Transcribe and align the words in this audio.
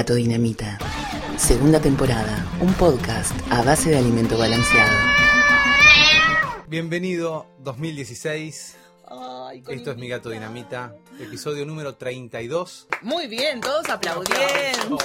Gato 0.00 0.14
dinamita. 0.14 0.78
Segunda 1.36 1.78
temporada, 1.78 2.48
un 2.62 2.72
podcast 2.72 3.32
a 3.52 3.60
base 3.60 3.90
de 3.90 3.98
alimento 3.98 4.38
balanceado. 4.38 4.96
Bienvenido 6.68 7.54
2016. 7.58 8.78
Ay, 9.10 9.60
con 9.60 9.74
Esto 9.74 9.90
es 9.90 9.98
Mi 9.98 10.08
Gato 10.08 10.30
Dinamita, 10.30 10.94
episodio 11.18 11.66
número 11.66 11.96
32. 11.96 12.88
Muy 13.02 13.26
bien, 13.26 13.60
todos 13.60 13.90
aplaudiendo. 13.90 14.96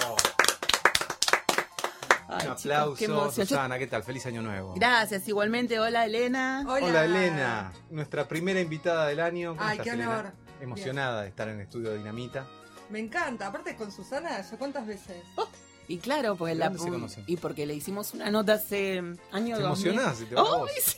Ay, 2.30 2.48
Un 2.48 2.56
chicos, 2.56 2.60
aplauso, 2.62 2.96
qué 2.96 3.06
emoción. 3.06 3.48
Susana, 3.48 3.78
¿qué 3.78 3.88
tal? 3.88 4.02
Feliz 4.02 4.26
año 4.28 4.42
nuevo. 4.42 4.76
Gracias, 4.78 5.28
igualmente. 5.28 5.78
Hola, 5.78 6.06
Elena. 6.06 6.64
Hola. 6.70 7.04
Elena, 7.04 7.74
nuestra 7.90 8.30
primera 8.30 8.62
invitada 8.62 9.08
del 9.08 9.20
año. 9.20 9.58
¿Cómo 9.58 9.62
Ay, 9.68 9.72
estás, 9.72 9.84
qué 9.88 9.90
Elena? 9.94 10.20
honor. 10.20 10.34
Emocionada 10.62 11.24
de 11.24 11.28
estar 11.28 11.50
en 11.50 11.56
el 11.56 11.64
estudio 11.64 11.90
de 11.90 11.98
Dinamita. 11.98 12.48
Me 12.90 13.00
encanta. 13.00 13.48
Aparte 13.48 13.76
con 13.76 13.92
Susana, 13.92 14.42
¿ya 14.42 14.58
cuántas 14.58 14.86
veces? 14.88 15.18
Y 15.88 16.00
claro, 16.00 16.36
porque 16.36 16.56
¿De 16.56 16.60
la 16.60 16.76
se 17.08 17.24
y 17.28 17.38
porque 17.38 17.68
le 17.68 17.76
hicimos 17.76 18.16
una 18.16 18.32
nota 18.32 18.54
hace 18.54 18.98
año 19.32 19.56
¿Te 19.56 19.62
2000. 19.62 19.88
emocionás? 19.90 20.18
¿Se 20.18 20.26
te? 20.26 20.36
Ay, 20.38 20.82
sí. 20.84 20.98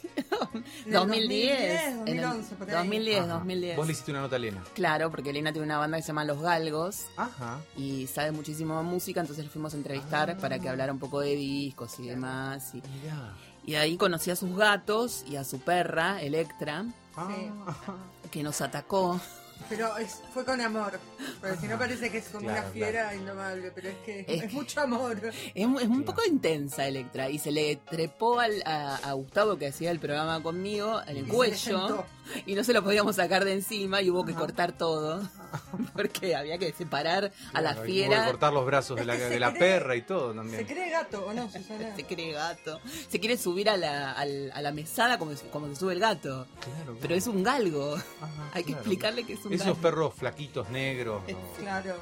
En 0.86 0.88
el 0.88 0.94
2010. 0.94 1.82
en 1.82 2.08
el 2.08 2.22
2011, 2.22 2.56
por 2.56 2.70
ahí. 2.70 2.76
2010, 2.78 3.20
Ajá. 3.20 3.34
2010. 3.34 3.76
Vos 3.78 3.86
le 3.88 3.92
hiciste 3.94 4.12
una 4.12 4.22
nota 4.22 4.36
a 4.36 4.38
Elena. 4.38 4.64
Claro, 4.74 5.12
porque 5.12 5.32
Elena 5.32 5.52
tiene 5.52 5.66
una 5.66 5.78
banda 5.78 5.98
que 5.98 6.04
se 6.04 6.08
llama 6.08 6.24
Los 6.24 6.42
Galgos 6.42 7.06
Ajá. 7.18 7.60
y 7.76 8.08
sabe 8.08 8.32
muchísimo 8.32 8.78
de 8.78 8.84
música, 8.84 9.20
entonces 9.20 9.44
le 9.44 9.52
fuimos 9.52 9.74
a 9.74 9.78
entrevistar 9.78 10.30
Ah. 10.32 10.38
para 10.40 10.58
que 10.58 10.70
hablara 10.70 10.94
un 10.94 11.00
poco 11.00 11.20
de 11.20 11.36
discos 11.36 12.00
y 12.00 12.08
demás. 12.08 12.74
Y, 12.74 12.78
Mirá. 12.78 13.34
y 13.66 13.76
ahí 13.76 13.98
conocí 13.98 14.32
a 14.32 14.38
sus 14.38 14.56
gatos 14.56 15.26
y 15.28 15.36
a 15.36 15.44
su 15.44 15.60
perra, 15.60 16.22
Electra, 16.22 16.86
Ah, 17.18 17.28
Sí. 17.36 18.30
que 18.32 18.42
nos 18.44 18.62
atacó. 18.62 19.20
Pero 19.70 19.98
es- 19.98 20.22
fue 20.34 20.46
con 20.46 20.62
amor. 20.62 21.00
Porque 21.42 21.58
si 21.58 21.68
no 21.68 21.78
parece 21.78 22.10
que 22.10 22.20
es 22.20 22.26
como 22.30 22.46
Claro, 22.48 22.62
una 22.62 22.72
fiera 22.72 23.14
indomable. 23.16 23.72
Pero 23.76 23.90
es 23.90 23.96
que 24.06 24.20
Es 24.22 24.28
es, 24.28 24.42
que- 24.44 24.56
mucho 24.56 24.82
amor. 24.82 25.20
Es, 25.54 25.66
un 25.66 26.04
poco 26.04 26.22
intensa 26.26 26.88
Electra 26.88 27.30
y 27.30 27.38
se 27.40 27.52
le 27.52 27.76
trepó 27.76 28.40
al- 28.40 28.64
a, 28.66 28.96
a 28.98 29.14
Gustavo 29.14 29.58
que 29.58 29.68
hacía 29.68 29.92
el 29.92 30.00
programa 30.00 30.42
conmigo 30.42 31.02
en 31.08 31.10
el 31.10 31.18
Y 31.18 31.20
se 31.20 31.28
le 31.28 31.34
cuello 31.34 32.06
y 32.46 32.56
no 32.56 32.64
se 32.64 32.74
lo 32.74 32.84
podíamos 32.84 33.16
sacar 33.18 33.46
de 33.46 33.54
encima 33.54 34.02
y 34.02 34.10
hubo 34.10 34.26
que 34.26 34.32
Ajá. 34.32 34.40
cortar 34.42 34.72
todo 34.78 35.22
porque 35.94 36.36
había 36.36 36.58
que 36.58 36.72
separar 36.74 37.32
a 37.54 37.62
la 37.62 37.76
fiera. 37.76 38.26
cortar 38.26 38.54
los 38.54 38.66
brazos 38.66 38.98
de 38.98 39.06
la, 39.06 39.16
se 39.18 39.30
de 39.30 39.40
la 39.40 39.52
cree- 39.52 39.60
perra 39.60 39.96
y 39.96 40.02
todo 40.04 40.32
¿Se 40.32 40.38
también. 40.38 40.66
cree 40.66 40.90
gato 40.90 41.26
o 41.26 41.34
no, 41.34 41.50
Susana? 41.52 41.96
Se 41.96 42.04
cree 42.06 42.32
gato. 42.32 42.80
Se 43.10 43.20
quiere 43.20 43.38
subir 43.38 43.70
a 43.70 43.78
la, 43.78 44.12
a 44.14 44.26
la 44.26 44.72
mesada 44.72 45.18
como, 45.20 45.36
se- 45.36 45.48
como 45.50 45.68
se 45.68 45.76
sube 45.76 45.94
el 45.94 46.00
gato. 46.00 46.48
Claro, 46.62 46.98
Pero 47.02 47.16
es 47.16 47.28
un 47.28 47.44
galgo. 47.44 47.96
Ajá, 47.96 48.50
Hay 48.54 48.64
que 48.64 48.72
explicarle 48.74 49.24
que 49.26 49.34
es 49.34 49.46
un 49.46 49.54
Esos 49.54 49.68
galgo. 49.68 49.82
perros 49.82 50.14
flaquitos 50.16 50.70
negros. 50.70 51.22
¿no? 51.28 51.38
Claro. 51.58 51.96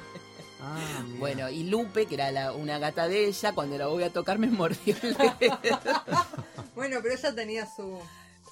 Ah. 0.60 0.78
Bueno, 1.18 1.50
y 1.50 1.64
Lupe, 1.64 2.06
que 2.06 2.14
era 2.14 2.30
la- 2.30 2.52
una 2.52 2.78
gata 2.78 3.08
de 3.08 3.26
ella, 3.26 3.52
cuando 3.52 3.76
la 3.76 3.88
voy 3.88 4.02
a 4.04 4.10
tocar 4.12 4.38
me 4.38 4.46
mordió 4.46 4.96
el 5.02 5.14
dedo. 5.16 5.58
Bueno, 6.74 6.98
pero 7.02 7.14
ella 7.14 7.34
tenía 7.34 7.66
su... 7.66 7.98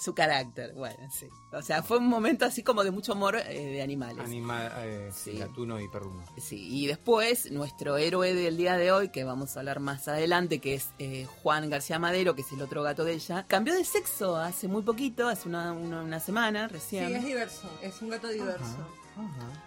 su 0.05 0.15
carácter. 0.15 0.75
Bueno, 0.75 1.09
sí. 1.11 1.27
O 1.53 1.63
sea, 1.63 1.83
fue 1.83 1.99
un 1.99 2.07
momento 2.09 2.45
así 2.45 2.63
como 2.63 2.85
de 2.85 2.91
mucho 2.91 3.13
amor 3.13 3.37
eh, 3.37 3.43
de 3.73 3.83
animales. 3.83 4.25
Anima, 4.25 4.71
eh, 4.79 5.11
sí, 5.13 5.33
Sí. 5.33 5.39
gatuno 5.39 5.81
y 5.81 5.89
perruno. 5.89 6.25
Sí, 6.37 6.67
y 6.69 6.87
después 6.87 7.51
nuestro 7.51 7.97
héroe 7.97 8.35
del 8.35 8.57
día 8.57 8.77
de 8.77 8.93
hoy, 8.93 9.09
que 9.11 9.25
vamos 9.25 9.57
a 9.57 9.61
hablar 9.61 9.81
más 9.81 10.07
adelante, 10.09 10.61
que 10.61 10.75
es 10.75 10.91
eh, 10.99 11.27
Juan 11.43 11.71
García 11.71 11.99
Madero, 11.99 12.35
que 12.35 12.43
es 12.43 12.53
el 12.53 12.61
otro 12.63 12.83
gato 12.83 13.05
de 13.05 13.15
ella, 13.15 13.45
cambió 13.49 13.75
de 13.75 13.85
sexo 13.85 14.37
hace 14.37 14.69
muy 14.69 14.83
poquito, 14.83 15.29
hace 15.29 15.49
una, 15.49 15.73
una, 15.73 16.03
una 16.03 16.21
semana 16.21 16.69
Sí, 16.69 16.75
recién. 16.75 17.17
es 17.17 17.25
diverso. 17.25 17.71
Es 17.83 18.03
un 18.03 18.11
gato 18.11 18.29
diverso. 18.29 18.77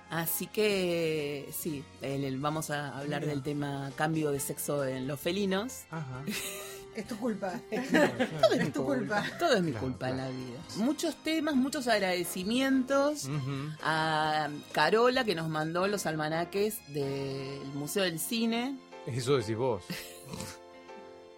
Así 0.10 0.48
que 0.48 1.50
sí, 1.57 1.83
el- 2.01 2.25
el- 2.25 2.38
vamos 2.40 2.69
a 2.69 2.98
hablar 2.98 3.22
Mira. 3.22 3.33
del 3.33 3.44
tema 3.44 3.92
cambio 3.95 4.31
de 4.31 4.40
sexo 4.42 4.83
en 4.86 5.07
los 5.07 5.19
felinos. 5.19 5.83
Ajá. 5.90 6.24
Es 6.97 7.05
tu 7.07 7.15
culpa. 7.17 7.53
Todo 8.41 8.53
es, 8.53 8.73
tu 8.73 8.83
culpa. 8.83 9.21
culpa. 9.21 9.38
Todo 9.39 9.53
es 9.55 9.61
mi 9.61 9.71
Claro, 9.71 9.85
culpa 9.85 10.09
en 10.09 10.15
claro. 10.15 10.31
la 10.31 10.38
vida. 10.38 10.59
Muchos 10.77 11.15
temas, 11.23 11.55
muchos 11.55 11.88
agradecimientos. 11.88 13.29
A 13.83 14.49
Carola 14.71 15.23
que 15.23 15.35
nos 15.35 15.47
mandó 15.47 15.88
los 15.88 16.05
almanaques 16.07 16.79
del 16.94 17.61
Museo 17.75 18.03
del 18.03 18.19
Cine. 18.19 18.77
Eso 19.05 19.38
decís 19.38 19.55
vos. 19.55 19.83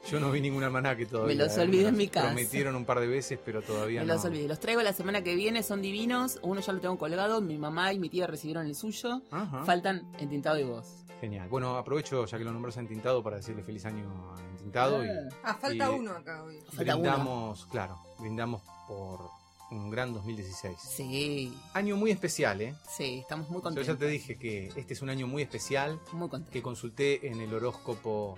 Yo 0.09 0.19
no 0.19 0.31
vi 0.31 0.41
ningún 0.41 0.63
almanaque 0.63 1.05
todavía. 1.05 1.35
Me 1.35 1.43
los 1.43 1.55
eh. 1.57 1.61
olvidé 1.61 1.89
en 1.89 1.97
mi 1.97 2.07
casa. 2.07 2.27
Prometieron 2.27 2.75
un 2.75 2.85
par 2.85 2.99
de 3.01 3.07
veces, 3.07 3.37
pero 3.43 3.61
todavía 3.61 3.99
Me 4.01 4.07
no. 4.07 4.13
los 4.15 4.25
olvidé. 4.25 4.47
Los 4.47 4.59
traigo 4.59 4.81
la 4.81 4.93
semana 4.93 5.23
que 5.23 5.35
viene, 5.35 5.61
son 5.61 5.81
divinos. 5.81 6.39
Uno 6.41 6.61
ya 6.61 6.73
lo 6.73 6.79
tengo 6.79 6.97
colgado, 6.97 7.41
mi 7.41 7.57
mamá 7.57 7.93
y 7.93 7.99
mi 7.99 8.09
tía 8.09 8.25
recibieron 8.25 8.65
el 8.65 8.75
suyo. 8.75 9.21
Ajá. 9.29 9.65
Faltan 9.65 10.09
entintado 10.19 10.57
y 10.57 10.63
vos. 10.63 10.98
Genial. 11.19 11.49
Bueno, 11.49 11.75
aprovecho 11.77 12.25
ya 12.25 12.37
que 12.37 12.43
lo 12.43 12.51
nombras 12.53 12.77
a 12.77 12.79
Entintado 12.79 13.21
para 13.21 13.37
decirle 13.37 13.63
feliz 13.63 13.85
año 13.85 14.33
a 14.35 14.39
Entintado 14.51 15.03
y, 15.03 15.09
Ah, 15.43 15.55
falta 15.55 15.91
Y- 15.91 15.99
uno 15.99 16.11
acá 16.11 16.43
hoy. 16.43 16.59
Falta 16.71 16.95
uno. 16.95 17.01
brindamos, 17.09 17.65
claro, 17.65 17.99
brindamos 18.19 18.61
por 18.87 19.29
un 19.71 19.89
gran 19.89 20.13
2016. 20.13 20.77
Sí, 20.79 21.53
Año 21.73 21.95
muy 21.95 22.11
especial, 22.11 22.61
¿eh? 22.61 22.73
sí, 22.89 23.19
estamos 23.19 23.49
muy 23.49 23.57
Yo 23.59 23.63
contentos. 23.63 23.87
ya 23.87 23.99
te 23.99 24.07
dije 24.07 24.37
que 24.37 24.67
este 24.75 24.93
es 24.93 25.01
un 25.01 25.09
año 25.09 25.27
muy 25.27 25.43
especial 25.43 25.99
Muy 26.13 26.27
que 26.27 26.31
contentos. 26.31 26.61
consulté 26.63 27.27
en 27.27 27.39
el 27.41 27.53
horóscopo, 27.53 28.35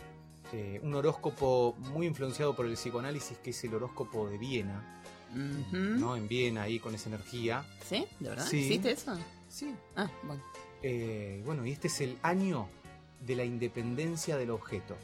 eh, 0.52 0.80
un 0.84 0.94
horóscopo 0.96 1.76
muy 1.94 2.08
influenciado 2.08 2.54
por 2.56 2.66
el 2.66 2.74
psicoanálisis, 2.74 3.38
que 3.38 3.52
es 3.52 3.64
el 3.64 3.74
horóscopo 3.76 4.28
de 4.30 4.38
Viena. 4.38 4.98
¿no? 5.34 6.18
En 6.18 6.28
Viena, 6.28 6.64
ahí 6.64 6.78
con 6.80 6.94
esa 6.94 7.08
energía. 7.08 7.64
¿Sí? 7.88 8.06
¿De 8.20 8.28
verdad? 8.30 8.46
Sí. 8.46 8.58
¿Hiciste 8.58 8.92
eso? 8.92 9.18
Sí. 9.48 9.74
Ah, 9.96 10.10
bueno. 10.24 10.44
Eh, 10.84 11.42
bueno, 11.46 11.66
y 11.66 11.72
este 11.72 11.88
es 11.88 12.02
el 12.02 12.18
año 12.24 12.68
de 13.20 13.36
la 13.36 13.44
independencia 13.46 14.38
del 14.38 14.50
objeto. 14.52 14.96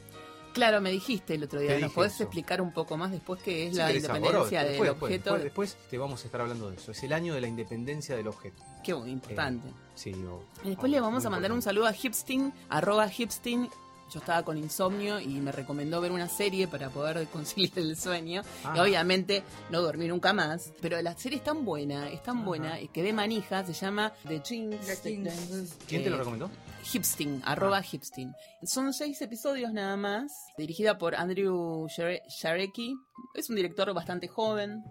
Claro, 0.54 0.80
me 0.80 0.90
dijiste 0.90 1.34
el 1.34 1.44
otro 1.44 1.60
día. 1.60 1.78
¿Nos 1.78 1.92
podés 1.92 2.14
eso. 2.14 2.24
explicar 2.24 2.60
un 2.60 2.72
poco 2.72 2.96
más 2.96 3.12
después 3.12 3.40
qué 3.42 3.68
es 3.68 3.74
la 3.76 3.92
independencia 3.92 4.60
del 4.64 4.70
después, 4.70 4.90
objeto? 4.90 5.32
Después, 5.38 5.42
después 5.44 5.76
te 5.90 5.98
vamos 5.98 6.22
a 6.22 6.24
estar 6.26 6.40
hablando 6.40 6.68
de 6.70 6.76
eso. 6.76 6.90
Es 6.90 7.02
el 7.04 7.12
año 7.12 7.32
de 7.34 7.40
la 7.40 7.46
independencia 7.46 8.16
del 8.16 8.26
objeto. 8.26 8.60
Qué 8.82 8.90
importante. 8.92 9.68
Sí, 9.94 10.12
o- 10.14 10.42
Y 10.64 10.70
después 10.70 10.90
o- 10.90 10.94
le 10.94 11.00
vamos 11.00 11.24
a 11.26 11.30
mandar 11.30 11.52
un 11.52 11.62
saludo 11.62 11.86
a 11.86 11.94
Hipstin, 11.94 12.52
arroba 12.68 13.08
Hipstin. 13.16 13.68
Yo 14.12 14.20
estaba 14.20 14.42
con 14.42 14.56
insomnio 14.56 15.20
y 15.20 15.26
me 15.40 15.52
recomendó 15.52 16.00
ver 16.00 16.12
una 16.12 16.28
serie 16.28 16.66
para 16.68 16.88
poder 16.90 17.26
conciliar 17.32 17.78
el 17.78 17.96
sueño. 17.96 18.42
Ah. 18.64 18.74
Y 18.76 18.80
obviamente 18.80 19.42
no 19.70 19.82
dormí 19.82 20.08
nunca 20.08 20.32
más. 20.32 20.72
Pero 20.80 21.00
la 21.02 21.14
serie 21.16 21.38
es 21.38 21.44
tan 21.44 21.64
buena, 21.64 22.08
es 22.10 22.22
tan 22.22 22.44
buena, 22.44 22.80
y 22.80 22.88
que 22.88 23.02
de 23.02 23.12
manija 23.12 23.64
se 23.66 23.72
llama 23.72 24.12
The 24.26 24.40
Jinx. 24.44 24.86
The 25.02 25.10
Jinx. 25.10 25.76
¿Quién 25.86 26.04
te 26.04 26.10
lo 26.10 26.16
Eh, 26.16 26.18
recomendó? 26.20 26.50
Hipstin, 26.92 27.42
arroba 27.44 27.78
Ah. 27.78 27.84
Hipstin. 27.90 28.32
Son 28.62 28.92
seis 28.94 29.20
episodios 29.20 29.72
nada 29.72 29.96
más, 29.96 30.32
dirigida 30.56 30.96
por 30.96 31.14
Andrew 31.14 31.86
Share- 31.88 32.22
Sharecki. 32.28 32.94
Es 33.34 33.50
un 33.50 33.56
director 33.56 33.92
bastante 33.92 34.26
joven 34.28 34.82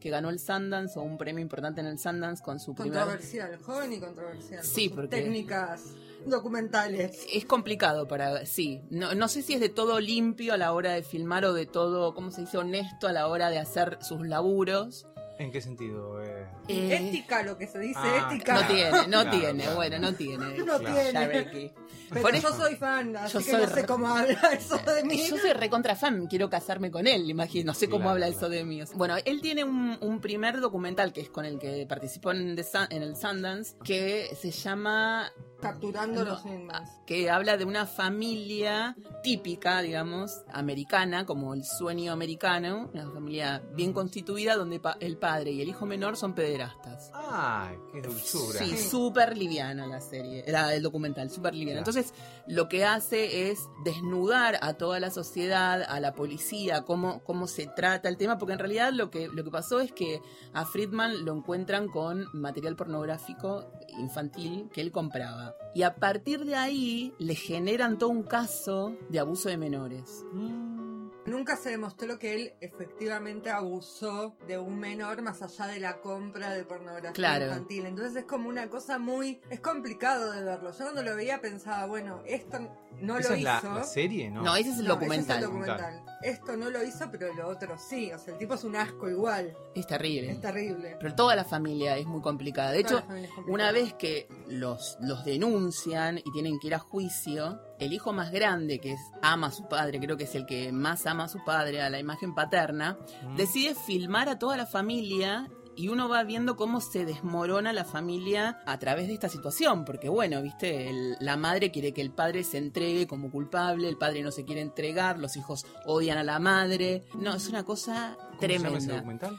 que 0.00 0.08
ganó 0.10 0.30
el 0.30 0.38
Sundance 0.40 0.98
o 0.98 1.02
un 1.02 1.18
premio 1.18 1.42
importante 1.42 1.80
en 1.80 1.86
el 1.88 1.98
Sundance 1.98 2.42
con 2.42 2.58
su 2.58 2.74
primer... 2.74 2.98
Controversial, 3.00 3.56
joven 3.62 3.92
y 3.92 4.00
controversial. 4.00 4.64
Sí, 4.64 4.88
Con 4.88 4.96
porque- 4.96 5.16
Técnicas 5.16 5.84
documentales. 6.26 7.18
Es 7.32 7.44
complicado 7.44 8.06
para, 8.08 8.44
sí, 8.46 8.82
no, 8.90 9.14
no 9.14 9.28
sé 9.28 9.42
si 9.42 9.54
es 9.54 9.60
de 9.60 9.68
todo 9.68 10.00
limpio 10.00 10.54
a 10.54 10.56
la 10.56 10.72
hora 10.72 10.92
de 10.92 11.02
filmar 11.02 11.44
o 11.44 11.52
de 11.52 11.66
todo, 11.66 12.14
¿cómo 12.14 12.30
se 12.30 12.42
dice?, 12.42 12.58
honesto 12.58 13.08
a 13.08 13.12
la 13.12 13.26
hora 13.28 13.50
de 13.50 13.58
hacer 13.58 13.98
sus 14.02 14.26
laburos. 14.26 15.06
¿En 15.38 15.50
qué 15.50 15.60
sentido? 15.60 16.22
Eh, 16.22 16.46
Eh, 16.68 17.08
Ética, 17.08 17.42
lo 17.42 17.56
que 17.58 17.66
se 17.66 17.78
dice, 17.80 17.98
Ah, 18.00 18.28
ética. 18.30 18.54
No 18.54 18.66
tiene, 18.68 18.90
no 18.90 19.22
claro, 19.22 19.30
tiene, 19.30 19.62
claro. 19.64 19.76
bueno, 19.76 19.98
no 19.98 20.14
tiene. 20.14 20.58
No 20.58 20.78
Claro. 20.78 20.94
tiene. 20.94 21.72
Pero 22.10 22.22
Por 22.22 22.32
yo 22.32 22.48
eso- 22.50 22.56
soy 22.56 22.76
fan, 22.76 23.16
así 23.16 23.32
Yo 23.32 23.38
que 23.40 23.50
soy 23.50 23.62
no 23.62 23.68
sé 23.74 23.86
cómo 23.86 24.06
habla 24.08 24.38
eso 24.52 24.76
de 24.78 25.02
mí. 25.04 25.26
Yo 25.28 25.38
soy 25.38 25.52
recontra 25.54 25.96
fan, 25.96 26.26
quiero 26.26 26.48
casarme 26.50 26.90
con 26.90 27.06
él, 27.06 27.28
imagino, 27.30 27.72
no 27.72 27.74
sé 27.74 27.86
cómo 27.88 28.00
Claro, 28.04 28.10
habla 28.12 28.26
claro. 28.26 28.38
eso 28.38 28.48
de 28.50 28.64
mí. 28.64 28.82
Bueno, 28.94 29.16
él 29.24 29.40
tiene 29.40 29.64
un, 29.64 29.96
un 30.00 30.20
primer 30.20 30.60
documental 30.60 31.12
que 31.14 31.22
es 31.22 31.30
con 31.30 31.46
el 31.46 31.58
que 31.58 31.86
participó 31.88 32.30
en, 32.32 32.54
The 32.54 32.62
Sun- 32.62 32.86
en 32.90 33.02
el 33.02 33.16
Sundance, 33.16 33.74
que 33.82 34.28
se 34.38 34.50
llama 34.50 35.32
Capturando 35.62 36.24
No, 36.24 36.30
los 36.32 36.44
Inmans. 36.44 36.90
que 37.06 37.30
habla 37.30 37.56
de 37.56 37.64
una 37.64 37.86
familia 37.86 38.96
típica, 39.22 39.80
digamos, 39.80 40.42
americana, 40.52 41.24
como 41.24 41.54
el 41.54 41.64
sueño 41.64 42.12
americano, 42.12 42.90
una 42.92 43.08
familia 43.10 43.62
bien 43.74 43.92
constituida 43.92 44.56
donde 44.56 44.80
pa- 44.80 44.96
el 45.00 45.16
padre 45.16 45.52
y 45.52 45.62
el 45.62 45.68
hijo 45.68 45.86
menor 45.86 46.16
son 46.16 46.34
pederastas. 46.34 47.10
¡Ay, 47.14 47.76
qué 47.92 48.02
dulzura! 48.02 48.58
Sí, 48.58 48.76
Sí. 48.76 48.88
súper 48.88 49.36
liviana 49.38 49.86
la 49.86 50.00
serie, 50.00 50.44
la- 50.48 50.74
el 50.74 50.82
documental, 50.82 51.30
súper 51.30 51.54
liviana. 51.54 51.82
Claro. 51.82 51.98
Entonces, 51.98 52.14
lo 52.48 52.68
que 52.68 52.84
hace 52.84 53.50
es 53.50 53.60
desnudar 53.84 54.58
a 54.62 54.74
toda 54.74 54.98
la 55.00 55.10
sociedad, 55.10 55.82
a 55.88 56.00
la 56.00 56.12
policía, 56.14 56.82
cómo, 56.82 57.22
cómo 57.22 57.46
se 57.46 57.66
trata 57.68 58.08
el 58.08 58.16
tema, 58.16 58.36
porque 58.38 58.54
en 58.54 58.58
realidad 58.58 58.92
lo 58.92 59.10
que, 59.10 59.28
lo 59.28 59.44
que 59.44 59.50
pasó 59.50 59.80
es 59.80 59.92
que 59.92 60.20
a 60.52 60.64
Friedman 60.64 61.24
lo 61.24 61.32
encuentran 61.36 61.88
con 61.88 62.26
material 62.32 62.74
pornográfico 62.74 63.70
infantil 63.98 64.68
que 64.72 64.80
él 64.80 64.90
compraba. 64.90 65.51
Y 65.74 65.82
a 65.82 65.96
partir 65.96 66.44
de 66.44 66.54
ahí 66.54 67.14
le 67.18 67.34
generan 67.34 67.98
todo 67.98 68.10
un 68.10 68.22
caso 68.22 68.96
de 69.08 69.18
abuso 69.18 69.48
de 69.48 69.56
menores. 69.56 70.24
Mm, 70.32 70.81
Nunca 71.24 71.56
se 71.56 71.70
demostró 71.70 72.18
que 72.18 72.34
él 72.34 72.54
efectivamente 72.60 73.50
abusó 73.50 74.36
de 74.48 74.58
un 74.58 74.78
menor 74.78 75.22
más 75.22 75.40
allá 75.42 75.66
de 75.68 75.78
la 75.78 76.00
compra 76.00 76.50
de 76.50 76.64
pornografía 76.64 77.12
Claro. 77.12 77.46
infantil. 77.46 77.86
Entonces 77.86 78.16
es 78.16 78.24
como 78.24 78.48
una 78.48 78.68
cosa 78.68 78.98
muy... 78.98 79.40
Es 79.48 79.60
complicado 79.60 80.32
de 80.32 80.42
verlo. 80.42 80.72
Yo 80.72 80.78
cuando 80.84 81.02
lo 81.02 81.14
veía 81.14 81.40
pensaba, 81.40 81.86
bueno, 81.86 82.22
esto 82.26 82.58
no 83.00 83.18
¿Esa 83.18 83.28
lo 83.30 83.34
es 83.36 83.42
la, 83.42 83.58
hizo. 83.58 83.74
la 83.74 83.84
serie? 83.84 84.30
No. 84.30 84.42
No, 84.42 84.56
ese 84.56 84.70
es 84.70 84.78
el 84.78 84.84
No, 84.88 84.94
documental. 84.94 85.20
ese 85.22 85.32
es 85.32 85.38
el 85.38 85.44
documental. 85.60 86.02
Esto 86.22 86.56
no 86.56 86.70
lo 86.70 86.82
hizo, 86.84 87.08
pero 87.10 87.32
lo 87.34 87.48
otro 87.48 87.78
sí. 87.78 88.12
O 88.12 88.18
sea, 88.18 88.32
el 88.34 88.38
tipo 88.38 88.54
es 88.54 88.64
un 88.64 88.74
asco 88.76 89.08
igual. 89.08 89.56
Es 89.74 89.86
terrible. 89.86 90.32
Es 90.32 90.40
terrible. 90.40 90.96
Pero 91.00 91.14
toda 91.14 91.36
la 91.36 91.44
familia 91.44 91.96
es 91.96 92.06
muy 92.06 92.20
complicada. 92.20 92.72
De 92.72 92.82
Toda 92.84 93.00
hecho, 93.00 93.12
la 93.12 93.52
una 93.52 93.70
vez 93.72 93.94
que 93.94 94.26
los, 94.48 94.98
los 95.00 95.24
denuncian 95.24 96.18
y 96.18 96.30
tienen 96.32 96.58
que 96.58 96.66
ir 96.68 96.74
a 96.74 96.78
juicio, 96.78 97.60
el 97.84 97.92
hijo 97.92 98.12
más 98.12 98.30
grande, 98.32 98.78
que 98.80 98.92
es, 98.92 99.00
ama 99.22 99.48
a 99.48 99.52
su 99.52 99.68
padre, 99.68 99.98
creo 100.00 100.16
que 100.16 100.24
es 100.24 100.34
el 100.34 100.46
que 100.46 100.72
más 100.72 101.06
ama 101.06 101.24
a 101.24 101.28
su 101.28 101.42
padre, 101.44 101.82
a 101.82 101.90
la 101.90 101.98
imagen 101.98 102.34
paterna, 102.34 102.96
Mm. 103.24 103.36
decide 103.36 103.74
filmar 103.74 104.28
a 104.28 104.38
toda 104.38 104.56
la 104.56 104.66
familia 104.66 105.48
y 105.74 105.88
uno 105.88 106.06
va 106.08 106.22
viendo 106.22 106.54
cómo 106.56 106.82
se 106.82 107.06
desmorona 107.06 107.72
la 107.72 107.84
familia 107.84 108.60
a 108.66 108.78
través 108.78 109.06
de 109.08 109.14
esta 109.14 109.30
situación, 109.30 109.86
porque 109.86 110.10
bueno, 110.10 110.42
viste, 110.42 110.90
El- 110.90 111.16
la 111.20 111.36
madre 111.38 111.70
quiere 111.70 111.94
que 111.94 112.02
el 112.02 112.10
padre 112.10 112.44
se 112.44 112.58
entregue 112.58 113.06
como 113.06 113.30
culpable, 113.30 113.88
el 113.88 113.96
padre 113.96 114.22
no 114.22 114.30
se 114.32 114.44
quiere 114.44 114.60
entregar, 114.60 115.18
los 115.18 115.34
hijos 115.36 115.64
odian 115.86 116.18
a 116.18 116.24
la 116.24 116.38
madre, 116.38 117.04
no, 117.14 117.34
es 117.34 117.48
una 117.48 117.64
cosa 117.64 118.16
¿Cómo 118.18 118.40
se 118.40 118.48
llama 118.48 118.68
ese 118.68 118.78
tremenda. 118.78 118.94
documental? 118.96 119.36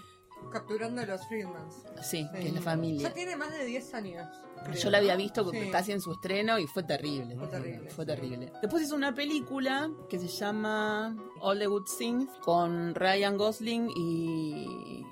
Capturando 0.54 1.02
a 1.02 1.06
los 1.06 1.28
Friedmans. 1.28 1.76
Sí, 2.04 2.28
que 2.32 2.48
es 2.48 2.54
la 2.54 2.62
familia. 2.62 3.10
Ya 3.10 3.14
tiene 3.14 3.36
más 3.36 3.52
de 3.52 3.66
10 3.66 3.94
años. 3.96 4.28
creo. 4.64 4.76
Yo 4.76 4.90
la 4.92 5.00
había 5.00 5.16
visto 5.18 5.50
Sí. 5.52 5.70
casi 5.72 5.92
en 5.92 6.00
su 6.00 6.14
estreno 6.14 6.58
y 6.58 6.68
fue 6.68 6.84
terrible. 6.84 7.36
Fue 7.36 7.48
terrible. 7.48 7.90
Fue 7.90 8.06
terrible. 8.06 8.54
Después 8.62 8.84
hizo 8.84 8.96
una 8.96 9.14
película 9.14 9.90
que 10.10 10.18
se 10.20 10.28
llama 10.30 11.18
All 11.42 11.60
the 11.60 11.68
Good 11.68 11.86
Things 11.98 12.30
con 12.42 12.96
Ryan 12.96 13.36
Gosling 13.38 13.90
y 13.94 15.06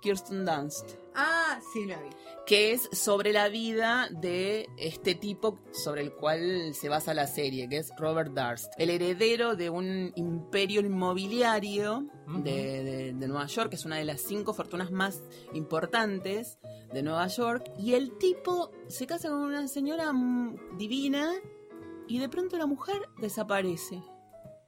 Kirsten 0.00 0.44
Dunst. 0.44 0.92
Ah, 1.14 1.58
sí, 1.72 1.84
la 1.86 1.96
vi. 2.00 2.10
Que 2.44 2.72
es 2.72 2.88
sobre 2.92 3.32
la 3.32 3.48
vida 3.48 4.08
de 4.10 4.66
este 4.76 5.14
tipo 5.14 5.60
sobre 5.70 6.02
el 6.02 6.12
cual 6.12 6.74
se 6.74 6.88
basa 6.88 7.14
la 7.14 7.26
serie, 7.28 7.68
que 7.68 7.76
es 7.78 7.92
Robert 7.96 8.32
Darst, 8.34 8.72
el 8.78 8.90
heredero 8.90 9.54
de 9.54 9.70
un 9.70 10.12
imperio 10.16 10.80
inmobiliario 10.80 12.08
de, 12.42 12.82
de- 12.84 13.12
de 13.12 13.28
Nueva 13.28 13.46
York, 13.46 13.70
que 13.70 13.76
es 13.76 13.84
una 13.84 13.96
de 13.96 14.04
las 14.04 14.22
cinco 14.22 14.54
fortunas 14.54 14.90
más 14.90 15.22
importantes 15.54 16.58
de 16.92 17.02
Nueva 17.04 17.28
York. 17.28 17.70
Y 17.78 17.94
el 17.94 18.18
tipo 18.18 18.72
se 18.88 19.06
casa 19.06 19.28
con 19.28 19.38
una 19.38 19.68
señora 19.68 20.12
mm, 20.12 20.76
divina 20.78 21.30
y 22.08 22.18
de 22.18 22.28
pronto 22.28 22.58
la 22.58 22.66
mujer 22.66 22.96
desaparece. 23.20 24.02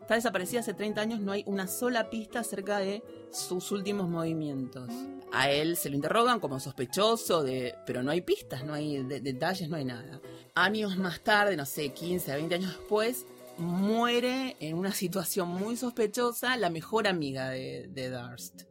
Está 0.01 0.15
desaparecida 0.15 0.61
hace 0.61 0.75
30 0.75 1.01
años, 1.01 1.21
no 1.21 1.33
hay 1.33 1.43
una 1.47 1.67
sola 1.67 2.09
pista 2.09 2.41
acerca 2.41 2.79
de 2.79 3.03
sus 3.33 3.73
últimos 3.73 4.09
movimientos. 4.09 4.89
A 5.35 5.51
él 5.51 5.77
se 5.77 5.91
lo 5.91 5.97
interrogan 5.97 6.41
como 6.41 6.61
sospechoso, 6.61 7.43
de, 7.43 7.75
pero 7.87 8.03
no 8.03 8.11
hay 8.11 8.21
pistas, 8.21 8.65
no 8.65 8.73
hay 8.75 9.03
de- 9.03 9.21
detalles, 9.21 9.69
no 9.69 9.77
hay 9.77 9.85
nada. 9.85 10.21
Años 10.55 10.97
más 10.97 11.21
tarde, 11.23 11.57
no 11.57 11.67
sé, 11.67 11.91
15 11.91 12.33
a 12.33 12.37
20 12.37 12.55
años 12.55 12.77
después, 12.77 13.27
muere 13.59 14.57
en 14.61 14.77
una 14.77 14.93
situación 14.93 15.49
muy 15.49 15.77
sospechosa 15.77 16.57
la 16.57 16.71
mejor 16.71 17.07
amiga 17.07 17.51
de, 17.51 17.89
de 17.93 18.11
Darst. 18.11 18.63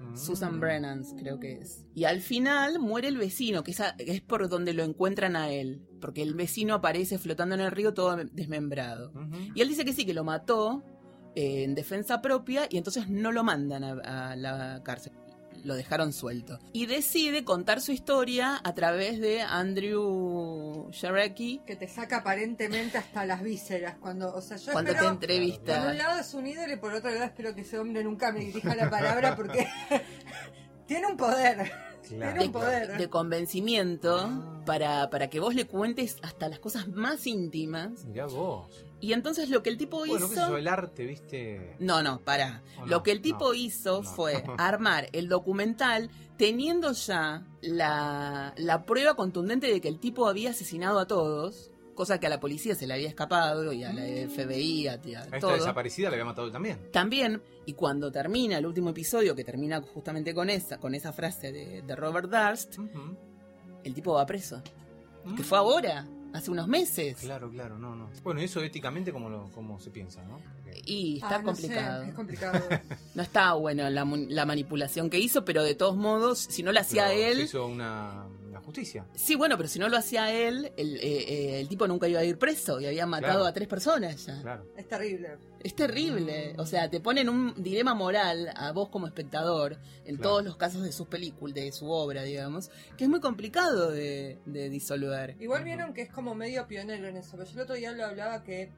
Mm. 0.00 0.16
Susan 0.16 0.58
Brennan, 0.60 1.04
creo 1.18 1.38
que 1.38 1.58
es. 1.58 1.84
Y 1.94 2.04
al 2.04 2.20
final 2.20 2.78
muere 2.78 3.08
el 3.08 3.18
vecino, 3.18 3.62
que 3.62 3.72
es, 3.72 3.80
a- 3.80 3.94
que 3.96 4.10
es 4.12 4.22
por 4.22 4.48
donde 4.48 4.72
lo 4.72 4.82
encuentran 4.82 5.36
a 5.36 5.50
él. 5.50 5.82
Porque 6.00 6.22
el 6.22 6.34
vecino 6.34 6.74
aparece 6.74 7.18
flotando 7.18 7.54
en 7.54 7.60
el 7.60 7.70
río 7.70 7.92
todo 7.92 8.16
desmembrado. 8.32 9.12
Y 9.54 9.60
él 9.60 9.68
dice 9.68 9.84
que 9.84 9.92
sí, 9.92 10.06
que 10.06 10.14
lo 10.14 10.24
mató 10.24 10.82
eh, 11.34 11.64
en 11.64 11.74
defensa 11.74 12.22
propia 12.22 12.66
y 12.70 12.78
entonces 12.78 13.08
no 13.10 13.30
lo 13.32 13.44
mandan 13.44 13.84
a, 13.84 14.30
a 14.30 14.36
la 14.36 14.80
cárcel. 14.82 15.12
Lo 15.64 15.74
dejaron 15.74 16.12
suelto. 16.12 16.58
Y 16.72 16.86
decide 16.86 17.44
contar 17.44 17.80
su 17.80 17.92
historia 17.92 18.60
a 18.62 18.74
través 18.74 19.20
de 19.20 19.42
Andrew 19.42 20.88
Sharecki 20.92 21.60
Que 21.66 21.76
te 21.76 21.88
saca 21.88 22.18
aparentemente 22.18 22.98
hasta 22.98 23.24
las 23.26 23.42
vísceras. 23.42 23.96
Cuando, 23.98 24.34
o 24.34 24.40
sea, 24.40 24.56
yo 24.56 24.72
cuando 24.72 24.94
te 24.94 25.04
entrevista. 25.04 25.80
Por 25.82 25.90
un 25.92 25.98
lado 25.98 26.20
es 26.20 26.34
un 26.34 26.46
ídolo 26.46 26.72
y 26.72 26.76
por 26.76 26.94
otro 26.94 27.10
lado 27.10 27.24
espero 27.24 27.54
que 27.54 27.62
ese 27.62 27.78
hombre 27.78 28.02
nunca 28.04 28.32
me 28.32 28.40
dirija 28.40 28.74
la 28.74 28.88
palabra 28.90 29.36
porque 29.36 29.66
tiene 30.86 31.06
un 31.06 31.16
poder. 31.16 31.70
Claro. 32.08 32.32
Tiene 32.32 32.46
un 32.46 32.52
poder. 32.52 32.96
de 32.98 33.08
convencimiento 33.08 34.18
Ah. 34.20 34.62
para, 34.66 35.10
para 35.10 35.28
que 35.30 35.38
vos 35.38 35.54
le 35.54 35.66
cuentes 35.66 36.16
hasta 36.22 36.48
las 36.48 36.58
cosas 36.58 36.88
más 36.88 37.26
íntimas. 37.26 38.04
Mirá 38.06 38.26
vos. 38.26 38.68
Y 39.00 39.12
entonces 39.14 39.48
lo 39.48 39.62
que 39.62 39.70
el 39.70 39.78
tipo 39.78 39.98
Bueno, 39.98 40.28
qué 40.28 40.34
sé 40.34 40.40
hizo... 40.40 40.50
yo, 40.50 40.56
el 40.58 40.68
arte, 40.68 41.06
viste. 41.06 41.76
No, 41.78 42.02
no, 42.02 42.20
para. 42.20 42.62
¿O 42.78 42.86
Lo 42.86 42.98
no? 42.98 43.02
que 43.02 43.12
el 43.12 43.22
tipo 43.22 43.48
No, 43.48 43.54
hizo 43.54 44.02
no. 44.02 44.08
fue 44.10 44.44
armar 44.58 45.08
el 45.12 45.28
documental 45.28 46.10
teniendo 46.36 46.92
ya 46.92 47.46
la, 47.62 48.52
la 48.56 48.84
prueba 48.84 49.14
contundente 49.14 49.66
de 49.72 49.80
que 49.80 49.88
el 49.88 49.98
tipo 49.98 50.26
había 50.28 50.50
asesinado 50.50 50.98
a 50.98 51.06
todos, 51.06 51.70
cosa 51.94 52.18
que 52.20 52.26
a 52.26 52.30
la 52.30 52.40
policía 52.40 52.74
se 52.74 52.86
le 52.86 52.94
había 52.94 53.08
escapado 53.08 53.72
y 53.72 53.84
a 53.84 53.92
la 53.92 54.02
FBI, 54.02 54.86
a, 54.88 54.92
a 54.92 54.94
A 54.94 54.98
esta 55.24 55.38
todo. 55.40 55.52
desaparecida 55.54 56.08
le 56.10 56.16
había 56.16 56.24
matado 56.24 56.46
él 56.46 56.52
también. 56.52 56.78
También, 56.92 57.42
y 57.66 57.72
cuando 57.74 58.10
termina 58.12 58.58
el 58.58 58.66
último 58.66 58.90
episodio, 58.90 59.34
que 59.34 59.44
termina 59.44 59.80
justamente 59.82 60.34
con 60.34 60.48
esa, 60.50 60.78
con 60.78 60.94
esa 60.94 61.12
frase 61.12 61.52
de, 61.52 61.82
de 61.82 61.96
Robert 61.96 62.28
Darst, 62.30 62.78
Ujú. 62.78 63.16
el 63.84 63.94
tipo 63.94 64.14
va 64.14 64.24
preso. 64.26 64.62
Que 65.36 65.42
Mm. 65.42 65.44
fue 65.44 65.58
ahora, 65.58 66.06
hace 66.32 66.50
unos 66.50 66.68
meses. 66.68 67.16
Claro, 67.20 67.50
claro, 67.50 67.78
no, 67.78 67.94
no. 67.96 68.10
Bueno, 68.22 68.40
eso 68.40 68.60
éticamente 68.62 69.12
como, 69.12 69.28
lo, 69.28 69.50
como 69.52 69.78
se 69.80 69.90
piensa, 69.90 70.22
¿no? 70.24 70.38
Porque- 70.38 70.82
Y 70.86 71.16
está 71.16 71.36
Ah, 71.36 71.42
no 71.42 71.54
sé, 71.54 71.62
complicado. 71.62 72.02
es 72.04 72.14
complicado. 72.14 72.60
No 73.14 73.22
está 73.22 73.52
bueno 73.54 73.88
la, 73.90 74.04
mu- 74.04 74.26
la 74.28 74.46
manipulación 74.46 75.10
que 75.10 75.18
hizo, 75.18 75.44
pero 75.44 75.62
de 75.64 75.74
todos 75.74 75.96
modos, 75.96 76.38
si 76.38 76.62
no 76.62 76.72
lo 76.72 76.80
hacía 76.80 77.06
pero 77.08 77.20
él. 77.20 77.36
Se 77.38 77.42
hizo 77.44 77.66
una 77.66 78.24
justicia. 78.70 79.06
Sí, 79.14 79.34
bueno, 79.36 79.56
pero 79.56 79.68
si 79.68 79.78
no 79.78 79.88
lo 79.88 79.96
hacía 79.96 80.32
él, 80.32 80.72
el, 80.76 80.96
eh, 80.96 81.00
eh, 81.02 81.60
el 81.60 81.68
tipo 81.68 81.86
nunca 81.86 82.08
iba 82.08 82.20
a 82.20 82.24
ir 82.24 82.38
preso 82.38 82.80
y 82.80 82.86
había 82.86 83.06
matado 83.06 83.32
Claro. 83.34 83.46
a 83.46 83.52
tres 83.52 83.68
personas 83.68 84.26
ya. 84.26 84.40
Claro. 84.42 84.66
es 84.76 84.88
terrible. 84.88 85.36
Es 85.62 85.74
terrible. 85.74 86.54
O 86.58 86.64
sea, 86.66 86.88
te 86.88 87.00
ponen 87.00 87.28
un 87.28 87.54
dilema 87.62 87.94
moral 87.94 88.50
a 88.56 88.72
vos 88.72 88.88
como 88.88 89.06
espectador 89.06 89.76
en 90.04 90.16
Claro. 90.16 90.30
todos 90.30 90.44
los 90.44 90.56
casos 90.56 90.82
de 90.82 90.92
sus 90.92 91.06
películas, 91.08 91.54
de 91.54 91.70
su 91.72 91.90
obra, 91.90 92.22
digamos, 92.22 92.70
que 92.96 93.04
es 93.04 93.10
muy 93.10 93.20
complicado 93.20 93.90
de, 93.90 94.38
de 94.46 94.70
disolver. 94.70 95.36
Igual 95.40 95.64
vieron 95.64 95.92
que 95.92 96.02
es 96.02 96.10
como 96.10 96.34
medio 96.34 96.66
pionero 96.66 97.06
en 97.08 97.16
eso. 97.16 97.32
Pero 97.36 97.44
yo 97.44 97.54
el 97.56 97.60
otro 97.60 97.74
día 97.74 97.92
lo 97.92 98.06
hablaba 98.06 98.42
que 98.42 98.62
eh, 98.62 98.72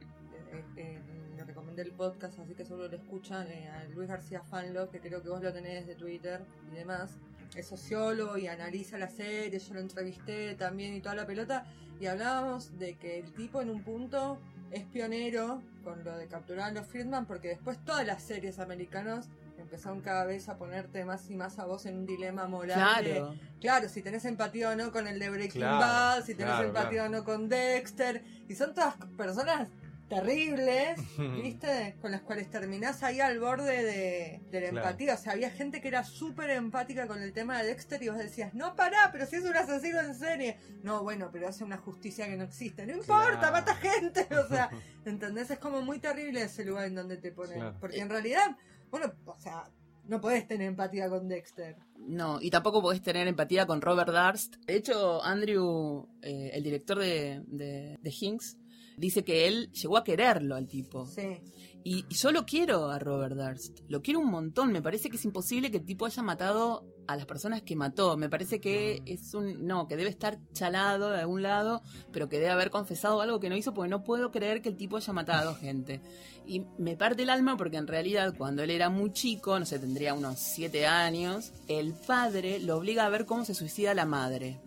eh, 0.77 0.99
le 1.37 1.45
recomendé 1.45 1.83
el 1.83 1.93
podcast, 1.93 2.39
así 2.39 2.55
que 2.55 2.65
seguro 2.65 2.89
lo 2.89 2.97
escuchan 2.97 3.47
eh, 3.51 3.69
a 3.69 3.85
Luis 3.95 4.09
García 4.09 4.43
Fanlo, 4.43 4.91
que 4.91 5.01
creo 5.01 5.23
que 5.23 5.29
vos 5.29 5.43
lo 5.43 5.53
tenés 5.53 5.87
de 5.87 5.95
Twitter 5.95 6.41
y 6.71 6.75
demás. 6.77 7.17
Es 7.55 7.67
sociólogo 7.67 8.39
y 8.39 8.47
analiza 8.49 8.99
la 8.99 9.09
serie. 9.09 9.59
Yo 9.59 9.75
lo 9.75 9.81
entrevisté 9.81 10.55
también 10.55 10.95
y 10.95 11.01
toda 11.01 11.15
la 11.15 11.27
pelota. 11.27 11.65
Y 12.01 12.07
hablábamos 12.07 12.79
de 12.79 12.95
que 12.97 13.19
el 13.19 13.33
tipo 13.33 13.61
en 13.61 13.71
un 13.71 13.83
punto 13.83 14.39
es 14.71 14.85
pionero 14.85 15.63
con 15.85 16.03
lo 16.05 16.17
de 16.17 16.27
capturar 16.27 16.71
a 16.71 16.73
los 16.73 16.87
Friedman, 16.87 17.27
porque 17.27 17.49
después 17.49 17.79
todas 17.85 18.07
las 18.07 18.23
series 18.23 18.59
americanas 18.59 19.29
empezaron 19.59 20.01
cada 20.01 20.25
vez 20.25 20.49
a 20.49 20.57
ponerte 20.57 21.05
más 21.05 21.31
y 21.31 21.37
más 21.37 21.59
a 21.59 21.67
vos 21.67 21.85
en 21.87 21.99
un 21.99 22.07
dilema 22.07 22.47
moral. 22.49 23.05
de- 23.05 23.11
Claro. 23.13 23.35
Claro, 23.61 23.89
si 23.89 24.03
tenés 24.03 24.25
empatía 24.25 24.71
o 24.71 24.77
no 24.77 24.91
con 24.91 25.07
el 25.07 25.19
de 25.19 25.31
Breaking 25.31 25.61
Claro, 25.61 25.79
Bad, 25.79 26.25
si 26.25 26.35
tenés 26.35 26.55
claro, 26.55 26.69
empatía 26.69 26.91
claro. 26.91 27.09
o 27.09 27.17
no 27.19 27.25
con 27.25 27.49
Dexter, 27.49 28.25
y 28.49 28.55
son 28.57 28.75
todas 28.75 28.95
personas 29.17 29.69
terribles, 30.17 30.99
¿viste? 31.43 31.97
Con 32.01 32.11
las 32.13 32.21
cuales 32.23 32.51
terminás 32.51 33.03
ahí 33.03 33.21
al 33.21 33.39
borde 33.41 33.83
de, 33.83 34.41
de 34.51 34.61
la 34.61 34.69
Claro. 34.71 34.87
empatía. 34.87 35.15
O 35.15 35.17
sea, 35.17 35.33
había 35.33 35.51
gente 35.51 35.81
que 35.81 35.89
era 35.89 36.05
súper 36.05 36.51
empática 36.51 37.07
con 37.07 37.23
el 37.23 37.33
tema 37.33 37.61
de 37.61 37.69
Dexter 37.69 38.03
y 38.03 38.09
vos 38.09 38.19
decías, 38.19 38.55
no, 38.55 38.75
pará, 38.77 39.09
pero 39.13 39.27
si 39.27 39.37
es 39.37 39.45
un 39.45 39.57
asesino 39.57 40.01
en 40.01 40.15
serie. 40.15 40.57
No, 40.83 41.03
bueno, 41.03 41.31
pero 41.33 41.49
hace 41.49 41.65
una 41.65 41.79
justicia 41.79 42.27
que 42.27 42.37
no 42.37 42.45
existe. 42.45 42.87
No 42.87 42.93
importa, 42.95 43.39
Claro. 43.39 43.53
mata 43.53 43.75
gente. 43.75 44.27
O 44.43 44.49
sea, 44.49 44.71
¿entendés? 45.05 45.51
Es 45.51 45.59
como 45.59 45.83
muy 45.83 45.99
terrible 45.99 46.43
ese 46.43 46.65
lugar 46.65 46.87
en 46.87 46.95
donde 46.97 47.17
te 47.17 47.33
ponen. 47.33 47.59
Claro. 47.59 47.77
Porque 47.81 47.99
en 48.01 48.09
realidad, 48.11 48.57
bueno, 48.91 49.13
o 49.27 49.39
sea, 49.39 49.65
no 50.05 50.21
podés 50.21 50.47
tener 50.49 50.67
empatía 50.67 51.09
con 51.09 51.29
Dexter. 51.29 51.77
No, 51.97 52.39
y 52.41 52.51
tampoco 52.51 52.83
podés 52.83 53.01
tener 53.03 53.29
empatía 53.29 53.67
con 53.67 53.81
Robert 53.81 54.11
Darst. 54.11 54.57
De 54.67 54.75
hecho, 54.75 55.23
Andrew, 55.23 56.09
eh, 56.23 56.51
el 56.55 56.63
director 56.65 56.99
de, 56.99 57.43
de, 57.47 57.99
de 58.03 58.15
Hinks, 58.21 58.57
dice 58.97 59.25
que 59.25 59.47
él 59.47 59.71
llegó 59.73 59.97
a 59.97 60.05
quererlo 60.05 60.55
al 60.55 60.67
tipo. 60.69 61.07
Sí. 61.07 61.41
Y, 61.85 62.05
y 62.09 62.15
yo 62.15 62.31
lo 62.31 62.45
quiero 62.45 62.91
a 62.91 62.99
Robert 62.99 63.37
Darst. 63.37 63.81
Lo 63.89 64.03
quiero 64.03 64.21
un 64.21 64.31
montón. 64.31 64.73
Me 64.73 64.83
parece 64.83 65.11
que 65.11 65.17
es 65.17 65.25
imposible 65.25 65.71
que 65.71 65.79
el 65.79 65.85
tipo 65.85 66.07
haya 66.07 66.23
matado 66.23 66.87
a 67.07 67.17
las 67.17 67.27
personas 67.27 67.63
que 67.63 67.77
mató. 67.77 68.17
Me 68.17 68.29
parece 68.29 68.61
que 68.61 69.03
es 69.07 69.35
un. 69.35 69.67
No, 69.67 69.89
que 69.89 69.97
debe 69.97 70.11
estar 70.11 70.39
chalado 70.53 71.11
de 71.11 71.21
algún 71.21 71.43
lado, 71.43 71.83
pero 72.13 72.29
que 72.29 72.39
debe 72.39 72.51
haber 72.51 72.71
confesado 72.71 73.21
algo 73.21 73.41
que 73.41 73.49
no 73.49 73.57
hizo, 73.57 73.75
porque 73.75 73.91
no 73.91 74.05
puedo 74.05 74.31
creer 74.31 74.63
que 74.63 74.69
el 74.69 74.77
tipo 74.77 74.97
haya 74.97 75.13
matado 75.13 75.55
gente. 75.55 76.01
Y 76.47 76.65
me 76.79 76.97
parte 76.97 77.23
el 77.23 77.31
alma 77.31 77.57
porque 77.57 77.77
en 77.77 77.87
realidad, 77.87 78.35
cuando 78.37 78.63
él 78.63 78.71
era 78.71 78.89
muy 78.89 79.13
chico, 79.13 79.59
no 79.59 79.67
sé, 79.67 79.79
tendría 79.79 80.15
unos 80.15 80.39
siete 80.39 80.87
años, 80.87 81.53
el 81.69 81.95
padre 81.95 82.59
lo 82.61 82.77
obliga 82.77 83.07
a 83.07 83.11
ver 83.11 83.27
cómo 83.27 83.45
se 83.45 83.55
suicida 83.55 83.95
la 83.95 84.07
madre. 84.07 84.61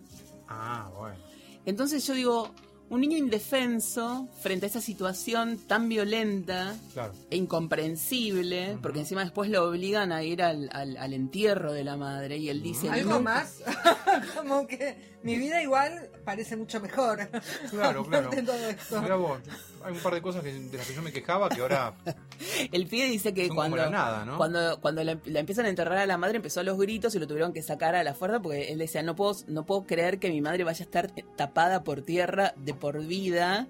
Ah, 0.48 0.90
bueno. 0.96 1.16
Entonces 1.64 2.06
yo 2.06 2.14
digo, 2.14 2.54
un 2.88 3.00
niño 3.00 3.16
indefenso 3.16 4.28
frente 4.42 4.66
a 4.66 4.68
esa 4.68 4.80
situación 4.80 5.58
tan 5.66 5.88
violenta 5.88 6.74
Claro. 6.94 7.12
e 7.30 7.36
incomprensible, 7.36 8.78
porque 8.82 9.00
encima 9.00 9.22
después 9.24 9.50
lo 9.50 9.68
obligan 9.68 10.12
a 10.12 10.22
ir 10.22 10.42
al, 10.42 10.68
al- 10.72 10.96
al 10.96 11.12
entierro 11.12 11.72
de 11.72 11.84
la 11.84 11.96
madre 11.96 12.36
y 12.38 12.48
él 12.48 12.62
dice... 12.62 12.88
Algo 12.88 13.20
más, 13.20 13.62
como 14.36 14.66
que 14.66 15.16
mi 15.22 15.36
vida 15.36 15.60
igual 15.62 16.10
parece 16.24 16.56
mucho 16.56 16.80
mejor. 16.80 17.28
Claro, 17.70 18.04
claro. 18.08 18.30
de 18.30 18.42
todo 18.42 18.56
esto. 18.68 19.18
Vos, 19.18 19.40
hay 19.84 19.92
un 19.92 20.00
par 20.00 20.14
de 20.14 20.22
cosas 20.22 20.42
que- 20.42 20.52
de 20.52 20.76
las 20.76 20.86
que 20.86 20.94
yo 20.94 21.02
me 21.02 21.12
quejaba 21.12 21.48
que 21.48 21.60
ahora 21.60 21.94
El 22.72 22.86
pibe 22.86 23.06
dice 23.08 23.32
que 23.34 23.48
cuando... 23.48 23.76
la 23.76 23.90
nada, 23.90 24.24
¿no? 24.24 24.36
Cuando, 24.36 24.80
cuando 24.80 25.02
la, 25.04 25.18
la 25.24 25.40
empiezan 25.40 25.66
a 25.66 25.68
enterrar 25.68 25.98
a 25.98 26.06
la 26.06 26.16
madre 26.18 26.36
empezó 26.36 26.60
a 26.60 26.62
los 26.62 26.76
gritos 26.78 27.14
y 27.14 27.18
lo 27.18 27.26
tuvieron 27.26 27.52
que 27.52 27.62
sacar 27.62 27.94
a 27.94 28.02
la 28.04 28.14
fuerza 28.14 28.40
porque 28.40 28.72
él 28.72 28.78
decía, 28.78 29.02
no 29.02 29.14
puedo, 29.16 29.34
no 29.48 29.64
puedo 29.64 29.84
creer 29.86 30.18
que 30.18 30.30
mi 30.30 30.40
madre 30.40 30.64
vaya 30.64 30.82
a 30.82 30.86
estar 30.86 31.10
tapada 31.36 31.82
por 31.84 32.02
tierra 32.02 32.52
de 32.56 32.74
por 32.74 32.98
vida, 33.04 33.66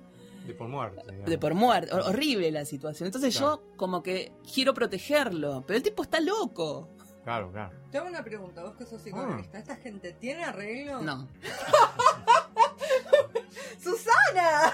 De 0.47 0.55
por 0.55 0.69
muerte. 0.69 1.03
digamos. 1.05 1.31
de 1.31 1.39
por 1.39 1.55
muerte. 1.55 1.93
Hor- 1.93 2.07
Horrible 2.09 2.51
la 2.51 2.65
situación. 2.65 3.07
Entonces 3.07 3.37
Claro. 3.37 3.63
yo 3.63 3.77
como 3.77 4.03
que 4.03 4.33
quiero 4.53 4.75
protegerlo, 4.75 5.65
pero 5.67 5.77
el 5.77 5.83
tipo 5.83 6.03
está 6.03 6.21
loco. 6.21 6.89
Claro, 7.25 7.51
claro. 7.51 7.73
Te 7.91 7.99
hago 7.99 8.07
una 8.09 8.23
pregunta, 8.23 8.63
vos 8.63 8.77
que 8.77 8.87
sos 8.87 9.03
psicoanalista. 9.03 9.59
¿Esta 9.59 9.75
gente 9.77 10.13
tiene 10.13 10.45
arreglo? 10.45 11.01
No. 11.03 11.27
¡Susana! 13.83 14.73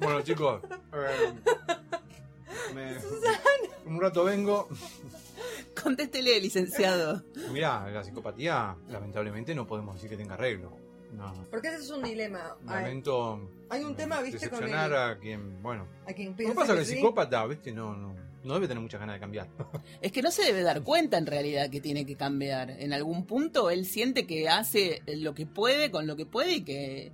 Bueno, 0.00 0.22
chicos, 0.22 0.62
eh, 0.92 1.32
me- 2.74 2.96
un 3.86 4.00
rato 4.00 4.24
vengo. 4.24 4.68
Contéstele, 5.80 6.40
licenciado. 6.40 7.22
Mirá, 7.52 7.88
la 7.90 8.02
psicopatía, 8.02 8.76
lamentablemente, 8.88 9.54
no 9.54 9.66
podemos 9.66 9.94
decir 9.96 10.08
que 10.10 10.16
tenga 10.16 10.34
arreglo. 10.34 10.72
No. 11.12 11.32
Porque 11.50 11.68
ese 11.68 11.78
es 11.78 11.90
un 11.90 12.02
dilema. 12.02 12.56
Hay, 12.66 12.82
Lamento 12.84 13.48
hay 13.68 13.84
un 13.84 13.94
tema, 13.94 14.20
viste, 14.20 14.48
con 14.48 14.60
decepcionar 14.60 14.90
el, 14.90 14.96
a 14.98 15.18
quien, 15.18 15.62
bueno. 15.62 15.86
a 16.08 16.12
quien 16.12 16.30
Lo 16.30 16.36
que 16.36 16.42
piensa 16.44 16.60
pasa 16.60 16.74
que 16.74 16.80
el 16.80 16.86
sí. 16.86 16.94
psicópata, 16.94 17.46
viste, 17.46 17.70
no, 17.72 17.94
no, 17.94 18.14
no 18.42 18.54
debe 18.54 18.66
tener 18.66 18.82
muchas 18.82 18.98
ganas 18.98 19.16
de 19.16 19.20
cambiar. 19.20 19.46
Es 20.00 20.10
que 20.10 20.22
no 20.22 20.30
se 20.32 20.42
debe 20.44 20.62
dar 20.62 20.82
cuenta 20.82 21.16
en 21.18 21.26
realidad 21.26 21.70
que 21.70 21.80
tiene 21.80 22.04
que 22.04 22.16
cambiar. 22.16 22.70
En 22.70 22.92
algún 22.92 23.26
punto 23.26 23.70
él 23.70 23.84
siente 23.86 24.26
que 24.26 24.48
hace 24.48 25.02
lo 25.06 25.34
que 25.34 25.46
puede 25.46 25.90
con 25.92 26.06
lo 26.08 26.16
que 26.16 26.26
puede 26.26 26.54
y 26.56 26.64
que, 26.64 27.12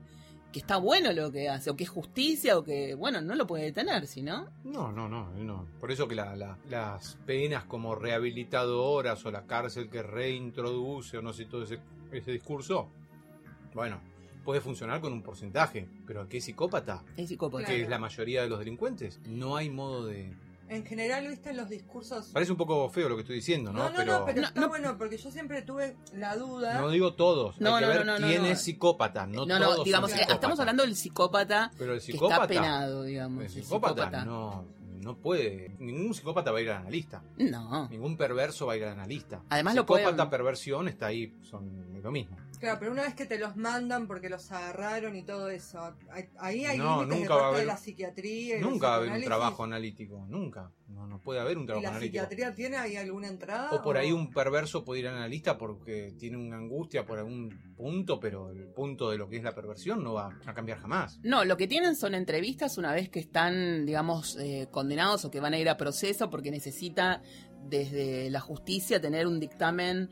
que 0.53 0.59
está 0.59 0.77
bueno 0.79 1.13
lo 1.13 1.31
que 1.31 1.49
hace, 1.49 1.71
o 1.71 1.77
que 1.77 1.85
es 1.85 1.91
justicia, 1.91 2.59
o 2.59 2.65
que, 2.65 2.95
bueno, 2.95 3.21
no 3.21 3.35
lo 3.37 3.47
puede 3.47 3.65
detener, 3.65 4.07
si 4.07 4.23
no. 4.23 4.49
No, 4.65 4.91
no, 4.91 5.09
no, 5.09 5.31
no. 5.35 5.67
Por 5.79 5.93
eso 5.93 6.09
que 6.09 6.15
la- 6.17 6.35
la- 6.37 6.59
las 6.69 7.17
penas 7.27 7.65
como 7.65 7.95
rehabilitadoras 7.95 9.25
o 9.27 9.31
la 9.31 9.47
cárcel 9.47 9.89
que 9.89 10.03
reintroduce 10.03 11.19
o 11.19 11.23
no 11.23 11.33
sé, 11.33 11.45
todo 11.45 11.63
ese, 11.63 11.79
ese 12.13 12.33
discurso, 12.33 12.89
bueno, 13.75 14.01
puede 14.45 14.61
funcionar 14.61 15.01
con 15.01 15.13
un 15.13 15.23
porcentaje, 15.23 15.87
pero 16.07 16.29
¿qué 16.29 16.41
psicópata? 16.41 17.05
Es 17.17 17.29
psicópata. 17.29 17.65
Claro. 17.67 17.77
Que 17.77 17.83
es 17.85 17.89
la 17.89 17.99
mayoría 17.99 18.43
de 18.43 18.49
los 18.49 18.59
delincuentes. 18.59 19.21
No 19.29 19.57
hay 19.57 19.71
modo 19.71 20.07
de... 20.07 20.35
En 20.71 20.87
general, 20.87 21.27
viste, 21.27 21.51
en 21.51 21.57
los 21.57 21.69
discursos... 21.69 22.29
Parece 22.33 22.53
un 22.53 22.59
poco 22.59 22.89
feo 22.91 23.09
lo 23.09 23.17
que 23.17 23.23
estoy 23.23 23.35
diciendo, 23.37 23.73
¿no? 23.73 23.91
No, 23.91 23.91
no, 23.91 24.05
no, 24.21 24.25
pero 24.25 24.41
No, 24.41 24.47
está 24.47 24.61
no. 24.61 24.69
bueno 24.69 24.97
porque 24.97 25.19
yo 25.19 25.29
siempre 25.33 25.63
tuve 25.63 25.97
la 26.15 26.37
duda. 26.37 26.81
No 26.81 26.89
digo 26.91 27.15
todos, 27.15 27.61
No, 27.61 27.75
hay 27.75 27.83
que 27.83 27.89
no, 27.89 27.95
ver 27.97 28.07
no, 28.07 28.19
no, 28.21 28.27
quién 28.29 28.43
no. 28.43 28.49
es 28.49 28.61
psicópata, 28.63 29.27
no, 29.27 29.45
No, 29.45 29.59
todos 29.59 29.61
no, 29.61 29.75
son 29.77 29.85
digamos, 29.85 30.11
eh, 30.11 30.13
psicópatas. 30.15 30.35
estamos 30.37 30.61
hablando 30.61 30.83
del 30.85 30.95
psicópata 30.95 31.73
Pero 31.77 31.95
el 31.95 31.99
que 31.99 32.05
psicópata, 32.07 32.35
está 32.43 32.47
penado, 32.47 33.03
digamos. 33.03 33.39
el 33.41 33.45
el 33.47 33.51
psicópata, 33.51 34.25
no, 34.25 34.65
no 35.01 35.17
puede, 35.17 35.75
ningún 35.81 36.15
psicópata 36.15 36.53
va 36.53 36.59
a 36.59 36.63
ir 36.63 36.71
al 36.71 36.77
analista, 36.83 37.25
No. 37.37 37.89
ningún 37.89 38.17
perverso 38.17 38.67
va 38.67 38.75
a 38.75 38.77
ir 38.77 38.85
al 38.85 38.93
analista. 38.93 39.43
Además 39.49 39.75
lo 39.75 39.83
psicópata, 39.83 40.13
pueden- 40.15 40.31
perversión 40.31 40.87
está 40.87 41.07
ahí, 41.07 41.35
son 41.43 42.01
lo 42.01 42.13
mismo. 42.13 42.37
Claro, 42.61 42.79
pero 42.79 42.93
una 42.93 43.03
vez 43.05 43.15
que 43.15 43.25
te 43.25 43.39
los 43.39 43.57
mandan 43.57 44.07
porque 44.07 44.29
los 44.29 44.53
agarraron 44.53 45.17
y 45.17 45.23
todo 45.23 45.49
eso, 45.49 45.81
ahí- 46.11 46.29
ahí 46.39 46.65
hay 46.67 46.77
No, 46.77 47.01
límites 47.05 47.21
de 47.21 47.35
a 47.35 47.39
parte 47.39 47.59
de 47.61 47.65
la 47.65 47.77
psiquiatría. 47.79 48.59
y 48.59 48.61
Nunca 48.61 48.89
va 48.89 48.93
a 48.93 48.97
haber 48.99 49.13
un 49.13 49.23
trabajo 49.25 49.65
analítico, 49.65 50.27
nunca. 50.29 50.71
No, 50.89 51.07
no 51.07 51.21
puede 51.21 51.41
haber 51.41 51.57
un 51.57 51.63
¿Y 51.65 51.67
trabajo 51.67 51.83
la 51.85 51.89
analítico. 51.91 52.23
psiquiatría 52.25 52.55
tiene 52.55 52.77
ahí 52.77 52.97
alguna 52.97 53.29
entrada? 53.29 53.71
O 53.73 53.81
por 53.83 53.97
ahí 53.97 54.13
un 54.13 54.31
perverso 54.31 54.85
puede 54.85 55.01
ir 55.01 55.09
al 55.09 55.17
analista 55.17 55.57
porque 55.57 56.15
tiene 56.19 56.37
una 56.37 56.57
angustia 56.59 57.07
por 57.07 57.19
algún 57.19 57.73
punto, 57.77 58.21
pero 58.21 58.51
el 58.51 58.67
punto 58.69 59.11
de 59.11 59.17
lo 59.17 59.29
que 59.29 59.39
es 59.39 59.43
la 59.43 59.55
perversión 59.55 60.05
no 60.05 60.13
va 60.13 60.39
a 60.45 60.53
cambiar 60.53 60.79
jamás. 60.81 61.19
No, 61.23 61.45
lo 61.47 61.57
que 61.57 61.67
tienen 61.67 61.97
son 61.97 62.15
entrevistas 62.15 62.77
una 62.77 62.93
vez 62.93 63.09
que 63.09 63.21
están, 63.21 63.87
digamos, 63.87 64.37
eh, 64.39 64.69
condenados 64.71 65.25
o 65.25 65.31
que 65.31 65.41
van 65.41 65.55
a 65.55 65.59
ir 65.59 65.69
a 65.71 65.79
proceso 65.79 66.29
porque 66.29 66.51
necesita 66.51 67.23
desde 67.63 68.29
la 68.31 68.41
justicia 68.41 69.01
tener 69.01 69.27
un 69.27 69.39
dictamen 69.39 70.11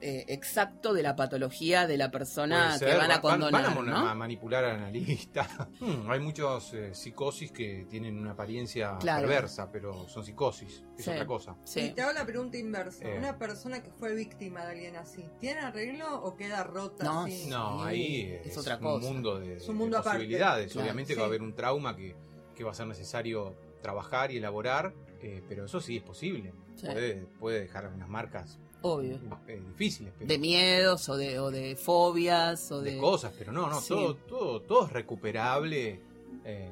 eh, 0.00 0.24
exacto 0.28 0.92
de 0.92 1.02
la 1.02 1.16
patología 1.16 1.86
de 1.86 1.96
la 1.96 2.10
persona 2.10 2.76
que 2.78 2.84
van 2.94 3.10
a 3.10 3.14
van- 3.14 3.20
condonar, 3.20 3.62
van 3.62 3.72
a 3.72 3.74
mon- 3.74 3.86
¿no? 3.86 4.08
a 4.08 4.14
manipular 4.14 4.64
al 4.64 4.76
analista. 4.76 5.46
Hmm, 5.80 6.10
hay 6.10 6.20
muchos 6.20 6.72
eh, 6.74 6.94
psicosis 6.94 7.52
que 7.52 7.86
tienen 7.88 8.18
una 8.18 8.32
apariencia 8.32 8.96
Claro. 8.98 9.22
perversa, 9.26 9.70
pero 9.70 10.08
son 10.08 10.24
psicosis, 10.24 10.82
es 10.98 11.04
Sí. 11.04 11.10
otra 11.10 11.26
cosa. 11.26 11.56
Y 11.64 11.68
Sí. 11.68 11.92
te 11.94 12.02
hago 12.02 12.12
la 12.12 12.24
pregunta 12.26 12.56
inversa. 12.58 13.04
Eh. 13.06 13.16
¿Una 13.18 13.38
persona 13.38 13.82
que 13.82 13.90
fue 13.90 14.14
víctima 14.14 14.64
de 14.64 14.72
alguien 14.72 14.96
así, 14.96 15.24
¿tiene 15.40 15.60
arreglo 15.60 16.22
o 16.22 16.36
queda 16.36 16.62
rota 16.64 17.04
No, 17.04 17.24
así? 17.24 17.46
No, 17.48 17.82
ahí 17.84 18.32
es 18.42 18.48
es, 18.48 18.58
otra 18.58 18.76
un 18.76 18.82
cosa. 18.82 19.06
mundo 19.08 19.38
de, 19.38 19.56
Es 19.56 19.68
un 19.68 19.74
de 19.76 19.78
mundo 19.80 19.98
aparte. 19.98 20.18
posibilidades. 20.18 20.72
Claro. 20.72 20.84
Obviamente 20.84 21.12
Sí. 21.14 21.18
va 21.18 21.24
a 21.24 21.28
haber 21.28 21.42
un 21.42 21.54
trauma 21.54 21.94
que, 21.96 22.16
que 22.54 22.64
va 22.64 22.70
a 22.70 22.74
ser 22.74 22.86
necesario 22.86 23.56
trabajar 23.82 24.30
y 24.32 24.38
elaborar, 24.38 24.94
eh, 25.20 25.42
pero 25.48 25.66
eso 25.66 25.80
sí 25.80 25.96
es 25.98 26.02
posible. 26.02 26.52
Sí. 26.76 26.86
Puede, 26.86 27.26
puede 27.38 27.60
dejar 27.60 27.86
unas 27.88 28.08
marcas 28.08 28.58
Obvio. 28.82 29.18
eh, 29.48 29.60
difíciles, 29.68 30.12
pero 30.16 30.28
De 30.28 30.38
miedos 30.38 31.08
o 31.08 31.16
de, 31.16 31.38
o 31.40 31.50
de 31.50 31.76
fobias 31.76 32.70
o 32.70 32.80
de 32.80 32.92
de... 32.92 32.98
cosas, 32.98 33.32
pero 33.36 33.52
no, 33.52 33.68
no, 33.68 33.80
Sí. 33.80 33.88
todo, 33.88 34.14
todo, 34.16 34.62
todo 34.62 34.86
es 34.86 34.92
recuperable 34.92 36.00
eh, 36.44 36.70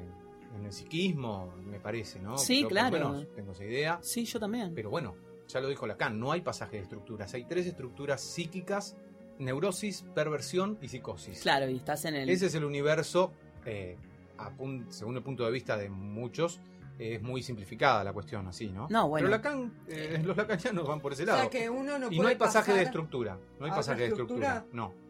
en 0.55 0.65
el 0.65 0.71
psiquismo, 0.71 1.53
me 1.65 1.79
parece, 1.79 2.19
¿no? 2.19 2.37
Sí, 2.37 2.61
por 2.63 2.71
claro. 2.71 2.91
menos 2.91 3.27
tengo 3.35 3.51
esa 3.51 3.65
idea. 3.65 3.99
Sí, 4.01 4.23
yo 4.25 4.39
también. 4.39 4.73
Pero 4.73 4.89
bueno, 4.89 5.15
ya 5.47 5.59
lo 5.59 5.67
dijo 5.67 5.85
Lacan, 5.85 6.19
no 6.19 6.31
hay 6.31 6.41
pasaje 6.41 6.77
de 6.77 6.83
estructuras, 6.83 7.33
hay 7.33 7.43
tres 7.45 7.65
estructuras 7.65 8.21
psíquicas, 8.21 8.95
neurosis, 9.37 10.05
perversión 10.15 10.77
y 10.81 10.87
psicosis. 10.87 11.41
Claro, 11.41 11.69
y 11.69 11.75
estás 11.75 12.05
en 12.05 12.15
el... 12.15 12.29
Ese 12.29 12.45
es 12.45 12.55
el 12.55 12.63
universo, 12.63 13.33
eh, 13.65 13.97
a 14.37 14.51
según 14.89 15.17
el 15.17 15.23
punto 15.23 15.43
de 15.45 15.51
vista 15.51 15.75
de 15.75 15.89
muchos, 15.89 16.61
es 16.97 17.21
muy 17.21 17.41
simplificada 17.43 18.03
la 18.03 18.13
cuestión 18.13 18.47
así, 18.47 18.69
¿no? 18.69 18.87
No, 18.89 19.07
bueno. 19.09 19.25
Pero 19.27 19.37
Lacan, 19.37 19.73
eh, 19.87 20.21
los 20.23 20.35
lacanianos 20.37 20.87
van 20.87 20.99
por 21.01 21.13
ese 21.13 21.23
O 21.23 21.25
lado. 21.27 21.39
sea 21.41 21.49
que 21.49 21.69
uno 21.69 21.99
no 21.99 22.05
y 22.07 22.09
puede 22.09 22.21
no 22.21 22.27
hay 22.29 22.35
pasaje 22.35 22.73
de 22.73 22.83
estructura, 22.83 23.37
no 23.59 23.65
hay 23.65 23.71
pasaje 23.71 24.01
de 24.03 24.07
estructura. 24.09 24.65
no. 24.71 25.04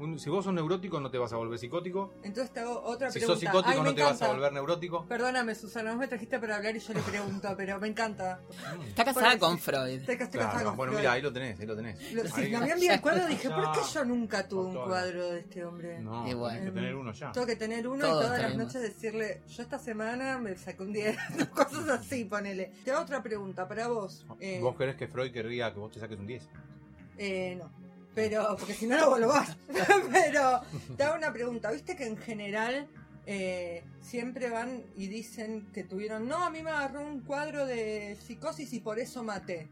Un- 0.00 0.18
si 0.18 0.30
vos 0.30 0.44
sos 0.44 0.54
neurótico 0.54 0.98
no 0.98 1.10
te 1.10 1.18
vas 1.18 1.32
a 1.32 1.36
volver 1.36 1.58
psicótico, 1.58 2.14
Entonces 2.22 2.52
te 2.52 2.60
hago 2.60 2.80
otra 2.82 3.10
si 3.10 3.18
pregunta. 3.18 3.34
sos 3.34 3.40
psicótico 3.40 3.70
Ay, 3.80 3.82
no 3.84 3.94
te 3.94 4.02
vas 4.02 4.22
a 4.22 4.28
volver 4.32 4.52
neurótico. 4.52 5.04
Perdóname, 5.06 5.54
Susana, 5.54 5.90
vos 5.90 5.98
me 6.00 6.08
trajiste 6.08 6.38
para 6.38 6.56
hablar 6.56 6.74
y 6.74 6.78
yo 6.80 6.92
le 6.94 7.00
pregunto, 7.02 7.48
pero 7.56 7.78
me 7.78 7.88
encanta. 7.88 8.40
Está 8.88 9.04
casada 9.04 9.26
Porque 9.26 9.38
con. 9.38 9.58
Freud. 9.58 10.04
Que 10.06 10.12
estoy 10.12 10.28
Claro, 10.28 10.46
casada 10.48 10.64
con 10.64 10.76
bueno, 10.76 10.92
Freud. 10.92 11.00
mira, 11.02 11.12
ahí 11.12 11.22
lo 11.22 11.32
tenés, 11.32 11.60
ahí 11.60 11.66
lo 11.66 11.76
tenés. 11.76 12.12
Lo- 12.14 12.24
si 12.26 12.40
habían 12.42 12.68
enviado 12.70 12.94
el 12.94 13.00
cuadro 13.02 13.26
dije, 13.26 13.50
¿por 13.50 13.72
qué 13.72 13.80
yo 13.92 14.04
nunca 14.04 14.48
tuve 14.48 14.64
un 14.66 14.74
cuadro 14.86 15.30
de 15.32 15.40
este 15.40 15.64
hombre? 15.64 16.00
No, 16.00 16.26
Y 16.26 16.32
bueno. 16.34 16.54
tenés 16.58 16.64
que 16.70 16.74
tener 16.80 16.94
uno 16.94 17.12
ya. 17.12 17.32
Tengo 17.32 17.46
que 17.46 17.56
tener 17.56 17.86
uno 17.86 18.06
Todos 18.06 18.22
y 18.22 18.26
todas 18.26 18.42
las 18.42 18.56
noches 18.56 18.80
decirle, 18.80 19.42
yo 19.48 19.62
esta 19.62 19.78
semana 19.78 20.38
me 20.38 20.56
saqué 20.56 20.82
un 20.82 20.92
10, 20.94 21.16
cosas 21.54 21.88
así, 21.90 22.24
ponele. 22.24 22.72
Te 22.84 22.90
hago 22.92 23.02
otra 23.02 23.22
pregunta 23.22 23.68
para 23.68 23.88
vos. 23.88 24.24
Eh, 24.40 24.60
¿Vos 24.62 24.76
querés 24.76 24.96
que 24.96 25.08
Freud 25.08 25.30
querría 25.30 25.72
que 25.74 25.78
vos 25.78 25.90
te 25.92 26.00
saques 26.00 26.18
un 26.18 26.26
10? 26.26 26.48
eh, 27.18 27.54
no. 27.58 27.70
Pero, 28.14 28.56
porque 28.58 28.74
si 28.74 28.86
no, 28.86 29.18
no 29.18 29.28
vas. 29.28 29.56
Pero, 30.12 30.60
te 30.96 31.02
hago 31.04 31.16
una 31.16 31.32
pregunta. 31.32 31.70
¿Viste 31.70 31.94
que 31.96 32.06
en 32.06 32.16
general 32.16 32.88
eh, 33.26 33.84
siempre 34.00 34.50
van 34.50 34.82
y 34.96 35.06
dicen 35.06 35.68
que 35.72 35.84
tuvieron, 35.84 36.26
no, 36.28 36.42
a 36.44 36.50
mí 36.50 36.62
me 36.62 36.70
agarró 36.70 37.02
un 37.02 37.20
cuadro 37.20 37.66
de 37.66 38.16
psicosis 38.26 38.72
y 38.72 38.80
por 38.80 38.98
eso 38.98 39.22
maté? 39.22 39.68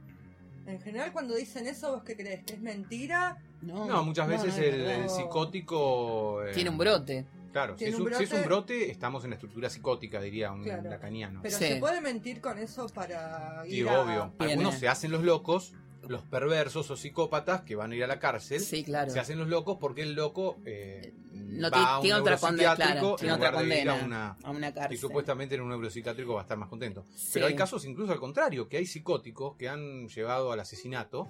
En 0.66 0.80
general, 0.80 1.12
cuando 1.12 1.34
dicen 1.34 1.66
eso, 1.66 1.92
¿vos 1.92 2.02
qué 2.04 2.14
crees? 2.14 2.44
¿Que 2.44 2.54
es 2.54 2.60
mentira? 2.60 3.38
No, 3.62 3.86
No, 3.86 4.04
muchas 4.04 4.28
veces 4.28 4.54
no 4.56 4.62
el, 4.90 5.08
psicótico... 5.10 6.44
eh, 6.44 6.52
Tiene 6.52 6.70
un 6.70 6.78
brote. 6.78 7.24
Claro, 7.52 7.76
si 7.78 7.86
es, 7.86 7.94
un 7.94 8.02
un, 8.02 8.14
si 8.14 8.24
es 8.24 8.30
un 8.32 8.40
brote- 8.40 8.46
brote, 8.46 8.90
estamos 8.90 9.24
en 9.24 9.30
la 9.30 9.36
estructura 9.36 9.70
psicótica, 9.70 10.20
diría 10.20 10.52
un 10.52 10.62
Claro. 10.62 10.88
lacaniano. 10.90 11.40
Pero 11.42 11.56
Sí. 11.58 11.64
se 11.66 11.76
puede 11.76 12.00
mentir 12.02 12.40
con 12.42 12.58
eso 12.58 12.86
para 12.90 13.64
Sí, 13.64 13.76
ir 13.78 13.88
a- 13.88 14.00
obvio. 14.02 14.32
Algunos 14.38 14.74
se 14.76 14.86
hacen 14.88 15.10
los 15.10 15.24
locos, 15.24 15.72
los 16.08 16.22
perversos 16.22 16.90
o 16.90 16.96
psicópatas 16.96 17.60
que 17.62 17.76
van 17.76 17.92
a 17.92 17.96
ir 17.96 18.02
a 18.02 18.06
la 18.06 18.18
cárcel, 18.18 18.60
Sí, 18.60 18.82
claro. 18.82 19.10
se 19.10 19.20
hacen 19.20 19.38
los 19.38 19.48
locos 19.48 19.76
porque 19.78 20.02
el 20.02 20.14
loco 20.14 20.56
eh, 20.64 21.12
No 21.32 21.70
va 21.70 21.76
ti- 21.76 21.84
a 21.86 21.96
un 21.98 22.02
tiene 22.02 22.18
otra 22.20 22.36
condena, 22.38 22.74
claro, 22.76 23.10
en 23.10 23.16
tiene 23.16 23.32
otra 23.34 23.48
ir 23.48 23.54
a 23.54 23.58
condena. 23.58 23.94
una... 24.04 24.36
A 24.42 24.50
una 24.50 24.72
cárcel. 24.74 24.94
Y 24.94 24.96
supuestamente 24.98 25.54
en 25.54 25.60
un 25.60 25.68
neuropsiquiátrico 25.68 26.34
va 26.34 26.40
a 26.40 26.42
estar 26.42 26.56
más 26.58 26.68
contento. 26.68 27.04
Sí. 27.14 27.30
Pero 27.34 27.46
hay 27.46 27.54
casos 27.54 27.84
incluso 27.84 28.12
al 28.12 28.18
contrario, 28.20 28.68
que 28.68 28.78
hay 28.78 28.86
psicóticos 28.86 29.56
que 29.56 29.68
han 29.68 30.08
llevado 30.08 30.50
al 30.52 30.60
asesinato, 30.60 31.28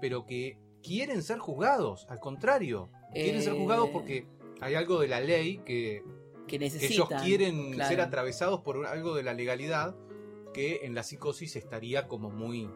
pero 0.00 0.24
que 0.26 0.58
quieren 0.82 1.22
ser 1.22 1.38
juzgados, 1.38 2.06
al 2.08 2.20
contrario. 2.20 2.88
Quieren 3.12 3.42
ser 3.42 3.54
Eh. 3.54 3.58
juzgados 3.58 3.88
porque 3.90 4.26
hay 4.60 4.74
algo 4.74 5.00
de 5.00 5.08
la 5.08 5.20
ley 5.20 5.58
que, 5.64 6.02
que 6.46 6.58
que 6.58 6.66
ellos 6.86 7.08
quieren 7.22 7.72
claro. 7.72 7.90
ser 7.90 8.00
atravesados 8.00 8.60
por 8.60 8.86
algo 8.86 9.14
de 9.16 9.22
la 9.22 9.34
legalidad 9.34 9.96
que 10.52 10.80
en 10.84 10.94
la 10.94 11.02
psicosis 11.02 11.56
estaría 11.56 12.06
como 12.06 12.30
muy, 12.30 12.70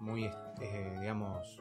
muy, 0.00 0.24
eh, 0.24 0.96
digamos, 1.00 1.60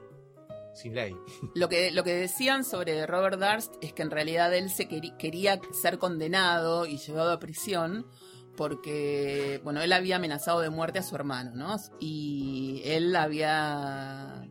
sin 0.73 0.95
ley. 0.95 1.15
Lo 1.55 1.69
que, 1.69 1.91
lo 1.91 2.03
que 2.03 2.13
decían 2.13 2.63
sobre 2.63 3.05
Robert 3.05 3.39
Darst 3.39 3.75
es 3.81 3.93
que 3.93 4.01
en 4.01 4.11
realidad 4.11 4.53
él 4.53 4.69
se 4.69 4.87
quería 4.87 5.59
ser 5.71 5.97
condenado 5.97 6.85
y 6.85 6.97
llevado 6.97 7.31
a 7.31 7.39
prisión 7.39 8.05
porque, 8.55 9.59
bueno, 9.63 9.81
él 9.81 9.91
había 9.91 10.15
amenazado 10.15 10.61
de 10.61 10.69
muerte 10.69 10.99
a 10.99 11.03
su 11.03 11.15
hermano, 11.15 11.51
¿no? 11.55 11.75
Y 11.99 12.81
él 12.85 13.15
había 13.15 14.47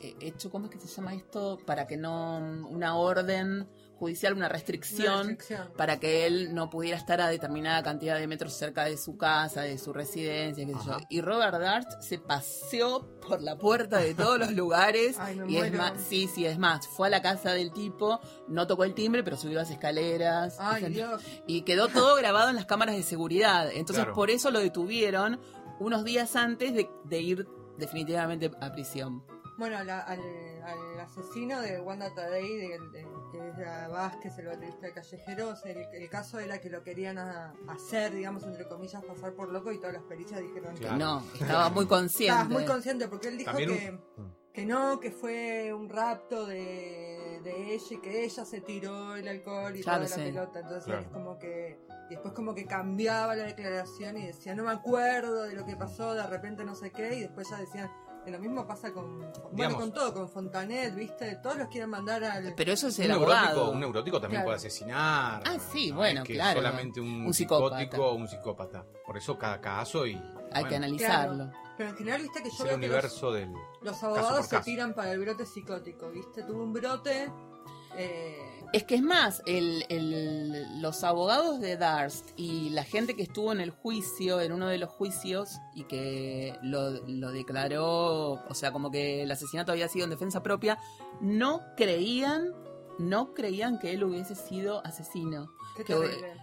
eh, 0.00 0.16
hecho, 0.20 0.50
¿cómo 0.50 0.66
es 0.66 0.72
que 0.72 0.80
se 0.80 0.88
llama 0.88 1.14
esto? 1.14 1.58
Para 1.64 1.86
que 1.86 1.96
no, 1.96 2.38
una 2.68 2.96
orden 2.96 3.68
judicial, 3.98 4.32
una 4.34 4.46
Una 4.46 4.48
restricción 4.48 5.36
para 5.76 5.98
que 6.00 6.26
él 6.26 6.54
no 6.54 6.70
pudiera 6.70 6.96
estar 6.96 7.20
a 7.20 7.28
determinada 7.28 7.82
cantidad 7.82 8.16
de 8.18 8.26
metros 8.26 8.52
cerca 8.54 8.84
de 8.84 8.96
su 8.96 9.16
casa, 9.18 9.62
de 9.62 9.76
su 9.78 9.92
residencia, 9.92 10.64
qué 10.64 10.72
sé 10.72 10.78
yo. 10.86 10.96
Y 11.10 11.20
Robert 11.20 11.58
Darst 11.58 12.00
se 12.00 12.18
paseó 12.18 13.06
por 13.20 13.42
la 13.42 13.56
puerta 13.56 13.98
de 13.98 14.14
todos 14.14 14.38
los 14.38 14.52
lugares. 14.52 15.16
Ay, 15.18 15.36
me 15.36 15.50
y 15.52 15.56
es 15.58 15.72
más, 15.74 15.92
sí, 16.08 16.28
sí, 16.32 16.46
es 16.46 16.58
más, 16.58 16.86
fue 16.86 17.08
a 17.08 17.10
la 17.10 17.20
casa 17.22 17.52
del 17.52 17.72
tipo, 17.72 18.20
no 18.48 18.66
tocó 18.66 18.84
el 18.84 18.94
timbre, 18.94 19.22
pero 19.24 19.36
subió 19.36 19.58
las 19.58 19.70
escaleras. 19.70 20.56
Ay, 20.60 20.84
y, 20.86 20.88
Dios. 20.90 21.22
y 21.46 21.62
quedó 21.62 21.88
todo 21.88 22.14
grabado 22.16 22.48
en 22.50 22.56
las 22.56 22.66
cámaras 22.66 22.94
de 22.96 23.02
seguridad. 23.02 23.66
Entonces, 23.72 24.04
Claro. 24.04 24.14
por 24.14 24.30
eso 24.30 24.50
lo 24.50 24.60
detuvieron 24.60 25.40
unos 25.80 26.04
días 26.04 26.36
antes 26.36 26.72
de, 26.72 26.88
de 27.04 27.20
ir 27.20 27.46
definitivamente 27.76 28.50
a 28.60 28.72
prisión. 28.72 29.24
Bueno, 29.58 29.82
la- 29.82 30.00
al, 30.00 30.20
al 30.70 31.00
asesino 31.00 31.60
de 31.60 31.80
Wanda 31.80 32.14
Tadei, 32.14 32.56
de, 32.56 32.68
de- 32.92 33.06
que 33.32 33.48
es 33.48 33.58
la 33.58 33.88
Vázquez, 33.88 34.38
el 34.38 34.46
baterista 34.46 34.86
de 34.86 34.92
Callejeros, 34.92 35.64
el, 35.66 35.78
el 35.92 36.08
caso 36.10 36.38
era 36.38 36.58
que 36.60 36.70
lo 36.70 36.82
querían 36.82 37.18
a- 37.18 37.54
hacer, 37.68 38.14
digamos, 38.14 38.42
entre 38.44 38.66
comillas, 38.68 39.04
pasar 39.04 39.32
por 39.34 39.50
loco 39.50 39.72
y 39.72 39.78
todas 39.78 39.94
las 39.94 40.02
pericias 40.04 40.40
dijeron 40.40 40.76
Claro. 40.76 40.94
que 40.96 40.98
No, 41.04 41.22
estaba 41.40 41.70
muy 41.70 41.86
consciente. 41.86 42.32
Estabas 42.32 42.48
muy 42.52 42.64
consciente 42.64 43.08
porque 43.08 43.28
él 43.28 43.38
dijo 43.38 43.50
También 43.50 43.78
que, 43.78 43.90
un- 44.20 44.34
que 44.52 44.66
no, 44.66 44.98
que 45.00 45.10
fue 45.12 45.72
un 45.72 45.88
rapto 45.88 46.46
de, 46.46 47.40
de 47.44 47.74
ella 47.74 47.86
y 47.90 47.98
que 47.98 48.24
ella 48.24 48.44
se 48.44 48.60
tiró 48.60 49.14
el 49.14 49.28
alcohol 49.28 49.76
y 49.76 49.82
Claro, 49.82 50.04
toda 50.04 50.16
la 50.18 50.24
pelota. 50.24 50.60
Entonces 50.60 50.84
Claro. 50.84 51.00
es 51.02 51.08
como 51.08 51.38
que. 51.38 51.78
Y 52.10 52.14
después 52.14 52.32
como 52.32 52.54
que 52.54 52.64
cambiaba 52.66 53.36
la 53.36 53.44
declaración 53.44 54.16
y 54.16 54.26
decía, 54.26 54.54
no 54.54 54.64
me 54.64 54.72
acuerdo 54.72 55.42
de 55.44 55.54
lo 55.54 55.66
que 55.66 55.76
pasó, 55.76 56.14
de 56.14 56.26
repente 56.26 56.64
no 56.64 56.74
sé 56.74 56.90
qué, 56.90 57.14
y 57.16 57.20
después 57.20 57.48
ya 57.50 57.58
decían, 57.58 57.90
lo 58.30 58.38
mismo 58.38 58.66
pasa 58.66 58.92
con, 58.92 59.18
bueno, 59.18 59.32
Digamos. 59.52 59.80
con 59.80 59.92
todo, 59.92 60.14
con 60.14 60.28
Fontanet, 60.28 60.94
¿viste? 60.94 61.36
Todos 61.42 61.56
los 61.56 61.68
quieren 61.68 61.90
mandar 61.90 62.22
al... 62.24 62.54
Pero 62.56 62.72
eso 62.72 62.88
es 62.88 62.98
Un 62.98 63.08
neurótico, 63.08 63.70
un 63.70 63.80
neurótico 63.80 64.20
también 64.20 64.42
Claro. 64.42 64.46
puede 64.46 64.56
asesinar. 64.56 65.42
Ah, 65.46 65.56
sí, 65.72 65.90
No 65.90 65.96
bueno, 65.96 66.22
es 66.22 66.26
que 66.26 66.34
claro. 66.34 66.60
solamente 66.60 67.00
un, 67.00 67.26
Un 67.26 67.34
psicópata. 67.34 67.78
psicótico 67.78 68.06
o 68.08 68.14
un 68.14 68.28
psicópata. 68.28 68.84
Por 69.06 69.16
eso 69.16 69.38
cada 69.38 69.60
caso 69.60 70.06
y 70.06 70.14
Hay 70.14 70.22
bueno, 70.52 70.68
que 70.68 70.76
analizarlo. 70.76 71.44
Claro. 71.44 71.52
Pero 71.76 71.90
en 71.90 71.96
general, 71.96 72.22
viste 72.22 72.42
que 72.42 72.50
yo 72.50 72.64
veo 72.64 72.80
que 72.80 72.88
los, 72.88 73.32
del 73.32 73.52
los 73.82 74.02
abogados 74.02 74.46
se 74.46 74.56
caso. 74.56 74.64
tiran 74.64 74.94
para 74.94 75.12
el 75.12 75.20
brote 75.20 75.46
psicótico, 75.46 76.10
¿viste? 76.10 76.42
Tuvo 76.42 76.62
un 76.64 76.72
brote... 76.72 77.30
Eh, 77.96 78.57
Es 78.72 78.84
que 78.84 78.96
es 78.96 79.02
más, 79.02 79.42
el, 79.46 79.84
el- 79.88 80.82
los 80.82 81.02
abogados 81.02 81.58
de 81.58 81.76
Darst 81.78 82.30
y 82.36 82.68
la 82.70 82.84
gente 82.84 83.16
que 83.16 83.22
estuvo 83.22 83.50
en 83.50 83.60
el 83.60 83.70
juicio, 83.70 84.40
en 84.42 84.52
uno 84.52 84.66
de 84.68 84.76
los 84.76 84.90
juicios, 84.90 85.56
y 85.74 85.84
que 85.84 86.54
lo, 86.62 86.90
lo 87.06 87.30
declaró, 87.32 88.32
o 88.46 88.54
sea, 88.54 88.70
como 88.70 88.90
que 88.90 89.22
el 89.22 89.30
asesinato 89.30 89.72
había 89.72 89.88
sido 89.88 90.04
en 90.04 90.10
defensa 90.10 90.42
propia, 90.42 90.78
no 91.22 91.62
creían, 91.78 92.52
no 92.98 93.32
creían 93.32 93.78
que 93.78 93.92
él 93.92 94.04
hubiese 94.04 94.34
sido 94.34 94.84
asesino. 94.84 95.48
qué 95.74 95.84
Que-. 95.84 95.94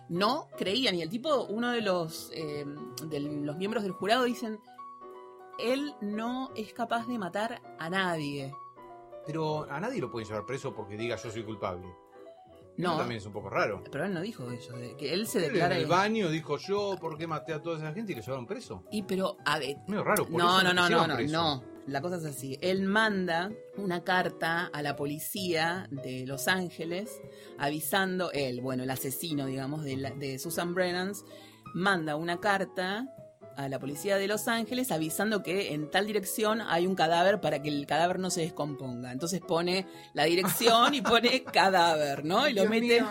No 0.09 0.47
creían. 0.57 0.95
Y 0.95 1.03
el 1.03 1.09
tipo, 1.09 1.43
uno 1.43 1.71
de 1.71 1.81
los, 1.81 2.31
eh, 2.33 2.65
de 3.07 3.19
los 3.19 3.55
miembros 3.57 3.83
del 3.83 3.91
jurado 3.91 4.23
dicen, 4.23 4.59
él 5.59 5.93
no 6.01 6.49
es 6.55 6.73
capaz 6.73 7.05
de 7.07 7.19
matar 7.19 7.61
a 7.77 7.89
nadie. 7.89 8.51
Pero 9.27 9.63
a 9.71 9.79
nadie 9.79 10.01
lo 10.01 10.09
pueden 10.11 10.27
llevar 10.27 10.45
preso 10.45 10.73
porque 10.73 10.97
diga 10.97 11.15
yo 11.17 11.29
soy 11.29 11.43
culpable. 11.43 11.87
No, 12.77 12.89
Eso 12.89 12.97
también 12.99 13.19
es 13.19 13.25
un 13.25 13.31
poco 13.33 13.49
raro. 13.49 13.83
pero 13.91 14.05
él 14.05 14.13
no 14.13 14.21
dijo 14.21 14.51
eso, 14.51 14.75
de 14.77 14.97
que 14.97 15.13
él 15.13 15.27
se 15.27 15.37
Él 15.39 15.45
en 15.45 15.51
declara... 15.53 15.77
el 15.77 15.85
baño 15.85 16.29
dijo 16.29 16.57
yo 16.57 16.97
por 16.99 17.17
qué 17.17 17.25
maté 17.27 17.53
a 17.53 17.61
toda 17.61 17.77
esa 17.77 17.93
gente 17.93 18.11
y 18.11 18.15
lo 18.15 18.21
llevaron 18.21 18.45
preso. 18.45 18.83
Y 18.91 19.03
pero, 19.03 19.37
a 19.45 19.59
ver, 19.59 19.77
Medio 19.87 20.03
raro. 20.03 20.25
por 20.25 20.33
no, 20.37 20.59
eso 20.59 20.73
no, 20.73 20.73
no, 20.73 20.89
no, 20.89 21.07
no, 21.07 21.21
no. 21.21 21.63
La 21.87 22.01
cosa 22.01 22.17
es 22.17 22.25
así. 22.25 22.57
Él 22.61 22.81
manda 22.81 23.51
una 23.77 24.03
carta 24.03 24.65
a 24.73 24.81
la 24.81 24.95
policía 24.95 25.87
de 25.91 26.25
Los 26.25 26.47
Ángeles 26.47 27.21
avisando, 27.59 28.31
él, 28.31 28.59
bueno, 28.61 28.83
el 28.83 28.89
asesino, 28.89 29.45
digamos, 29.45 29.83
de, 29.83 29.95
la- 29.97 30.09
de 30.11 30.39
Susan 30.39 30.73
Brennan, 30.73 31.13
manda 31.73 32.15
una 32.15 32.39
carta 32.39 33.05
a 33.55 33.69
la 33.69 33.79
policía 33.79 34.17
de 34.17 34.27
Los 34.27 34.47
Ángeles 34.47 34.91
avisando 34.91 35.43
que 35.43 35.73
en 35.73 35.89
tal 35.89 36.07
dirección 36.07 36.61
hay 36.61 36.87
un 36.87 36.95
cadáver 36.95 37.39
para 37.41 37.61
que 37.61 37.69
el 37.69 37.85
cadáver 37.87 38.19
no 38.19 38.29
se 38.29 38.41
descomponga. 38.41 39.11
Entonces 39.11 39.41
pone 39.41 39.85
la 40.13 40.25
dirección 40.25 40.93
y 40.93 41.01
pone 41.01 41.43
cadáver, 41.53 42.25
¿no? 42.25 42.47
Y 42.47 42.53
lo 42.53 42.61
Dios 42.61 42.69
mete... 42.69 43.01
mío. 43.01 43.07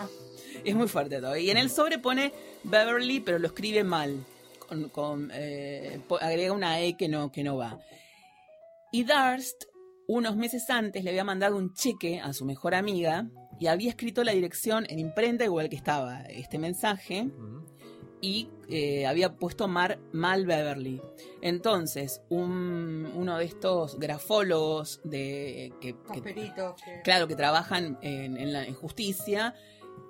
Es 0.63 0.75
muy 0.75 0.87
fuerte 0.87 1.21
todo. 1.21 1.37
Y 1.37 1.49
en 1.49 1.57
el 1.57 1.69
sobre 1.69 1.99
pone 1.99 2.31
Beverly, 2.63 3.19
pero 3.19 3.39
lo 3.39 3.47
escribe 3.47 3.83
mal. 3.83 4.25
Con, 4.59 4.89
con, 4.89 5.31
eh, 5.33 5.99
agrega 6.21 6.51
una 6.51 6.79
E 6.81 6.97
que 6.97 7.07
no, 7.07 7.31
que 7.31 7.43
no 7.43 7.57
va. 7.57 7.79
Y 8.91 9.03
Darst, 9.03 9.65
unos 10.07 10.35
meses 10.35 10.69
antes, 10.69 11.03
le 11.03 11.11
había 11.11 11.23
mandado 11.23 11.57
un 11.57 11.73
cheque 11.73 12.19
a 12.19 12.33
su 12.33 12.45
mejor 12.45 12.73
amiga 12.73 13.27
y 13.59 13.67
había 13.67 13.89
escrito 13.89 14.23
la 14.23 14.31
dirección 14.31 14.85
en 14.89 14.99
imprenta, 14.99 15.45
igual 15.45 15.69
que 15.69 15.75
estaba 15.75 16.21
este 16.23 16.57
mensaje. 16.57 17.29
Y 18.25 18.49
eh, 18.69 19.05
había 19.05 19.35
puesto 19.35 19.67
Mar, 19.67 19.99
mal 20.11 20.45
Beverly. 20.47 20.99
Entonces, 21.41 22.21
un- 22.29 23.11
uno 23.15 23.37
de 23.37 23.45
estos 23.45 23.99
grafólogos 23.99 24.99
de, 25.03 25.71
que, 25.79 25.91
Los 25.91 26.11
que- 26.11 26.21
peritos 26.21 26.81
que- 26.81 27.01
claro, 27.03 27.27
que 27.27 27.35
trabajan 27.35 27.99
en, 28.01 28.37
en 28.37 28.51
la 28.51 28.65
en 28.65 28.73
justicia, 28.73 29.53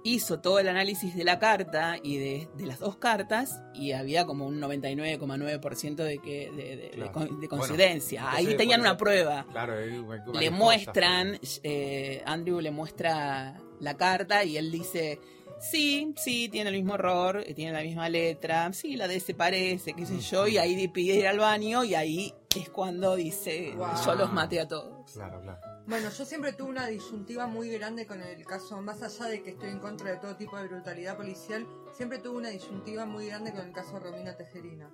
hizo 0.06 0.40
todo 0.40 0.60
el 0.60 0.68
análisis 0.70 1.16
de 1.16 1.24
la 1.26 1.40
carta 1.40 1.98
y 2.02 2.18
de, 2.18 2.48
de 2.56 2.66
las 2.68 2.80
dos 2.80 2.96
cartas 2.98 3.60
y 3.74 3.92
había 3.92 4.26
como 4.26 4.46
un 4.46 4.62
99,9% 4.62 5.96
de, 5.96 6.20
que, 6.20 6.52
de, 6.52 6.76
de- 6.78 6.90
Claro. 6.92 7.20
de 7.22 7.28
Bueno, 7.30 7.50
coincidencia. 7.50 8.32
Ahí 8.32 8.56
tenían 8.56 8.82
una 8.82 8.96
prueba. 8.98 9.46
Claro, 9.52 9.76
Le 9.76 10.08
cosas, 10.08 10.52
muestran, 10.52 11.40
eh, 11.64 12.22
Andrew 12.26 12.62
le 12.62 12.72
muestra 12.72 13.60
la 13.80 13.98
carta 13.98 14.44
y 14.46 14.58
él 14.58 14.72
dice, 14.72 15.20
sí, 15.60 16.14
sí, 16.18 16.50
tiene 16.50 16.70
el 16.70 16.76
mismo 16.76 16.96
error, 16.96 17.44
eh, 17.46 17.54
tiene 17.54 17.72
la 17.74 17.82
misma 17.82 18.10
letra, 18.10 18.72
sí, 18.74 18.96
la 18.96 19.08
D 19.08 19.20
se 19.20 19.34
parece, 19.34 19.94
qué 19.94 20.06
sé 20.06 20.20
yo, 20.20 20.48
y 20.48 20.58
ahí 20.58 20.88
pide 20.88 21.16
ir 21.16 21.28
al 21.28 21.40
baño 21.40 21.84
y 21.84 21.96
ahí 21.96 22.34
es 22.56 22.70
cuando 22.70 23.16
dice, 23.16 23.74
Wow. 23.76 23.88
yo 24.06 24.16
los 24.16 24.32
maté 24.34 24.60
a 24.60 24.68
todos. 24.68 25.12
Claro, 25.12 25.42
claro. 25.42 25.60
Bueno, 25.88 26.10
yo 26.10 26.26
siempre 26.26 26.52
tuve 26.54 26.70
una 26.70 26.88
disyuntiva 26.88 27.46
muy 27.46 27.70
grande 27.70 28.08
con 28.08 28.20
el 28.22 28.44
caso, 28.46 28.82
más 28.82 29.04
allá 29.04 29.26
de 29.30 29.44
que 29.44 29.52
estoy 29.52 29.70
en 29.70 29.80
contra 29.80 30.10
de 30.10 30.18
todo 30.18 30.36
tipo 30.36 30.58
de 30.58 30.68
brutalidad 30.68 31.16
policial, 31.16 31.68
siempre 31.94 32.18
tuve 32.18 32.38
una 32.38 32.50
disyuntiva 32.50 33.06
muy 33.06 33.28
grande 33.28 33.52
con 33.52 33.62
el 33.68 33.72
caso 33.72 34.00
Romina 34.00 34.36
Tejerina. 34.36 34.90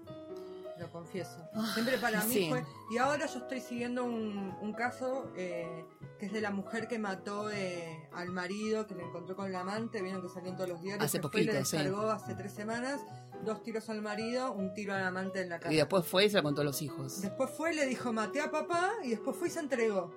Lo 0.81 0.91
confieso. 0.91 1.47
Ah, 1.53 1.69
Siempre 1.75 1.99
para 1.99 2.23
mí 2.25 2.33
sí. 2.33 2.49
fue. 2.49 2.65
Y 2.89 2.97
ahora 2.97 3.27
yo 3.27 3.37
estoy 3.37 3.61
siguiendo 3.61 4.03
un, 4.03 4.57
un 4.61 4.73
caso 4.73 5.31
eh, 5.37 5.85
que 6.17 6.25
es 6.25 6.33
de 6.33 6.41
la 6.41 6.49
mujer 6.49 6.87
que 6.87 6.97
mató 6.97 7.51
eh, 7.51 8.09
al 8.13 8.29
marido, 8.29 8.87
que 8.87 8.95
le 8.95 9.03
encontró 9.03 9.35
con 9.35 9.51
la 9.51 9.59
amante. 9.59 10.01
Vieron 10.01 10.23
que 10.23 10.29
salió 10.29 10.49
en 10.49 10.55
todos 10.55 10.69
los 10.69 10.81
diarios. 10.81 11.05
Hace 11.05 11.19
le 11.19 11.21
poquito, 11.21 11.51
sí. 11.51 11.57
descargó 11.77 12.09
hace 12.09 12.33
tres 12.33 12.51
semanas. 12.51 12.99
Dos 13.45 13.61
tiros 13.61 13.89
al 13.91 14.01
marido, 14.01 14.51
un 14.53 14.73
tiro 14.73 14.95
al 14.95 15.03
amante 15.03 15.41
en 15.41 15.49
la 15.49 15.59
cara. 15.59 15.71
Y 15.71 15.77
después 15.77 16.03
fue 16.05 16.25
y 16.25 16.29
se 16.31 16.41
contó 16.41 16.61
a 16.61 16.63
los 16.63 16.81
hijos. 16.81 17.21
Después 17.21 17.51
fue, 17.51 17.75
le 17.75 17.85
dijo, 17.85 18.11
maté 18.11 18.41
a 18.41 18.49
papá 18.49 18.91
y 19.03 19.11
después 19.11 19.37
fue 19.37 19.49
y 19.49 19.51
se 19.51 19.59
entregó. 19.59 20.11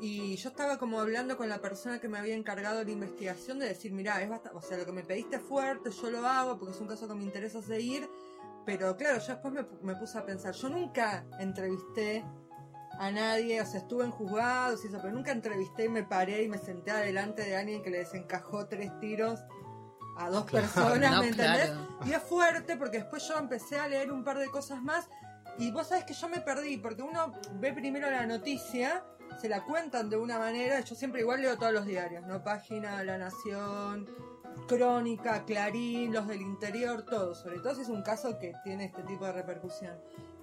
Y 0.00 0.34
yo 0.34 0.48
estaba 0.48 0.78
como 0.78 1.00
hablando 1.00 1.36
con 1.36 1.48
la 1.48 1.60
persona 1.60 2.00
que 2.00 2.08
me 2.08 2.18
había 2.18 2.34
encargado 2.34 2.82
la 2.82 2.90
investigación 2.90 3.60
de 3.60 3.68
decir, 3.68 3.92
mirá, 3.92 4.20
es 4.20 4.28
bastante, 4.28 4.58
o 4.58 4.60
sea, 4.60 4.76
lo 4.76 4.84
que 4.84 4.90
me 4.90 5.04
pediste 5.04 5.36
es 5.36 5.42
fuerte, 5.42 5.92
yo 5.92 6.10
lo 6.10 6.26
hago 6.26 6.58
porque 6.58 6.74
es 6.74 6.80
un 6.80 6.88
caso 6.88 7.06
que 7.06 7.14
me 7.14 7.22
interesa 7.22 7.62
seguir. 7.62 8.10
Pero 8.64 8.96
claro, 8.96 9.18
yo 9.18 9.26
después 9.32 9.52
me, 9.54 9.66
me 9.82 9.96
puse 9.96 10.18
a 10.18 10.24
pensar, 10.24 10.54
yo 10.54 10.68
nunca 10.68 11.24
entrevisté 11.40 12.24
a 12.98 13.10
nadie, 13.10 13.60
o 13.60 13.66
sea, 13.66 13.80
estuve 13.80 14.04
en 14.04 14.10
juzgados 14.10 14.84
y 14.84 14.88
eso, 14.88 14.98
pero 15.00 15.12
nunca 15.12 15.32
entrevisté 15.32 15.86
y 15.86 15.88
me 15.88 16.04
paré 16.04 16.42
y 16.44 16.48
me 16.48 16.58
senté 16.58 16.90
adelante 16.90 17.42
de 17.42 17.56
alguien 17.56 17.82
que 17.82 17.90
le 17.90 17.98
desencajó 17.98 18.66
tres 18.66 18.90
tiros 19.00 19.40
a 20.18 20.28
dos 20.30 20.44
Claro. 20.44 20.66
personas, 20.74 21.10
No, 21.10 21.20
¿me 21.22 21.28
entendés? 21.28 21.70
claro. 21.70 21.98
Y 22.04 22.12
es 22.12 22.22
fuerte 22.22 22.76
porque 22.76 22.98
después 22.98 23.26
yo 23.26 23.36
empecé 23.38 23.80
a 23.80 23.88
leer 23.88 24.12
un 24.12 24.22
par 24.22 24.38
de 24.38 24.46
cosas 24.48 24.80
más 24.82 25.08
y 25.58 25.70
vos 25.72 25.88
sabés 25.88 26.04
que 26.04 26.14
yo 26.14 26.28
me 26.28 26.40
perdí 26.40 26.76
porque 26.76 27.02
uno 27.02 27.32
ve 27.54 27.72
primero 27.72 28.10
la 28.10 28.26
noticia, 28.26 29.04
se 29.40 29.48
la 29.48 29.64
cuentan 29.64 30.08
de 30.10 30.16
una 30.18 30.38
manera, 30.38 30.80
yo 30.80 30.94
siempre 30.94 31.22
igual 31.22 31.40
leo 31.40 31.56
todos 31.58 31.72
los 31.72 31.86
diarios, 31.86 32.24
¿no? 32.26 32.44
Página, 32.44 33.02
La 33.02 33.16
Nación, 33.18 34.06
Crónica, 34.68 35.44
Clarín, 35.44 36.12
los 36.12 36.26
del 36.28 36.40
interior, 36.42 37.02
todo, 37.02 37.34
sobre 37.34 37.58
todo 37.60 37.74
si 37.74 37.82
es 37.82 37.88
un 37.88 38.02
caso 38.02 38.38
que 38.38 38.52
tiene 38.64 38.86
este 38.86 39.02
tipo 39.02 39.24
de 39.24 39.32
repercusión. 39.32 39.96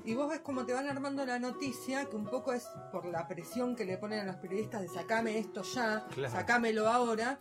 Y 0.05 0.15
vos 0.15 0.29
ves 0.29 0.39
cómo 0.39 0.65
te 0.65 0.73
van 0.73 0.87
armando 0.87 1.25
la 1.25 1.39
noticia, 1.39 2.05
que 2.05 2.15
un 2.15 2.25
poco 2.25 2.53
es 2.53 2.67
por 2.91 3.05
la 3.05 3.27
presión 3.27 3.75
que 3.75 3.85
le 3.85 3.97
ponen 3.97 4.19
a 4.21 4.23
los 4.23 4.37
periodistas 4.37 4.81
de 4.81 4.87
sacame 4.87 5.37
esto 5.37 5.61
ya, 5.63 6.05
Claro. 6.13 6.33
sacámelo 6.33 6.87
ahora. 6.87 7.39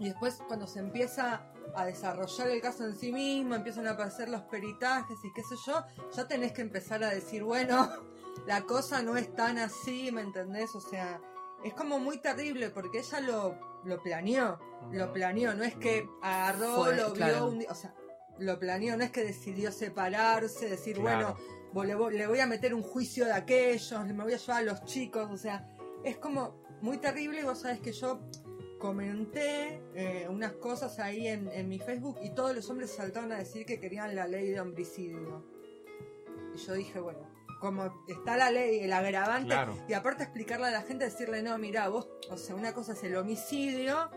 Y 0.00 0.06
después 0.06 0.40
cuando 0.46 0.66
se 0.66 0.80
empieza 0.80 1.42
a 1.74 1.84
desarrollar 1.84 2.48
el 2.48 2.60
caso 2.60 2.84
en 2.84 2.94
sí 2.96 3.12
mismo, 3.12 3.54
empiezan 3.54 3.86
a 3.86 3.90
aparecer 3.92 4.28
los 4.28 4.42
peritajes 4.42 5.18
y 5.24 5.32
qué 5.32 5.42
sé 5.42 5.54
yo, 5.66 5.84
ya 6.14 6.26
tenés 6.26 6.52
que 6.52 6.62
empezar 6.62 7.02
a 7.04 7.10
decir, 7.10 7.42
bueno, 7.44 7.88
la 8.46 8.62
cosa 8.62 9.02
no 9.02 9.16
es 9.16 9.34
tan 9.34 9.58
así, 9.58 10.10
¿me 10.12 10.22
entendés? 10.22 10.74
O 10.74 10.80
sea, 10.80 11.20
es 11.64 11.74
como 11.74 11.98
muy 11.98 12.18
terrible 12.18 12.70
porque 12.70 12.98
ella 13.00 13.20
lo, 13.20 13.67
lo 13.84 14.02
planeó, 14.02 14.58
lo 14.92 15.12
planeó, 15.12 15.54
no 15.54 15.64
es 15.64 15.74
que 15.76 16.06
agarró, 16.22 16.84
Fue, 16.84 16.96
lo 16.96 17.12
claro. 17.12 17.34
vio 17.34 17.46
un 17.48 17.58
día, 17.60 17.68
o 17.70 17.74
sea, 17.74 17.94
lo 18.38 18.58
planeó, 18.58 18.96
no 18.96 19.04
es 19.04 19.10
que 19.10 19.24
decidió 19.24 19.72
separarse, 19.72 20.68
decir, 20.68 20.96
Claro. 20.98 21.36
bueno, 21.72 21.84
le, 21.84 21.96
vo- 21.96 22.10
le 22.10 22.26
voy 22.26 22.40
a 22.40 22.46
meter 22.46 22.74
un 22.74 22.82
juicio 22.82 23.24
de 23.26 23.32
aquellos, 23.32 24.06
me 24.06 24.24
voy 24.24 24.32
a 24.32 24.36
llevar 24.36 24.58
a 24.60 24.62
los 24.64 24.84
chicos, 24.84 25.28
o 25.30 25.36
sea, 25.36 25.68
es 26.04 26.16
como 26.18 26.62
muy 26.80 26.98
terrible 26.98 27.40
y 27.40 27.44
vos 27.44 27.58
sabes 27.60 27.80
que 27.80 27.92
yo 27.92 28.20
comenté 28.78 29.82
eh, 29.94 30.26
unas 30.30 30.52
cosas 30.54 30.98
ahí 31.00 31.26
en, 31.26 31.48
en 31.48 31.68
mi 31.68 31.78
Facebook 31.78 32.18
y 32.22 32.30
todos 32.30 32.54
los 32.54 32.70
hombres 32.70 32.90
saltaron 32.92 33.32
a 33.32 33.38
decir 33.38 33.66
que 33.66 33.80
querían 33.80 34.14
la 34.14 34.26
ley 34.26 34.48
de 34.50 34.60
homicidio. 34.60 35.44
Y 36.54 36.58
yo 36.58 36.74
dije, 36.74 37.00
bueno, 37.00 37.27
como 37.60 38.04
está 38.08 38.36
la 38.36 38.50
ley, 38.50 38.80
el 38.80 38.92
agravante, 38.92 39.48
Claro. 39.48 39.76
y 39.88 39.92
aparte 39.92 40.22
explicarle 40.22 40.66
a 40.68 40.70
la 40.70 40.82
gente, 40.82 41.04
decirle, 41.04 41.42
no, 41.42 41.56
mira, 41.58 41.88
vos, 41.88 42.08
o 42.30 42.36
sea, 42.36 42.54
una 42.54 42.72
cosa 42.72 42.92
es 42.92 43.02
el 43.04 43.16
homicidio 43.16 44.10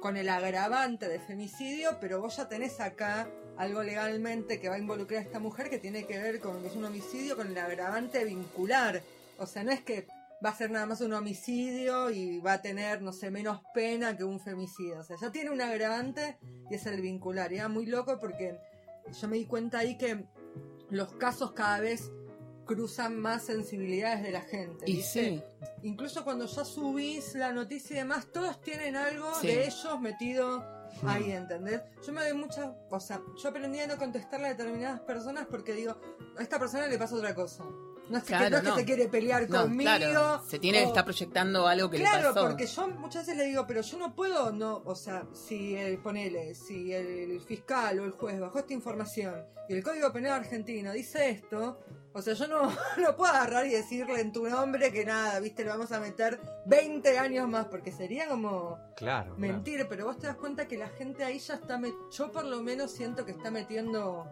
con 0.00 0.16
el 0.16 0.28
agravante 0.28 1.08
de 1.08 1.18
femicidio, 1.18 1.98
pero 2.00 2.20
vos 2.20 2.36
ya 2.36 2.48
tenés 2.48 2.80
acá 2.80 3.28
algo 3.56 3.82
legalmente 3.82 4.60
que 4.60 4.68
va 4.68 4.76
a 4.76 4.78
involucrar 4.78 5.20
a 5.20 5.24
esta 5.24 5.40
mujer 5.40 5.68
que 5.70 5.78
tiene 5.78 6.06
que 6.06 6.18
ver 6.18 6.38
con 6.40 6.60
que 6.62 6.68
es 6.68 6.76
un 6.76 6.84
homicidio 6.84 7.36
con 7.36 7.48
el 7.48 7.58
agravante 7.58 8.24
vincular. 8.24 9.02
O 9.38 9.46
sea, 9.46 9.64
no 9.64 9.72
es 9.72 9.82
que 9.82 10.06
va 10.44 10.50
a 10.50 10.54
ser 10.54 10.70
nada 10.70 10.86
más 10.86 11.00
un 11.00 11.12
homicidio 11.12 12.10
y 12.10 12.38
va 12.38 12.52
a 12.54 12.62
tener, 12.62 13.02
no 13.02 13.12
sé, 13.12 13.30
menos 13.32 13.60
pena 13.74 14.16
que 14.16 14.22
un 14.22 14.38
femicidio. 14.38 15.00
O 15.00 15.02
sea, 15.02 15.16
ya 15.20 15.32
tiene 15.32 15.50
un 15.50 15.60
agravante 15.60 16.38
y 16.70 16.74
es 16.76 16.86
el 16.86 17.00
vincular. 17.00 17.52
Y 17.52 17.56
era 17.56 17.68
muy 17.68 17.86
loco 17.86 18.20
porque 18.20 18.56
yo 19.20 19.26
me 19.28 19.36
di 19.36 19.46
cuenta 19.46 19.78
ahí 19.80 19.98
que 19.98 20.24
los 20.90 21.12
casos 21.14 21.52
cada 21.52 21.80
vez 21.80 22.12
cruzan 22.68 23.18
más 23.18 23.42
sensibilidades 23.46 24.22
de 24.22 24.30
la 24.30 24.42
gente. 24.42 24.84
Y 24.88 24.98
¿viste? 24.98 25.24
sí, 25.24 25.42
Incluso 25.82 26.22
cuando 26.22 26.46
ya 26.46 26.64
subís 26.64 27.34
la 27.34 27.52
noticia 27.52 27.94
y 27.96 27.98
demás, 27.98 28.28
todos 28.32 28.60
tienen 28.60 28.94
algo 28.94 29.34
Sí. 29.40 29.48
de 29.48 29.64
ellos 29.66 30.00
metido 30.00 30.64
ahí, 31.04 31.32
¿entendés? 31.32 31.80
Yo 32.06 32.12
me 32.12 32.22
doy 32.22 32.34
muchas, 32.38 32.68
o 32.90 33.00
sea, 33.00 33.20
yo 33.42 33.48
aprendí 33.48 33.80
a 33.80 33.86
no 33.88 33.96
contestarle 33.96 34.46
a 34.46 34.50
determinadas 34.50 35.00
personas 35.00 35.46
porque 35.50 35.72
digo, 35.72 35.96
a 36.38 36.42
esta 36.42 36.58
persona 36.60 36.86
le 36.86 36.96
pasa 36.98 37.16
otra 37.16 37.34
cosa. 37.34 37.64
No 38.08 38.16
es, 38.16 38.24
que, 38.24 38.28
Claro, 38.28 38.48
no 38.48 38.56
es 38.56 38.62
que 38.62 38.68
no. 38.70 38.76
se 38.76 38.84
quiere 38.86 39.08
pelear 39.08 39.50
no, 39.50 39.62
conmigo. 39.64 39.90
claro, 39.96 40.42
se 40.48 40.58
tiene 40.58 40.78
que 40.78 40.84
estar 40.86 41.04
proyectando 41.04 41.66
algo 41.68 41.90
que 41.90 41.98
Claro, 41.98 42.28
le 42.28 42.34
pasó. 42.34 42.46
porque 42.48 42.66
yo 42.66 42.88
muchas 42.88 43.26
veces 43.26 43.36
le 43.36 43.44
digo, 43.48 43.66
pero 43.66 43.82
yo 43.82 43.98
no 43.98 44.14
puedo, 44.14 44.50
no, 44.50 44.80
o 44.86 44.94
sea, 44.94 45.26
si 45.34 45.76
el, 45.76 45.98
ponele, 45.98 46.54
si 46.54 46.90
el 46.94 47.38
fiscal 47.42 48.00
o 48.00 48.04
el 48.04 48.12
juez 48.12 48.40
bajó 48.40 48.60
esta 48.60 48.72
información 48.72 49.44
y 49.68 49.74
el 49.74 49.82
Código 49.82 50.10
Penal 50.10 50.32
argentino 50.32 50.92
dice 50.94 51.28
esto, 51.28 51.80
o 52.18 52.22
sea, 52.22 52.34
yo 52.34 52.46
no, 52.48 52.62
no 53.02 53.16
puedo 53.16 53.32
agarrar 53.32 53.66
y 53.66 53.70
decirle 53.70 54.20
en 54.20 54.32
tu 54.32 54.46
nombre 54.48 54.92
que 54.92 55.04
nada, 55.04 55.38
viste, 55.40 55.64
le 55.64 55.70
vamos 55.70 55.90
a 55.92 56.00
meter 56.00 56.40
20 56.66 57.18
años 57.18 57.48
más, 57.48 57.66
porque 57.66 57.92
sería 57.92 58.28
como 58.28 58.78
Claro. 58.96 59.34
claro. 59.34 59.34
mentir, 59.36 59.86
pero 59.88 60.06
vos 60.06 60.18
te 60.18 60.26
das 60.26 60.36
cuenta 60.36 60.66
que 60.68 60.76
la 60.76 60.88
gente 60.88 61.24
ahí 61.24 61.38
ya 61.38 61.54
está, 61.54 61.78
met- 61.78 61.94
yo 62.10 62.30
por 62.32 62.44
lo 62.44 62.62
menos 62.62 62.90
siento 62.90 63.24
que 63.24 63.32
está 63.32 63.50
metiendo 63.50 64.26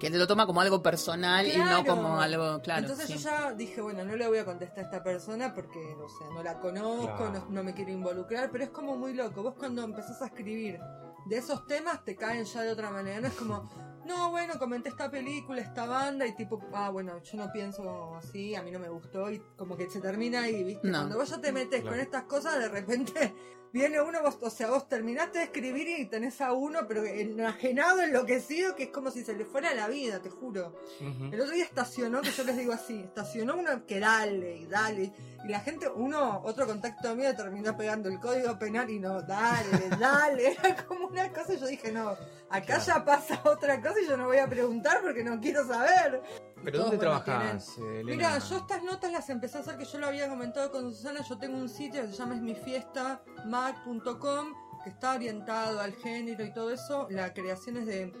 Que 0.00 0.10
te 0.10 0.18
lo 0.18 0.26
toma 0.26 0.46
como 0.46 0.60
algo 0.60 0.82
personal 0.82 1.46
y 1.46 1.56
no 1.56 1.84
como 1.84 2.20
algo, 2.20 2.60
claro. 2.60 2.80
Entonces 2.80 3.06
sí. 3.06 3.12
yo 3.14 3.18
ya 3.20 3.52
dije, 3.52 3.80
bueno, 3.80 4.04
no 4.04 4.16
le 4.16 4.26
voy 4.26 4.38
a 4.38 4.44
contestar 4.44 4.80
a 4.80 4.82
esta 4.82 5.02
persona 5.02 5.54
porque, 5.54 5.78
o 5.78 6.08
sea, 6.08 6.26
no 6.34 6.42
la 6.42 6.58
conozco, 6.58 7.16
Claro. 7.18 7.32
no, 7.32 7.46
no 7.50 7.62
me 7.62 7.72
quiero 7.74 7.92
involucrar, 7.92 8.50
pero 8.50 8.64
es 8.64 8.70
como 8.70 8.96
muy 8.96 9.12
loco. 9.14 9.42
Vos 9.44 9.54
cuando 9.56 9.82
empezás 9.84 10.20
a 10.22 10.26
escribir 10.26 10.80
de 11.26 11.36
esos 11.36 11.66
temas 11.68 12.02
te 12.04 12.16
caen 12.16 12.44
ya 12.44 12.62
de 12.62 12.72
otra 12.72 12.90
manera. 12.90 13.20
No 13.20 13.28
es 13.28 13.34
como, 13.34 13.70
no, 14.06 14.30
bueno, 14.30 14.58
comenté 14.58 14.88
esta 14.88 15.10
película, 15.10 15.60
esta 15.60 15.86
banda 15.86 16.26
y 16.26 16.34
tipo, 16.34 16.60
ah, 16.72 16.90
bueno, 16.90 17.22
yo 17.22 17.38
no 17.38 17.52
pienso 17.52 18.14
así, 18.16 18.54
a 18.54 18.62
mí 18.62 18.70
no 18.70 18.78
me 18.78 18.88
gustó 18.88 19.30
y 19.30 19.40
como 19.56 19.76
que 19.76 19.88
se 19.90 20.00
termina 20.00 20.42
ahí, 20.42 20.64
¿viste? 20.64 20.88
No. 20.88 20.98
Cuando 20.98 21.18
vos 21.18 21.28
ya 21.30 21.40
te 21.40 21.52
metes 21.52 21.80
Claro. 21.80 21.96
con 21.96 22.00
estas 22.00 22.22
cosas, 22.24 22.58
de 22.58 22.68
repente 22.68 23.34
viene 23.72 24.00
uno, 24.00 24.20
vos, 24.22 24.38
o 24.40 24.50
sea, 24.50 24.68
vos 24.70 24.88
terminaste 24.88 25.38
de 25.38 25.44
escribir 25.44 25.88
y 25.98 26.06
tenés 26.06 26.40
a 26.40 26.52
uno, 26.52 26.80
pero 26.86 27.04
enajenado, 27.04 28.02
enloquecido, 28.02 28.76
que 28.76 28.84
es 28.84 28.88
como 28.90 29.10
si 29.10 29.24
se 29.24 29.34
le 29.34 29.44
fuera 29.44 29.72
la 29.74 29.88
vida, 29.88 30.20
te 30.20 30.30
juro. 30.30 30.74
El 31.00 31.40
otro 31.40 31.54
día 31.54 31.64
estacionó, 31.64 32.20
que 32.20 32.30
yo 32.30 32.44
les 32.44 32.56
digo 32.56 32.72
así, 32.72 33.00
estacionó 33.00 33.56
uno 33.56 33.86
que 33.86 33.98
dale 34.00 34.56
y 34.58 34.66
dale. 34.66 35.12
Y 35.44 35.48
la 35.48 35.60
gente, 35.60 35.88
uno, 35.88 36.40
otro 36.44 36.66
contacto 36.66 37.16
mío 37.16 37.34
terminó 37.34 37.76
pegando 37.76 38.08
el 38.08 38.20
código 38.20 38.58
penal 38.58 38.88
y 38.90 39.00
no, 39.00 39.22
dale, 39.22 39.88
dale. 39.98 40.52
Era 40.52 40.84
como 40.86 41.06
una 41.08 41.32
cosa 41.32 41.54
y 41.54 41.58
yo 41.58 41.66
dije, 41.66 41.90
no, 41.90 42.10
acá 42.50 42.64
Claro. 42.66 42.82
ya 42.86 43.04
pasa 43.04 43.40
otra 43.44 43.80
cosa 43.80 44.00
y 44.00 44.06
yo 44.06 44.16
no 44.16 44.26
voy 44.26 44.38
a 44.38 44.46
preguntar 44.48 45.00
porque 45.02 45.24
no 45.24 45.40
quiero 45.40 45.66
saber. 45.66 46.22
¿Pero 46.64 46.78
dónde 46.78 46.98
trabajás? 46.98 47.78
Mira, 48.04 48.38
yo 48.38 48.56
estas 48.56 48.82
notas 48.82 49.12
las 49.12 49.28
empecé 49.30 49.58
a 49.58 49.60
hacer 49.60 49.76
que 49.76 49.84
yo 49.84 49.98
lo 49.98 50.06
había 50.06 50.28
comentado 50.28 50.70
con 50.70 50.92
Susana. 50.92 51.22
Yo 51.22 51.38
tengo 51.38 51.58
un 51.58 51.68
sitio 51.68 52.02
que 52.02 52.08
se 52.08 52.14
llama 52.14 52.36
esmifiestamag.com 52.36 54.54
que 54.82 54.90
está 54.90 55.14
orientado 55.14 55.80
al 55.80 55.94
género 55.94 56.44
y 56.44 56.52
todo 56.52 56.70
eso. 56.70 57.06
La 57.10 57.32
creación 57.32 57.76
es 57.78 57.86
de 57.86 58.12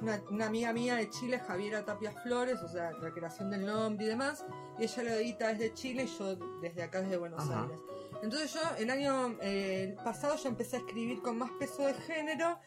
una, 0.00 0.22
una 0.30 0.46
amiga 0.46 0.72
mía 0.72 0.96
de 0.96 1.10
Chile, 1.10 1.38
Javiera 1.38 1.84
Tapia 1.84 2.12
Flores, 2.22 2.60
o 2.62 2.68
sea, 2.68 2.92
la 2.92 3.10
creación 3.10 3.50
del 3.50 3.66
nombre 3.66 4.06
y 4.06 4.08
demás. 4.08 4.44
Y 4.78 4.84
ella 4.84 5.02
lo 5.02 5.10
edita 5.10 5.48
desde 5.48 5.74
Chile 5.74 6.04
y 6.04 6.18
yo 6.18 6.36
desde 6.60 6.82
acá, 6.82 7.02
desde 7.02 7.16
Buenos 7.16 7.42
Ajá. 7.42 7.62
Aires. 7.62 7.78
Entonces 8.22 8.52
yo 8.52 8.60
el 8.78 8.90
año 8.90 9.36
eh, 9.40 9.96
pasado 10.04 10.36
yo 10.36 10.48
empecé 10.48 10.76
a 10.76 10.80
escribir 10.80 11.22
con 11.22 11.38
más 11.38 11.50
peso 11.52 11.86
de 11.86 11.94
género, 11.94 12.58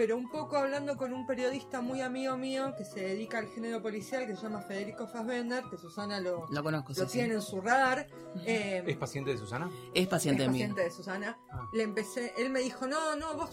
pero 0.00 0.16
un 0.16 0.30
poco 0.30 0.56
hablando 0.56 0.96
con 0.96 1.12
un 1.12 1.26
periodista 1.26 1.82
muy 1.82 2.00
amigo 2.00 2.34
mío 2.38 2.74
que 2.74 2.86
se 2.86 3.00
dedica 3.00 3.36
al 3.36 3.48
género 3.48 3.82
policial, 3.82 4.26
que 4.26 4.34
se 4.34 4.40
llama 4.44 4.62
Federico 4.62 5.06
Fassbender, 5.06 5.62
que 5.70 5.76
Susana 5.76 6.18
lo, 6.20 6.46
Lo 6.48 6.62
conozco, 6.62 6.94
lo 6.96 7.06
sí. 7.06 7.18
tiene 7.18 7.34
en 7.34 7.42
su 7.42 7.60
radar. 7.60 8.06
eh, 8.46 8.82
¿Es 8.86 8.96
paciente 8.96 9.32
de 9.32 9.36
Susana? 9.36 9.70
Es 9.92 10.06
paciente 10.08 10.44
es 10.44 10.48
mío. 10.48 10.60
paciente 10.60 10.82
de 10.84 10.90
Susana. 10.90 11.38
Ah. 11.50 11.68
Le 11.74 11.82
empecé, 11.82 12.32
él 12.38 12.48
me 12.48 12.60
dijo, 12.60 12.86
no, 12.86 13.14
no, 13.16 13.34
vos 13.34 13.50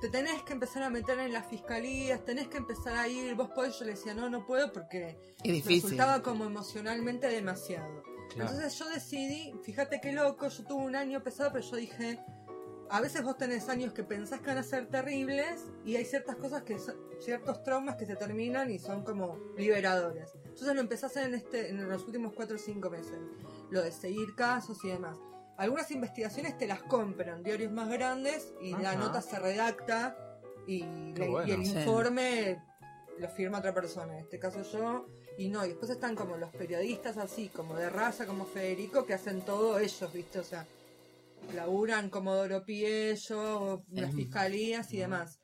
te 0.00 0.08
tenés 0.08 0.42
que 0.42 0.54
empezar 0.54 0.82
a 0.82 0.90
meter 0.90 1.20
en 1.20 1.32
las 1.32 1.46
fiscalías, 1.46 2.24
tenés 2.24 2.48
que 2.48 2.56
empezar 2.56 2.96
a 2.96 3.06
ir, 3.06 3.36
vos 3.36 3.50
podés. 3.50 3.78
Yo 3.78 3.84
le 3.84 3.92
decía, 3.92 4.12
no, 4.12 4.28
no 4.28 4.44
puedo 4.44 4.72
porque 4.72 5.10
Es 5.38 5.46
me 5.46 5.52
difícil. 5.52 5.82
resultaba 5.82 6.20
como 6.20 6.46
emocionalmente 6.46 7.28
demasiado. 7.28 8.02
Claro. 8.30 8.50
Entonces 8.50 8.76
yo 8.76 8.88
decidí, 8.88 9.54
fíjate 9.62 10.00
qué 10.00 10.10
loco, 10.12 10.48
yo 10.48 10.64
tuve 10.64 10.82
un 10.84 10.96
año 10.96 11.22
pesado, 11.22 11.52
pero 11.52 11.64
yo 11.64 11.76
dije, 11.76 12.18
a 12.90 13.00
veces 13.00 13.22
vos 13.22 13.36
tenés 13.38 13.68
años 13.68 13.92
que 13.92 14.02
pensás 14.02 14.40
que 14.40 14.46
van 14.48 14.58
a 14.58 14.62
ser 14.62 14.86
terribles 14.88 15.64
y 15.84 15.96
hay 15.96 16.04
ciertas 16.04 16.36
cosas 16.36 16.62
que, 16.62 16.78
son- 16.78 16.96
ciertos 17.20 17.62
traumas 17.62 17.96
que 17.96 18.06
se 18.06 18.16
terminan 18.16 18.70
y 18.70 18.78
son 18.78 19.04
como 19.04 19.38
liberadores. 19.56 20.32
Entonces 20.44 20.74
lo 20.74 20.80
empecé 20.80 21.06
a 21.06 21.08
hacer 21.08 21.26
en, 21.28 21.34
este, 21.34 21.68
en 21.70 21.88
los 21.88 22.04
últimos 22.06 22.32
4 22.34 22.56
o 22.56 22.58
5 22.58 22.90
meses, 22.90 23.14
lo 23.70 23.82
de 23.82 23.92
seguir 23.92 24.34
casos 24.34 24.84
y 24.84 24.88
demás. 24.88 25.16
Algunas 25.56 25.90
investigaciones 25.90 26.56
te 26.58 26.66
las 26.66 26.82
compran, 26.82 27.42
diarios 27.42 27.70
más 27.72 27.88
grandes, 27.90 28.52
y 28.62 28.72
la 28.76 28.94
nota 28.96 29.20
se 29.22 29.38
redacta 29.38 30.16
y, 30.66 30.80
Qué 31.14 31.20
le- 31.20 31.28
bueno. 31.28 31.48
y 31.48 31.52
el 31.52 31.66
Sí. 31.66 31.78
informe 31.78 32.62
lo 33.18 33.28
firma 33.28 33.58
otra 33.58 33.74
persona, 33.74 34.14
en 34.14 34.20
este 34.20 34.38
caso 34.38 34.62
yo, 34.62 35.06
y 35.36 35.48
no, 35.48 35.64
y 35.64 35.68
después 35.68 35.90
están 35.90 36.16
como 36.16 36.36
los 36.38 36.50
periodistas 36.50 37.18
así, 37.18 37.48
como 37.48 37.74
de 37.76 37.90
raza, 37.90 38.26
como 38.26 38.46
Federico, 38.46 39.04
que 39.04 39.12
hacen 39.14 39.42
todo 39.42 39.78
ellos, 39.78 40.10
¿viste? 40.12 40.38
O 40.38 40.44
sea, 40.44 40.66
laburan 41.54 42.10
como 42.10 42.34
Doro 42.34 42.64
Piello, 42.64 43.84
las 43.90 44.14
fiscalías 44.14 44.92
y 44.92 44.98
demás. 44.98 45.40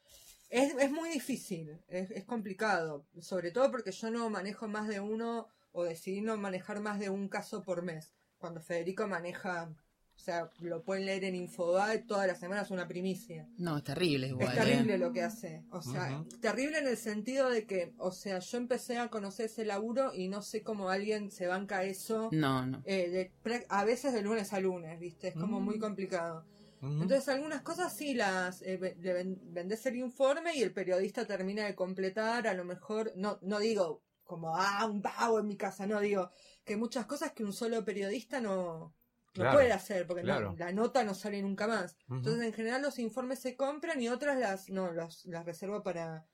Es, 0.48 0.74
es 0.74 0.90
muy 0.92 1.11
difícil, 1.11 1.80
es, 1.88 2.11
es 2.11 2.24
complicado, 2.24 3.06
sobre 3.20 3.50
todo 3.50 3.70
porque 3.70 3.90
yo 3.90 4.11
no 4.11 4.30
manejo 4.30 4.68
más 4.68 4.87
de 4.88 5.00
uno 5.00 5.48
o 5.72 5.85
decidí 5.85 6.20
no 6.20 6.37
manejar 6.37 6.80
más 6.80 6.98
de 6.98 7.11
un 7.11 7.28
caso 7.28 7.62
por 7.62 7.82
mes, 7.82 8.14
cuando 8.38 8.62
Federico 8.62 9.06
maneja, 9.09 9.74
o 10.16 10.18
sea, 10.18 10.50
lo 10.61 10.83
pueden 10.83 11.07
leer 11.07 11.24
en 11.24 11.35
Infobae, 11.37 11.98
todas 11.98 12.26
las 12.26 12.40
semanas 12.40 12.70
una 12.70 12.88
primicia. 12.88 13.46
No, 13.59 13.76
es 13.76 13.85
terrible 13.85 14.29
igual. 14.29 14.48
Es 14.48 14.55
¿eh? 14.55 14.57
terrible 14.64 14.98
lo 14.98 15.12
que 15.12 15.22
hace. 15.22 15.62
O 15.70 15.83
sea, 15.83 16.24
terrible 16.40 16.79
en 16.79 16.88
el 16.88 16.96
sentido 16.96 17.50
de 17.50 17.66
que, 17.66 17.92
o 17.98 18.11
sea, 18.11 18.38
yo 18.40 18.59
empecé 18.59 18.98
a 18.98 19.09
conocer 19.09 19.46
ese 19.46 19.64
laburo 19.64 20.12
y 20.14 20.29
no 20.29 20.42
sé 20.42 20.62
cómo 20.62 20.88
alguien 20.88 21.31
se 21.31 21.46
banca 21.46 21.85
eso 21.85 22.31
No, 22.33 22.64
no. 22.66 22.83
eh, 22.87 23.31
de 23.44 23.66
a 23.68 23.85
veces 23.85 24.12
de 24.14 24.22
lunes 24.22 24.52
a 24.52 24.61
lunes, 24.61 24.98
¿viste? 24.98 25.29
Es 25.29 25.35
como 25.35 25.61
Mm. 25.61 25.64
muy 25.64 25.79
complicado. 25.79 26.44
Ujú. 26.83 27.02
Entonces, 27.02 27.29
algunas 27.29 27.62
cosas 27.62 27.94
sí 27.94 28.14
las 28.14 28.62
eh, 28.62 28.96
le 28.98 29.12
ven- 29.12 29.38
vendés 29.52 29.85
el 29.87 29.96
informe 29.96 30.55
y 30.57 30.62
el 30.62 30.72
periodista 30.72 31.26
termina 31.26 31.64
de 31.66 31.74
completar, 31.74 32.46
a 32.48 32.55
lo 32.55 32.64
mejor, 32.64 33.12
no, 33.16 33.38
no 33.42 33.59
digo 33.61 34.02
como, 34.24 34.57
ah, 34.57 34.87
un 34.90 35.02
vago 35.02 35.38
en 35.38 35.46
mi 35.46 35.57
casa, 35.57 35.87
no 35.87 36.00
digo 36.00 36.31
que 36.64 36.76
muchas 36.76 37.07
cosas 37.07 37.33
que 37.33 37.44
un 37.44 37.52
solo 37.52 37.85
periodista 37.85 38.40
no, 38.40 38.92
no 39.37 39.42
Claro, 39.44 39.59
puede 39.59 39.72
hacer, 39.72 40.07
porque 40.07 40.22
no- 40.22 40.57
la 40.57 40.72
nota 40.72 41.05
no 41.05 41.14
sale 41.14 41.40
nunca 41.42 41.66
más. 41.66 41.96
Entonces, 42.11 42.42
en 42.46 42.53
general, 42.53 42.83
los 42.83 42.99
informes 42.99 43.38
se 43.40 43.57
compran 43.57 44.01
y 44.01 44.09
otras 44.09 44.38
las, 44.38 44.68
no, 44.70 44.92
las, 44.92 45.25
las 45.27 45.44
reservo 45.44 45.83
para, 45.83 46.27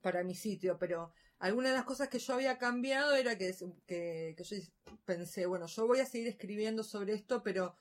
para 0.00 0.22
mi 0.24 0.34
sitio, 0.34 0.78
pero 0.78 1.12
algunas 1.38 1.70
de 1.72 1.76
las 1.76 1.84
cosas 1.86 2.08
que 2.08 2.18
yo 2.18 2.34
había 2.34 2.58
cambiado 2.58 3.14
era 3.14 3.36
que, 3.38 3.54
que, 3.86 4.34
que 4.36 4.44
yo 4.44 4.56
pensé, 5.04 5.46
bueno, 5.46 5.66
yo 5.66 5.86
voy 5.86 6.00
a 6.00 6.06
seguir 6.06 6.28
escribiendo 6.28 6.82
sobre 6.82 7.14
esto, 7.14 7.42
pero 7.42 7.76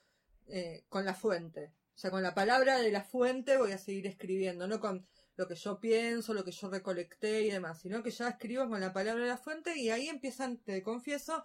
eh, 0.47 0.83
con 0.89 1.05
la 1.05 1.13
fuente. 1.13 1.73
O 1.95 1.99
sea, 1.99 2.11
con 2.11 2.21
la 2.21 2.35
palabra 2.35 2.77
de 2.77 2.91
la 2.91 3.03
fuente 3.03 3.57
voy 3.57 3.71
a 3.71 3.77
seguir 3.79 4.05
escribiendo, 4.05 4.67
no 4.67 4.79
con 4.79 5.07
lo 5.35 5.47
que 5.47 5.55
yo 5.55 5.79
pienso, 5.79 6.33
lo 6.33 6.43
que 6.43 6.51
yo 6.51 6.69
recolecté 6.69 7.41
y 7.41 7.49
demás, 7.51 7.79
sino 7.81 8.03
que 8.03 8.11
ya 8.11 8.29
escribo 8.29 8.67
con 8.69 8.79
la 8.79 8.93
palabra 8.93 9.23
de 9.23 9.29
la 9.29 9.37
fuente 9.37 9.75
y 9.77 9.89
ahí 9.89 10.07
empiezan, 10.07 10.57
te 10.57 10.81
confieso, 10.83 11.43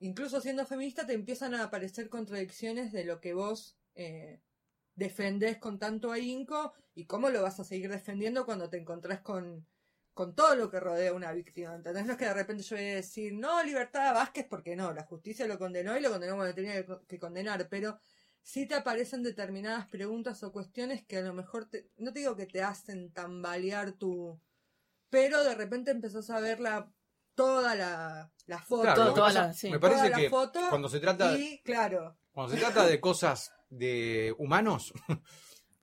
incluso 0.00 0.40
siendo 0.40 0.66
feminista 0.66 1.06
te 1.06 1.12
empiezan 1.12 1.54
a 1.54 1.64
aparecer 1.64 2.08
contradicciones 2.08 2.92
de 2.92 3.04
lo 3.04 3.20
que 3.20 3.34
vos 3.34 3.78
eh, 3.94 4.40
defendés 4.94 5.58
con 5.58 5.78
tanto 5.78 6.10
ahínco 6.10 6.72
y 6.94 7.06
cómo 7.06 7.30
lo 7.30 7.42
vas 7.42 7.60
a 7.60 7.64
seguir 7.64 7.90
defendiendo 7.90 8.44
cuando 8.44 8.68
te 8.68 8.78
encontrás 8.78 9.20
con, 9.20 9.66
con 10.14 10.34
todo 10.34 10.56
lo 10.56 10.70
que 10.70 10.80
rodea 10.80 11.10
a 11.10 11.14
una 11.14 11.32
víctima. 11.32 11.74
¿Entendés? 11.74 12.06
No 12.06 12.12
es 12.12 12.18
que 12.18 12.24
de 12.24 12.34
repente 12.34 12.62
yo 12.62 12.76
voy 12.76 12.86
a 12.86 12.94
decir, 12.96 13.32
no, 13.34 13.62
libertad 13.62 14.08
a 14.08 14.12
Vázquez, 14.12 14.46
porque 14.48 14.74
no, 14.74 14.92
la 14.92 15.04
justicia 15.04 15.46
lo 15.46 15.58
condenó 15.58 15.96
y 15.96 16.00
lo 16.00 16.10
condenó 16.10 16.36
cuando 16.36 16.54
tenía 16.54 16.84
que, 17.06 17.18
condenar, 17.18 17.68
pero 17.68 17.98
sí 18.42 18.66
te 18.66 18.74
aparecen 18.74 19.22
determinadas 19.22 19.86
preguntas 19.88 20.42
o 20.42 20.52
cuestiones 20.52 21.04
que 21.06 21.18
a 21.18 21.22
lo 21.22 21.34
mejor, 21.34 21.68
te, 21.68 21.90
no 21.98 22.12
te 22.12 22.20
digo 22.20 22.36
que 22.36 22.46
te 22.46 22.62
hacen 22.62 23.12
tambalear 23.12 23.92
tu... 23.92 24.40
Pero 25.10 25.42
de 25.42 25.54
repente 25.54 25.90
empezás 25.90 26.30
a 26.30 26.40
ver 26.40 26.60
la, 26.60 26.92
toda 27.34 27.74
la, 27.74 28.30
la 28.46 28.58
foto. 28.62 28.82
Claro, 28.82 29.14
toda 29.14 29.26
pasa- 29.28 29.46
la- 29.48 29.52
sí. 29.52 29.70
me 29.70 29.78
parece 29.78 29.98
toda 30.00 30.10
la 30.10 30.16
que 30.16 30.30
foto 30.30 30.60
cuando 30.68 30.88
se 30.88 31.00
trata 31.00 31.38
Y 31.38 31.60
claro, 31.62 32.16
cuando 32.32 32.54
se 32.54 32.60
trata 32.60 32.86
de 32.86 33.00
cosas 33.00 33.52
de 33.68 34.34
humanos, 34.38 34.92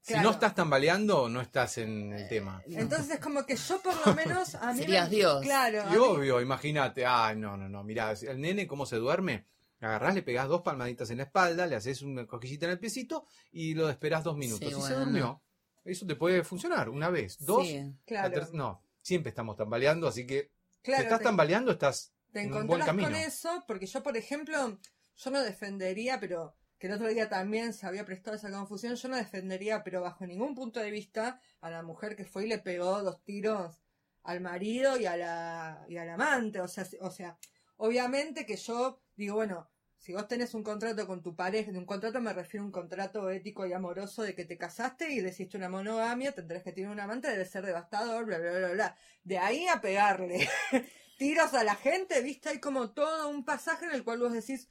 si 0.01 0.13
no 0.15 0.31
estás 0.31 0.55
tambaleando, 0.55 1.27
no 1.29 1.41
estás 1.41 1.77
en 1.79 2.13
el 2.13 2.27
tema. 2.29 2.62
entonces 2.67 3.15
es 3.15 3.19
como 3.19 3.45
que 3.45 3.55
yo 3.55 3.81
por 3.81 3.93
lo 4.07 4.13
menos 4.15 4.55
a 4.55 4.73
mí... 4.73 4.79
Serías 4.79 5.10
me- 5.10 5.15
Dios. 5.15 5.41
Claro. 5.41 5.83
Y 5.93 5.97
obvio, 5.97 6.41
imagínate, 6.41 7.05
ay, 7.05 7.36
no, 7.38 7.57
no, 7.57 7.67
no, 7.69 7.83
mirá, 7.83 8.12
el 8.12 8.39
nene 8.39 8.67
cómo 8.67 8.86
se 8.86 8.97
duerme, 8.97 9.47
agarrás, 9.79 10.15
le 10.15 10.23
pegás 10.23 10.47
dos 10.47 10.62
palmaditas 10.62 11.10
en 11.12 11.17
la 11.17 11.23
espalda, 11.23 11.67
le 11.67 11.75
haces 11.75 12.01
una 12.01 12.25
cosquillita 12.25 12.65
en 12.65 12.71
el 12.73 12.79
piecito 12.79 13.25
y 13.51 13.73
lo 13.73 13.89
esperás 13.89 14.23
dos 14.23 14.38
minutos. 14.38 14.67
Sí, 14.71 14.75
y 14.77 14.81
se 14.81 14.93
durmió. 14.95 15.41
Eso 15.83 16.05
te 16.05 16.15
puede 16.15 16.43
funcionar 16.43 16.89
una 16.89 17.10
vez, 17.10 17.38
dos, 17.39 17.65
Sí. 17.65 17.77
la 18.07 18.29
Claro, 18.29 18.47
no, 18.53 18.83
siempre 19.01 19.29
estamos 19.29 19.55
tambaleando, 19.55 20.07
así 20.07 20.25
que 20.27 20.51
claro, 20.88 21.02
si 21.02 21.06
estás 21.06 21.19
te- 21.19 21.23
tambaleando 21.26 21.71
estás 21.71 22.13
te 22.32 22.41
en 22.41 22.54
un 22.54 22.67
buen 22.67 22.82
camino. 22.88 23.08
con 23.10 23.15
eso, 23.17 23.63
porque 23.67 23.86
yo, 23.86 24.02
por 24.04 24.17
ejemplo, 24.17 24.80
yo 25.17 25.32
no 25.32 25.41
defendería, 25.43 26.19
pero 26.19 26.56
que 26.80 26.88
el 26.88 26.93
otro 26.93 27.08
día 27.08 27.28
también 27.30 27.73
se 27.73 27.88
había 27.88 28.06
prestado 28.06 28.36
esa 28.38 28.52
confusión, 28.52 28.95
yo 28.95 29.08
no 29.10 29.15
defendería, 29.15 29.84
pero 29.84 30.02
bajo 30.02 30.26
ningún 30.28 30.54
punto 30.56 30.80
de 30.80 30.91
vista, 30.91 31.39
a 31.62 31.69
la 31.69 31.82
mujer 31.84 32.15
que 32.15 32.26
fue 32.26 32.45
y 32.45 32.47
le 32.47 32.60
pegó 32.60 33.02
dos 33.04 33.23
tiros 33.23 33.82
al 34.23 34.41
marido 34.41 34.97
y 34.97 35.06
a 35.06 35.15
la 35.17 35.86
y 35.88 35.97
al 35.97 36.10
amante, 36.10 36.60
o 36.62 36.67
sea, 36.67 36.86
o 37.02 37.10
sea, 37.12 37.38
obviamente 37.78 38.45
que 38.45 38.58
yo 38.58 39.00
digo, 39.15 39.36
bueno, 39.36 39.69
si 39.97 40.13
vos 40.13 40.27
tenés 40.27 40.53
un 40.53 40.63
contrato 40.63 41.07
con 41.07 41.21
tu 41.21 41.36
pareja, 41.36 41.71
de 41.71 41.77
un 41.77 41.86
contrato 41.86 42.21
me 42.21 42.33
refiero 42.33 42.63
a 42.63 42.67
un 42.67 42.71
contrato 42.71 43.29
ético 43.29 43.65
y 43.65 43.73
amoroso 43.73 44.23
de 44.23 44.36
que 44.36 44.45
te 44.45 44.57
casaste 44.57 45.12
y 45.12 45.19
decidiste 45.19 45.57
una 45.57 45.69
monogamia, 45.69 46.33
tendrás 46.33 46.63
que 46.63 46.71
tener 46.71 46.89
un 46.89 46.99
amante, 46.99 47.29
debe 47.29 47.45
ser 47.45 47.65
devastador, 47.65 48.25
bla, 48.25 48.38
bla, 48.38 48.51
bla, 48.51 48.71
bla. 48.71 48.97
De 49.23 49.38
ahí 49.38 49.67
a 49.67 49.81
pegarle 49.81 50.47
tiros 51.17 51.53
a 51.53 51.63
la 51.63 51.75
gente, 51.75 52.21
viste, 52.21 52.49
hay 52.49 52.60
como 52.60 52.91
todo 52.91 53.29
un 53.29 53.43
pasaje 53.43 53.86
en 53.86 53.91
el 53.91 54.03
cual 54.03 54.19
vos 54.19 54.33
decís, 54.33 54.69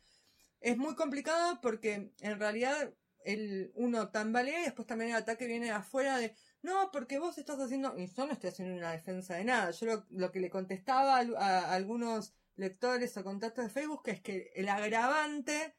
es 0.61 0.77
muy 0.77 0.95
complicado 0.95 1.61
porque 1.61 2.13
en 2.21 2.39
realidad 2.39 2.95
el 3.25 3.73
uno 3.75 4.09
tambalea 4.11 4.61
y 4.61 4.65
después 4.65 4.87
también 4.87 5.11
el 5.11 5.17
ataque 5.17 5.47
viene 5.47 5.71
afuera 5.71 6.17
de, 6.19 6.35
no, 6.63 6.91
porque 6.93 7.19
vos 7.19 7.37
estás 7.39 7.59
haciendo, 7.59 7.99
y 7.99 8.07
yo 8.07 8.27
no 8.27 8.33
estoy 8.33 8.51
haciendo 8.51 8.77
una 8.77 8.93
defensa 8.93 9.35
de 9.35 9.45
nada, 9.45 9.73
yo 9.73 10.05
lo, 10.11 10.33
que 10.33 10.41
le 10.41 10.49
contestaba 10.49 11.19
a 11.19 11.75
algunos 11.75 12.35
lectores 12.57 13.17
o 13.17 13.25
contactos 13.25 13.65
de 13.65 13.71
Facebook 13.71 14.03
es 14.07 14.21
que 14.21 14.51
el 14.55 14.69
agravante 14.69 15.75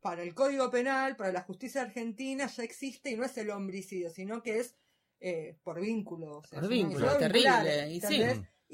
para 0.00 0.22
el 0.22 0.34
Código 0.34 0.70
Penal, 0.70 1.16
para 1.16 1.32
la 1.32 1.42
justicia 1.42 1.82
argentina 1.82 2.46
ya 2.48 2.62
existe 2.64 3.10
y 3.10 3.16
no 3.16 3.24
es 3.24 3.36
el 3.38 3.50
homicidio, 3.50 4.10
sino 4.10 4.42
que 4.42 4.58
es 4.58 4.76
eh, 5.20 5.56
por 5.62 5.80
vínculo. 5.80 6.38
o 6.38 6.42
sea, 6.44 6.58
Por 6.60 6.64
es 6.64 6.70
vínculo, 6.70 7.06
homicidio 7.06 7.18
terrible, 7.18 7.92
y 7.92 8.00
sí. 8.00 8.22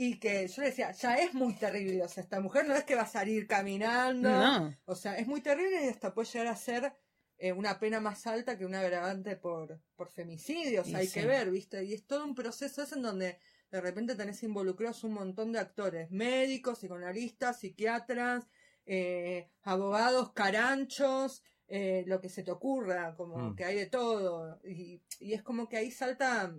Y 0.01 0.21
que 0.21 0.47
yo 0.47 0.63
le 0.63 0.69
decía, 0.69 0.93
ya 0.93 1.17
es 1.17 1.35
muy 1.35 1.55
terrible, 1.55 2.03
o 2.05 2.09
sea, 2.09 2.23
esta 2.23 2.41
mujer 2.41 2.67
no 2.69 2.75
es 2.77 2.85
que 2.85 2.95
va 2.95 3.03
a 3.03 3.07
salir 3.09 3.47
caminando, 3.49 4.31
No. 4.31 4.75
o 4.85 4.95
sea, 4.95 5.19
es 5.19 5.27
muy 5.27 5.41
terrible 5.41 5.85
y 5.85 5.89
hasta 5.89 6.15
puede 6.15 6.29
llegar 6.31 6.47
a 6.47 6.57
ser 6.57 6.93
eh, 7.37 7.53
una 7.53 7.79
pena 7.81 7.99
más 8.01 8.27
alta 8.29 8.57
que 8.57 8.65
un 8.65 8.77
agravante 8.77 9.35
por, 9.37 9.81
por 9.97 10.09
femicidio, 10.09 10.83
o 10.83 10.85
sea, 10.85 10.99
Y 10.99 11.03
hay 11.03 11.07
sí. 11.09 11.15
que 11.21 11.27
ver, 11.27 11.51
¿viste? 11.51 11.85
Y 11.85 11.95
es 11.95 12.07
todo 12.07 12.25
un 12.25 12.35
proceso 12.37 12.83
ese 12.83 12.95
en 12.95 13.03
donde 13.03 13.39
de 13.71 13.81
repente 13.81 14.15
tenés 14.15 14.43
involucrados 14.43 15.05
un 15.05 15.13
montón 15.13 15.53
de 15.53 15.59
actores, 15.59 16.11
médicos, 16.11 16.79
psicoanalistas, 16.79 17.61
psiquiatras, 17.61 18.47
eh, 18.87 19.51
abogados, 19.63 20.33
caranchos, 20.33 21.43
eh, 21.69 22.05
lo 22.07 22.21
que 22.21 22.31
se 22.31 22.43
te 22.43 22.51
ocurra, 22.51 23.15
como 23.15 23.37
Mm. 23.37 23.55
que 23.57 23.65
hay 23.65 23.77
de 23.77 23.87
todo. 23.87 24.59
Y, 24.65 25.03
y 25.21 25.35
es 25.35 25.43
como 25.43 25.69
que 25.69 25.77
ahí 25.77 25.91
salta 25.91 26.55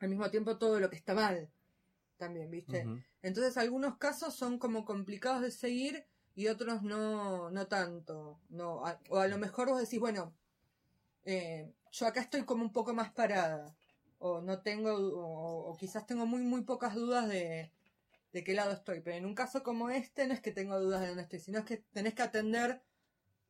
al 0.00 0.08
mismo 0.08 0.30
tiempo 0.30 0.58
todo 0.58 0.80
lo 0.80 0.90
que 0.90 0.96
está 0.96 1.14
mal, 1.14 1.50
también, 2.18 2.50
¿viste? 2.50 2.86
Entonces 3.22 3.56
algunos 3.56 3.96
casos 3.96 4.34
son 4.34 4.58
como 4.58 4.84
complicados 4.84 5.40
de 5.40 5.50
seguir 5.50 6.04
y 6.34 6.48
otros 6.48 6.82
no, 6.82 7.50
no 7.50 7.66
tanto. 7.68 8.38
No, 8.50 8.84
a- 8.84 9.00
o 9.08 9.18
a 9.18 9.28
lo 9.28 9.38
mejor 9.38 9.68
vos 9.70 9.80
decís, 9.80 9.98
bueno, 9.98 10.34
eh, 11.24 11.72
yo 11.90 12.06
acá 12.06 12.20
estoy 12.20 12.44
como 12.44 12.62
un 12.62 12.72
poco 12.72 12.92
más 12.92 13.12
parada. 13.12 13.74
O 14.26 14.40
no 14.40 14.62
tengo, 14.62 14.90
o, 14.94 15.70
o 15.70 15.76
quizás 15.76 16.06
tengo 16.06 16.24
muy, 16.24 16.40
muy 16.42 16.62
pocas 16.62 16.94
dudas 16.94 17.28
de, 17.28 17.70
de 18.32 18.42
qué 18.42 18.54
lado 18.54 18.72
estoy. 18.72 19.00
Pero 19.00 19.16
en 19.18 19.26
un 19.26 19.34
caso 19.34 19.62
como 19.62 19.90
este 19.90 20.26
no 20.26 20.32
es 20.32 20.40
que 20.40 20.50
tengo 20.50 20.80
dudas 20.80 21.02
de 21.02 21.08
dónde 21.08 21.24
estoy, 21.24 21.40
sino 21.40 21.58
es 21.58 21.66
que 21.66 21.84
tenés 21.92 22.14
que 22.14 22.22
atender 22.22 22.80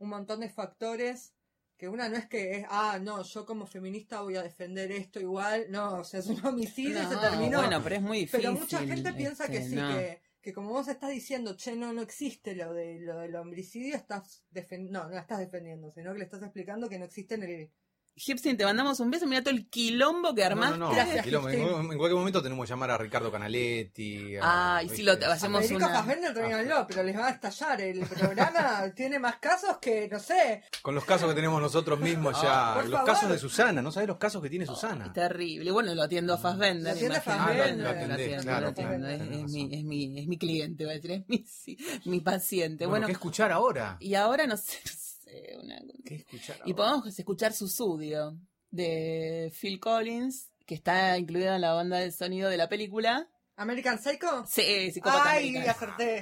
un 0.01 0.09
montón 0.09 0.41
de 0.41 0.49
factores 0.49 1.33
que 1.77 1.89
una 1.89 2.09
no 2.09 2.17
es 2.17 2.27
que 2.27 2.57
es, 2.57 2.67
ah, 2.71 2.99
no, 3.01 3.23
yo 3.23 3.47
como 3.47 3.67
feminista 3.67 4.23
voy 4.23 4.35
a 4.35 4.43
defender 4.43 4.91
esto 4.91 5.21
igual. 5.21 5.67
No, 5.71 6.01
o 6.01 6.05
sea, 6.05 6.19
es 6.19 6.27
un 6.27 6.45
homicidio 6.45 7.01
y 7.01 7.07
se 7.07 7.17
terminó. 7.19 7.59
Bueno, 7.59 7.81
pero 7.81 7.95
es 7.95 8.03
muy 8.03 8.19
difícil. 8.19 8.41
Pero 8.41 8.53
mucha 8.55 8.79
gente 8.81 9.13
piensa 9.13 9.47
que 9.47 9.59
este, 9.59 9.71
sí, 9.71 9.77
no. 9.77 9.89
que, 9.91 10.21
que 10.41 10.53
como 10.53 10.71
vos 10.71 10.89
estás 10.89 11.11
diciendo, 11.11 11.57
che, 11.57 11.77
no, 11.77 11.93
no 11.93 12.03
existe 12.03 12.57
lo, 12.57 12.73
de, 12.73 12.99
lo 12.99 13.19
del 13.19 13.37
homicidio, 13.37 13.95
estás 13.95 14.43
defen- 14.53 14.91
no, 14.91 15.09
no 15.09 15.19
estás 15.19 15.39
defendiendo, 15.39 15.93
sino 15.93 16.13
que 16.13 16.19
le 16.19 16.25
estás 16.25 16.43
explicando 16.43 16.89
que 16.89 16.99
no 16.99 17.05
existe 17.05 17.37
en 17.37 17.43
el... 17.45 17.71
Gipsy, 18.17 18.55
te 18.57 18.65
mandamos 18.65 19.01
un 19.01 19.11
beso. 19.11 19.27
Mira 19.27 19.43
todo 19.43 19.53
el 19.55 19.69
quilombo 19.69 20.35
que 20.35 20.43
No, 20.43 20.47
armaste. 20.47 20.79
no, 20.79 20.89
no. 20.89 20.95
Gracias, 20.95 21.25
Quilombo. 21.25 21.49
En, 21.49 21.61
en 21.63 21.87
cualquier 21.99 22.15
momento 22.15 22.41
tenemos 22.43 22.65
que 22.65 22.71
llamar 22.71 22.93
a 22.93 22.99
Ricardo 22.99 23.33
Canaletti. 23.33 24.37
a- 24.37 24.77
Ah, 24.77 24.83
y 24.85 24.89
si 24.89 25.03
lo 25.03 25.13
hacemos 25.13 25.63
Federico 25.63 25.85
una- 25.87 25.95
Fassbender, 25.99 26.33
tráiganlo, 26.33 26.87
pero 26.87 27.03
les 27.03 27.17
va 27.19 27.27
a 27.27 27.31
estallar. 27.31 27.81
El 27.81 28.01
programa 28.07 28.85
tiene 28.95 29.19
más 29.19 29.37
casos 29.39 29.79
que, 29.79 30.09
no 30.09 30.21
sé, 30.21 30.63
Con 30.83 30.95
los 30.95 31.05
casos 31.05 31.29
que 31.29 31.35
tenemos 31.35 31.61
nosotros 31.61 31.99
mismos 31.99 32.41
ya. 32.41 32.75
Ah, 32.75 32.83
los 32.83 32.91
favor. 32.93 33.07
casos 33.07 33.31
de 33.31 33.39
Susana, 33.39 33.83
¿no 33.83 33.91
sabes 33.91 34.09
los 34.09 34.19
casos 34.19 34.41
que 34.43 34.49
tiene 34.51 34.65
Susana? 34.67 35.13
Terrible. 35.13 35.71
Bueno, 35.73 35.95
lo 35.95 36.03
atiendo 36.03 36.35
a 36.35 36.39
Fassbender. 36.39 36.85
Lo 36.85 36.91
atiende 36.91 37.17
imagínate. 37.17 37.45
Fassbender. 37.45 37.77
Lo 37.77 37.83
Lo 37.83 37.89
atiendo, 37.91 38.15
atendés, 38.15 38.37
lo 38.37 38.43
claro, 38.43 38.69
atiendo. 38.69 39.07
claro, 39.07 39.23
Es, 39.45 39.51
mi, 39.51 39.75
es, 39.75 39.85
mi, 39.85 40.21
es 40.21 40.27
mi 40.29 40.39
cliente, 40.39 40.85
va 40.85 40.93
a 40.93 40.95
decir, 40.95 41.11
es 41.13 41.29
mi, 41.29 41.45
sí, 41.47 41.77
mi 42.05 42.21
paciente. 42.21 42.87
Bueno, 42.87 42.91
Bueno, 42.95 43.07
¿qué 43.07 43.13
escuchar 43.13 43.51
ahora? 43.51 43.97
y 43.99 44.15
ahora 44.15 44.47
no 44.47 44.57
sé, 44.57 44.79
no 44.85 44.93
sé, 45.43 45.57
una- 45.63 45.81
¿Qué 46.05 46.17
escuchar 46.17 46.57
Y 46.67 46.75
podemos 46.75 47.19
escuchar 47.19 47.53
Susudio 47.53 48.39
de 48.71 49.53
Phil 49.61 49.81
Collins, 49.81 50.51
que 50.67 50.75
está 50.75 51.17
incluida 51.19 51.55
en 51.57 51.61
la 51.63 51.73
banda 51.73 51.99
de 51.99 52.11
sonido 52.13 52.49
de 52.51 52.57
la 52.57 52.69
película. 52.69 53.29
American 53.57 53.99
Psycho. 53.99 54.45
Sí, 54.47 54.91
psicópata 54.93 55.31
Ay, 55.31 55.49
americano. 55.57 55.71
acerté. 55.95 56.19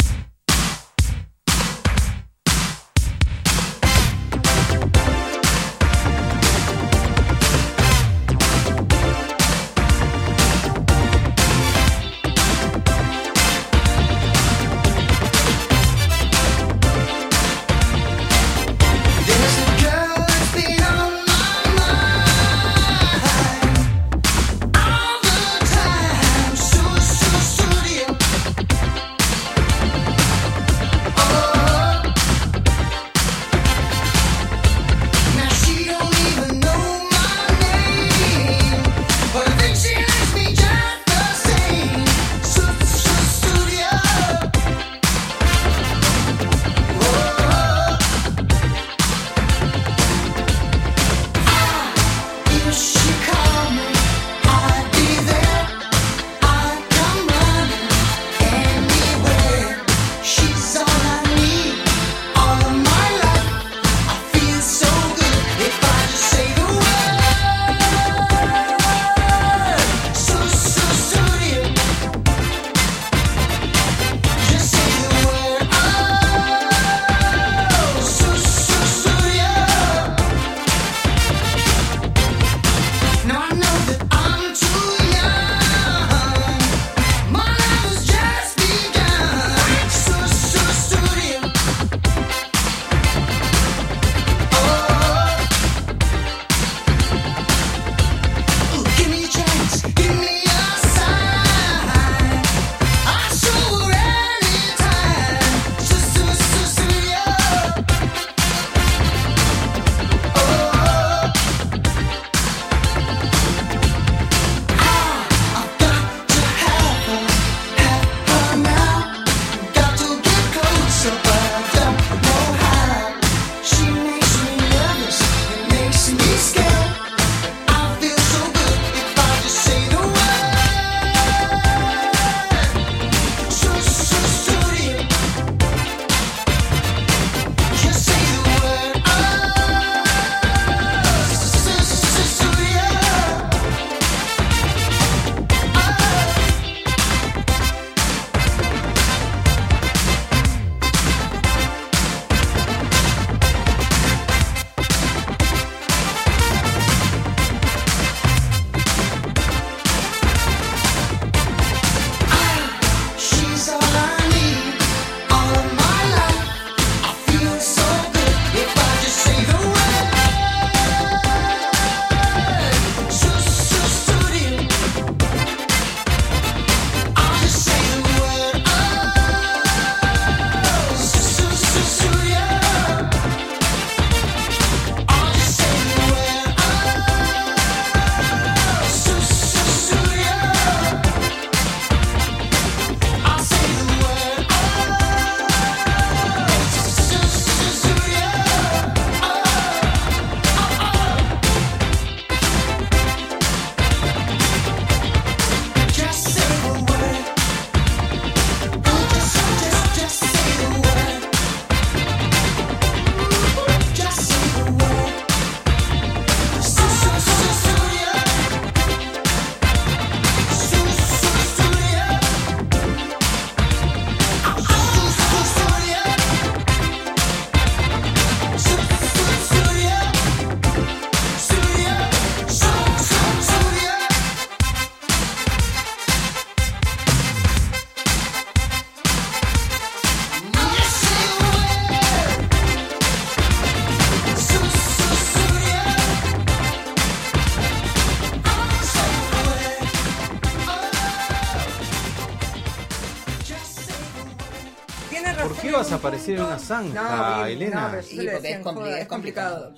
Ibas 256.16 256.28
a 256.28 256.28
aparecer 256.28 256.34
en 256.36 256.42
una 256.42 256.58
zanja, 256.58 257.38
No, 257.38 257.44
bien, 257.44 257.56
Elena. 257.56 257.80
no, 257.82 257.90
pero 257.90 258.02
Sí, 258.02 258.16
porque 258.32 258.50
es, 258.50 258.60
compli- 258.62 258.98
es 258.98 259.08
complicado. 259.08 259.74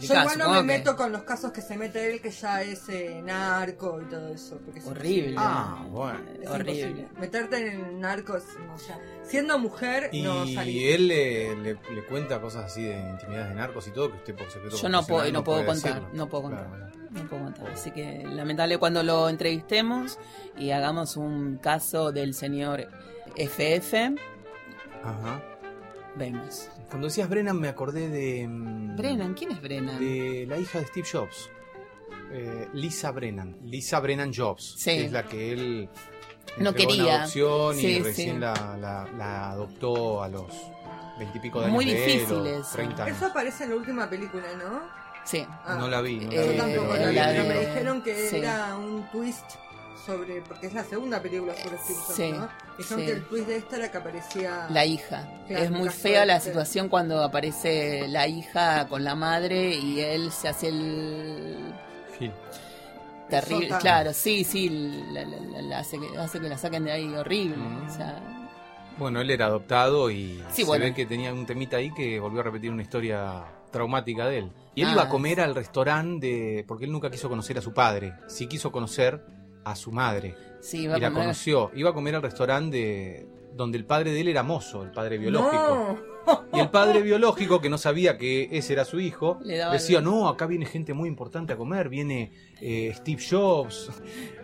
Yo 0.00 0.12
igual 0.20 0.38
no 0.38 0.48
me 0.50 0.56
que- 0.58 0.62
meto 0.64 0.96
con 0.96 1.12
los 1.12 1.22
casos 1.22 1.52
que 1.52 1.60
se 1.62 1.76
mete 1.76 2.12
él, 2.12 2.20
que 2.20 2.30
ya 2.32 2.62
es 2.62 2.88
eh, 2.88 3.22
narco 3.24 4.00
y 4.02 4.06
todo 4.06 4.28
eso. 4.34 4.58
Porque 4.64 4.80
es 4.80 4.86
Horrible. 4.86 5.36
Ah, 5.38 5.86
bueno. 5.88 6.18
Es 6.42 6.48
horrible. 6.50 6.72
imposible. 6.80 7.08
Meterte 7.20 7.72
en 7.74 8.00
narcos, 8.00 8.42
no, 8.66 8.74
o 8.74 8.78
sea, 8.78 8.98
siendo 9.22 9.56
mujer, 9.60 10.10
no 10.14 10.44
Y 10.46 10.84
él 10.88 11.06
le, 11.06 11.54
le- 11.56 11.74
le 11.94 12.04
cuenta 12.08 12.40
cosas 12.40 12.64
así 12.64 12.82
de 12.82 12.98
intimidades 12.98 13.50
de 13.50 13.54
narcos 13.54 13.86
y 13.86 13.92
todo 13.92 14.10
que 14.10 14.16
usted 14.16 14.34
por 14.34 14.50
secreto 14.50 14.76
Yo 14.76 14.88
no 14.88 15.06
puedo, 15.06 15.30
no 15.30 15.44
puedo 15.44 15.58
puede 15.58 15.66
contar, 15.66 15.94
decirlo. 15.94 16.08
no 16.14 16.28
puedo 16.28 16.42
contar. 16.44 16.66
Claro. 16.66 16.88
No 17.10 17.28
puedo 17.28 17.44
contar. 17.44 17.70
Así 17.70 17.90
que 17.92 18.24
lamentable 18.24 18.78
cuando 18.78 19.02
lo 19.04 19.28
entrevistemos 19.28 20.18
y 20.58 20.72
hagamos 20.72 21.16
un 21.16 21.56
caso 21.58 22.10
del 22.10 22.34
señor 22.34 22.88
FF, 23.36 24.14
Ajá. 25.04 25.40
Vemos. 26.18 26.68
Cuando 26.88 27.06
decías 27.06 27.28
Brennan 27.28 27.58
me 27.60 27.68
acordé 27.68 28.08
de... 28.08 28.46
mm, 28.46 28.96
Brennan, 28.96 29.34
¿quién 29.34 29.52
es 29.52 29.60
Brennan? 29.62 29.98
De 29.98 30.44
la 30.48 30.58
hija 30.58 30.80
de 30.80 30.86
Steve 30.86 31.06
Jobs. 31.10 31.50
Eh, 32.32 32.68
Lisa 32.74 33.10
Brennan. 33.12 33.56
Lisa 33.64 34.00
Brennan 34.00 34.32
Jobs. 34.34 34.74
Sí. 34.76 34.90
que 34.90 35.04
es 35.06 35.12
la 35.12 35.22
que 35.24 35.52
él 35.52 35.88
No 36.58 36.74
quería. 36.74 37.20
adopción 37.20 37.76
Sí, 37.76 37.86
y 37.86 38.02
recién 38.02 38.34
sí. 38.36 38.40
la, 38.40 38.76
la- 38.78 39.08
la 39.16 39.50
adoptó 39.52 40.22
a 40.22 40.28
los 40.28 40.46
veintipico 41.18 41.60
de 41.60 41.66
años 41.66 41.74
Muy 41.74 41.84
de 41.86 42.04
él, 42.04 42.12
difícil 42.12 42.36
o 42.36 42.44
eso. 42.46 42.70
30 42.74 43.04
años. 43.04 43.16
Eso 43.16 43.26
aparece 43.26 43.64
en 43.64 43.70
la 43.70 43.76
última 43.76 44.08
película, 44.10 44.44
¿no? 44.58 44.82
Sí. 45.24 45.44
Ah, 45.64 45.76
No 45.78 45.88
la 45.88 46.00
vi, 46.00 46.16
no 46.20 46.30
la 46.30 46.42
Eh, 46.42 46.48
vi. 46.52 46.56
tampoco 46.56 46.88
pero 46.92 47.02
la 47.04 47.08
vi, 47.10 47.16
la 47.16 47.26
pero 47.26 47.42
de- 47.42 47.48
me 47.48 47.60
dijeron 47.60 48.02
que 48.02 48.28
sí. 48.28 48.36
era 48.36 48.76
un 48.76 49.02
twist 49.10 49.44
sobre. 50.04 50.40
Porque 50.42 50.66
es 50.68 50.74
la 50.74 50.84
segunda 50.84 51.20
película 51.20 51.54
sobre 51.54 51.76
Jobs, 51.78 52.14
Sí, 52.14 52.32
¿no? 52.32 52.48
Dijeron 52.76 53.00
sí. 53.00 53.06
que 53.06 53.12
el 53.12 53.24
twist 53.24 53.46
de 53.46 53.56
esta 53.56 53.76
era 53.76 53.90
que 53.90 53.98
aparecía. 53.98 54.66
La 54.70 54.84
hija. 54.84 55.28
Claro, 55.46 55.64
es 55.64 55.70
muy 55.70 55.88
fea 55.88 56.24
la 56.26 56.40
situación 56.40 56.88
cuando 56.88 57.22
aparece 57.22 58.06
la 58.08 58.26
hija 58.28 58.86
con 58.88 59.04
la 59.04 59.14
madre 59.14 59.74
y 59.74 60.00
él 60.00 60.30
se 60.32 60.48
hace 60.48 60.68
el 60.68 61.74
Gil. 62.18 62.32
terrible. 63.28 63.68
Sota. 63.68 63.78
Claro, 63.80 64.12
sí, 64.12 64.44
sí, 64.44 64.68
la, 65.12 65.24
la- 65.24 65.36
la- 65.40 65.62
la 65.62 65.78
hace, 65.80 65.98
que, 65.98 66.16
hace 66.18 66.40
que 66.40 66.48
la 66.48 66.56
saquen 66.58 66.84
de 66.84 66.92
ahí 66.92 67.14
horrible. 67.14 67.56
Mm. 67.56 67.86
O 67.86 67.90
sea, 67.90 68.34
Bueno, 68.98 69.20
él 69.20 69.30
era 69.30 69.46
adoptado 69.46 70.10
y 70.10 70.42
Sí, 70.50 70.62
se 70.62 70.64
bueno. 70.64 70.84
ve 70.86 70.94
que 70.94 71.06
tenía 71.06 71.32
un 71.32 71.46
temita 71.46 71.76
ahí 71.76 71.92
que 71.94 72.18
volvió 72.18 72.40
a 72.40 72.42
repetir 72.44 72.72
una 72.72 72.82
historia 72.82 73.44
traumática 73.70 74.26
de 74.26 74.38
él. 74.38 74.52
Y 74.74 74.80
él 74.82 74.88
Ah, 74.88 74.92
iba 74.94 75.02
a 75.04 75.08
comer 75.08 75.40
al 75.40 75.54
restaurante 75.54 76.26
de... 76.26 76.64
porque 76.66 76.84
él 76.86 76.90
nunca 76.92 77.10
quiso 77.10 77.28
conocer 77.28 77.58
a 77.58 77.60
su 77.60 77.72
padre, 77.74 78.14
sí 78.28 78.46
quiso 78.48 78.72
conocer 78.72 79.22
a 79.64 79.76
su 79.76 79.90
madre. 79.92 80.34
sí, 80.60 80.86
va 80.86 80.98
y 80.98 81.00
la 81.00 81.06
a 81.08 81.10
comer. 81.10 81.24
conoció. 81.24 81.70
Iba 81.74 81.90
a 81.90 81.92
comer 81.94 82.16
al 82.16 82.22
restaurante 82.22 82.76
de- 82.76 83.26
donde 83.54 83.76
el 83.78 83.84
padre 83.84 84.12
de 84.12 84.20
él 84.20 84.28
era 84.28 84.42
mozo, 84.42 84.82
el 84.84 84.90
padre 84.92 85.18
biológico. 85.18 85.98
No. 86.26 86.44
Y 86.52 86.60
el 86.60 86.68
padre 86.68 87.00
biológico, 87.02 87.60
que 87.60 87.70
no 87.70 87.78
sabía 87.78 88.18
que 88.18 88.48
ese 88.52 88.74
era 88.74 88.84
su 88.84 89.00
hijo, 89.00 89.38
decía, 89.72 89.98
el- 89.98 90.04
no, 90.04 90.28
acá 90.28 90.46
viene 90.46 90.66
gente 90.66 90.92
muy 90.94 91.08
importante 91.08 91.52
a 91.54 91.56
comer, 91.56 91.88
viene 91.88 92.32
eh, 92.60 92.92
Steve 92.94 93.20
Jobs. 93.28 93.90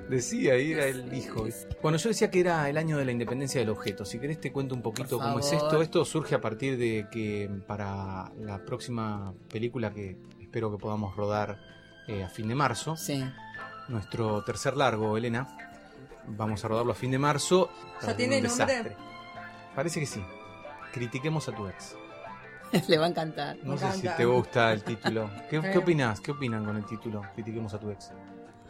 Decía, 0.09 0.59
y 0.59 0.73
era 0.73 0.87
el 0.87 1.15
hijo. 1.15 1.47
Bueno, 1.83 1.97
yo 1.97 2.11
decía 2.11 2.31
que 2.31 2.41
era 2.41 2.69
el 2.69 2.77
año 2.77 2.99
de 2.99 3.07
la 3.07 3.13
independencia 3.13 3.59
del 3.61 3.71
objeto. 3.71 4.05
Si 4.05 4.19
querés 4.19 4.39
te 4.39 4.53
cuento 4.53 4.75
un 4.75 4.83
poquito 4.83 5.19
cómo 5.19 5.39
es 5.39 5.51
esto. 5.51 5.81
Esto 5.81 6.05
surge 6.05 6.35
a 6.35 6.43
partir 6.43 6.77
de 6.77 7.07
que 7.11 7.49
para 7.67 8.31
la 8.39 8.63
próxima 8.67 9.33
película 9.51 9.95
que 9.95 10.19
espero 10.43 10.71
que 10.71 10.77
podamos 10.77 11.17
rodar 11.17 11.59
eh, 12.07 12.23
a 12.23 12.29
fin 12.29 12.49
de 12.49 12.55
marzo, 12.55 12.97
Sí. 12.99 13.25
Nuestro 13.89 14.43
tercer 14.43 14.77
largo, 14.77 15.17
Elena, 15.17 15.47
vamos 16.27 16.65
a 16.65 16.69
rodarlo 16.69 16.93
a 16.93 16.95
fin 16.95 17.11
de 17.11 17.19
marzo. 17.19 17.71
¿Ya 18.03 18.11
Es 18.11 18.17
tiene 18.17 18.39
un 18.39 18.45
nombre? 18.45 18.67
desastre. 18.67 18.97
Parece 19.75 20.01
que 20.01 20.07
sí. 20.07 20.25
Critiquemos 20.93 21.49
a 21.49 21.53
tu 21.53 21.67
ex. 21.69 21.97
Le 22.89 22.99
va 22.99 23.07
a 23.07 23.09
encantar. 23.09 23.57
No 23.63 23.73
Me 23.73 23.79
sé 23.79 23.93
si 23.93 24.09
te 24.09 24.25
gusta 24.25 24.73
el 24.73 24.83
título. 24.85 25.31
¿Qué, 25.51 25.61
qué 25.61 25.73
Eh. 25.73 25.79
opinas? 25.79 26.21
¿Qué 26.21 26.31
opinan 26.33 26.65
con 26.65 26.77
el 26.77 26.85
título? 26.85 27.23
Critiquemos 27.35 27.75
a 27.75 27.79
tu 27.81 27.91
ex. 27.91 28.13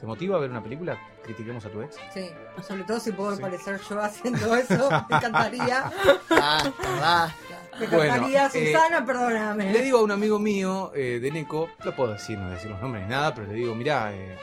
¿Te 0.00 0.06
motiva 0.06 0.36
a 0.36 0.40
ver 0.40 0.50
una 0.50 0.62
película? 0.62 0.98
Critiquemos 1.22 1.64
a 1.64 1.70
tu 1.70 1.80
ex. 1.80 1.96
Sí, 2.12 2.28
sobre 2.66 2.82
todo 2.84 2.98
si 3.00 3.12
puedo 3.12 3.34
Sí. 3.36 3.42
aparecer 3.42 3.80
yo 3.88 4.00
haciendo 4.02 4.54
eso, 4.56 4.90
me 5.08 5.16
encantaría. 5.16 5.92
Basta, 6.28 6.72
basta. 7.00 7.34
Me 7.80 7.86
Bueno, 7.86 8.04
encantaría, 8.04 8.46
eh, 8.52 8.72
Susana, 8.72 9.04
perdóname. 9.06 9.72
Le 9.72 9.82
digo 9.82 9.98
a 9.98 10.02
un 10.02 10.10
amigo 10.10 10.38
mío 10.38 10.92
eh, 10.94 11.18
de 11.20 11.30
Neco, 11.30 11.68
lo 11.84 11.94
puedo 11.96 12.12
decir, 12.12 12.36
no 12.38 12.44
voy 12.44 12.52
a 12.52 12.54
decir 12.56 12.70
los 12.70 12.80
nombres 12.80 13.04
ni 13.04 13.10
nada, 13.10 13.34
pero 13.34 13.46
le 13.46 13.54
digo, 13.54 13.74
mirá, 13.74 14.12
eh, 14.12 14.36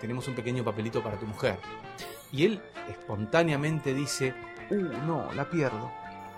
tenemos 0.00 0.26
un 0.28 0.34
pequeño 0.34 0.64
papelito 0.64 1.02
para 1.02 1.16
tu 1.18 1.26
mujer. 1.26 1.58
Y 2.32 2.44
él 2.44 2.62
espontáneamente 2.88 3.94
dice, 3.94 4.34
uh, 4.70 4.74
no, 5.06 5.32
la 5.32 5.48
pierdo. 5.48 5.90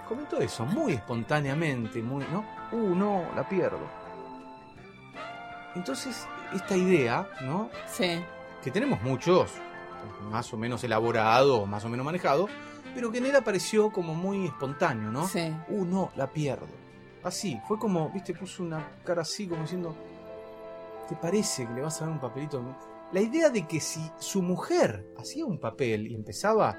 Comentó 0.09 0.39
eso, 0.39 0.65
muy 0.65 0.95
espontáneamente, 0.95 2.03
muy, 2.03 2.25
¿no? 2.33 2.45
Uh, 2.73 2.95
no, 2.95 3.25
la 3.35 3.49
pierdo. 3.49 3.81
Entonces, 5.75 6.27
esta 6.53 6.77
idea, 6.77 7.29
¿no? 7.43 7.71
Sí. 7.87 8.21
que 8.63 8.71
tenemos 8.71 9.01
muchos, 9.03 9.53
más 10.31 10.53
o 10.53 10.57
menos 10.57 10.83
elaborado, 10.85 11.65
más 11.67 11.85
o 11.85 11.89
menos 11.89 12.05
manejado, 12.05 12.49
pero 12.95 13.11
que 13.13 13.19
en 13.19 13.27
él 13.27 13.37
apareció 13.37 13.91
como 13.91 14.15
muy 14.15 14.47
espontáneo, 14.47 15.11
¿no? 15.11 15.29
Sí. 15.29 15.55
Uh, 15.69 15.85
no, 15.85 16.11
la 16.17 16.27
pierdo. 16.29 16.67
Así, 17.23 17.61
fue 17.69 17.79
como, 17.79 18.11
viste, 18.11 18.35
puso 18.35 18.63
una 18.63 18.85
cara 19.05 19.23
así 19.23 19.47
como 19.47 19.63
diciendo, 19.63 19.95
¿te 21.09 21.15
parece 21.17 21.67
que 21.67 21.75
le 21.75 21.83
vas 21.83 22.01
a 22.01 22.07
dar 22.07 22.15
un 22.15 22.21
papelito? 22.21 22.63
La 23.13 23.21
idea 23.21 23.51
de 23.51 23.67
que 23.67 23.81
si 23.81 24.01
su 24.19 24.43
mujer 24.43 25.07
hacía 25.19 25.45
un 25.45 25.59
papel 25.59 26.07
y 26.07 26.15
empezaba 26.15 26.79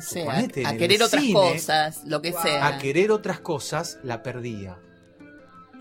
Sí, 0.00 0.20
a, 0.20 0.76
querer 0.76 1.02
otras 1.02 1.22
cine, 1.22 1.34
cosas, 1.34 2.04
lo 2.06 2.22
que 2.22 2.32
sea. 2.32 2.66
a 2.66 2.78
querer 2.78 3.10
otras 3.10 3.40
cosas, 3.40 3.98
la 4.02 4.22
perdía. 4.22 4.78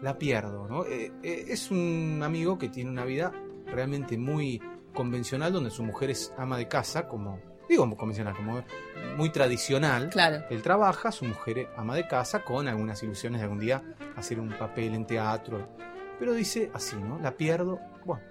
La 0.01 0.17
pierdo, 0.17 0.67
¿no? 0.67 0.85
Eh, 0.85 1.11
eh, 1.23 1.45
es 1.47 1.71
un 1.71 2.19
amigo 2.23 2.57
que 2.57 2.67
tiene 2.67 2.89
una 2.89 3.05
vida 3.05 3.31
realmente 3.67 4.17
muy 4.17 4.61
convencional, 4.93 5.53
donde 5.53 5.69
su 5.69 5.83
mujer 5.83 6.09
es 6.09 6.33
ama 6.37 6.57
de 6.57 6.67
casa, 6.67 7.07
como, 7.07 7.39
digo 7.69 7.89
convencional, 7.95 8.35
como 8.35 8.63
muy 9.15 9.29
tradicional. 9.29 10.09
Claro. 10.09 10.43
Él 10.49 10.61
trabaja, 10.61 11.11
su 11.11 11.23
mujer 11.25 11.59
es 11.59 11.67
ama 11.77 11.95
de 11.95 12.07
casa, 12.07 12.43
con 12.43 12.67
algunas 12.67 13.01
ilusiones 13.03 13.39
de 13.39 13.43
algún 13.43 13.59
día 13.59 13.81
hacer 14.17 14.39
un 14.39 14.49
papel 14.49 14.93
en 14.93 15.05
teatro. 15.05 15.69
Pero 16.19 16.33
dice 16.33 16.69
así, 16.73 16.97
¿no? 16.97 17.17
La 17.19 17.37
pierdo. 17.37 17.79
Bueno. 18.03 18.30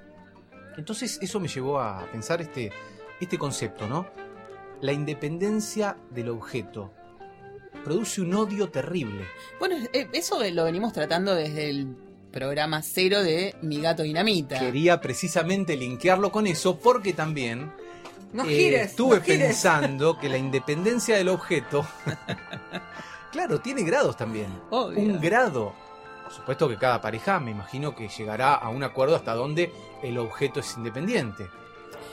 Entonces 0.76 1.18
eso 1.20 1.40
me 1.40 1.48
llevó 1.48 1.78
a 1.80 2.06
pensar 2.10 2.40
este, 2.40 2.72
este 3.20 3.38
concepto, 3.38 3.86
¿no? 3.88 4.06
La 4.80 4.92
independencia 4.92 5.96
del 6.10 6.30
objeto 6.30 6.92
produce 7.84 8.20
un 8.20 8.34
odio 8.34 8.70
terrible. 8.70 9.24
Bueno, 9.58 9.76
eh, 9.92 10.08
eso 10.12 10.42
lo 10.52 10.64
venimos 10.64 10.92
tratando 10.92 11.34
desde 11.34 11.70
el 11.70 11.96
programa 12.30 12.82
cero 12.82 13.22
de 13.22 13.54
Mi 13.62 13.80
Gato 13.80 14.02
Dinamita. 14.02 14.58
Quería 14.58 15.00
precisamente 15.00 15.76
linkearlo 15.76 16.30
con 16.30 16.46
eso 16.46 16.78
porque 16.78 17.12
también 17.12 17.72
No 18.32 18.44
eh, 18.44 18.48
gires. 18.48 18.90
estuve 18.90 19.20
gires. 19.20 19.46
pensando 19.48 20.18
que 20.18 20.28
la 20.28 20.38
independencia 20.38 21.16
del 21.16 21.28
objeto, 21.28 21.84
claro, 23.32 23.60
tiene 23.60 23.82
grados 23.82 24.16
también. 24.16 24.48
Obvio. 24.70 24.98
Un 25.00 25.20
grado. 25.20 25.74
Por 26.30 26.36
supuesto 26.36 26.68
que 26.68 26.76
cada 26.76 27.00
pareja 27.00 27.40
me 27.40 27.50
imagino 27.50 27.94
que 27.94 28.08
llegará 28.08 28.54
a 28.54 28.68
un 28.68 28.84
acuerdo 28.84 29.16
hasta 29.16 29.34
donde 29.34 29.72
el 30.02 30.16
objeto 30.16 30.60
es 30.60 30.76
independiente. 30.76 31.50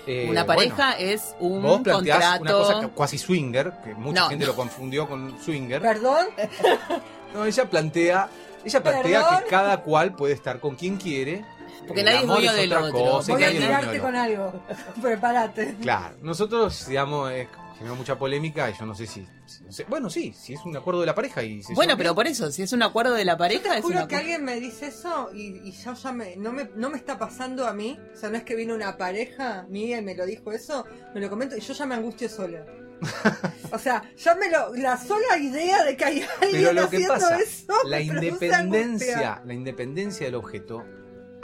Eh, 0.07 0.25
Una 0.29 0.43
pareja 0.45 0.93
es 0.97 1.35
un 1.39 1.61
vos 1.61 1.81
planteás 1.81 2.37
contrato. 2.39 2.41
una 2.41 2.75
cosa 2.79 2.87
cuasi 2.95 3.17
swinger, 3.17 3.73
que 3.83 3.93
mucha 3.93 4.21
No, 4.21 4.29
gente 4.29 4.45
no. 4.45 4.51
lo 4.51 4.55
confundió 4.55 5.07
con 5.07 5.37
swinger. 5.41 5.81
Perdón. 5.81 6.27
No, 7.33 7.43
ella 7.45 7.69
plantea, 7.69 8.29
ella 8.63 8.81
plantea 8.81 9.21
Perdón. 9.21 9.43
que 9.43 9.49
cada 9.49 9.81
cual 9.81 10.13
puede 10.15 10.33
estar 10.33 10.59
con 10.61 10.75
quien 10.77 10.95
quiere. 10.97 11.43
Porque 11.85 11.99
El 12.01 12.05
nadie 12.05 12.19
es 12.21 12.27
dueño 12.27 12.53
del 12.53 12.71
otra 12.73 12.85
otro. 12.87 12.99
cosa 13.11 13.33
Voy 13.33 13.43
a 13.43 13.51
tirarte 13.51 13.99
con 13.99 14.15
algo. 14.15 14.53
Prepárate. 15.01 15.75
Claro, 15.81 16.15
nosotros, 16.21 16.87
digamos, 16.87 17.29
eh, 17.31 17.49
generó 17.77 17.95
mucha 17.95 18.17
polémica 18.17 18.69
y 18.69 18.73
yo 18.73 18.85
no 18.85 18.95
sé 18.95 19.05
si. 19.07 19.27
si- 19.45 19.63
no 19.63 19.71
sé. 19.71 19.85
Bueno, 19.87 20.09
sí, 20.09 20.33
si 20.33 20.53
es 20.53 20.65
un 20.65 20.75
acuerdo 20.75 20.99
de 21.01 21.05
la 21.07 21.15
pareja 21.15 21.43
y 21.43 21.61
se 21.63 21.73
Bueno, 21.73 21.95
pero 21.97 22.09
bien. 22.11 22.15
por 22.15 22.27
eso, 22.27 22.51
si 22.51 22.63
es 22.63 22.73
un 22.73 22.83
acuerdo 22.83 23.13
de 23.13 23.25
la 23.25 23.37
pareja, 23.37 23.71
Te 23.71 23.77
es 23.77 23.81
juro 23.83 23.97
una 23.97 24.07
que 24.07 24.15
alguien 24.15 24.43
me 24.43 24.59
dice 24.59 24.87
eso 24.87 25.29
y, 25.33 25.57
y 25.67 25.71
yo 25.71 25.93
ya 25.93 26.11
me 26.11 26.35
no, 26.35 26.51
me 26.51 26.69
no 26.75 26.89
me 26.89 26.97
está 26.97 27.17
pasando 27.17 27.67
a 27.67 27.73
mí. 27.73 27.99
O 28.13 28.17
sea, 28.17 28.29
no 28.29 28.37
es 28.37 28.43
que 28.43 28.55
vino 28.55 28.73
una 28.75 28.97
pareja 28.97 29.65
mía 29.69 29.99
y 29.99 30.01
me 30.01 30.15
lo 30.15 30.25
dijo 30.25 30.51
eso, 30.51 30.85
me 31.13 31.21
lo 31.21 31.29
comento 31.29 31.55
y 31.57 31.61
yo 31.61 31.73
ya 31.73 31.85
me 31.85 31.95
angustio 31.95 32.29
sola. 32.29 32.65
o 33.71 33.77
sea, 33.77 34.01
ya 34.17 34.33
me 34.35 34.49
lo. 34.49 34.73
La 34.75 34.97
sola 34.97 35.37
idea 35.39 35.83
de 35.83 35.95
que 35.95 36.03
hay 36.05 36.25
Pero 36.39 36.47
alguien 36.51 36.75
lo 36.75 36.89
que 36.89 36.95
haciendo 36.97 37.13
pasa, 37.13 37.37
eso. 37.39 37.73
la 37.85 38.01
independencia, 38.01 38.57
angustia. 38.57 39.41
la 39.45 39.53
independencia 39.53 40.25
del 40.25 40.35
objeto, 40.35 40.83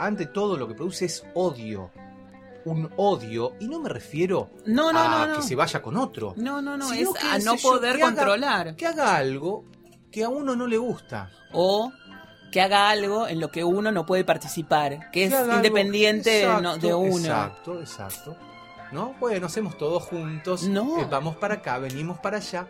ante 0.00 0.26
todo 0.26 0.56
lo 0.56 0.66
que 0.66 0.74
produce 0.74 1.04
es 1.04 1.24
odio. 1.34 1.92
Un 2.66 2.90
odio, 2.96 3.52
y 3.60 3.68
no 3.68 3.78
me 3.80 3.88
refiero 3.90 4.50
No, 4.66 4.90
no, 4.92 4.98
a 4.98 5.26
no, 5.26 5.36
que 5.36 5.42
se 5.42 5.54
vaya 5.54 5.82
con 5.82 5.96
otro. 5.98 6.32
No, 6.36 6.62
no, 6.62 6.76
no, 6.78 6.90
es 6.92 7.08
que, 7.10 7.26
a 7.26 7.38
no 7.40 7.56
yo, 7.56 7.62
poder 7.62 7.96
haga- 7.96 8.04
controlar. 8.06 8.76
Que 8.76 8.86
haga 8.86 9.16
algo 9.16 9.64
que 10.10 10.24
a 10.24 10.28
uno 10.30 10.56
no 10.56 10.66
le 10.66 10.78
gusta. 10.78 11.30
O 11.52 11.92
que 12.50 12.60
haga 12.62 12.88
algo 12.88 13.26
en 13.28 13.40
lo 13.40 13.50
que 13.50 13.64
uno 13.64 13.90
no 13.92 14.06
puede 14.06 14.24
participar, 14.24 15.10
que 15.10 15.24
es 15.24 15.34
Que 15.34 15.54
independiente 15.56 16.30
de 16.30 16.46
no- 16.46 16.58
Exacto, 16.58 16.86
de 16.86 16.94
uno. 16.94 17.16
Exacto, 17.18 17.80
exacto. 17.80 18.36
¿No? 18.92 19.14
Bueno, 19.20 19.46
hacemos 19.46 19.76
todos 19.76 20.04
juntos. 20.04 20.62
No. 20.62 21.00
eh, 21.00 21.06
vamos 21.10 21.36
para 21.36 21.54
acá, 21.54 21.78
venimos 21.78 22.18
para 22.20 22.36
allá. 22.38 22.66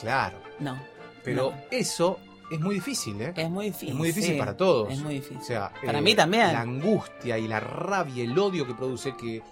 Claro. 0.00 0.38
No. 0.60 0.78
Pero 1.24 1.50
No. 1.50 1.56
eso 1.72 2.20
es 2.50 2.60
muy 2.60 2.74
difícil, 2.76 3.20
¿eh? 3.20 3.32
Es 3.36 3.50
muy 3.50 3.66
difícil. 3.66 3.88
Es 3.90 3.94
muy 3.94 4.08
difícil 4.08 4.32
sí. 4.34 4.38
para 4.38 4.56
todos. 4.56 4.92
Es 4.92 4.98
muy 5.00 5.14
difícil. 5.14 5.38
O 5.38 5.42
sea, 5.44 5.72
Para 5.84 5.98
eh, 5.98 6.02
mí 6.02 6.14
también. 6.14 6.52
La 6.52 6.60
angustia 6.60 7.38
y 7.38 7.46
la 7.48 7.60
rabia, 7.60 8.22
el 8.24 8.38
odio 8.38 8.66
que 8.66 8.74
produce 8.74 9.16
que 9.16 9.42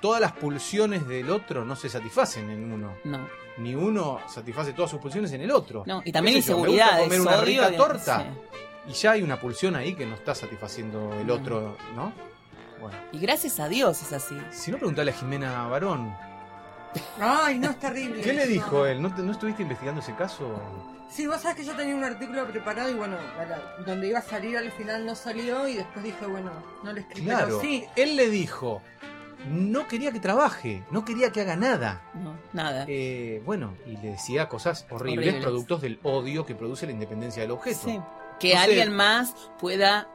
todas 0.00 0.20
las 0.20 0.32
pulsiones 0.32 1.06
del 1.06 1.30
otro 1.30 1.64
no 1.64 1.76
se 1.76 1.88
satisfacen 1.88 2.50
en 2.50 2.72
uno. 2.72 2.94
No, 3.04 3.20
Ni 3.58 3.74
uno 3.74 4.18
satisface 4.28 4.72
todas 4.72 4.90
sus 4.90 5.00
pulsiones 5.00 5.32
en 5.32 5.40
el 5.42 5.50
otro. 5.50 5.84
no. 5.86 6.02
Y 6.04 6.12
también 6.12 6.36
inseguridades, 6.38 7.04
comer 7.04 7.20
una 7.20 7.40
rica 7.40 7.72
torta. 7.76 8.18
sí. 8.32 8.58
Y 8.88 8.92
ya 8.94 9.12
hay 9.12 9.22
una 9.22 9.38
pulsión 9.38 9.76
ahí 9.76 9.94
que 9.94 10.04
no 10.04 10.14
está 10.16 10.34
satisfaciendo 10.34 11.12
el 11.20 11.26
No. 11.28 11.34
otro, 11.34 11.76
¿no? 11.94 12.12
Bueno. 12.80 12.96
Y 13.12 13.18
gracias 13.20 13.60
a 13.60 13.68
Dios 13.68 14.02
es 14.02 14.12
así. 14.12 14.36
Si 14.50 14.72
no, 14.72 14.78
preguntale 14.78 15.12
a 15.12 15.14
Jimena 15.14 15.68
Barón. 15.68 16.12
Ay, 17.20 17.58
no, 17.58 17.70
es 17.70 17.78
terrible. 17.78 18.22
¿Qué 18.22 18.32
le 18.32 18.46
dijo 18.46 18.86
él? 18.86 19.00
¿No, 19.00 19.14
te- 19.14 19.22
no 19.22 19.32
estuviste 19.32 19.62
investigando 19.62 20.00
ese 20.00 20.14
caso? 20.14 20.60
Sí, 21.10 21.26
vos 21.26 21.40
sabés 21.40 21.56
que 21.58 21.64
yo 21.64 21.74
tenía 21.74 21.94
un 21.94 22.04
artículo 22.04 22.46
preparado 22.46 22.90
y 22.90 22.94
bueno, 22.94 23.16
donde 23.86 24.08
iba 24.08 24.18
a 24.18 24.22
salir 24.22 24.56
al 24.56 24.70
final 24.72 25.04
no 25.04 25.14
salió 25.14 25.68
y 25.68 25.74
después 25.74 26.02
dije, 26.04 26.24
bueno, 26.26 26.50
no 26.82 26.92
le 26.92 27.00
escribí. 27.00 27.26
Claro. 27.26 27.46
Pero 27.46 27.60
sí, 27.60 27.84
Él 27.96 28.16
le 28.16 28.30
dijo, 28.30 28.80
no 29.48 29.86
quería 29.88 30.10
que 30.12 30.20
trabaje, 30.20 30.82
no 30.90 31.04
quería 31.04 31.30
que 31.30 31.42
haga 31.42 31.54
nada. 31.56 32.02
No, 32.14 32.34
nada. 32.54 32.86
Eh, 32.88 33.42
bueno, 33.44 33.74
y 33.86 33.96
le 33.98 34.12
decía 34.12 34.48
cosas 34.48 34.86
horribles, 34.90 35.18
Horribles. 35.28 35.42
productos 35.44 35.80
del 35.82 35.98
odio 36.02 36.46
que 36.46 36.54
produce 36.54 36.86
la 36.86 36.92
independencia 36.92 37.42
del 37.42 37.50
objeto. 37.50 37.80
Sí. 37.84 38.00
Que 38.40 38.54
No 38.54 38.60
sé. 38.60 38.64
alguien 38.64 38.92
más 38.94 39.34
pueda 39.60 40.08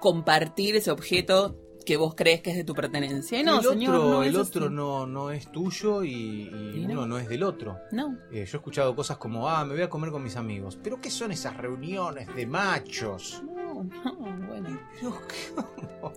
compartir 0.00 0.76
ese 0.76 0.90
objeto 0.92 1.56
que 1.84 1.96
vos 1.96 2.14
crees 2.14 2.40
que 2.40 2.50
es 2.50 2.56
de 2.56 2.64
tu 2.64 2.74
pertenencia. 2.74 3.38
Y 3.38 3.42
no, 3.44 3.58
el 3.60 3.64
señor, 3.64 3.94
otro, 3.96 4.10
no 4.10 4.22
el 4.22 4.30
es 4.34 4.36
otro 4.48 4.66
así. 4.66 4.74
no, 4.74 5.06
no 5.06 5.30
es 5.30 5.50
tuyo 5.52 6.02
y, 6.04 6.10
y 6.12 6.80
Y 6.82 6.86
no. 6.86 6.92
uno 6.94 7.06
no 7.06 7.18
es 7.18 7.28
del 7.28 7.42
otro. 7.42 7.78
No, 7.92 8.16
Eh, 8.32 8.44
yo 8.46 8.56
he 8.56 8.60
escuchado 8.60 8.94
cosas 8.96 9.16
como, 9.18 9.48
ah, 9.48 9.64
me 9.64 9.74
voy 9.74 9.82
a 9.82 9.90
comer 9.90 10.10
con 10.10 10.22
mis 10.22 10.36
amigos. 10.36 10.78
¿Pero 10.82 11.00
qué 11.00 11.10
son 11.10 11.32
esas 11.32 11.56
reuniones 11.56 12.34
de 12.34 12.46
machos? 12.46 13.42
no, 13.44 13.84
no, 13.84 14.46
bueno. 14.48 14.80
¿cómo? 15.00 16.12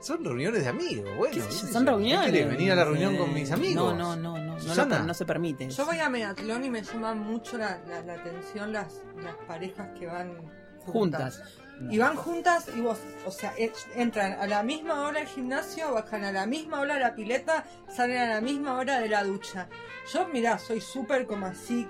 Son 0.00 0.24
reuniones 0.24 0.62
de 0.62 0.68
amigos, 0.70 1.10
bueno. 1.18 1.44
Son 1.50 1.84
reuniones. 1.86 2.26
¿Qué 2.30 2.32
querés, 2.38 2.50
venir 2.56 2.72
a 2.72 2.74
la 2.74 2.84
reunión 2.86 3.14
Eh, 3.16 3.18
con 3.18 3.34
mis 3.34 3.50
amigos? 3.50 3.94
No, 3.94 4.16
no, 4.16 4.16
no, 4.16 4.38
no, 4.38 4.44
no, 4.46 4.54
lo 4.54 4.60
Susana. 4.60 5.00
no 5.00 5.12
se 5.12 5.26
permite. 5.26 5.68
yo 5.68 5.84
voy 5.84 5.98
a 5.98 6.08
Meatlón 6.08 6.64
y 6.64 6.70
me 6.70 6.82
llama 6.82 7.14
mucho 7.14 7.58
la, 7.58 7.78
la- 7.86 8.02
la 8.02 8.14
atención 8.14 8.72
las, 8.72 9.02
las 9.22 9.34
parejas 9.46 9.90
que 9.98 10.06
van 10.06 10.36
juntas. 10.86 11.36
juntas. 11.36 11.42
Y 11.88 11.98
van 11.98 12.14
juntas 12.16 12.66
y 12.76 12.80
vos, 12.82 12.98
o 13.24 13.30
sea, 13.30 13.54
eh, 13.56 13.72
entran 13.94 14.32
a 14.34 14.46
la 14.46 14.62
misma 14.62 15.02
hora 15.02 15.20
al 15.20 15.26
gimnasio, 15.26 15.94
bajan 15.94 16.24
a 16.24 16.32
la 16.32 16.44
misma 16.44 16.80
hora 16.80 16.96
a 16.96 16.98
la 16.98 17.14
pileta, 17.14 17.64
salen 17.88 18.18
a 18.18 18.26
la 18.34 18.40
misma 18.42 18.74
hora 18.76 18.98
de 19.00 19.08
la 19.08 19.24
ducha. 19.24 19.66
Yo, 20.12 20.26
mirá, 20.28 20.58
soy 20.58 20.80
súper 20.82 21.26
como 21.26 21.46
así, 21.46 21.88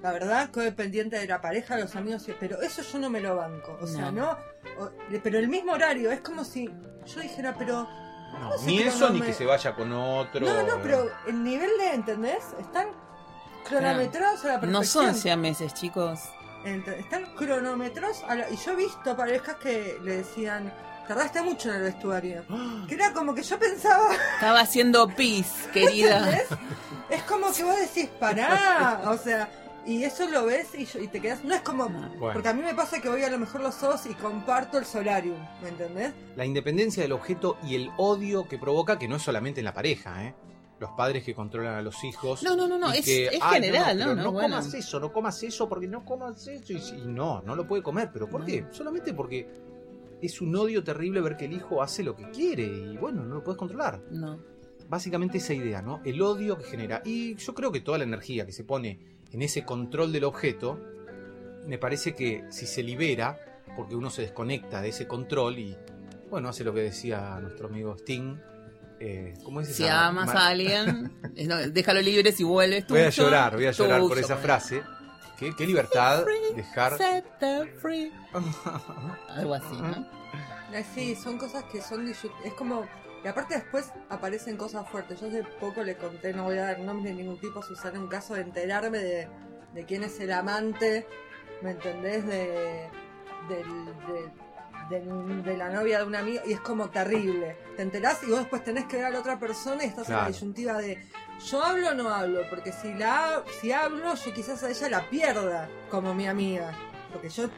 la 0.00 0.12
verdad, 0.12 0.50
codependiente 0.50 1.18
de 1.18 1.26
la 1.26 1.40
pareja, 1.42 1.76
de 1.76 1.82
los 1.82 1.94
amigos, 1.96 2.24
pero 2.40 2.62
eso 2.62 2.80
yo 2.82 2.98
no 3.00 3.10
me 3.10 3.20
lo 3.20 3.36
banco. 3.36 3.76
O 3.82 3.86
sea, 3.86 4.10
No. 4.10 4.12
no, 4.12 4.30
o- 4.84 4.90
pero 5.22 5.38
el 5.38 5.48
mismo 5.48 5.72
horario, 5.72 6.10
es 6.10 6.20
como 6.20 6.42
si 6.44 6.70
yo 7.04 7.20
dijera, 7.20 7.54
pero... 7.58 7.86
No, 8.32 8.50
No 8.50 8.58
sé, 8.58 8.66
ni 8.66 8.78
eso, 8.80 9.08
no 9.08 9.14
ni 9.14 9.20
me- 9.20 9.26
que 9.26 9.32
se 9.34 9.44
vaya 9.44 9.74
con 9.74 9.90
otro. 9.92 10.40
No, 10.46 10.62
no, 10.62 10.82
pero 10.82 11.10
el 11.26 11.42
nivel 11.42 11.70
de, 11.78 11.94
¿entendés? 11.94 12.44
Están 12.60 12.88
cronometrados 13.66 14.44
a 14.44 14.48
la 14.48 14.60
perfección. 14.60 14.72
No 14.72 14.84
son 14.84 15.14
siameses, 15.14 15.74
chicos. 15.74 16.20
Están 16.64 17.26
la- 18.34 18.50
y 18.50 18.56
yo 18.56 18.72
he 18.72 18.76
visto 18.76 19.16
parejas 19.16 19.56
que 19.56 19.98
le 20.02 20.16
decían 20.18 20.72
tardaste 21.06 21.40
mucho 21.40 21.70
en 21.70 21.76
el 21.76 21.82
vestuario 21.84 22.44
que 22.88 22.94
era 22.94 23.12
como 23.12 23.34
que 23.34 23.42
yo 23.42 23.58
pensaba 23.58 24.08
Estaba 24.34 24.60
haciendo 24.60 25.08
pis, 25.08 25.46
querida. 25.72 26.18
¿entendés? 26.18 26.48
es 27.10 27.22
como 27.22 27.52
que 27.52 27.64
vos 27.64 27.76
decís 27.78 28.08
pará 28.20 29.02
o 29.06 29.16
sea 29.16 29.48
y 29.86 30.04
eso 30.04 30.28
lo 30.28 30.44
ves 30.44 30.66
y, 30.74 30.84
yo- 30.84 30.98
y 31.00 31.08
te 31.08 31.18
quedas 31.20 31.42
no 31.44 31.54
es 31.54 31.62
como. 31.62 31.88
Bueno. 31.88 32.32
porque 32.34 32.48
a 32.48 32.52
mí 32.52 32.60
me 32.62 32.74
pasa 32.74 33.00
que 33.00 33.08
voy 33.08 33.22
a 33.22 33.30
lo 33.30 33.38
mejor 33.38 33.62
los 33.62 33.82
ojos 33.82 34.04
y 34.06 34.12
comparto 34.14 34.76
el 34.78 34.84
solarium 34.84 35.38
¿me 35.62 35.70
entendés? 35.70 36.12
La 36.36 36.44
independencia 36.44 37.02
del 37.02 37.12
objeto 37.12 37.56
y 37.62 37.76
el 37.76 37.90
odio 37.96 38.46
que 38.48 38.58
provoca, 38.58 38.98
que 38.98 39.08
no 39.08 39.16
es 39.16 39.22
solamente 39.22 39.60
en 39.60 39.64
la 39.64 39.72
pareja, 39.72 40.24
¿eh? 40.24 40.34
Los 40.80 40.90
padres 40.92 41.24
que 41.24 41.34
controlan 41.34 41.74
a 41.74 41.82
los 41.82 42.04
hijos. 42.04 42.42
No, 42.44 42.54
no, 42.54 42.68
no, 42.68 42.78
no, 42.78 42.92
es- 42.92 43.04
que, 43.04 43.26
es 43.26 43.38
"Ay, 43.42 43.54
general, 43.60 43.98
¿no? 43.98 44.06
No, 44.14 44.14
No, 44.24 44.32
bueno. 44.32 44.48
comas 44.56 44.72
eso, 44.74 45.00
no 45.00 45.12
comas 45.12 45.42
eso, 45.42 45.68
porque 45.68 45.88
no 45.88 46.04
comas 46.04 46.46
eso. 46.46 46.72
Y, 46.72 46.76
y 47.00 47.06
no, 47.06 47.42
no 47.42 47.56
lo 47.56 47.66
puede 47.66 47.82
comer. 47.82 48.10
¿Pero 48.12 48.28
por 48.28 48.40
No. 48.42 48.46
qué? 48.46 48.64
Solamente 48.70 49.12
porque 49.12 49.48
es 50.22 50.40
un 50.40 50.54
odio 50.54 50.84
terrible 50.84 51.20
ver 51.20 51.36
que 51.36 51.46
el 51.46 51.52
hijo 51.52 51.82
hace 51.82 52.02
lo 52.04 52.14
que 52.14 52.30
quiere 52.30 52.64
y 52.64 52.96
bueno, 52.96 53.24
no 53.24 53.34
lo 53.36 53.42
puedes 53.42 53.58
controlar. 53.58 54.00
No. 54.10 54.38
Básicamente 54.88 55.38
esa 55.38 55.52
idea, 55.52 55.82
¿no? 55.82 56.00
El 56.04 56.22
odio 56.22 56.56
que 56.56 56.64
genera. 56.64 57.02
Y 57.04 57.34
yo 57.34 57.54
creo 57.54 57.70
que 57.72 57.80
toda 57.80 57.98
la 57.98 58.04
energía 58.04 58.46
que 58.46 58.52
se 58.52 58.64
pone 58.64 58.98
en 59.32 59.42
ese 59.42 59.64
control 59.64 60.12
del 60.12 60.24
objeto, 60.24 60.78
me 61.66 61.76
parece 61.78 62.14
que 62.14 62.44
si 62.50 62.66
se 62.66 62.82
libera, 62.82 63.38
porque 63.76 63.94
uno 63.96 64.10
se 64.10 64.22
desconecta 64.22 64.80
de 64.80 64.88
ese 64.90 65.06
control 65.06 65.58
y, 65.58 65.76
bueno, 66.30 66.48
hace 66.48 66.64
lo 66.64 66.72
que 66.72 66.80
decía 66.82 67.38
nuestro 67.40 67.66
amigo 67.68 67.96
Sting. 67.98 68.36
Eh, 69.00 69.34
¿Cómo 69.44 69.60
es 69.60 69.74
Si 69.76 69.84
esa? 69.84 70.06
amas 70.08 70.26
Ma- 70.26 70.32
a 70.46 70.48
alguien, 70.48 71.12
no, 71.46 71.56
déjalo 71.68 72.00
libre 72.00 72.32
si 72.32 72.42
vuelves 72.44 72.86
tú. 72.86 72.94
Voy 72.94 73.04
a 73.04 73.10
llorar, 73.10 73.54
voy 73.54 73.66
a 73.66 73.70
llorar 73.70 74.00
por 74.00 74.10
tuyo, 74.10 74.20
esa 74.20 74.34
bueno. 74.34 74.42
frase. 74.46 74.82
Qué, 75.38 75.54
qué 75.56 75.66
libertad 75.68 76.24
Free, 76.24 76.56
dejar. 76.56 76.96
set 76.98 77.24
them 77.38 77.68
free. 77.80 78.12
Algo 79.28 79.54
así, 79.54 79.76
¿no? 79.80 80.04
Eh, 80.72 80.84
Sí, 80.94 81.14
son 81.14 81.38
cosas 81.38 81.62
que 81.70 81.80
son 81.80 82.08
es 82.08 82.18
como 82.56 82.86
y 83.24 83.26
aparte 83.28 83.54
después 83.54 83.90
aparecen 84.10 84.56
cosas 84.56 84.88
fuertes. 84.90 85.20
Yo 85.20 85.26
hace 85.28 85.42
poco 85.60 85.82
le 85.82 85.96
conté, 85.96 86.32
no 86.32 86.44
voy 86.44 86.58
a 86.58 86.64
dar 86.66 86.78
nombre 86.80 87.10
de 87.10 87.16
ningún 87.16 87.38
tipo, 87.40 87.62
Susana, 87.62 87.98
un 88.00 88.08
caso 88.08 88.34
de 88.34 88.42
enterarme 88.42 88.98
de, 88.98 89.28
de 89.74 89.84
quién 89.84 90.02
es 90.04 90.18
el 90.20 90.32
amante, 90.32 91.06
¿me 91.62 91.70
entendés? 91.72 92.24
De, 92.26 92.88
del- 93.48 93.84
de, 93.84 94.30
del- 94.90 95.42
de 95.42 95.56
la 95.56 95.68
novia 95.70 95.98
de 95.98 96.04
un 96.04 96.14
amigo 96.16 96.40
y 96.46 96.52
es 96.52 96.60
como 96.60 96.88
terrible. 96.90 97.56
Te 97.76 97.82
enterás 97.82 98.20
y 98.22 98.30
vos 98.30 98.40
después 98.40 98.64
tenés 98.64 98.84
que 98.86 98.96
ver 98.96 99.06
a 99.06 99.10
la 99.10 99.20
otra 99.20 99.38
persona 99.38 99.84
y 99.84 99.88
estás 99.88 100.08
en 100.08 100.16
la 100.16 100.26
disyuntiva 100.28 100.74
de 100.78 100.98
yo 101.46 101.62
hablo 101.64 101.88
o 101.90 101.94
no 101.94 102.08
hablo, 102.08 102.42
porque 102.50 102.72
si 102.72 102.92
la 102.94 103.42
si 103.60 103.70
hablo 103.72 104.14
yo 104.14 104.34
quizás 104.34 104.62
a 104.64 104.70
ella 104.70 104.88
la 104.88 105.08
pierda 105.10 105.68
como 105.90 106.14
mi 106.14 106.26
amiga, 106.26 106.72
porque 107.12 107.28
yo 107.28 107.48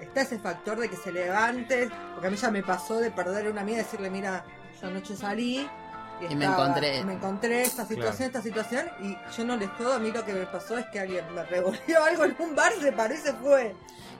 está 0.00 0.20
ese 0.20 0.38
factor 0.38 0.78
de 0.78 0.88
que 0.88 0.96
se 0.96 1.10
levante, 1.10 1.88
porque 2.12 2.26
a 2.28 2.30
mí 2.30 2.36
ya 2.36 2.50
me 2.50 2.62
pasó 2.62 2.98
de 3.00 3.10
perder 3.10 3.46
a 3.46 3.50
una 3.50 3.62
amiga 3.62 3.78
y 3.80 3.82
decirle, 3.82 4.10
mira, 4.10 4.44
yo 4.80 4.88
anoche 4.88 5.16
salí 5.16 5.68
y, 6.20 6.32
Y 6.32 6.36
me 6.36 6.44
encontré. 6.46 7.02
me 7.04 7.14
encontré 7.14 7.62
esta 7.62 7.84
situación, 7.84 8.30
Claro. 8.30 8.38
esta 8.38 8.42
situación, 8.42 8.86
y 9.02 9.16
yo 9.36 9.44
no 9.44 9.56
les 9.56 9.68
jodo, 9.70 9.94
a 9.94 9.98
mí 9.98 10.10
lo 10.12 10.24
que 10.24 10.32
me 10.32 10.46
pasó 10.46 10.78
es 10.78 10.86
que 10.86 11.00
alguien 11.00 11.24
me 11.34 11.42
revolvió 11.44 12.04
algo 12.04 12.24
en 12.24 12.36
un 12.38 12.54
bar, 12.54 12.72
se 12.80 12.92
paró 12.92 13.14
y 13.14 13.18
se 13.18 13.32
fue. 13.34 13.74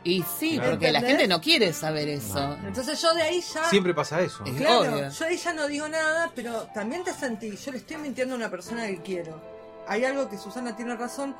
Y 0.07 0.23
sí, 0.39 0.55
Claro. 0.55 0.71
porque 0.71 0.93
la 0.93 1.01
gente 1.01 1.27
no 1.27 1.41
quiere 1.41 1.73
saber 1.73 2.09
eso. 2.09 2.35
No. 2.57 2.69
Entonces 2.69 3.01
yo 3.03 3.13
de 3.15 3.23
ahí 3.23 3.41
ya... 3.41 3.65
Siempre 3.69 3.93
pasa 3.95 4.21
eso. 4.21 4.45
Es- 4.45 4.55
Claro, 4.55 4.95
Obvio. 4.95 5.09
yo 5.11 5.25
ahí 5.27 5.37
ya 5.37 5.53
no 5.53 5.67
digo 5.67 5.89
nada, 5.89 6.31
pero 6.35 6.69
también 6.75 7.03
te 7.05 7.13
sentí, 7.13 7.57
yo 7.57 7.73
le 7.73 7.79
estoy 7.79 7.97
mintiendo 7.97 8.35
a 8.35 8.37
una 8.37 8.51
persona 8.51 8.87
que 8.87 9.03
quiero. 9.03 9.43
Hay 9.89 10.05
algo 10.05 10.29
que 10.29 10.39
Susana 10.39 10.77
tiene 10.77 10.95
razón, 10.97 11.35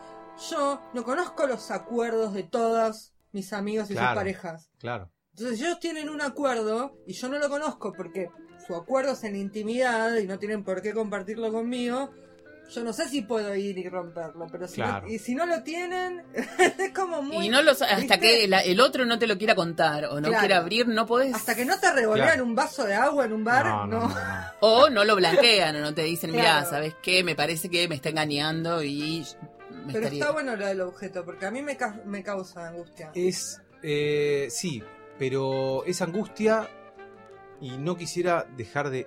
yo 0.51 0.81
no 0.95 1.05
conozco 1.05 1.47
los 1.47 1.71
acuerdos 1.71 2.35
de 2.35 2.43
todos 2.43 3.13
mis 3.33 3.53
amigos 3.53 3.87
y 3.87 3.95
sus 3.95 4.01
Claro. 4.01 4.15
parejas. 4.17 4.69
Claro. 4.79 5.11
Entonces 5.37 5.61
ellos 5.61 5.79
tienen 5.81 6.09
un 6.09 6.21
acuerdo 6.23 6.97
y 7.07 7.13
yo 7.13 7.29
no 7.29 7.39
lo 7.39 7.49
conozco 7.49 7.93
porque 7.93 8.31
su 8.67 8.75
acuerdo 8.75 9.13
es 9.13 9.23
en 9.25 9.37
intimidad 9.37 10.17
y 10.17 10.27
no 10.27 10.39
tienen 10.39 10.65
por 10.65 10.81
qué 10.83 10.93
compartirlo 10.95 11.53
conmigo. 11.53 12.11
Yo 12.75 12.83
no 12.83 12.93
sé 12.93 13.09
si 13.09 13.23
puedo 13.23 13.55
ir 13.55 13.79
y 13.79 13.89
romperlo, 13.89 14.47
pero 14.51 14.67
si, 14.67 14.75
Claro. 14.77 15.07
no, 15.07 15.13
y 15.13 15.19
si 15.19 15.35
no 15.35 15.47
lo 15.47 15.63
tienen, 15.63 16.23
es 16.79 16.93
como 16.93 17.23
muy... 17.23 17.47
Y 17.47 17.49
no 17.49 17.63
lo, 17.63 17.71
hasta 17.73 17.97
¿viste? 17.97 18.19
que 18.21 18.49
la- 18.49 18.61
el 18.63 18.81
otro 18.81 19.05
no 19.05 19.19
te 19.19 19.27
lo 19.27 19.39
quiera 19.39 19.55
contar 19.55 20.07
o 20.07 20.21
no 20.21 20.29
Claro. 20.29 20.41
quiera 20.41 20.57
abrir, 20.59 20.89
no 20.89 21.07
podés. 21.07 21.35
Hasta 21.35 21.55
que 21.55 21.65
no 21.65 21.79
te 21.79 21.93
revolean 21.93 22.29
Claro. 22.29 22.45
un 22.45 22.55
vaso 22.55 22.85
de 22.85 22.95
agua 22.95 23.25
en 23.25 23.33
un 23.33 23.45
bar, 23.45 23.67
no, 23.67 23.87
no. 23.87 24.01
no, 24.01 24.09
no, 24.09 24.15
no. 24.15 24.17
O 24.61 24.91
no 24.91 25.05
lo 25.05 25.15
blanquean 25.17 25.77
o 25.77 25.81
no 25.81 25.95
te 25.95 26.03
dicen, 26.03 26.33
mira. 26.33 26.65
¿sabes 26.65 26.95
qué? 27.03 27.23
Me 27.23 27.35
parece 27.37 27.69
que 27.71 27.87
me 27.89 27.95
está 27.95 28.09
engañando 28.09 28.83
y 28.83 29.25
me 29.71 29.93
Pero 29.93 29.99
estaría... 29.99 30.21
está 30.21 30.33
bueno 30.33 30.57
lo 30.57 30.67
del 30.67 30.81
objeto, 30.81 31.25
porque 31.25 31.47
a 31.47 31.51
mí 31.51 31.63
me, 31.63 31.77
ca- 31.77 32.01
me 32.05 32.23
causa 32.25 32.67
angustia. 32.69 33.11
Es. 33.15 33.61
eh, 33.83 34.49
sí, 34.51 34.83
pero 35.19 35.85
es 35.85 36.03
angustia 36.03 36.69
y 37.61 37.77
no 37.79 37.97
quisiera 37.97 38.45
dejar 38.57 38.91
de, 38.91 39.07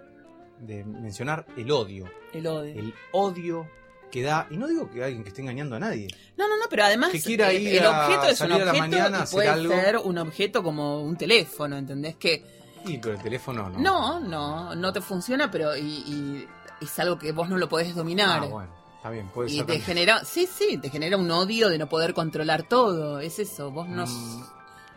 de 0.60 0.84
mencionar 0.86 1.46
el 1.58 1.70
odio. 1.72 2.06
El 2.34 2.48
odio. 2.48 2.80
El 2.80 2.94
odio 3.12 3.68
que 4.12 4.24
da. 4.24 4.48
Y 4.50 4.58
no 4.58 4.68
digo 4.68 4.90
que 4.90 5.04
alguien 5.04 5.24
que 5.24 5.30
esté 5.30 5.42
engañando 5.42 5.76
a 5.76 5.80
nadie. 5.80 6.08
No, 6.38 6.48
no, 6.48 6.58
no, 6.58 6.66
pero 6.70 6.84
además 6.84 7.12
Que 7.12 7.22
quiera 7.22 7.52
eh, 7.52 7.60
ir 7.62 7.78
el 7.78 7.86
a 7.86 8.02
objeto 8.08 8.24
es 8.30 8.42
un 8.42 8.52
objeto 8.54 8.74
mañana 8.78 9.18
y 9.20 9.22
hacer 9.22 9.36
puede 9.36 9.48
algo. 9.50 9.74
ser 9.74 9.98
un 9.98 10.18
objeto 10.18 10.64
como 10.64 11.02
un 11.02 11.16
teléfono, 11.16 11.78
¿entendés? 11.78 12.16
Que 12.16 12.44
Sí, 12.86 12.98
pero 13.02 13.16
el 13.16 13.22
teléfono 13.22 13.70
no. 13.70 13.80
no, 13.80 14.20
no, 14.22 14.76
no 14.76 14.94
te 14.94 15.02
funciona, 15.02 15.52
pero 15.52 15.76
y, 15.76 15.82
y 15.82 16.48
es 16.82 16.98
algo 17.00 17.20
que 17.20 17.32
vos 17.34 17.50
no 17.50 17.58
lo 17.58 17.68
podés 17.68 17.94
dominar. 17.94 18.42
Ah, 18.44 18.48
bueno, 18.48 18.72
está 18.96 19.10
bien, 19.10 19.28
puede 19.28 19.52
Y 19.52 19.58
ser. 19.58 19.66
te 19.66 19.74
también. 19.74 19.86
genera, 19.86 20.24
sí, 20.24 20.48
sí, 20.48 20.78
te 20.78 20.90
genera 20.90 21.18
un 21.18 21.30
odio 21.30 21.68
de 21.70 21.78
no 21.78 21.90
poder 21.90 22.14
controlar 22.14 22.64
todo. 22.64 23.20
Es 23.20 23.38
eso, 23.38 23.70
vos 23.70 23.88
no, 23.90 24.06
Mm, 24.08 24.44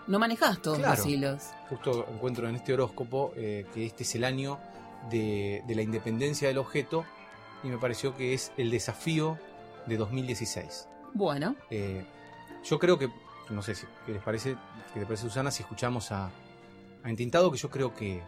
no 0.06 0.18
manejás 0.20 0.62
todos 0.62 0.78
claro. 0.78 0.96
los 0.96 1.06
hilos. 1.06 1.42
Justo 1.68 2.06
encuentro 2.14 2.48
en 2.48 2.54
este 2.54 2.72
horóscopo 2.72 3.32
eh, 3.36 3.66
que 3.74 3.84
este 3.84 4.04
es 4.04 4.14
el 4.14 4.24
año 4.24 4.58
de, 5.10 5.62
de 5.66 5.74
la 5.74 5.82
independencia 5.82 6.46
del 6.48 6.58
objeto 6.58 7.04
y 7.62 7.68
me 7.68 7.78
pareció 7.78 8.16
que 8.16 8.34
es 8.34 8.52
el 8.56 8.70
desafío 8.70 9.38
de 9.86 9.96
2016. 9.96 10.88
Bueno, 11.14 11.56
Eh, 11.70 12.04
yo 12.64 12.78
creo 12.78 12.98
que 12.98 13.08
no 13.50 13.60
sé 13.62 13.74
si, 13.74 13.86
qué 14.06 14.12
les 14.12 14.22
parece, 14.22 14.56
qué 14.94 15.00
te 15.00 15.06
parece 15.06 15.24
Susana, 15.24 15.50
si 15.50 15.62
escuchamos 15.62 16.10
a, 16.12 16.26
a 17.02 17.10
Entintado, 17.10 17.50
que 17.50 17.58
yo 17.58 17.70
creo 17.70 17.92
que 17.94 18.22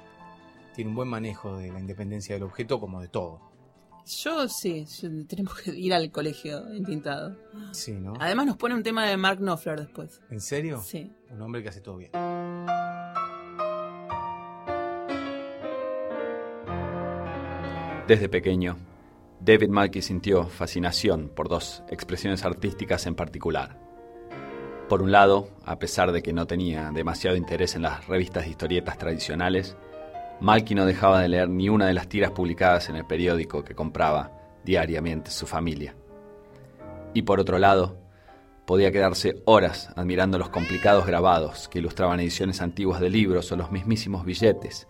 tiene 0.75 0.91
un 0.91 0.97
buen 0.97 1.09
manejo 1.09 1.57
de 1.57 1.71
la 1.73 1.79
independencia 1.81 2.35
del 2.35 2.43
objeto 2.43 2.81
como 2.81 3.01
de 3.01 3.09
todo. 3.09 3.41
Yo 4.07 4.49
sí, 4.49 4.85
yo- 5.01 5.09
tenemos 5.27 5.55
que 5.55 5.71
ir 5.71 5.95
al 5.95 6.11
colegio 6.11 6.67
entintado. 6.75 7.37
Sí, 7.73 7.93
¿no? 7.93 8.13
Además 8.21 8.45
nos 8.47 8.57
pone 8.59 8.75
un 8.75 8.83
tema 8.83 9.07
de 9.07 9.17
Mark 9.17 9.39
Knopfler 9.39 9.79
después. 9.81 10.21
¿En 10.31 10.41
serio? 10.43 10.83
Sí. 10.83 11.11
Un 11.31 11.41
hombre 11.41 11.63
que 11.63 11.71
hace 11.71 11.81
todo 11.81 11.97
bien. 11.97 12.11
Desde 18.07 18.29
pequeño, 18.29 18.77
David 19.41 19.69
Malky 19.69 20.01
sintió 20.03 20.45
fascinación 20.45 21.29
por 21.29 21.49
dos 21.49 21.83
expresiones 21.91 22.45
artísticas 22.45 23.07
en 23.07 23.15
particular. 23.15 23.79
Por 24.89 25.03
un 25.03 25.13
lado, 25.13 25.49
a 25.65 25.79
pesar 25.79 26.13
de 26.13 26.23
que 26.23 26.33
no 26.33 26.47
tenía 26.47 26.91
demasiado 26.93 27.37
interés 27.37 27.75
en 27.75 27.83
las 27.83 28.07
revistas 28.07 28.45
de 28.45 28.51
historietas 28.51 28.99
tradicionales, 28.99 29.77
Malky 30.41 30.75
no 30.75 30.87
dejaba 30.87 31.21
de 31.21 31.29
leer 31.29 31.49
ni 31.49 31.69
una 31.69 31.87
de 31.87 31.95
las 31.95 32.09
tiras 32.09 32.33
publicadas 32.33 32.89
en 32.89 32.97
el 32.97 33.07
periódico 33.07 33.65
que 33.65 33.75
compraba 33.75 34.33
diariamente 34.65 35.31
su 35.31 35.47
familia. 35.47 35.95
Y 37.13 37.23
por 37.23 37.41
otro 37.41 37.59
lado, 37.59 37.99
podía 38.67 38.93
quedarse 38.93 39.43
horas 39.45 39.91
admirando 39.97 40.39
los 40.39 40.49
complicados 40.49 41.07
grabados 41.07 41.69
que 41.69 41.79
ilustraban 41.79 42.21
ediciones 42.21 42.61
antiguas 42.61 43.01
de 43.01 43.11
libros 43.11 43.51
o 43.53 43.57
los 43.57 43.71
mismísimos 43.71 44.25
billetes 44.25 44.89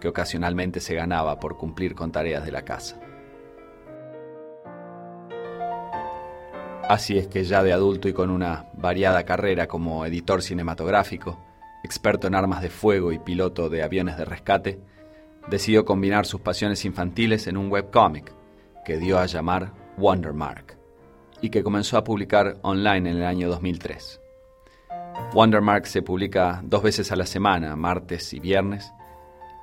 que 0.00 0.08
ocasionalmente 0.08 0.80
se 0.80 0.94
ganaba 0.94 1.38
por 1.38 1.56
cumplir 1.56 1.94
con 1.94 2.10
tareas 2.10 2.44
de 2.44 2.52
la 2.52 2.64
casa. 2.64 3.00
Así 6.88 7.16
es 7.16 7.28
que 7.28 7.44
ya 7.44 7.62
de 7.62 7.72
adulto 7.72 8.08
y 8.08 8.12
con 8.12 8.30
una 8.30 8.66
variada 8.74 9.24
carrera 9.24 9.66
como 9.66 10.04
editor 10.04 10.42
cinematográfico, 10.42 11.38
experto 11.84 12.26
en 12.26 12.34
armas 12.34 12.60
de 12.60 12.70
fuego 12.70 13.12
y 13.12 13.18
piloto 13.18 13.68
de 13.68 13.82
aviones 13.82 14.16
de 14.16 14.24
rescate, 14.24 14.80
decidió 15.48 15.84
combinar 15.84 16.26
sus 16.26 16.40
pasiones 16.40 16.84
infantiles 16.84 17.46
en 17.46 17.56
un 17.56 17.70
webcómic 17.70 18.32
que 18.84 18.98
dio 18.98 19.18
a 19.18 19.26
llamar 19.26 19.72
Wondermark 19.96 20.76
y 21.40 21.50
que 21.50 21.62
comenzó 21.62 21.96
a 21.96 22.04
publicar 22.04 22.58
online 22.62 23.10
en 23.10 23.16
el 23.16 23.24
año 23.24 23.48
2003. 23.48 24.20
Wondermark 25.34 25.86
se 25.86 26.02
publica 26.02 26.60
dos 26.64 26.82
veces 26.82 27.12
a 27.12 27.16
la 27.16 27.26
semana, 27.26 27.76
martes 27.76 28.32
y 28.32 28.40
viernes, 28.40 28.92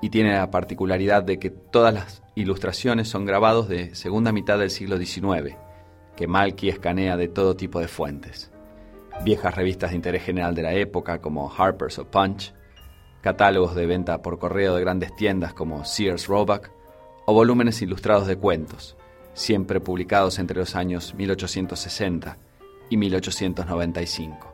y 0.02 0.10
tiene 0.10 0.34
la 0.34 0.50
particularidad 0.52 1.24
de 1.24 1.40
que 1.40 1.50
todas 1.50 1.94
las 1.94 2.24
ilustraciones 2.36 3.10
son 3.10 3.26
grabados 3.26 3.68
de 3.68 3.94
segunda 3.96 4.32
mitad 4.32 4.58
del 4.58 4.70
siglo 4.70 4.98
XIX, 4.98 5.56
que 6.20 6.28
Malky 6.28 6.68
escanea 6.68 7.16
de 7.16 7.30
todo 7.30 7.56
tipo 7.56 7.80
de 7.80 7.88
fuentes. 7.88 8.52
Viejas 9.24 9.56
revistas 9.56 9.92
de 9.92 9.96
interés 9.96 10.22
general 10.22 10.54
de 10.54 10.64
la 10.64 10.74
época 10.74 11.22
como 11.22 11.50
Harper's 11.50 11.98
o 11.98 12.12
Punch, 12.12 12.54
catálogos 13.22 13.74
de 13.74 13.86
venta 13.86 14.22
por 14.22 14.38
correo 14.38 14.76
de 14.76 14.82
grandes 14.82 15.16
tiendas 15.16 15.54
como 15.54 15.86
Sears 15.86 16.28
Roebuck, 16.28 16.72
o 17.26 17.34
volúmenes 17.34 17.82
ilustrados 17.82 18.28
de 18.28 18.36
cuentos, 18.36 18.98
siempre 19.34 19.80
publicados 19.80 20.40
entre 20.40 20.60
los 20.60 20.76
años 20.76 21.14
1860 21.16 22.38
y 22.90 22.98
1895. 22.98 24.54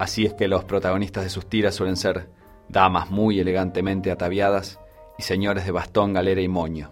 Así 0.00 0.26
es 0.26 0.34
que 0.34 0.48
los 0.48 0.64
protagonistas 0.64 1.22
de 1.22 1.30
sus 1.30 1.46
tiras 1.46 1.76
suelen 1.76 1.96
ser 1.96 2.28
damas 2.68 3.08
muy 3.12 3.38
elegantemente 3.38 4.10
ataviadas 4.10 4.80
y 5.16 5.22
señores 5.22 5.64
de 5.64 5.70
bastón, 5.70 6.12
galera 6.12 6.40
y 6.40 6.48
moño, 6.48 6.90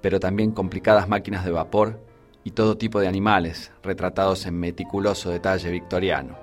pero 0.00 0.20
también 0.20 0.52
complicadas 0.52 1.08
máquinas 1.08 1.44
de 1.44 1.50
vapor 1.50 2.00
y 2.44 2.52
todo 2.52 2.78
tipo 2.78 3.00
de 3.00 3.08
animales 3.08 3.72
retratados 3.82 4.46
en 4.46 4.58
meticuloso 4.58 5.30
detalle 5.30 5.70
victoriano. 5.70 6.38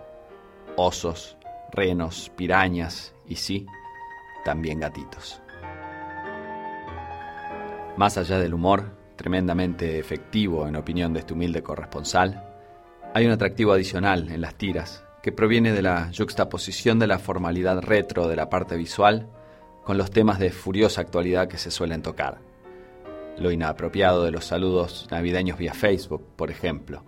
Osos, 0.75 1.37
renos, 1.71 2.31
pirañas 2.35 3.13
y 3.27 3.35
sí, 3.35 3.65
también 4.43 4.79
gatitos. 4.79 5.41
Más 7.95 8.17
allá 8.17 8.39
del 8.39 8.53
humor, 8.53 8.97
tremendamente 9.15 9.99
efectivo 9.99 10.67
en 10.67 10.75
opinión 10.75 11.13
de 11.13 11.19
este 11.19 11.33
humilde 11.33 11.63
corresponsal, 11.63 12.49
hay 13.13 13.25
un 13.25 13.31
atractivo 13.31 13.71
adicional 13.71 14.29
en 14.31 14.41
las 14.41 14.55
tiras 14.55 15.05
que 15.21 15.31
proviene 15.31 15.71
de 15.71 15.83
la 15.83 16.11
juxtaposición 16.15 16.99
de 16.99 17.07
la 17.07 17.19
formalidad 17.19 17.81
retro 17.81 18.27
de 18.27 18.35
la 18.35 18.49
parte 18.49 18.75
visual 18.75 19.29
con 19.83 19.97
los 19.97 20.11
temas 20.11 20.39
de 20.39 20.49
furiosa 20.49 21.01
actualidad 21.01 21.47
que 21.47 21.57
se 21.57 21.71
suelen 21.71 22.01
tocar. 22.01 22.39
Lo 23.37 23.51
inapropiado 23.51 24.23
de 24.23 24.31
los 24.31 24.45
saludos 24.45 25.07
navideños 25.09 25.57
vía 25.57 25.73
Facebook, 25.73 26.23
por 26.35 26.51
ejemplo, 26.51 27.03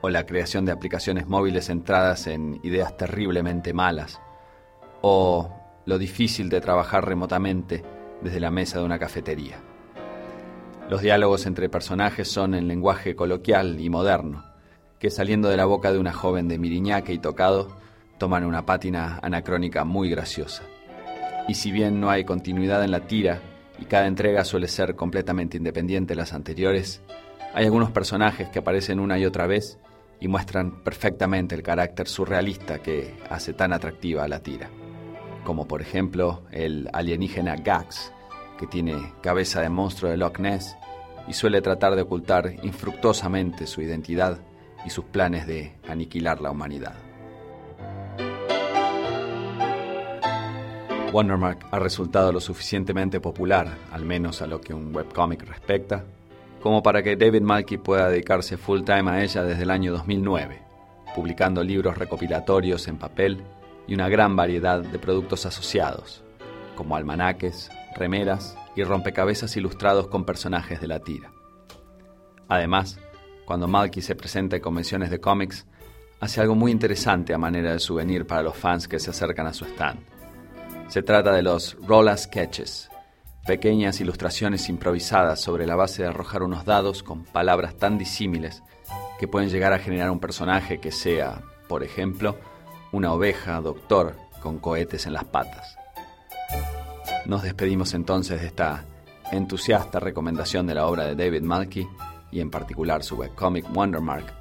o 0.00 0.08
la 0.08 0.24
creación 0.24 0.64
de 0.64 0.72
aplicaciones 0.72 1.26
móviles 1.26 1.66
centradas 1.66 2.26
en 2.26 2.58
ideas 2.62 2.96
terriblemente 2.96 3.74
malas, 3.74 4.20
o 5.02 5.54
lo 5.84 5.98
difícil 5.98 6.48
de 6.48 6.62
trabajar 6.62 7.06
remotamente 7.06 7.84
desde 8.22 8.40
la 8.40 8.50
mesa 8.50 8.78
de 8.78 8.86
una 8.86 8.98
cafetería. 8.98 9.58
Los 10.88 11.02
diálogos 11.02 11.44
entre 11.44 11.68
personajes 11.68 12.28
son 12.28 12.54
en 12.54 12.66
lenguaje 12.66 13.14
coloquial 13.14 13.78
y 13.78 13.90
moderno, 13.90 14.44
que 14.98 15.10
saliendo 15.10 15.50
de 15.50 15.58
la 15.58 15.66
boca 15.66 15.92
de 15.92 15.98
una 15.98 16.14
joven 16.14 16.48
de 16.48 16.58
miriñaque 16.58 17.12
y 17.12 17.18
tocado, 17.18 17.76
toman 18.16 18.44
una 18.44 18.64
pátina 18.64 19.20
anacrónica 19.22 19.84
muy 19.84 20.08
graciosa. 20.08 20.62
Y 21.46 21.54
si 21.54 21.72
bien 21.72 22.00
no 22.00 22.10
hay 22.10 22.24
continuidad 22.24 22.82
en 22.82 22.90
la 22.90 23.00
tira 23.00 23.40
y 23.78 23.84
cada 23.84 24.06
entrega 24.06 24.44
suele 24.44 24.68
ser 24.68 24.94
completamente 24.96 25.56
independiente 25.56 26.14
de 26.14 26.20
las 26.20 26.32
anteriores, 26.32 27.02
hay 27.54 27.64
algunos 27.64 27.90
personajes 27.90 28.48
que 28.48 28.58
aparecen 28.58 29.00
una 29.00 29.18
y 29.18 29.24
otra 29.24 29.46
vez 29.46 29.78
y 30.20 30.28
muestran 30.28 30.82
perfectamente 30.82 31.54
el 31.54 31.62
carácter 31.62 32.08
surrealista 32.08 32.80
que 32.80 33.14
hace 33.30 33.52
tan 33.52 33.72
atractiva 33.72 34.28
la 34.28 34.40
tira. 34.40 34.68
Como 35.44 35.66
por 35.66 35.80
ejemplo 35.80 36.42
el 36.50 36.88
alienígena 36.92 37.56
Gax, 37.56 38.12
que 38.58 38.66
tiene 38.66 39.14
cabeza 39.22 39.60
de 39.60 39.68
monstruo 39.68 40.10
de 40.10 40.16
Loch 40.16 40.38
Ness 40.38 40.76
y 41.28 41.32
suele 41.32 41.62
tratar 41.62 41.94
de 41.94 42.02
ocultar 42.02 42.54
infructuosamente 42.62 43.66
su 43.66 43.80
identidad 43.80 44.38
y 44.84 44.90
sus 44.90 45.04
planes 45.04 45.46
de 45.46 45.74
aniquilar 45.86 46.40
la 46.40 46.50
humanidad. 46.50 47.07
Wondermark 51.12 51.66
ha 51.70 51.78
resultado 51.78 52.32
lo 52.32 52.40
suficientemente 52.40 53.20
popular, 53.20 53.78
al 53.92 54.04
menos 54.04 54.42
a 54.42 54.46
lo 54.46 54.60
que 54.60 54.74
un 54.74 54.94
webcomic 54.94 55.42
respecta, 55.48 56.04
como 56.62 56.82
para 56.82 57.02
que 57.02 57.16
David 57.16 57.40
Malky 57.40 57.78
pueda 57.78 58.10
dedicarse 58.10 58.58
full 58.58 58.82
time 58.82 59.10
a 59.10 59.22
ella 59.22 59.42
desde 59.42 59.62
el 59.62 59.70
año 59.70 59.92
2009, 59.92 60.60
publicando 61.14 61.62
libros 61.62 61.96
recopilatorios 61.96 62.88
en 62.88 62.98
papel 62.98 63.42
y 63.86 63.94
una 63.94 64.08
gran 64.08 64.36
variedad 64.36 64.80
de 64.80 64.98
productos 64.98 65.46
asociados, 65.46 66.22
como 66.76 66.94
almanaques, 66.94 67.70
remeras 67.96 68.58
y 68.76 68.84
rompecabezas 68.84 69.56
ilustrados 69.56 70.08
con 70.08 70.24
personajes 70.24 70.80
de 70.80 70.88
la 70.88 71.00
tira. 71.00 71.32
Además, 72.48 72.98
cuando 73.46 73.66
Malky 73.66 74.02
se 74.02 74.14
presenta 74.14 74.56
en 74.56 74.62
convenciones 74.62 75.10
de 75.10 75.20
cómics, 75.20 75.66
hace 76.20 76.42
algo 76.42 76.54
muy 76.54 76.70
interesante 76.70 77.32
a 77.32 77.38
manera 77.38 77.72
de 77.72 77.78
souvenir 77.78 78.26
para 78.26 78.42
los 78.42 78.56
fans 78.56 78.86
que 78.86 78.98
se 78.98 79.10
acercan 79.10 79.46
a 79.46 79.54
su 79.54 79.64
stand. 79.64 80.17
Se 80.88 81.02
trata 81.02 81.32
de 81.32 81.42
los 81.42 81.76
Rolla 81.86 82.16
Sketches, 82.16 82.88
pequeñas 83.46 84.00
ilustraciones 84.00 84.70
improvisadas 84.70 85.38
sobre 85.38 85.66
la 85.66 85.76
base 85.76 86.02
de 86.02 86.08
arrojar 86.08 86.42
unos 86.42 86.64
dados 86.64 87.02
con 87.02 87.24
palabras 87.24 87.76
tan 87.76 87.98
disímiles 87.98 88.62
que 89.20 89.28
pueden 89.28 89.50
llegar 89.50 89.74
a 89.74 89.78
generar 89.78 90.10
un 90.10 90.18
personaje 90.18 90.80
que 90.80 90.90
sea, 90.90 91.42
por 91.68 91.82
ejemplo, 91.82 92.36
una 92.90 93.12
oveja 93.12 93.60
doctor 93.60 94.16
con 94.40 94.58
cohetes 94.60 95.04
en 95.06 95.12
las 95.12 95.24
patas. 95.24 95.76
Nos 97.26 97.42
despedimos 97.42 97.92
entonces 97.92 98.40
de 98.40 98.46
esta 98.46 98.86
entusiasta 99.30 100.00
recomendación 100.00 100.66
de 100.66 100.74
la 100.74 100.86
obra 100.86 101.04
de 101.04 101.16
David 101.16 101.42
Malky 101.42 101.86
y 102.30 102.40
en 102.40 102.50
particular 102.50 103.04
su 103.04 103.16
webcomic 103.16 103.66
Wondermark, 103.76 104.32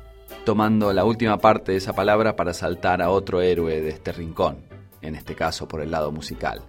tomando 0.46 0.94
la 0.94 1.04
última 1.04 1.40
parte 1.40 1.74
de 1.74 1.80
esa 1.80 1.92
palabra 1.92 2.38
para 2.38 2.54
saltar 2.54 3.02
a 3.02 3.10
otro 3.10 3.42
héroe 3.42 3.82
de 3.82 3.90
este 3.90 4.14
rincón, 4.14 4.67
en 5.02 5.16
este 5.16 5.36
caso 5.36 5.68
por 5.68 5.82
el 5.82 5.92
lado 5.92 6.12
musical. 6.12 6.64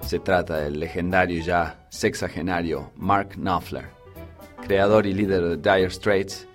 Se 0.00 0.18
trata 0.18 0.58
del 0.58 0.80
legendario 0.80 1.38
y 1.38 1.42
ya 1.42 1.86
sexagenario 1.90 2.92
Mark 2.96 3.34
Knopfler, 3.36 3.90
creador 4.66 5.06
y 5.06 5.12
líder 5.12 5.42
de 5.42 5.56
Dire 5.56 5.90
Straits, 5.90 6.46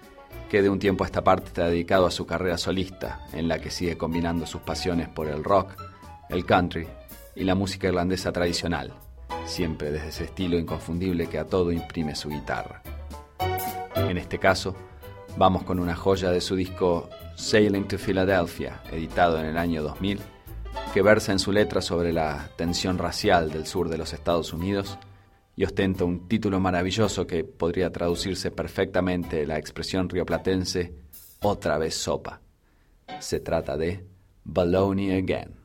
que 0.50 0.62
de 0.62 0.70
un 0.70 0.80
tiempo 0.80 1.04
a 1.04 1.08
esta 1.08 1.24
parte 1.24 1.48
está 1.48 1.68
dedicado 1.68 2.06
a 2.06 2.12
su 2.12 2.26
carrera 2.26 2.58
solista, 2.58 3.26
en 3.32 3.48
la 3.48 3.60
que 3.60 3.72
sigue 3.72 3.98
combinando 3.98 4.46
sus 4.46 4.62
pasiones 4.62 5.08
por 5.08 5.28
el 5.28 5.44
rock, 5.44 5.76
el 6.30 6.46
country 6.46 6.88
y 7.36 7.44
la 7.44 7.56
música 7.56 7.88
irlandesa 7.88 8.32
tradicional, 8.32 8.94
siempre 9.46 9.92
desde 9.92 10.10
ese 10.10 10.24
estilo 10.26 10.58
inconfundible 10.58 11.28
que 11.28 11.40
a 11.40 11.46
todo 11.46 11.72
imprime 11.72 12.16
su 12.16 12.30
guitarra. 12.30 12.82
En 13.96 14.18
este 14.18 14.40
caso, 14.40 14.76
vamos 15.38 15.64
con 15.64 15.80
una 15.80 15.96
joya 15.96 16.32
de 16.32 16.42
su 16.42 16.56
disco 16.56 17.10
Sailing 17.36 17.88
to 17.88 17.98
Philadelphia, 17.98 18.82
editado 18.92 19.40
en 19.40 19.46
el 19.46 19.58
año 19.58 19.82
2000, 19.84 20.20
que 20.94 21.02
versa 21.02 21.32
en 21.32 21.40
su 21.40 21.52
letra 21.52 21.82
sobre 21.82 22.12
la 22.12 22.50
tensión 22.58 22.98
racial 22.98 23.50
del 23.50 23.66
sur 23.66 23.88
de 23.88 23.98
los 23.98 24.12
Estados 24.12 24.52
Unidos 24.52 24.98
y 25.56 25.64
ostenta 25.64 26.04
un 26.04 26.28
título 26.28 26.60
maravilloso 26.60 27.26
que 27.26 27.46
podría 27.46 27.92
traducirse 27.92 28.52
perfectamente 28.52 29.46
la 29.46 29.58
expresión 29.58 30.10
rioplatense 30.10 30.94
otra 31.42 31.78
vez 31.78 31.96
sopa. 31.96 32.42
Se 33.20 33.40
trata 33.40 33.78
de 33.78 34.06
Baloney 34.44 35.12
Again. 35.12 35.61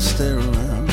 Stare 0.00 0.38
around. 0.38 0.90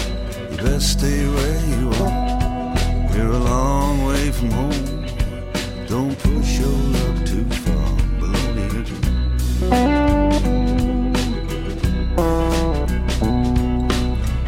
You 0.51 0.57
best 0.57 0.99
stay 0.99 1.25
where 1.27 1.65
you 1.73 1.89
are. 2.03 2.75
We're 3.11 3.31
a 3.31 3.39
long 3.39 4.05
way 4.05 4.31
from 4.31 4.51
home. 4.51 5.05
Don't 5.87 6.17
push 6.19 6.59
your 6.59 6.77
luck 6.95 7.25
too 7.25 7.45
far. 7.63 7.89
Baloney. 8.19 8.67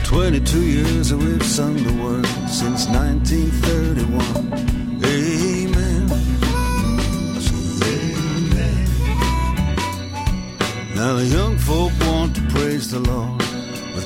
Twenty-two 0.03 0.65
years 0.65 1.13
we've 1.13 1.45
sung 1.45 1.75
the 1.75 1.93
word 2.03 2.27
since 2.49 2.87
1931. 2.87 4.19
Amen. 5.05 6.09
Amen. 7.93 8.87
Now 10.95 11.13
the 11.15 11.25
young 11.25 11.57
folk 11.57 11.91
want 12.01 12.35
to 12.35 12.41
praise 12.53 12.91
the 12.91 12.99
Lord 12.99 13.38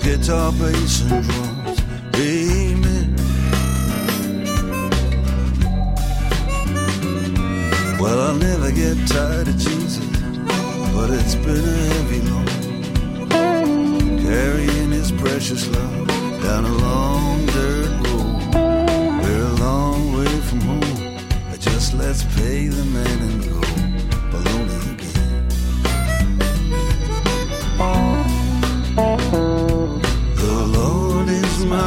guitar, 0.03 0.51
bass, 0.51 1.01
and 1.01 1.23
drums. 1.23 1.79
Amen. 2.15 3.15
Well, 7.99 8.19
I'll 8.19 8.35
never 8.35 8.71
get 8.71 8.97
tired 9.07 9.47
of 9.47 9.57
Jesus, 9.57 10.05
but 10.93 11.09
it's 11.09 11.35
been 11.35 11.63
a 11.63 11.79
heavy 11.93 12.21
load. 12.29 12.49
Carrying 14.21 14.91
his 14.91 15.11
precious 15.13 15.67
love 15.69 16.07
down 16.43 16.65
a 16.65 16.75
long 16.87 17.45
dirt 17.45 17.89
road. 18.05 18.55
We're 19.23 19.45
a 19.45 19.55
long 19.67 20.17
way 20.17 20.39
from 20.41 20.61
home. 20.61 21.17
Just 21.59 21.93
let's 21.93 22.23
pay 22.35 22.67
the 22.67 22.83
man 22.85 23.19
and 23.19 23.43
go. 23.43 23.72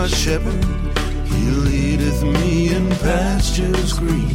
Shepherd, 0.08 0.64
he 1.26 1.50
leadeth 1.50 2.22
me 2.22 2.74
in 2.74 2.88
pastures 2.96 3.92
green. 3.92 4.28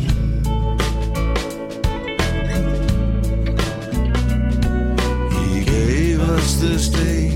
He 5.32 5.64
gave 5.64 6.22
us 6.22 6.56
this 6.60 6.90
day 6.90 7.31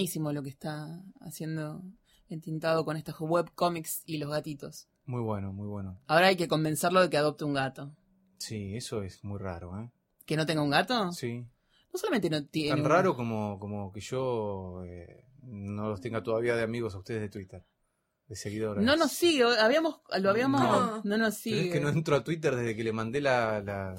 buenísimo 0.00 0.32
lo 0.32 0.42
que 0.42 0.48
está 0.48 1.02
haciendo 1.20 1.82
entintado 2.30 2.84
con 2.86 2.96
estos 2.96 3.16
webcomics 3.20 4.02
y 4.06 4.16
los 4.16 4.30
gatitos. 4.30 4.88
Muy 5.04 5.20
bueno, 5.20 5.52
muy 5.52 5.66
bueno. 5.66 6.00
Ahora 6.06 6.28
hay 6.28 6.36
que 6.36 6.48
convencerlo 6.48 7.02
de 7.02 7.10
que 7.10 7.18
adopte 7.18 7.44
un 7.44 7.52
gato. 7.52 7.94
Sí, 8.38 8.74
eso 8.76 9.02
es 9.02 9.22
muy 9.24 9.38
raro, 9.38 9.78
¿eh? 9.78 9.90
¿Que 10.24 10.36
no 10.36 10.46
tenga 10.46 10.62
un 10.62 10.70
gato? 10.70 11.12
Sí. 11.12 11.44
No 11.92 11.98
solamente 11.98 12.30
no 12.30 12.42
tiene. 12.46 12.70
Tan 12.70 12.80
un- 12.80 12.86
raro 12.86 13.14
como, 13.14 13.58
como 13.58 13.92
que 13.92 14.00
yo 14.00 14.82
eh, 14.86 15.26
no 15.42 15.90
los 15.90 16.00
tenga 16.00 16.22
todavía 16.22 16.56
de 16.56 16.62
amigos 16.62 16.94
a 16.94 16.98
ustedes 16.98 17.20
de 17.20 17.28
Twitter, 17.28 17.62
de 18.26 18.36
seguidores. 18.36 18.82
No 18.82 18.96
nos 18.96 19.12
sigue, 19.12 19.44
habíamos, 19.58 20.00
lo 20.18 20.30
habíamos. 20.30 20.62
No. 20.62 21.02
No, 21.04 21.18
nos 21.18 21.38
Pero 21.42 21.56
sigue. 21.56 21.66
es 21.66 21.72
que 21.74 21.80
no 21.80 21.90
entro 21.90 22.16
a 22.16 22.24
Twitter 22.24 22.56
desde 22.56 22.74
que 22.74 22.84
le 22.84 22.92
mandé 22.92 23.20
la, 23.20 23.60
la- 23.60 23.94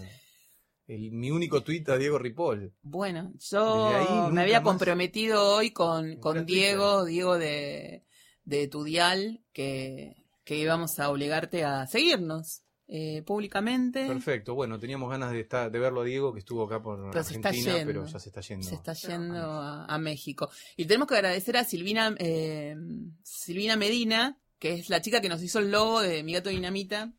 el- 0.96 1.12
mi 1.12 1.32
único 1.32 1.62
tweet 1.64 1.84
a 1.88 1.98
Diego 1.98 2.18
Ripoll. 2.20 2.74
Bueno, 2.82 3.32
yo 3.40 4.30
me 4.32 4.42
había 4.42 4.62
comprometido 4.64 5.56
hoy 5.56 5.72
con, 5.72 6.18
con 6.18 6.46
Diego, 6.46 7.06
Diego 7.06 7.38
de, 7.38 8.04
de 8.44 8.68
Tudial, 8.68 9.42
que, 9.54 10.16
que 10.44 10.58
íbamos 10.58 11.00
a 11.00 11.10
obligarte 11.10 11.64
a 11.64 11.88
seguirnos 11.88 12.64
eh, 12.94 13.24
públicamente. 13.24 14.06
Perfecto, 14.06 14.54
bueno, 14.54 14.78
teníamos 14.78 15.10
ganas 15.10 15.32
de 15.32 15.40
estar, 15.40 15.72
de 15.72 15.80
verlo 15.80 16.02
a 16.02 16.04
Diego, 16.04 16.34
que 16.34 16.40
estuvo 16.40 16.64
acá 16.66 16.82
por 16.82 17.10
Pero 17.10 17.24
se 17.24 17.36
está 17.36 17.50
Argentina, 17.50 17.78
yendo. 17.78 17.88
pero 17.94 18.06
ya 18.06 18.20
se 18.20 18.28
está 18.30 18.42
yendo. 18.42 18.68
Se 18.68 18.76
está 18.76 18.94
yendo 18.94 19.38
a, 19.40 19.86
a 19.86 19.98
México. 19.98 20.50
Y 20.76 20.84
tenemos 20.86 21.08
que 21.08 21.16
agradecer 21.16 21.56
a 21.56 21.64
Silvina, 21.64 22.14
eh, 22.20 22.76
Silvina 23.24 23.78
Medina, 23.78 24.38
que 24.60 24.74
es 24.74 24.90
la 24.90 25.02
chica 25.02 25.22
que 25.22 25.30
nos 25.30 25.42
hizo 25.42 25.60
el 25.60 25.72
logo 25.72 26.02
de 26.02 26.22
Mi 26.24 26.34
Gato 26.34 26.50
Dinamita, 26.50 27.14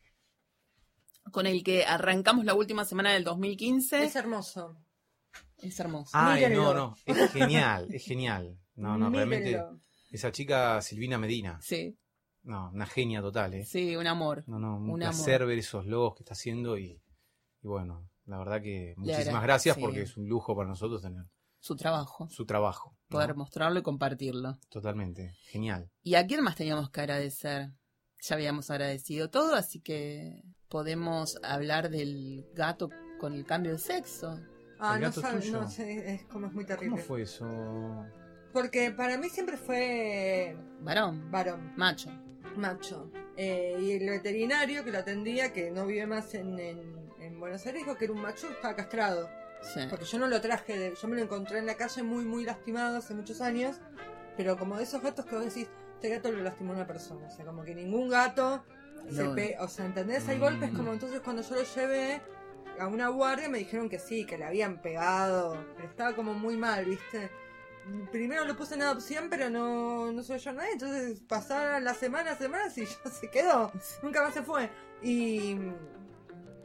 con 1.32 1.46
el 1.46 1.64
que 1.64 1.84
arrancamos 1.84 2.44
la 2.44 2.54
última 2.54 2.84
semana 2.84 3.12
del 3.12 3.24
2015. 3.24 4.04
Es 4.04 4.14
hermoso. 4.16 4.76
Es 5.58 5.78
hermoso. 5.80 6.10
Ay, 6.14 6.42
Mírenlo. 6.42 6.74
no, 6.74 6.74
no, 6.74 6.96
es 7.06 7.32
genial, 7.32 7.88
es 7.92 8.04
genial. 8.04 8.58
No, 8.74 8.96
no, 8.98 9.10
realmente, 9.10 9.50
Mírenlo. 9.50 9.80
esa 10.10 10.30
chica 10.32 10.80
Silvina 10.82 11.18
Medina, 11.18 11.58
Sí, 11.62 11.98
no, 12.42 12.70
una 12.72 12.86
genia 12.86 13.20
total, 13.20 13.54
¿eh? 13.54 13.64
sí, 13.64 13.96
un 13.96 14.06
amor. 14.06 14.44
No, 14.46 14.58
no, 14.58 14.76
un, 14.76 14.90
Un 14.90 14.98
placer 14.98 15.44
ver 15.46 15.58
esos 15.58 15.86
logos 15.86 16.14
que 16.16 16.22
está 16.22 16.32
haciendo 16.34 16.76
y, 16.78 17.00
y 17.62 17.66
bueno, 17.68 18.08
la 18.26 18.38
verdad 18.38 18.60
que 18.62 18.94
muchísimas 18.96 19.42
gracias 19.42 19.76
sí. 19.76 19.80
porque 19.80 20.02
es 20.02 20.16
un 20.16 20.28
lujo 20.28 20.54
para 20.56 20.68
nosotros 20.68 21.00
tener 21.02 21.24
Su 21.60 21.76
trabajo. 21.76 22.28
su 22.30 22.44
trabajo. 22.44 22.96
¿no? 23.08 23.16
Poder 23.16 23.34
mostrarlo 23.36 23.78
y 23.78 23.82
compartirlo. 23.82 24.58
Totalmente, 24.68 25.34
genial. 25.44 25.90
¿Y 26.02 26.14
a 26.16 26.26
quién 26.26 26.42
más 26.42 26.56
teníamos 26.56 26.90
que 26.90 27.00
agradecer? 27.00 27.70
Ya 28.24 28.34
habíamos 28.36 28.70
agradecido 28.70 29.30
todo, 29.30 29.54
así 29.54 29.80
que 29.80 30.42
podemos 30.72 31.38
hablar 31.42 31.90
del 31.90 32.46
gato 32.54 32.88
con 33.20 33.34
el 33.34 33.44
cambio 33.44 33.72
de 33.72 33.78
sexo. 33.78 34.40
Ah, 34.80 34.98
no 34.98 35.12
sabe, 35.12 35.46
no 35.50 35.68
sé, 35.70 36.14
es 36.14 36.24
como 36.24 36.46
es 36.46 36.52
muy 36.54 36.64
¿Cómo 36.64 36.76
terrible. 36.78 37.02
fue 37.02 37.22
eso? 37.22 37.46
Porque 38.54 38.90
para 38.90 39.18
mí 39.18 39.28
siempre 39.28 39.58
fue 39.58 40.56
Varón, 40.80 41.30
varón, 41.30 41.74
macho. 41.76 42.10
macho. 42.56 43.10
Eh, 43.36 43.76
y 43.80 43.90
el 43.92 44.08
veterinario 44.08 44.82
que 44.82 44.90
lo 44.90 44.98
atendía, 44.98 45.52
que 45.52 45.70
no 45.70 45.86
vive 45.86 46.06
más 46.06 46.32
en, 46.34 46.58
en- 46.58 47.12
en 47.20 47.38
Buenos 47.38 47.64
Aires, 47.66 47.82
dijo 47.84 47.96
que 47.98 48.06
era 48.06 48.14
un 48.14 48.22
macho 48.22 48.48
estaba 48.50 48.74
castrado. 48.74 49.28
Sí. 49.74 49.80
Porque 49.90 50.06
yo 50.06 50.18
no 50.18 50.26
lo 50.26 50.40
traje, 50.40 50.76
de- 50.78 50.94
yo 51.00 51.06
me 51.06 51.16
lo 51.16 51.22
encontré 51.22 51.58
en 51.58 51.66
la 51.66 51.76
calle 51.76 52.02
muy, 52.02 52.24
muy 52.24 52.44
lastimado 52.44 52.96
hace 52.96 53.12
muchos 53.14 53.40
años. 53.42 53.76
Pero 54.38 54.56
como 54.58 54.78
de 54.78 54.84
esos 54.84 55.02
gatos 55.02 55.26
que 55.26 55.36
vos 55.36 55.44
decís, 55.44 55.68
este 55.94 56.08
gato 56.08 56.32
lo 56.32 56.42
lastimó 56.42 56.72
a 56.72 56.76
una 56.76 56.86
persona. 56.86 57.26
O 57.26 57.30
sea, 57.30 57.44
como 57.44 57.62
que 57.62 57.74
ningún 57.74 58.08
gato 58.08 58.64
se 59.10 59.24
No. 59.24 59.34
pe- 59.34 59.56
O 59.60 59.68
sea, 59.68 59.86
¿entendés? 59.86 60.28
Hay 60.28 60.38
golpes 60.38 60.70
como 60.70 60.92
entonces 60.92 61.20
cuando 61.20 61.42
yo 61.42 61.54
lo 61.56 61.62
llevé 61.62 62.20
a 62.78 62.86
una 62.86 63.08
guardia 63.08 63.48
me 63.48 63.58
dijeron 63.58 63.88
que 63.88 63.98
sí, 63.98 64.24
que 64.24 64.38
le 64.38 64.44
habían 64.44 64.80
pegado. 64.82 65.56
Pero 65.76 65.88
estaba 65.88 66.14
como 66.14 66.34
muy 66.34 66.56
mal, 66.56 66.84
¿viste? 66.84 67.30
Primero 68.12 68.44
lo 68.44 68.56
puse 68.56 68.74
en 68.76 68.82
adopción, 68.82 69.26
pero 69.28 69.50
no, 69.50 70.12
no 70.12 70.22
soy 70.22 70.38
yo 70.38 70.52
nadie. 70.52 70.72
Entonces 70.72 71.20
pasaron 71.28 71.82
las 71.84 71.96
semanas, 71.96 72.38
semanas 72.38 72.76
y 72.78 72.84
ya 73.04 73.10
se 73.10 73.28
quedó. 73.30 73.72
Nunca 74.02 74.22
más 74.22 74.34
se 74.34 74.42
fue. 74.42 74.70
Y, 75.02 75.56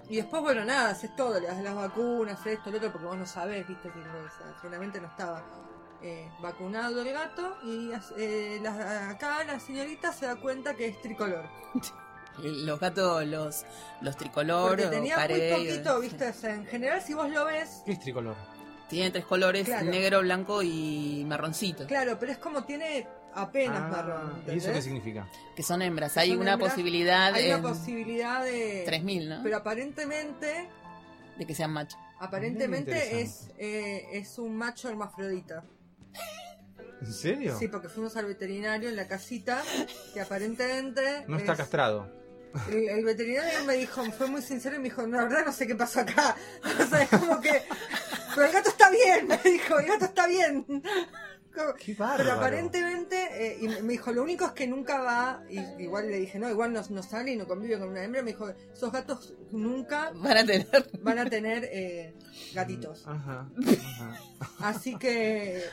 y 0.10 0.16
después, 0.18 0.42
bueno, 0.44 0.64
nada, 0.64 0.92
haces 0.92 1.16
todo, 1.16 1.40
le 1.40 1.48
das 1.48 1.62
las 1.64 1.76
vacunas, 1.76 2.46
esto, 2.46 2.70
lo 2.70 2.78
otro, 2.78 2.92
porque 2.92 3.08
vos 3.08 3.18
no 3.18 3.26
sabés, 3.26 3.68
viste, 3.68 3.92
si 3.92 3.98
no, 4.00 4.06
o 4.06 4.30
sea, 4.38 4.56
seguramente 4.62 5.02
no 5.02 5.08
estaba 5.08 5.44
eh, 6.04 6.30
vacunado 6.40 7.02
el 7.02 7.12
gato. 7.12 7.58
Y 7.64 7.92
eh, 8.18 8.60
la- 8.62 9.10
acá 9.10 9.44
la 9.44 9.60
señorita 9.60 10.14
se 10.14 10.28
da 10.28 10.36
cuenta 10.36 10.76
que 10.76 10.88
es 10.88 11.02
tricolor. 11.02 11.46
Los 12.44 12.80
gatos, 12.80 13.26
los, 13.26 13.66
los 14.02 14.16
tricolor, 14.18 14.70
Porque 14.70 14.86
o 14.86 14.90
tenía 14.90 15.16
carey, 15.16 15.52
muy 15.54 15.68
poquito, 15.68 16.00
viste, 16.00 16.34
en 16.44 16.66
general 16.68 17.02
si 17.02 17.14
vos 17.14 17.30
lo 17.30 17.46
ves, 17.46 17.82
¿Qué 17.86 17.94
es 17.94 18.00
tricolor? 18.00 18.36
Tiene 18.90 19.12
tres 19.12 19.26
colores, 19.26 19.66
Claro. 19.66 19.86
negro, 19.90 20.22
blanco 20.22 20.62
y 20.64 21.26
marroncito, 21.28 21.86
claro, 21.88 22.18
pero 22.20 22.32
es 22.32 22.38
como 22.38 22.64
tiene 22.64 23.08
apenas 23.34 23.82
Ah, 23.84 23.88
marrón. 23.90 24.44
¿Y 24.48 24.58
eso 24.58 24.72
qué 24.72 24.82
significa? 24.82 25.28
que 25.56 25.64
son 25.64 25.82
hembras. 25.82 26.16
Hay 26.18 26.30
Son 26.30 26.40
una 26.40 26.54
hembras, 26.54 26.72
posibilidad 26.72 27.34
Hay 27.34 27.52
una 27.52 27.62
posibilidad 27.62 28.44
de... 28.44 28.84
3000, 28.86 29.30
¿no? 29.30 29.40
Pero 29.44 29.58
aparentemente, 29.58 30.70
De 31.38 31.46
que 31.46 31.54
sean 31.56 31.72
machos. 31.72 32.00
aparentemente 32.20 33.22
es, 33.22 33.50
eh, 33.58 34.08
es 34.14 34.38
un 34.40 34.56
macho 34.56 34.90
hermafrodita. 34.90 35.64
¿En 37.02 37.14
serio? 37.14 37.56
Sí, 37.60 37.68
porque 37.68 37.90
fuimos 37.90 38.16
al 38.18 38.26
veterinario 38.26 38.90
en 38.90 38.96
la 38.96 39.08
casita, 39.08 39.62
que 40.14 40.22
aparentemente... 40.22 41.26
No 41.28 41.38
está 41.38 41.52
es- 41.52 41.58
castrado. 41.58 42.10
El, 42.70 42.90
el 42.90 43.06
veterinario 43.06 43.64
me 43.66 43.76
dijo, 43.76 44.04
fue 44.12 44.28
muy 44.28 44.42
sincero 44.42 44.76
y 44.76 44.80
me 44.80 44.86
dijo, 44.86 45.06
no, 45.08 45.18
la 45.18 45.24
verdad 45.24 45.46
no 45.46 45.52
sé 45.54 45.68
qué 45.68 45.76
pasó 45.76 46.02
acá. 46.02 46.36
O 46.82 46.86
sea, 46.88 47.04
es 47.04 47.10
como 47.10 47.40
que... 47.42 47.62
Pero 48.36 48.48
el 48.48 48.54
gato 48.54 48.70
está 48.70 48.90
bien, 48.92 49.28
me 49.28 49.38
dijo, 49.38 49.80
el 49.80 49.88
gato 49.88 50.06
está 50.06 50.28
bien. 50.28 50.64
Como- 50.64 50.82
Qué 51.74 51.96
Pero 51.98 52.34
aparentemente, 52.34 53.18
eh, 53.32 53.58
y 53.62 53.68
me 53.82 53.94
dijo, 53.94 54.12
lo 54.12 54.22
único 54.22 54.46
es 54.46 54.52
que 54.52 54.68
nunca 54.68 55.00
va, 55.00 55.42
y 55.50 55.60
igual 55.82 56.08
le 56.08 56.18
dije, 56.20 56.38
no, 56.38 56.48
igual 56.52 56.72
no, 56.72 56.84
no 56.92 57.02
sale 57.02 57.32
y 57.32 57.36
no 57.36 57.48
convive 57.48 57.80
con 57.80 57.90
una 57.90 58.04
hembra, 58.04 58.22
me 58.22 58.30
dijo, 58.32 58.48
esos 58.72 58.92
gatos 58.92 59.34
nunca 59.52 60.12
Van 60.14 60.38
a 60.38 60.46
tener. 60.46 60.68
van 61.02 61.18
a 61.18 61.26
tener 61.26 61.68
eh, 61.72 62.14
gatitos. 62.54 63.08
Ajá, 63.08 63.50
ajá. 63.60 64.20
Así 64.60 64.96
que 65.00 65.64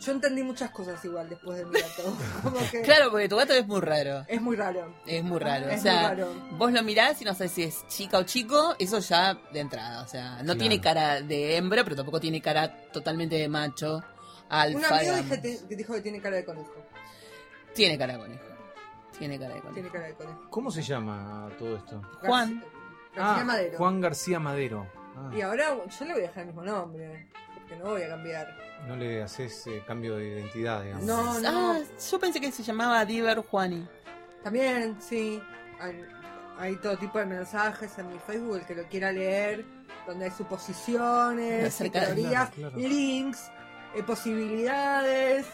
yo 0.00 0.12
entendí 0.12 0.42
muchas 0.42 0.70
cosas 0.70 1.04
igual 1.04 1.28
después 1.28 1.58
de 1.58 1.66
mi 1.66 1.72
gato. 1.80 2.16
Como 2.42 2.56
que 2.70 2.82
Claro, 2.82 3.10
porque 3.10 3.28
tu 3.28 3.36
gato 3.36 3.52
es 3.52 3.66
muy 3.66 3.80
raro. 3.80 4.24
es 4.28 4.40
muy 4.40 4.56
raro. 4.56 4.94
Es 5.06 5.22
muy 5.22 5.38
raro. 5.38 5.68
Es 5.68 5.80
o 5.80 5.82
sea, 5.82 6.08
muy 6.08 6.16
raro. 6.22 6.34
vos 6.58 6.72
lo 6.72 6.82
mirás 6.82 7.20
y 7.22 7.24
no 7.24 7.34
sabes 7.34 7.52
si 7.52 7.62
es 7.64 7.86
chica 7.88 8.18
o 8.18 8.22
chico, 8.24 8.74
eso 8.78 8.98
ya 8.98 9.34
de 9.52 9.60
entrada. 9.60 10.02
O 10.02 10.08
sea, 10.08 10.38
no 10.38 10.44
Claro. 10.44 10.58
tiene 10.58 10.80
cara 10.80 11.20
de 11.20 11.56
hembra, 11.56 11.84
pero 11.84 11.96
tampoco 11.96 12.18
tiene 12.20 12.40
cara 12.40 12.74
totalmente 12.92 13.36
de 13.36 13.48
macho. 13.48 14.02
Alfa. 14.48 14.78
Un 14.78 14.84
amigo 14.84 15.00
digamos. 15.00 15.24
dije- 15.30 15.38
te- 15.60 15.68
que 15.68 15.76
dijo 15.76 15.94
que 15.94 16.00
tiene 16.00 16.20
cara 16.20 16.36
de 16.36 16.44
conejo. 16.44 16.74
Tiene 17.74 17.96
cara 17.98 18.14
de 18.14 18.18
conejo. 18.18 18.44
Tiene 19.18 19.38
cara 19.38 19.54
de 19.54 19.60
conejo. 19.60 19.74
Tiene 19.74 19.88
cara 19.90 20.06
de 20.06 20.14
conejo. 20.14 20.40
¿Cómo 20.50 20.70
se 20.70 20.82
llama 20.82 21.48
todo 21.58 21.76
esto? 21.76 22.02
Juan. 22.22 22.60
García, 22.60 22.70
García 23.14 23.42
Ah, 23.42 23.44
Madero. 23.44 23.78
Juan 23.78 24.00
García 24.00 24.40
Madero. 24.40 24.86
Ah, 25.16 25.30
Y 25.36 25.40
ahora 25.42 25.76
yo 25.86 26.04
le 26.04 26.12
voy 26.12 26.22
a 26.22 26.26
dejar 26.26 26.38
el 26.42 26.46
mismo 26.46 26.62
nombre. 26.62 27.28
Porque 27.70 27.84
no 27.84 27.90
voy 27.90 28.02
a 28.02 28.08
cambiar. 28.08 28.56
no 28.88 28.96
le 28.96 29.22
haces 29.22 29.64
eh, 29.68 29.82
cambio 29.86 30.16
de 30.16 30.26
identidad, 30.28 30.82
digamos. 30.82 31.04
No, 31.04 31.38
no. 31.40 31.72
Ah, 31.74 31.78
yo 32.10 32.18
pensé 32.18 32.40
que 32.40 32.50
se 32.50 32.62
llamaba 32.64 33.04
Diver 33.04 33.38
Juani. 33.42 33.86
También, 34.42 34.96
sí. 35.00 35.40
Hay, 35.78 36.04
hay 36.58 36.76
todo 36.76 36.96
tipo 36.98 37.18
de 37.18 37.26
mensajes 37.26 37.96
en 37.98 38.08
mi 38.08 38.18
Facebook, 38.18 38.56
el 38.56 38.66
que 38.66 38.74
lo 38.74 38.84
quiera 38.88 39.12
leer, 39.12 39.64
donde 40.06 40.24
hay 40.26 40.30
suposiciones, 40.32 41.76
teorías, 41.78 42.50
Claro, 42.50 42.72
claro. 42.72 42.76
links, 42.76 43.50
eh, 43.94 44.02
posibilidades, 44.02 45.46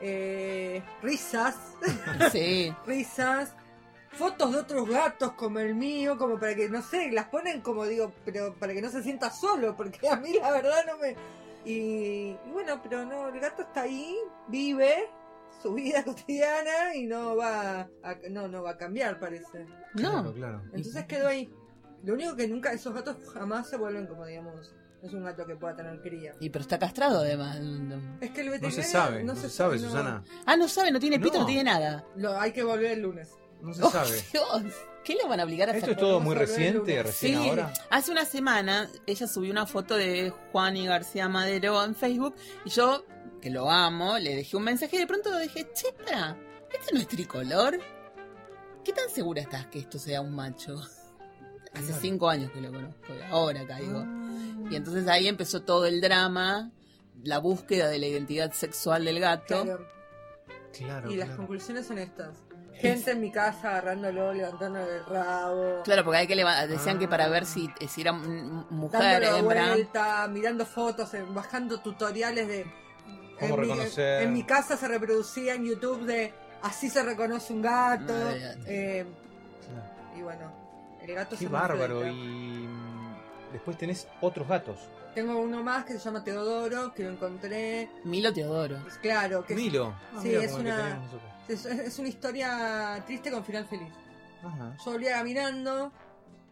eh, 0.00 0.82
risas, 1.02 1.56
Sí. 2.32 2.72
risas, 2.86 3.54
fotos 4.12 4.52
de 4.52 4.58
otros 4.58 4.88
gatos 4.88 5.32
como 5.32 5.58
el 5.58 5.74
mío, 5.74 6.16
como 6.16 6.38
para 6.38 6.54
que, 6.54 6.68
no 6.68 6.80
sé, 6.80 7.10
las 7.10 7.26
ponen 7.26 7.60
como 7.60 7.84
digo, 7.86 8.12
pero 8.24 8.54
para 8.54 8.72
que 8.72 8.80
no 8.80 8.88
se 8.90 9.02
sienta 9.02 9.30
solo, 9.30 9.76
porque 9.76 10.08
a 10.08 10.16
mí 10.16 10.32
la 10.40 10.52
verdad 10.52 10.84
no 10.86 10.98
me... 10.98 11.16
Y, 11.66 12.36
y 12.46 12.50
bueno, 12.52 12.80
pero 12.82 13.04
no, 13.04 13.28
el 13.28 13.40
gato 13.40 13.62
está 13.62 13.82
ahí, 13.82 14.16
vive 14.48 15.10
su 15.60 15.74
vida 15.74 16.04
cotidiana 16.04 16.94
y 16.94 17.06
no 17.06 17.34
va 17.36 17.80
a, 18.02 18.16
no, 18.30 18.46
no 18.48 18.62
va 18.62 18.70
a 18.70 18.76
cambiar, 18.78 19.18
parece. 19.18 19.66
No. 19.94 20.32
claro. 20.32 20.62
Entonces 20.72 21.04
quedó 21.06 21.28
ahí. 21.28 21.52
Lo 22.04 22.14
único 22.14 22.36
que 22.36 22.46
nunca, 22.46 22.72
esos 22.72 22.94
gatos 22.94 23.16
jamás 23.34 23.68
se 23.68 23.76
vuelven 23.76 24.06
como, 24.06 24.24
digamos, 24.26 24.74
no 25.02 25.08
es 25.08 25.12
un 25.14 25.24
gato 25.24 25.44
que 25.44 25.56
pueda 25.56 25.74
tener 25.74 26.00
cría. 26.00 26.34
Y 26.38 26.50
pero 26.50 26.62
está 26.62 26.78
castrado 26.78 27.18
además. 27.20 27.58
Es 28.20 28.30
que 28.30 28.42
el 28.42 28.60
No 28.60 28.70
se 28.70 28.82
sabe, 28.84 29.24
no, 29.24 29.34
se 29.34 29.48
sabe, 29.50 29.76
no- 29.78 29.82
Susana. 29.88 30.22
Ah, 30.44 30.56
no 30.56 30.68
sabe, 30.68 30.92
no 30.92 31.00
tiene 31.00 31.18
pito, 31.18 31.34
No. 31.34 31.40
no, 31.40 31.46
tiene 31.46 31.64
nada. 31.64 32.04
Lo, 32.16 32.38
hay 32.38 32.52
que 32.52 32.62
volver 32.62 32.92
el 32.92 33.00
lunes. 33.02 33.34
No 33.60 33.72
se 33.74 33.82
Oh, 33.82 33.90
sabe. 33.90 34.22
Dios, 34.32 34.62
¿qué 35.04 35.14
le 35.14 35.28
van 35.28 35.40
a 35.40 35.44
obligar 35.44 35.68
a 35.68 35.72
Esto 35.72 35.86
hacer? 35.86 35.96
es 35.96 36.00
todo 36.00 36.20
muy 36.20 36.34
reciente, 36.34 37.02
recién 37.02 37.42
Sí, 37.42 37.48
ahora. 37.48 37.72
hace 37.90 38.10
una 38.12 38.24
semana 38.24 38.88
ella 39.06 39.26
subió 39.26 39.50
una 39.50 39.66
foto 39.66 39.96
de 39.96 40.32
Juan 40.52 40.76
y 40.76 40.86
García 40.86 41.28
Madero 41.28 41.82
en 41.84 41.94
Facebook 41.94 42.34
y 42.64 42.70
yo, 42.70 43.04
que 43.40 43.50
lo 43.50 43.70
amo, 43.70 44.18
le 44.18 44.36
dejé 44.36 44.56
un 44.56 44.64
mensaje 44.64 44.96
y 44.96 44.98
de 45.00 45.06
pronto 45.06 45.36
dije, 45.38 45.68
che, 45.74 45.92
pará, 45.92 46.36
¿este 46.72 46.94
no 46.94 47.00
es 47.00 47.08
tricolor? 47.08 47.78
¿Qué 48.84 48.92
tan 48.92 49.08
segura 49.10 49.40
estás 49.42 49.66
que 49.66 49.80
esto 49.80 49.98
sea 49.98 50.20
un 50.20 50.34
macho? 50.34 50.74
Hace 51.72 51.86
Claro. 51.86 52.00
cinco 52.00 52.28
años 52.30 52.50
que 52.52 52.60
lo 52.60 52.70
conozco, 52.72 53.02
ahora 53.30 53.66
caigo. 53.66 53.98
Ah. 53.98 54.68
Y 54.70 54.76
entonces 54.76 55.06
ahí 55.08 55.28
empezó 55.28 55.62
todo 55.62 55.84
el 55.86 56.00
drama, 56.00 56.70
la 57.22 57.38
búsqueda 57.38 57.88
de 57.88 57.98
la 57.98 58.06
identidad 58.06 58.52
sexual 58.52 59.04
del 59.04 59.20
gato. 59.20 59.62
Claro. 59.64 59.86
Claro, 60.72 61.10
Y 61.10 61.16
las 61.16 61.30
conclusiones 61.30 61.86
son 61.86 61.98
estas. 61.98 62.36
Gente 62.80 63.10
en 63.12 63.20
mi 63.20 63.30
casa 63.30 63.70
agarrándolo, 63.70 64.32
levantándole 64.34 64.96
el 64.98 65.06
rabo, 65.06 65.82
Claro, 65.84 66.04
porque 66.04 66.18
hay 66.18 66.26
que 66.26 66.36
leva- 66.36 66.66
decían 66.66 66.98
que 66.98 67.08
para 67.08 67.28
ver 67.28 67.46
si, 67.46 67.70
si 67.88 68.00
era 68.02 68.12
mujer, 68.12 69.00
dándolo 69.22 69.36
hembra. 69.38 69.68
vuelta, 69.68 70.28
mirando 70.28 70.66
fotos, 70.66 71.12
eh, 71.14 71.24
bajando 71.30 71.80
tutoriales 71.80 72.46
de... 72.48 72.66
¿Cómo 73.40 73.54
en 73.54 73.60
mi- 73.60 73.66
reconocer? 73.68 74.22
en 74.22 74.32
mi 74.32 74.42
casa 74.44 74.76
se 74.76 74.88
reproducía 74.88 75.54
en 75.54 75.64
YouTube 75.64 76.04
de 76.06 76.32
así 76.62 76.88
se 76.90 77.02
reconoce 77.02 77.52
un 77.52 77.62
gato. 77.62 78.12
No, 78.14 78.28
olvídate. 78.30 78.60
eh, 79.00 79.06
y 80.16 80.22
bueno, 80.22 80.52
el 81.02 81.14
gato 81.14 81.30
Qué 81.30 81.36
se 81.36 81.44
me 81.44 81.50
bárbaro. 81.50 82.06
Y 82.06 82.12
mm, 82.12 83.16
después 83.52 83.76
tenés 83.76 84.08
otros 84.20 84.48
gatos. 84.48 84.78
Tengo 85.16 85.38
uno 85.40 85.62
más 85.62 85.84
que 85.86 85.94
se 85.94 85.98
llama 85.98 86.22
Teodoro, 86.22 86.92
que 86.94 87.02
lo 87.02 87.10
encontré. 87.10 87.88
Milo 88.04 88.32
Teodoro. 88.34 88.76
Es 88.86 88.98
claro, 88.98 89.44
que 89.44 89.54
es- 89.54 89.58
Milo. 89.58 89.94
Ah, 90.14 90.20
sí, 90.22 90.34
es 90.34 90.52
una- 90.52 91.00
es, 91.48 91.64
es 91.64 91.98
una 91.98 92.08
historia 92.08 93.02
triste 93.06 93.30
con 93.30 93.42
final 93.42 93.66
feliz. 93.66 93.88
Ajá. 94.44 94.76
Yo 94.84 94.92
volvía 94.92 95.12
caminando, 95.16 95.90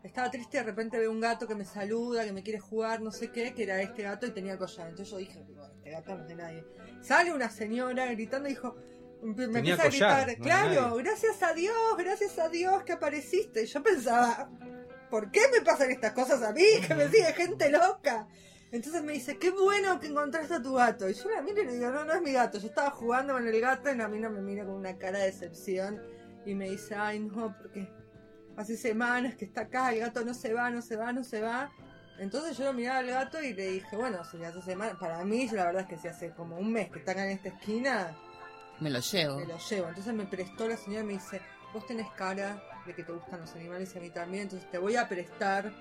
estaba 0.03 0.31
triste, 0.31 0.57
de 0.57 0.63
repente 0.65 0.99
veo 0.99 1.11
un 1.11 1.21
gato 1.21 1.47
que 1.47 1.55
me 1.55 1.67
saluda, 1.67 2.25
que 2.25 2.33
me 2.33 2.43
quiere 2.43 2.59
jugar, 2.59 3.03
no 3.03 3.13
sé 3.13 3.31
qué, 3.31 3.53
que 3.53 3.65
era 3.65 3.81
este 3.83 4.03
gato 4.03 4.27
y 4.27 4.31
tenía 4.31 4.57
collar. 4.57 4.89
Entonces 4.89 5.11
yo 5.13 5.19
dije, 5.19 5.45
"No, 5.55 5.67
este 5.67 5.91
gato 5.91 6.15
no 6.15 6.23
es 6.23 6.29
de 6.29 6.35
nadie. 6.35 6.65
Sale 7.03 7.33
una 7.35 7.51
señora 7.51 8.07
gritando 8.07 8.49
y 8.49 8.53
dijo, 8.53 8.77
me 9.23 9.35
Tenía 9.35 9.75
empieza 9.75 9.83
a 9.83 9.89
gritar, 10.25 10.39
no 10.39 10.45
claro, 10.45 10.89
nadie". 10.91 11.03
gracias 11.03 11.43
a 11.43 11.53
Dios, 11.53 11.75
gracias 11.99 12.39
a 12.39 12.49
Dios 12.49 12.83
que 12.83 12.93
apareciste. 12.95 13.63
Y 13.63 13.67
yo 13.67 13.83
pensaba, 13.83 14.49
¿por 15.11 15.31
qué 15.31 15.43
me 15.53 15.61
pasan 15.61 15.91
estas 15.91 16.13
cosas 16.13 16.43
a 16.43 16.53
mí? 16.53 16.65
Que 16.87 16.95
me 16.95 17.09
sigue 17.09 17.33
gente 17.35 17.71
loca. 17.71 18.27
Entonces 18.75 19.05
me 19.05 19.13
dice, 19.13 19.39
qué 19.39 19.51
bueno 19.53 20.01
que 20.01 20.09
encontraste 20.09 20.55
a 20.55 20.61
tu 20.61 20.75
gato. 20.75 21.09
Y 21.09 21.15
yo 21.15 21.31
la 21.31 21.43
miro 21.43 21.63
y 21.63 21.67
le 21.67 21.75
digo, 21.75 21.91
no, 21.91 22.05
no 22.05 22.13
es 22.13 22.21
mi 22.21 22.33
gato. 22.33 22.59
Yo 22.59 22.67
estaba 22.67 22.91
jugando 22.91 23.35
con 23.35 23.47
el 23.47 23.61
gato 23.61 23.89
y 23.89 23.97
la 23.97 24.09
mina 24.09 24.29
me 24.29 24.41
mira 24.43 24.65
con 24.65 24.75
una 24.75 24.99
cara 24.99 25.21
de 25.21 25.27
decepción 25.27 26.03
y 26.45 26.57
me 26.57 26.71
dice, 26.71 26.97
ay 26.97 27.21
no, 27.21 27.57
porque 27.57 27.89
hace 28.57 28.77
semanas 28.77 29.37
que 29.37 29.45
está 29.45 29.61
acá, 29.63 29.93
el 29.93 30.01
gato 30.01 30.25
no 30.25 30.35
se 30.35 30.53
va, 30.53 30.71
no 30.71 30.83
se 30.83 30.97
va, 30.97 31.13
no 31.13 31.23
se 31.23 31.41
va. 31.41 31.71
Entonces 32.19 32.59
yo 32.59 32.65
lo 32.65 32.73
miraba 32.73 32.99
al 32.99 33.07
gato 33.07 33.41
y 33.41 33.55
le 33.55 33.71
dije, 33.71 33.95
bueno, 33.97 34.25
si 34.25 34.43
hace 34.43 34.61
semanas, 34.61 34.97
para 34.99 35.25
mí 35.25 35.49
la 35.53 35.67
verdad 35.67 35.83
es 35.83 35.89
que 35.89 35.97
si 35.97 36.09
hace 36.09 36.31
como 36.33 36.59
un 36.59 36.73
mes 36.73 36.91
que 36.91 36.99
está 36.99 37.13
acá 37.13 37.27
en 37.27 37.31
esta 37.31 37.51
esquina, 37.51 38.13
Me 38.81 38.91
lo 38.91 38.99
llevo. 38.99 39.37
me 39.39 39.47
lo 39.47 39.57
llevo. 39.57 39.89
Entonces 39.89 40.13
me 40.13 40.27
prestó 40.27 40.67
la 40.67 40.77
señora 40.77 41.05
y 41.05 41.07
me 41.07 41.13
dice, 41.13 41.41
vos 41.73 41.87
tenés 41.87 42.11
cara 42.17 42.61
de 42.85 42.93
que 42.93 43.05
te 43.05 43.13
gustan 43.13 43.41
los 43.41 43.55
animales 43.55 43.95
y 43.95 43.99
a 43.99 44.01
mí 44.01 44.11
también, 44.11 44.43
entonces 44.45 44.69
te 44.69 44.79
voy 44.79 44.97
a 44.97 45.09
prestar 45.09 45.73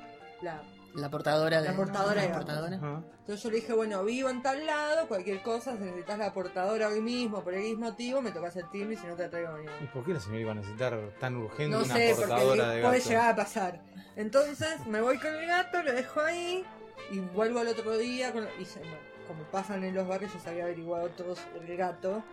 la... 0.44 0.62
La 0.96 1.10
portadora 1.10 1.62
de 1.62 1.70
La 1.70 1.76
portadora 1.76 2.22
de 2.22 2.28
la 2.30 2.34
gatos. 2.34 2.46
portadora. 2.46 2.76
Ajá. 2.78 3.04
Entonces 3.20 3.44
yo 3.44 3.50
le 3.50 3.56
dije, 3.56 3.74
bueno, 3.74 4.04
vivo 4.04 4.30
en 4.30 4.42
tal 4.44 4.66
lado, 4.66 5.08
cualquier 5.08 5.42
cosa, 5.42 5.76
si 5.78 5.84
necesitas 5.84 6.20
la 6.20 6.34
portadora 6.34 6.88
hoy 6.90 7.02
mismo, 7.02 7.44
por 7.44 7.54
X 7.54 7.78
motivo, 7.78 8.22
me 8.22 8.32
tocas 8.32 8.56
el 8.58 8.70
timbre 8.70 8.94
y 8.96 8.98
si 8.98 9.08
no 9.08 9.16
te 9.16 9.28
traigo 9.30 9.52
mañana. 9.54 9.72
¿Y 9.82 9.86
por 9.88 10.04
qué 10.06 10.14
la 10.14 10.20
señora 10.20 10.42
iba 10.42 10.52
a 10.52 10.56
necesitar 10.56 11.00
tan 11.20 11.36
urgente 11.38 11.76
No 11.76 11.84
una 11.84 11.96
sé, 11.96 12.14
portadora 12.16 12.64
porque 12.64 12.76
de 12.78 12.82
puede 12.84 12.98
gato? 13.00 13.10
llegar 13.10 13.30
a 13.32 13.36
pasar. 13.36 13.82
Entonces 14.16 14.86
me 14.88 15.02
voy 15.02 15.18
con 15.18 15.34
el 15.34 15.48
gato, 15.48 15.82
lo 15.82 15.92
dejo 15.94 16.20
ahí 16.22 16.64
y 17.12 17.20
vuelvo 17.20 17.60
al 17.60 17.68
otro 17.70 17.98
día. 17.98 18.32
Con, 18.32 18.46
y 18.60 18.66
se- 18.66 18.80
bueno, 18.80 18.98
como 19.28 19.44
pasan 19.46 19.84
en 19.84 19.96
los 19.96 20.08
barrios, 20.08 20.32
yo 20.34 20.40
sabía 20.40 20.64
averiguado 20.66 21.08
todo 21.10 21.36
sobre 21.36 21.72
el 21.72 21.78
gato. 21.78 22.24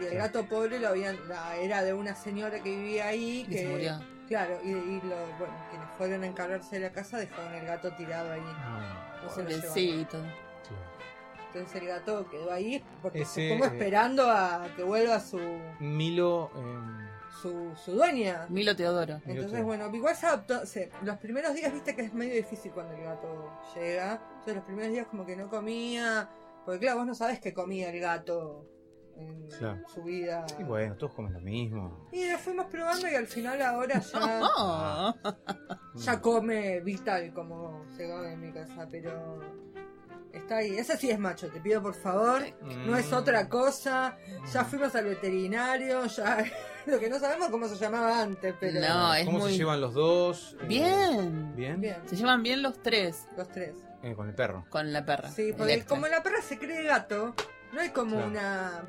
Y 0.00 0.04
el 0.06 0.14
gato 0.16 0.46
pobre 0.46 0.78
lo 0.78 0.88
habían, 0.88 1.16
la- 1.28 1.56
era 1.56 1.82
de 1.82 1.92
una 1.94 2.14
señora 2.14 2.62
que 2.62 2.70
vivía 2.70 3.08
ahí. 3.08 3.40
Y 3.40 3.44
Que, 3.50 3.58
se 3.58 3.68
murió. 3.68 4.00
Claro, 4.28 4.58
y, 4.64 4.68
y 4.70 5.00
lo, 5.02 5.16
bueno, 5.38 5.54
quienes 5.70 5.88
fueron 5.98 6.22
a 6.22 6.26
encargarse 6.26 6.76
de 6.76 6.82
la 6.82 6.92
casa 6.92 7.18
dejaron 7.18 7.52
el 7.54 7.66
gato 7.66 7.92
tirado 7.94 8.32
ahí. 8.32 8.40
Ah, 8.44 9.20
No 9.24 9.28
se 9.30 9.42
lo 9.42 9.48
llevaron. 9.48 9.68
Pobrecito. 9.72 10.22
sí. 10.22 10.34
Entonces 11.52 11.82
el 11.82 11.88
gato 11.88 12.30
quedó 12.30 12.52
ahí 12.52 12.84
porque 13.02 13.22
Ese, 13.22 13.48
como 13.48 13.64
eh, 13.64 13.68
esperando 13.68 14.30
a 14.30 14.68
que 14.76 14.84
vuelva 14.84 15.18
su, 15.18 15.40
Milo. 15.80 16.48
eh, 16.54 17.08
su, 17.42 17.72
su 17.74 17.92
dueña. 17.92 18.46
Milo 18.48 18.76
Teodoro. 18.76 19.14
Milo 19.24 19.42
Entonces, 19.42 19.50
Teodoro. 19.50 19.66
bueno, 19.66 19.90
igual 19.96 20.14
se 20.14 20.26
adoptó. 20.26 20.64
se- 20.64 20.90
los 21.02 21.16
primeros 21.18 21.52
días, 21.54 21.72
viste 21.72 21.96
que 21.96 22.02
es 22.02 22.14
medio 22.14 22.34
difícil 22.34 22.70
cuando 22.70 22.94
el 22.94 23.02
gato 23.02 23.50
llega. 23.74 24.12
Entonces, 24.28 24.54
los 24.54 24.64
primeros 24.64 24.92
días, 24.92 25.06
como 25.08 25.26
que 25.26 25.34
no 25.34 25.48
comía. 25.50 26.28
Porque, 26.64 26.78
claro, 26.78 26.98
vos 26.98 27.06
no 27.08 27.14
sabés 27.16 27.40
qué 27.40 27.52
comía 27.52 27.90
el 27.90 27.98
gato 27.98 28.64
en 29.20 29.48
Claro. 29.58 29.80
su 29.92 30.02
vida. 30.02 30.46
y 30.58 30.62
bueno, 30.64 30.96
todos 30.96 31.14
comen 31.14 31.32
lo 31.34 31.40
mismo. 31.40 32.08
Y 32.12 32.30
lo 32.30 32.38
fuimos 32.38 32.66
probando, 32.66 33.08
y 33.08 33.14
al 33.14 33.26
final, 33.26 33.60
ahora 33.62 34.00
ya, 34.00 34.40
Oh. 34.56 35.14
ya 35.94 36.20
come 36.20 36.80
vital, 36.80 37.32
como 37.34 37.84
se 37.96 38.08
come 38.08 38.32
en 38.32 38.40
mi 38.40 38.52
casa. 38.52 38.86
Pero 38.90 39.40
está 40.32 40.56
ahí. 40.58 40.76
Ese 40.78 40.96
sí 40.96 41.10
es 41.10 41.18
macho, 41.18 41.48
te 41.48 41.60
pido 41.60 41.82
por 41.82 41.94
favor. 41.94 42.42
No 42.86 42.96
es 42.96 43.10
Mm. 43.10 43.14
otra 43.14 43.48
cosa. 43.48 44.16
Ya 44.52 44.64
fuimos 44.64 44.94
al 44.94 45.04
veterinario, 45.06 46.06
ya. 46.06 46.44
Lo 46.86 46.98
que 46.98 47.10
no 47.10 47.18
sabemos 47.18 47.48
cómo 47.50 47.66
se 47.68 47.76
llamaba 47.76 48.22
antes, 48.22 48.54
pero. 48.58 48.80
No, 48.80 49.14
es 49.14 49.26
¿Cómo 49.26 49.40
muy- 49.40 49.52
se 49.52 49.58
llevan 49.58 49.80
los 49.80 49.92
dos? 49.94 50.56
Eh, 50.62 50.66
Bien. 50.66 51.54
¿Bien? 51.54 51.80
Bien, 51.80 51.96
Se 52.06 52.16
llevan 52.16 52.42
bien 52.42 52.62
los 52.62 52.80
tres 52.82 53.26
los 53.36 53.48
tres. 53.48 53.74
Eh, 54.02 54.14
con 54.14 54.28
el 54.28 54.34
perro. 54.34 54.64
con 54.70 54.90
la 54.94 55.04
perra. 55.04 55.28
Sí, 55.28 55.52
porque 55.54 55.74
Electra. 55.74 55.94
como 55.94 56.06
la 56.08 56.22
perra 56.22 56.40
se 56.40 56.58
cree 56.58 56.84
gato, 56.84 57.34
no 57.74 57.80
hay 57.80 57.90
como 57.90 58.12
Claro. 58.16 58.28
una. 58.30 58.84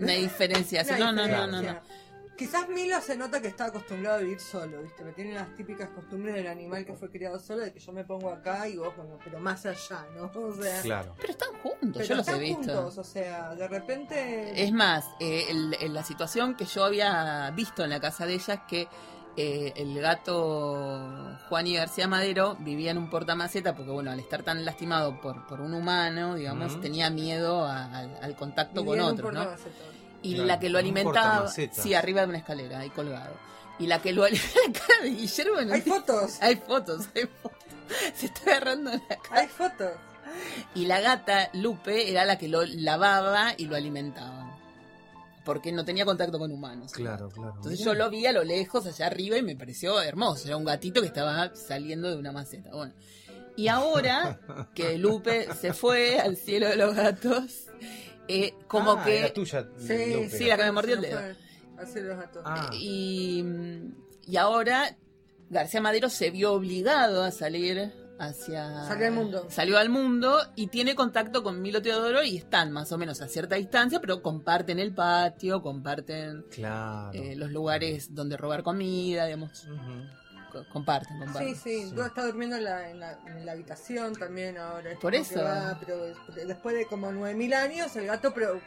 Una 0.00 0.12
diferenciación. 0.14 0.96
una 1.02 1.12
No, 1.12 1.12
no, 1.12 1.28
no, 1.28 1.46
no, 1.46 1.58
diferencia. 1.60 1.72
no. 1.96 2.00
Quizás 2.36 2.68
Milo 2.70 2.98
se 3.02 3.18
nota 3.18 3.42
que 3.42 3.48
está 3.48 3.66
acostumbrado 3.66 4.16
a 4.16 4.20
vivir 4.22 4.40
solo, 4.40 4.80
¿viste? 4.82 5.04
Me 5.04 5.12
tiene 5.12 5.34
las 5.34 5.54
típicas 5.56 5.90
costumbres 5.90 6.34
del 6.34 6.46
animal 6.46 6.86
que 6.86 6.94
fue 6.94 7.10
criado 7.10 7.38
solo, 7.38 7.60
de 7.60 7.70
que 7.70 7.80
yo 7.80 7.92
me 7.92 8.02
pongo 8.02 8.30
acá 8.30 8.66
y 8.66 8.78
vos, 8.78 8.96
bueno, 8.96 9.18
pero 9.22 9.38
más 9.40 9.66
allá, 9.66 10.06
¿no? 10.16 10.30
O 10.34 10.54
sea. 10.62 10.80
Claro. 10.80 11.14
Pero 11.20 11.32
están 11.32 11.50
juntos, 11.62 11.92
Pero 11.96 12.04
yo 12.04 12.14
los 12.16 12.28
he 12.28 12.30
están 12.30 12.40
visto. 12.40 12.74
juntos, 12.74 12.96
o 12.96 13.04
sea, 13.04 13.54
de 13.54 13.68
repente. 13.68 14.62
Es 14.64 14.72
más, 14.72 15.04
eh, 15.20 15.48
el- 15.50 15.76
el- 15.82 15.92
la 15.92 16.02
situación 16.02 16.54
que 16.54 16.64
yo 16.64 16.82
había 16.84 17.50
visto 17.50 17.84
en 17.84 17.90
la 17.90 18.00
casa 18.00 18.24
de 18.24 18.32
ella 18.34 18.54
es 18.54 18.60
que 18.66 18.88
eh, 19.40 19.72
el 19.76 20.00
gato 20.00 21.38
Juan 21.48 21.66
y 21.66 21.74
García 21.74 22.06
Madero 22.08 22.56
vivía 22.60 22.90
en 22.90 22.98
un 22.98 23.10
portamaceta 23.10 23.74
porque, 23.74 23.90
bueno, 23.90 24.10
al 24.10 24.20
estar 24.20 24.42
tan 24.42 24.64
lastimado 24.64 25.20
por, 25.20 25.46
por 25.46 25.60
un 25.60 25.74
humano, 25.74 26.34
digamos, 26.34 26.80
tenía 26.80 27.10
miedo 27.10 27.64
a- 27.64 27.86
al, 27.96 28.18
al 28.22 28.34
contacto 28.36 28.82
vivía 28.82 29.02
con 29.02 29.18
en 29.18 29.24
un 29.26 29.36
otro. 29.36 29.56
Y 30.22 30.34
Claro, 30.34 30.46
la 30.46 30.60
que 30.60 30.68
lo 30.68 30.78
alimentaba, 30.78 31.48
sí, 31.72 31.94
arriba 31.94 32.20
de 32.22 32.28
una 32.28 32.38
escalera, 32.38 32.80
ahí 32.80 32.90
colgado. 32.90 33.34
Y 33.78 33.86
la 33.86 34.02
que 34.02 34.12
lo 34.12 34.24
alimentaba, 34.24 34.60
la 34.66 34.72
cara 34.80 35.02
de 35.04 35.10
Guillermo, 35.10 35.60
no 35.62 35.74
Hay 35.74 35.80
fotos, 35.80 36.38
hay 36.42 36.56
fotos, 36.56 37.08
hay 37.14 37.26
fotos. 37.42 37.58
Se 38.14 38.26
está 38.26 38.50
agarrando 38.50 38.90
la 38.92 39.00
cara. 39.00 39.40
hay 39.40 39.48
fotos. 39.48 39.90
Y 40.74 40.84
la 40.86 41.00
gata, 41.00 41.48
Lupe, 41.54 42.10
era 42.10 42.24
la 42.24 42.38
que 42.38 42.48
lo 42.48 42.64
lavaba 42.64 43.54
y 43.56 43.64
lo 43.66 43.74
alimentaba. 43.76 44.49
Porque 45.44 45.72
no 45.72 45.84
tenía 45.84 46.04
contacto 46.04 46.38
con 46.38 46.52
humanos. 46.52 46.92
Claro, 46.92 47.28
claro. 47.30 47.54
Entonces 47.56 47.80
yo 47.80 47.94
lo 47.94 48.10
vi 48.10 48.26
a 48.26 48.32
lo 48.32 48.44
lejos, 48.44 48.86
allá 48.86 49.06
arriba, 49.06 49.38
y 49.38 49.42
me 49.42 49.56
pareció 49.56 50.00
hermoso. 50.02 50.46
Era 50.48 50.56
un 50.56 50.64
gatito 50.64 51.00
que 51.00 51.06
estaba 51.06 51.54
saliendo 51.54 52.10
de 52.10 52.16
una 52.16 52.30
maceta. 52.32 52.70
Bueno. 52.72 52.92
Y 53.56 53.68
ahora 53.68 54.38
que 54.74 54.96
Lupe 54.98 55.48
se 55.54 55.72
fue 55.72 56.18
al 56.20 56.36
cielo 56.36 56.68
de 56.68 56.76
los 56.76 56.94
gatos, 56.94 57.66
eh, 58.28 58.54
como 58.68 58.92
Ah, 58.92 59.04
que... 59.04 59.18
era 59.20 59.32
tuya. 59.32 59.66
Sí, 59.78 60.12
Lupe. 60.14 60.30
sí, 60.30 60.44
la 60.46 60.56
que 60.56 60.64
me 60.64 60.72
mordió 60.72 60.94
el 60.96 61.00
dedo. 61.00 61.20
los 61.76 62.16
gatos. 62.16 62.42
Ah. 62.44 62.70
Y, 62.74 63.44
y 64.26 64.36
ahora 64.36 64.96
García 65.48 65.80
Madero 65.80 66.08
se 66.10 66.30
vio 66.30 66.52
obligado 66.52 67.24
a 67.24 67.30
salir 67.32 67.92
hacia... 68.20 68.84
Salió 68.84 69.06
al 69.06 69.12
mundo. 69.12 69.46
Salió 69.48 69.78
al 69.78 69.88
mundo 69.88 70.38
y 70.54 70.66
tiene 70.68 70.94
contacto 70.94 71.42
con 71.42 71.60
Milo 71.62 71.80
Teodoro 71.82 72.22
y 72.22 72.36
están 72.36 72.70
más 72.70 72.92
o 72.92 72.98
menos 72.98 73.20
a 73.22 73.28
cierta 73.28 73.56
distancia, 73.56 74.00
pero 74.00 74.22
comparten 74.22 74.78
el 74.78 74.94
patio, 74.94 75.62
comparten 75.62 76.44
Claro. 76.50 77.10
eh, 77.14 77.34
los 77.36 77.50
lugares 77.50 78.14
donde 78.14 78.36
robar 78.36 78.62
comida, 78.62 79.24
digamos, 79.26 79.66
comparten, 80.72 81.16
Sí, 81.18 81.24
comparten. 81.24 81.54
sí, 81.56 81.82
Sí. 81.84 81.90
Duda 81.92 82.06
está 82.08 82.26
durmiendo 82.26 82.56
en 82.56 82.64
la, 82.64 82.90
en, 82.90 83.00
la, 83.00 83.18
en 83.26 83.46
la 83.46 83.52
habitación 83.52 84.14
también 84.14 84.58
ahora. 84.58 84.92
Es 84.92 84.98
Por 84.98 85.14
eso. 85.14 85.42
va, 85.42 85.76
pero 85.80 85.96
después 86.46 86.74
de 86.76 86.86
como 86.86 87.10
9000 87.12 87.54
años, 87.54 87.94
el 87.96 88.06
gato 88.06 88.34
pro, 88.34 88.60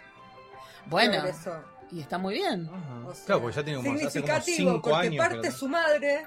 Bueno, 0.87 1.13
progresó. 1.21 1.61
y 1.91 1.99
está 1.99 2.17
muy 2.17 2.35
bien. 2.35 2.69
Ajá. 2.73 3.07
O 3.07 3.13
sea, 3.13 3.25
claro, 3.25 3.41
porque 3.41 3.55
ya 3.57 3.63
tiene 3.63 3.77
como 3.79 3.89
hace 3.91 3.99
como 3.99 4.11
significativo, 4.11 4.71
5 4.71 4.81
porque 4.89 5.07
años. 5.07 5.17
parte 5.27 5.47
lo- 5.49 5.55
su 5.55 5.67
madre 5.67 6.25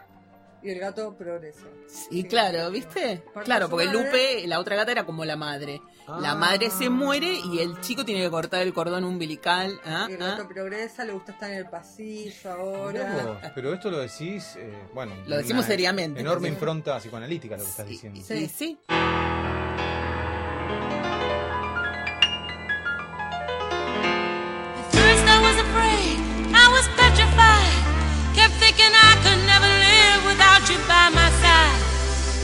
y 0.63 0.71
el 0.71 0.79
gato 0.79 1.15
progresa. 1.17 1.67
Y 2.11 2.23
Sí, 2.23 2.25
claro, 2.25 2.67
sí. 2.67 2.73
¿viste? 2.73 3.23
Claro, 3.45 3.69
porque 3.69 3.87
madre. 3.87 4.05
Lupe, 4.05 4.47
la 4.47 4.59
otra 4.61 4.77
gata 4.77 4.93
era 4.93 5.05
como 5.05 5.25
la 5.25 5.37
madre. 5.37 5.81
La 6.21 6.37
madre 6.37 6.71
se 6.71 6.89
muere 6.89 7.33
y 7.45 7.59
el 7.59 7.81
chico 7.81 8.05
tiene 8.05 8.23
que 8.23 8.31
cortar 8.31 8.63
el 8.63 8.73
cordón 8.73 9.03
umbilical. 9.05 9.81
¿ah? 9.85 10.07
Y 10.09 10.13
el 10.13 10.23
¿ah? 10.23 10.27
gato 10.37 10.49
progresa, 10.49 11.05
le 11.05 11.13
gusta 11.13 11.33
estar 11.33 11.51
en 11.51 11.57
el 11.59 11.69
pasillo 11.69 12.53
ahora. 12.53 13.23
vos, 13.25 13.51
Pero 13.55 13.75
esto 13.75 13.91
lo 13.91 13.99
decís, 13.99 14.55
eh, 14.57 14.73
bueno. 14.95 15.15
Lo 15.27 15.37
decimos 15.37 15.65
una 15.65 15.69
seriamente, 15.69 16.21
Enorme 16.21 16.39
porque- 16.49 16.55
impronta 16.55 16.99
psicoanalítica 16.99 17.57
lo 17.57 17.65
que 17.65 17.71
estás 17.71 17.89
diciendo. 17.89 18.21
Sí. 18.25 18.47
sí. 18.49 18.79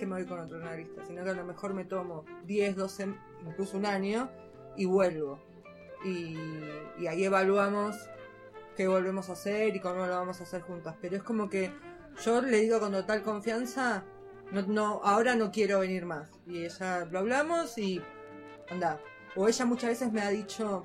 que 0.00 0.06
me 0.06 0.16
voy 0.16 0.24
con 0.24 0.40
otro 0.40 0.56
analista, 0.56 1.04
sino 1.06 1.22
que 1.22 1.30
a 1.30 1.34
lo 1.34 1.44
mejor 1.44 1.74
me 1.74 1.84
tomo 1.84 2.24
10, 2.46 2.74
12, 2.74 3.14
incluso 3.46 3.76
un 3.76 3.86
año 3.86 4.30
y 4.76 4.86
vuelvo. 4.86 5.38
Y, 6.04 6.36
y 6.98 7.06
ahí 7.06 7.24
evaluamos 7.24 7.96
qué 8.76 8.88
volvemos 8.88 9.28
a 9.28 9.34
hacer 9.34 9.76
y 9.76 9.80
cómo 9.80 10.06
lo 10.06 10.14
vamos 10.14 10.40
a 10.40 10.44
hacer 10.44 10.62
juntas. 10.62 10.96
Pero 11.00 11.16
es 11.16 11.22
como 11.22 11.50
que 11.50 11.70
yo 12.24 12.40
le 12.40 12.56
digo 12.58 12.80
con 12.80 12.92
total 12.92 13.22
confianza, 13.22 14.04
no, 14.52 14.62
no, 14.62 15.00
ahora 15.04 15.36
no 15.36 15.52
quiero 15.52 15.80
venir 15.80 16.06
más. 16.06 16.30
Y 16.46 16.64
ella 16.64 17.04
lo 17.04 17.18
hablamos 17.18 17.76
y 17.76 18.00
anda. 18.70 18.98
O 19.36 19.46
ella 19.48 19.64
muchas 19.66 19.90
veces 19.90 20.10
me 20.10 20.22
ha 20.22 20.30
dicho, 20.30 20.82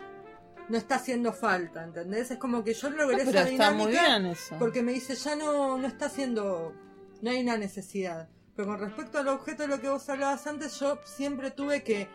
no 0.68 0.78
está 0.78 0.96
haciendo 0.96 1.32
falta, 1.32 1.86
¿entendés? 1.86 2.32
Es 2.32 2.38
como 2.38 2.64
que 2.64 2.74
yo 2.74 2.90
logré 2.90 3.24
No, 3.24 3.32
pero 3.32 3.40
esa 3.40 3.50
está 3.50 3.72
muy 3.72 3.92
bien 3.92 4.26
eso. 4.26 4.58
porque 4.60 4.84
me 4.84 4.92
dice, 4.92 5.16
ya 5.16 5.36
no, 5.38 5.78
no 5.78 5.88
está 5.88 6.08
haciendo, 6.08 6.74
no 7.22 7.30
hay 7.32 7.42
una 7.42 7.58
necesidad. 7.58 8.30
Pero 8.56 8.68
con 8.70 8.80
respecto 8.80 9.18
al 9.20 9.28
objeto 9.28 9.64
de 9.64 9.70
lo 9.70 9.82
que 9.82 9.90
vos 9.90 10.08
hablabas 10.10 10.48
antes, 10.48 10.80
yo 10.80 11.00
siempre 11.04 11.52
tuve 11.52 11.84
que, 11.84 12.08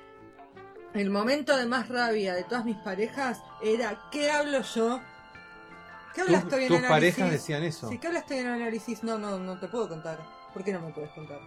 el 0.94 1.10
momento 1.10 1.56
de 1.56 1.66
más 1.66 1.88
rabia 1.88 2.34
de 2.34 2.44
todas 2.44 2.64
mis 2.64 2.76
parejas 2.78 3.38
era, 3.62 4.00
¿qué 4.10 4.30
hablo 4.30 4.62
yo? 4.62 5.00
¿Qué 6.14 6.22
hablas 6.22 6.42
Tus- 6.42 6.52
estoy 6.52 6.62
en 6.64 6.68
tus 6.68 6.78
análisis? 6.78 7.14
parejas 7.14 7.30
decían 7.30 7.62
eso. 7.62 7.88
Sí, 7.88 7.98
¿qué 7.98 8.06
hablas 8.08 8.22
estoy 8.22 8.38
en 8.38 8.48
análisis? 8.48 9.04
No, 9.04 9.18
no, 9.18 9.38
no 9.38 9.58
te 9.60 9.68
puedo 9.68 9.88
contar. 9.88 10.18
¿Por 10.52 10.64
qué 10.64 10.72
no 10.72 10.80
me 10.80 10.92
puedes 10.92 11.10
contar? 11.10 11.38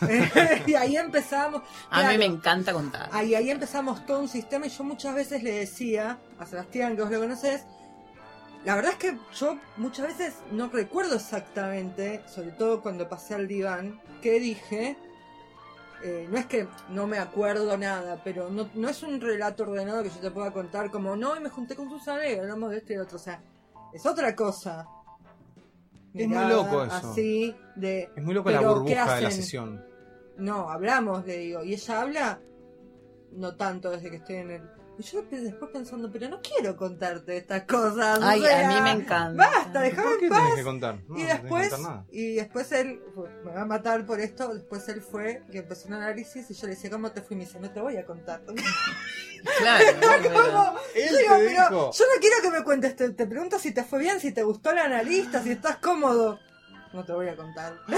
y 0.66 0.74
ahí 0.74 0.96
empezamos. 0.96 1.62
A 1.88 2.02
mí 2.10 2.18
me 2.18 2.26
encanta 2.26 2.72
contar. 2.74 3.08
Ahí, 3.12 3.34
ahí 3.34 3.50
empezamos 3.50 4.04
todo 4.04 4.20
un 4.20 4.28
sistema 4.28 4.66
y 4.66 4.68
yo 4.68 4.84
muchas 4.84 5.14
veces 5.14 5.42
le 5.42 5.52
decía 5.52 6.18
a 6.38 6.44
Sebastián, 6.44 6.94
que 6.96 7.02
vos 7.02 7.10
lo 7.10 7.20
conocés, 7.20 7.64
la 8.64 8.74
verdad 8.76 8.92
es 8.92 8.98
que 8.98 9.18
yo 9.34 9.58
muchas 9.76 10.08
veces 10.08 10.34
no 10.52 10.68
recuerdo 10.68 11.16
exactamente, 11.16 12.22
sobre 12.26 12.50
todo 12.52 12.82
cuando 12.82 13.08
pasé 13.08 13.34
al 13.34 13.48
diván, 13.48 14.00
qué 14.20 14.38
dije. 14.38 14.96
Eh, 16.02 16.26
no 16.30 16.38
es 16.38 16.46
que 16.46 16.66
no 16.88 17.06
me 17.06 17.18
acuerdo 17.18 17.76
nada, 17.76 18.20
pero 18.24 18.48
no, 18.50 18.70
no 18.74 18.88
es 18.88 19.02
un 19.02 19.20
relato 19.20 19.64
ordenado 19.64 20.02
que 20.02 20.08
yo 20.08 20.16
te 20.16 20.30
pueda 20.30 20.50
contar 20.50 20.90
como, 20.90 21.14
no, 21.14 21.36
y 21.36 21.40
me 21.40 21.50
junté 21.50 21.76
con 21.76 21.90
Susana 21.90 22.26
y 22.26 22.38
hablamos 22.38 22.70
de 22.70 22.78
esto 22.78 22.92
y 22.92 22.96
de 22.96 23.02
otro. 23.02 23.16
O 23.16 23.20
sea, 23.20 23.42
es 23.92 24.06
otra 24.06 24.34
cosa. 24.34 24.86
Es 26.14 26.26
muy 26.26 26.48
loco 26.48 26.84
eso. 26.84 26.94
Así, 26.94 27.54
de... 27.76 28.10
Es 28.16 28.22
muy 28.22 28.34
loco 28.34 28.50
la 28.50 28.58
pero, 28.58 28.70
¿qué 28.72 28.80
burbuja 28.80 29.14
de 29.16 29.20
la 29.22 29.30
sesión. 29.30 29.84
No, 30.38 30.70
hablamos, 30.70 31.26
le 31.26 31.36
digo. 31.36 31.62
Y 31.62 31.74
ella 31.74 32.00
habla, 32.00 32.40
no 33.32 33.54
tanto 33.56 33.90
desde 33.90 34.10
que 34.10 34.16
estoy 34.16 34.36
en 34.36 34.50
el. 34.50 34.79
Y 35.00 35.02
yo 35.02 35.22
después 35.22 35.70
pensando, 35.70 36.10
pero 36.12 36.28
no 36.28 36.42
quiero 36.42 36.76
contarte 36.76 37.38
estas 37.38 37.62
cosas. 37.62 38.18
o 38.18 38.22
Ay, 38.22 38.42
sea, 38.42 38.68
a 38.68 38.74
mí 38.74 38.80
me 38.82 39.02
encanta. 39.02 39.48
Basta, 39.50 39.80
déjame 39.80 40.08
¿Por 40.10 40.18
qué 40.18 40.24
en 40.26 40.30
paz. 40.30 40.54
que 40.56 40.62
contar? 40.62 40.98
No, 41.08 41.18
y 41.18 41.22
no 41.22 41.28
después, 41.28 41.68
contar 41.70 41.90
nada. 41.90 42.04
y 42.12 42.34
después 42.34 42.72
él, 42.72 43.00
me 43.42 43.50
va 43.52 43.62
a 43.62 43.64
matar 43.64 44.04
por 44.04 44.20
esto, 44.20 44.52
después 44.52 44.86
él 44.90 45.00
fue, 45.00 45.42
que 45.50 45.58
empezó 45.60 45.88
un 45.88 45.94
análisis 45.94 46.50
y 46.50 46.54
yo 46.54 46.66
le 46.66 46.74
decía, 46.74 46.90
¿cómo 46.90 47.10
te 47.12 47.22
fui? 47.22 47.34
Y 47.34 47.38
me 47.38 47.44
dice, 47.46 47.58
no 47.60 47.70
te 47.70 47.80
voy 47.80 47.96
a 47.96 48.04
contar. 48.04 48.42
Claro, 49.58 49.84
Como, 50.22 50.78
Él 50.94 51.08
yo 51.12 51.16
digo, 51.16 51.34
te 51.34 51.44
pero 51.46 51.48
dijo. 51.48 51.90
yo 51.92 52.04
no 52.04 52.20
quiero 52.20 52.36
que 52.42 52.50
me 52.50 52.62
cuentes, 52.62 52.94
te, 52.94 53.08
te 53.08 53.26
pregunto 53.26 53.58
si 53.58 53.72
te 53.72 53.84
fue 53.84 53.98
bien, 54.00 54.20
si 54.20 54.32
te 54.32 54.42
gustó 54.42 54.70
el 54.70 54.78
analista, 54.80 55.42
si 55.42 55.52
estás 55.52 55.76
cómodo. 55.78 56.38
No 56.92 57.04
te 57.06 57.12
voy 57.14 57.28
a 57.28 57.36
contar. 57.36 57.72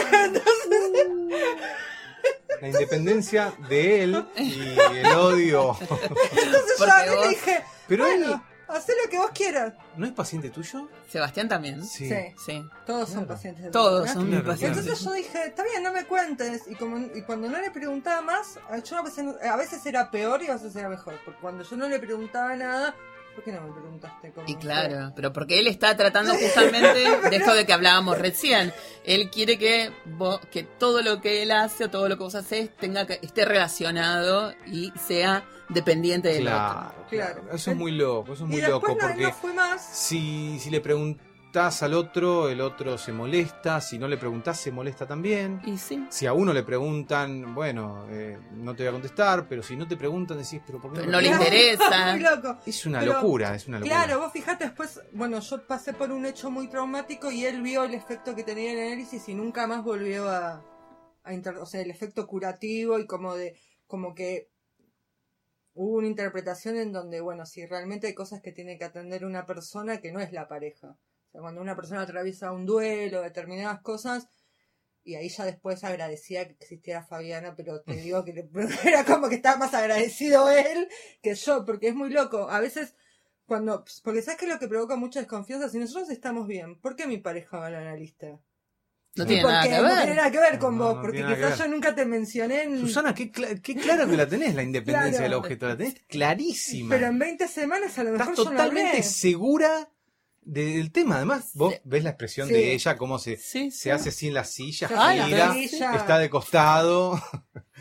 La 2.62 2.68
independencia 2.68 3.52
de 3.68 4.05
él 4.05 4.26
y 4.36 4.78
el 4.98 5.06
odio. 5.16 5.76
Entonces 5.80 6.78
yo 6.78 6.84
a 6.93 7.02
mí 7.02 7.09
vos- 7.16 7.24
le 7.24 7.28
dije, 7.30 7.64
Pero 7.89 8.06
él 8.06 8.20
bueno, 8.24 8.44
haz 8.68 8.86
lo 8.89 9.10
que 9.10 9.18
vos 9.18 9.30
quieras. 9.34 9.74
no 9.97 10.06
es 10.06 10.12
paciente 10.12 10.48
tuyo. 10.51 10.89
Sebastián 11.09 11.48
también. 11.48 11.84
Sí. 11.84 12.09
Sí, 12.09 12.14
Sí. 12.47 12.64
todos 12.86 13.10
son 13.10 13.26
pacientes 13.26 13.64
de 13.64 13.70
Todos 13.70 14.09
son 14.10 14.28
Claro, 14.28 14.44
pacientes. 14.44 14.78
Entonces 14.86 15.05
yo 15.05 15.12
dije, 15.12 15.47
está 15.47 15.64
bien, 15.64 15.82
no 15.82 15.93
me 15.93 16.05
cuentes. 16.06 16.62
Y 16.68 16.74
como 16.76 16.98
y 16.98 17.22
cuando 17.22 17.48
no 17.51 17.59
le 17.60 17.70
preguntaba 17.70 18.22
más, 18.22 18.59
yo 18.89 18.97
a 18.97 19.02
veces, 19.02 19.24
a 19.43 19.56
veces 19.56 19.84
era 19.84 20.10
peor 20.10 20.43
y 20.43 20.47
a 20.48 20.55
veces 20.55 20.74
era 20.76 20.89
mejor. 20.89 21.14
Porque 21.24 21.40
cuando 21.40 21.64
yo 21.64 21.76
no 21.76 21.89
le 21.89 21.98
preguntaba 21.98 22.55
nada, 22.56 22.94
¿por 23.34 23.44
qué 23.44 23.52
no 23.52 23.62
me 23.62 23.72
preguntaste 23.72 24.32
cómo 24.32 24.46
Y 24.48 24.52
fue? 24.52 24.60
claro, 24.60 25.12
pero 25.16 25.32
porque 25.32 25.59
él 25.59 25.66
está 25.66 25.96
tratando 25.96 26.34
justamente 26.34 26.98
de 27.30 27.36
esto 27.36 27.54
de 27.54 27.66
que 27.66 27.72
hablábamos 27.72 28.18
recién. 28.18 28.72
Él 29.04 29.30
quiere 29.30 29.59
que 29.59 29.90
vos, 30.04 30.40
que 30.50 30.62
todo 30.62 31.02
lo 31.02 31.20
que 31.20 31.42
él 31.42 31.50
hace 31.50 31.84
o 31.84 31.90
todo 31.90 32.09
lo 32.09 32.16
que 32.16 32.24
vos 32.24 32.34
haces 32.34 32.74
tenga 32.76 33.06
que 33.06 33.18
esté 33.22 33.44
relacionado 33.44 34.52
y 34.66 34.92
sea 34.98 35.44
dependiente 35.68 36.28
del 36.28 36.48
otro. 36.48 36.94
Claro. 37.10 37.42
Eso 37.52 37.70
es 37.70 37.76
muy 37.76 37.92
loco, 37.92 38.32
eso 38.34 38.44
es 38.44 38.50
muy 38.50 38.60
loco 38.60 38.88
no, 38.88 38.96
porque 38.98 39.22
no 39.22 39.32
fue 39.32 39.52
más. 39.54 39.82
si, 39.84 40.59
si 40.60 40.70
le 40.70 40.80
preguntás 41.52 41.82
al 41.82 41.92
otro, 41.92 42.48
el 42.48 42.62
otro 42.62 42.96
se 42.96 43.12
molesta, 43.12 43.78
si 43.82 43.98
no 43.98 44.08
le 44.08 44.16
preguntás 44.16 44.58
se 44.58 44.70
molesta 44.72 45.06
también. 45.06 45.60
Y 45.66 45.76
sí, 45.76 46.02
Si 46.08 46.24
a 46.26 46.32
uno 46.32 46.50
le 46.50 46.62
preguntan, 46.62 47.54
bueno, 47.54 48.06
eh, 48.08 48.38
no 48.52 48.74
te 48.74 48.84
voy 48.84 48.88
a 48.88 48.92
contestar, 48.92 49.46
pero 49.46 49.62
si 49.62 49.76
no 49.76 49.86
te 49.86 49.98
preguntan 49.98 50.38
decís, 50.38 50.62
pero 50.64 50.80
¿por 50.80 50.92
qué 50.94 51.00
Pero 51.00 51.12
no 51.12 51.20
le 51.20 51.28
interesa. 51.28 52.16
Loco. 52.36 52.56
Es 52.64 52.86
una 52.86 53.00
Pero, 53.00 53.12
locura, 53.14 53.54
es 53.54 53.68
una 53.68 53.78
locura. 53.80 53.96
Claro, 54.04 54.20
vos 54.20 54.32
fijate 54.32 54.64
después, 54.64 54.98
bueno, 55.12 55.40
yo 55.40 55.66
pasé 55.66 55.92
por 55.92 56.10
un 56.10 56.24
hecho 56.24 56.50
muy 56.50 56.68
traumático 56.68 57.30
y 57.30 57.44
él 57.44 57.60
vio 57.60 57.84
el 57.84 57.92
efecto 57.92 58.34
que 58.34 58.44
tenía 58.44 58.72
el 58.72 58.78
análisis 58.86 59.28
y 59.28 59.34
nunca 59.34 59.66
más 59.66 59.84
volvió 59.84 60.30
a, 60.30 60.64
a 61.22 61.34
inter- 61.34 61.58
o 61.58 61.66
sea, 61.66 61.82
el 61.82 61.90
efecto 61.90 62.26
curativo 62.26 62.98
y 62.98 63.06
como 63.06 63.34
de, 63.34 63.58
como 63.86 64.14
que 64.14 64.48
hubo 65.74 65.98
una 65.98 66.06
interpretación 66.06 66.78
en 66.78 66.92
donde, 66.92 67.20
bueno, 67.20 67.44
si 67.44 67.66
realmente 67.66 68.06
hay 68.06 68.14
cosas 68.14 68.40
que 68.40 68.52
tiene 68.52 68.78
que 68.78 68.84
atender 68.86 69.26
una 69.26 69.44
persona 69.44 70.00
que 70.00 70.12
no 70.12 70.20
es 70.20 70.32
la 70.32 70.48
pareja. 70.48 70.96
Sea, 71.32 71.40
cuando 71.40 71.60
una 71.60 71.74
persona 71.74 72.02
atraviesa 72.02 72.52
un 72.52 72.66
duelo, 72.66 73.22
determinadas 73.22 73.80
cosas, 73.80 74.28
y 75.04 75.16
ahí 75.16 75.28
ya 75.30 75.44
después 75.44 75.82
agradecía 75.82 76.46
que 76.46 76.52
existiera 76.60 77.02
Fabiana, 77.04 77.54
pero 77.56 77.80
te 77.82 77.96
digo 77.96 78.24
que 78.24 78.48
era 78.84 79.04
como 79.04 79.28
que 79.28 79.36
estaba 79.36 79.56
más 79.56 79.74
agradecido 79.74 80.48
él 80.50 80.88
que 81.22 81.34
yo, 81.34 81.64
porque 81.64 81.88
es 81.88 81.94
muy 81.94 82.10
loco. 82.10 82.48
A 82.48 82.60
veces, 82.60 82.94
cuando, 83.46 83.84
porque 84.04 84.22
sabes 84.22 84.38
que 84.38 84.46
lo 84.46 84.59
que 84.60 84.68
provoca 84.68 84.94
mucha 84.96 85.18
desconfianza, 85.20 85.68
si 85.68 85.78
nosotros 85.78 86.09
estamos 86.10 86.46
bien, 86.46 86.78
¿por 86.80 86.94
qué 86.94 87.06
mi 87.06 87.18
pareja 87.18 87.59
va 87.59 87.66
al 87.66 87.74
analista? 87.76 88.38
no 89.14 89.26
tiene 89.26 89.42
porque 89.42 89.52
nada 89.52 89.62
que 89.64 89.70
no 89.70 89.88
tiene 89.88 90.06
ver. 90.06 90.16
nada 90.16 90.30
que 90.30 90.38
ver 90.38 90.59
con 90.59 90.78
No, 90.78 90.84
vos, 90.84 90.94
no 90.96 91.02
porque 91.02 91.18
quizás 91.18 91.40
ver. 91.50 91.59
yo 91.59 91.68
nunca 91.68 91.94
te 91.94 92.06
mencioné 92.06 92.62
en... 92.62 92.78
Susana, 92.80 93.14
qué, 93.14 93.30
cla- 93.30 93.60
qué 93.60 93.74
claro 93.74 94.06
que 94.09 94.16
la 94.16 94.26
tenés, 94.26 94.54
la 94.54 94.62
independencia 94.62 95.10
Claro. 95.18 95.24
del 95.24 95.34
objeto, 95.34 95.68
la 95.68 95.76
tenés 95.76 95.96
clarísima. 96.09 96.94
Pero 96.94 97.09
en 97.09 97.18
20 97.18 97.46
semanas 97.48 97.98
a 97.98 98.04
lo 98.04 98.12
mejor 98.12 98.30
Estás 98.30 98.38
yo 98.38 98.44
no 98.44 98.50
totalmente 98.52 98.90
hablé. 98.90 99.02
segura 99.02 99.90
del 100.44 100.90
tema. 100.93 101.16
Además, 101.16 101.51
vos 101.55 101.74
Sí. 101.74 101.81
ves 101.85 102.05
la 102.05 102.10
expresión 102.10 102.48
Sí. 102.48 102.55
de 102.55 102.74
ella, 102.74 102.97
cómo 102.97 103.19
se, 103.19 103.36
Sí, 103.36 103.70
se 103.70 103.93
hace 103.93 104.09
así 104.10 104.28
en 104.28 104.35
la 104.35 104.44
silla, 104.44 104.89
Ay, 104.97 105.20
gira, 105.23 105.55
está 105.97 106.19
de 106.19 106.28
costado. 106.31 107.20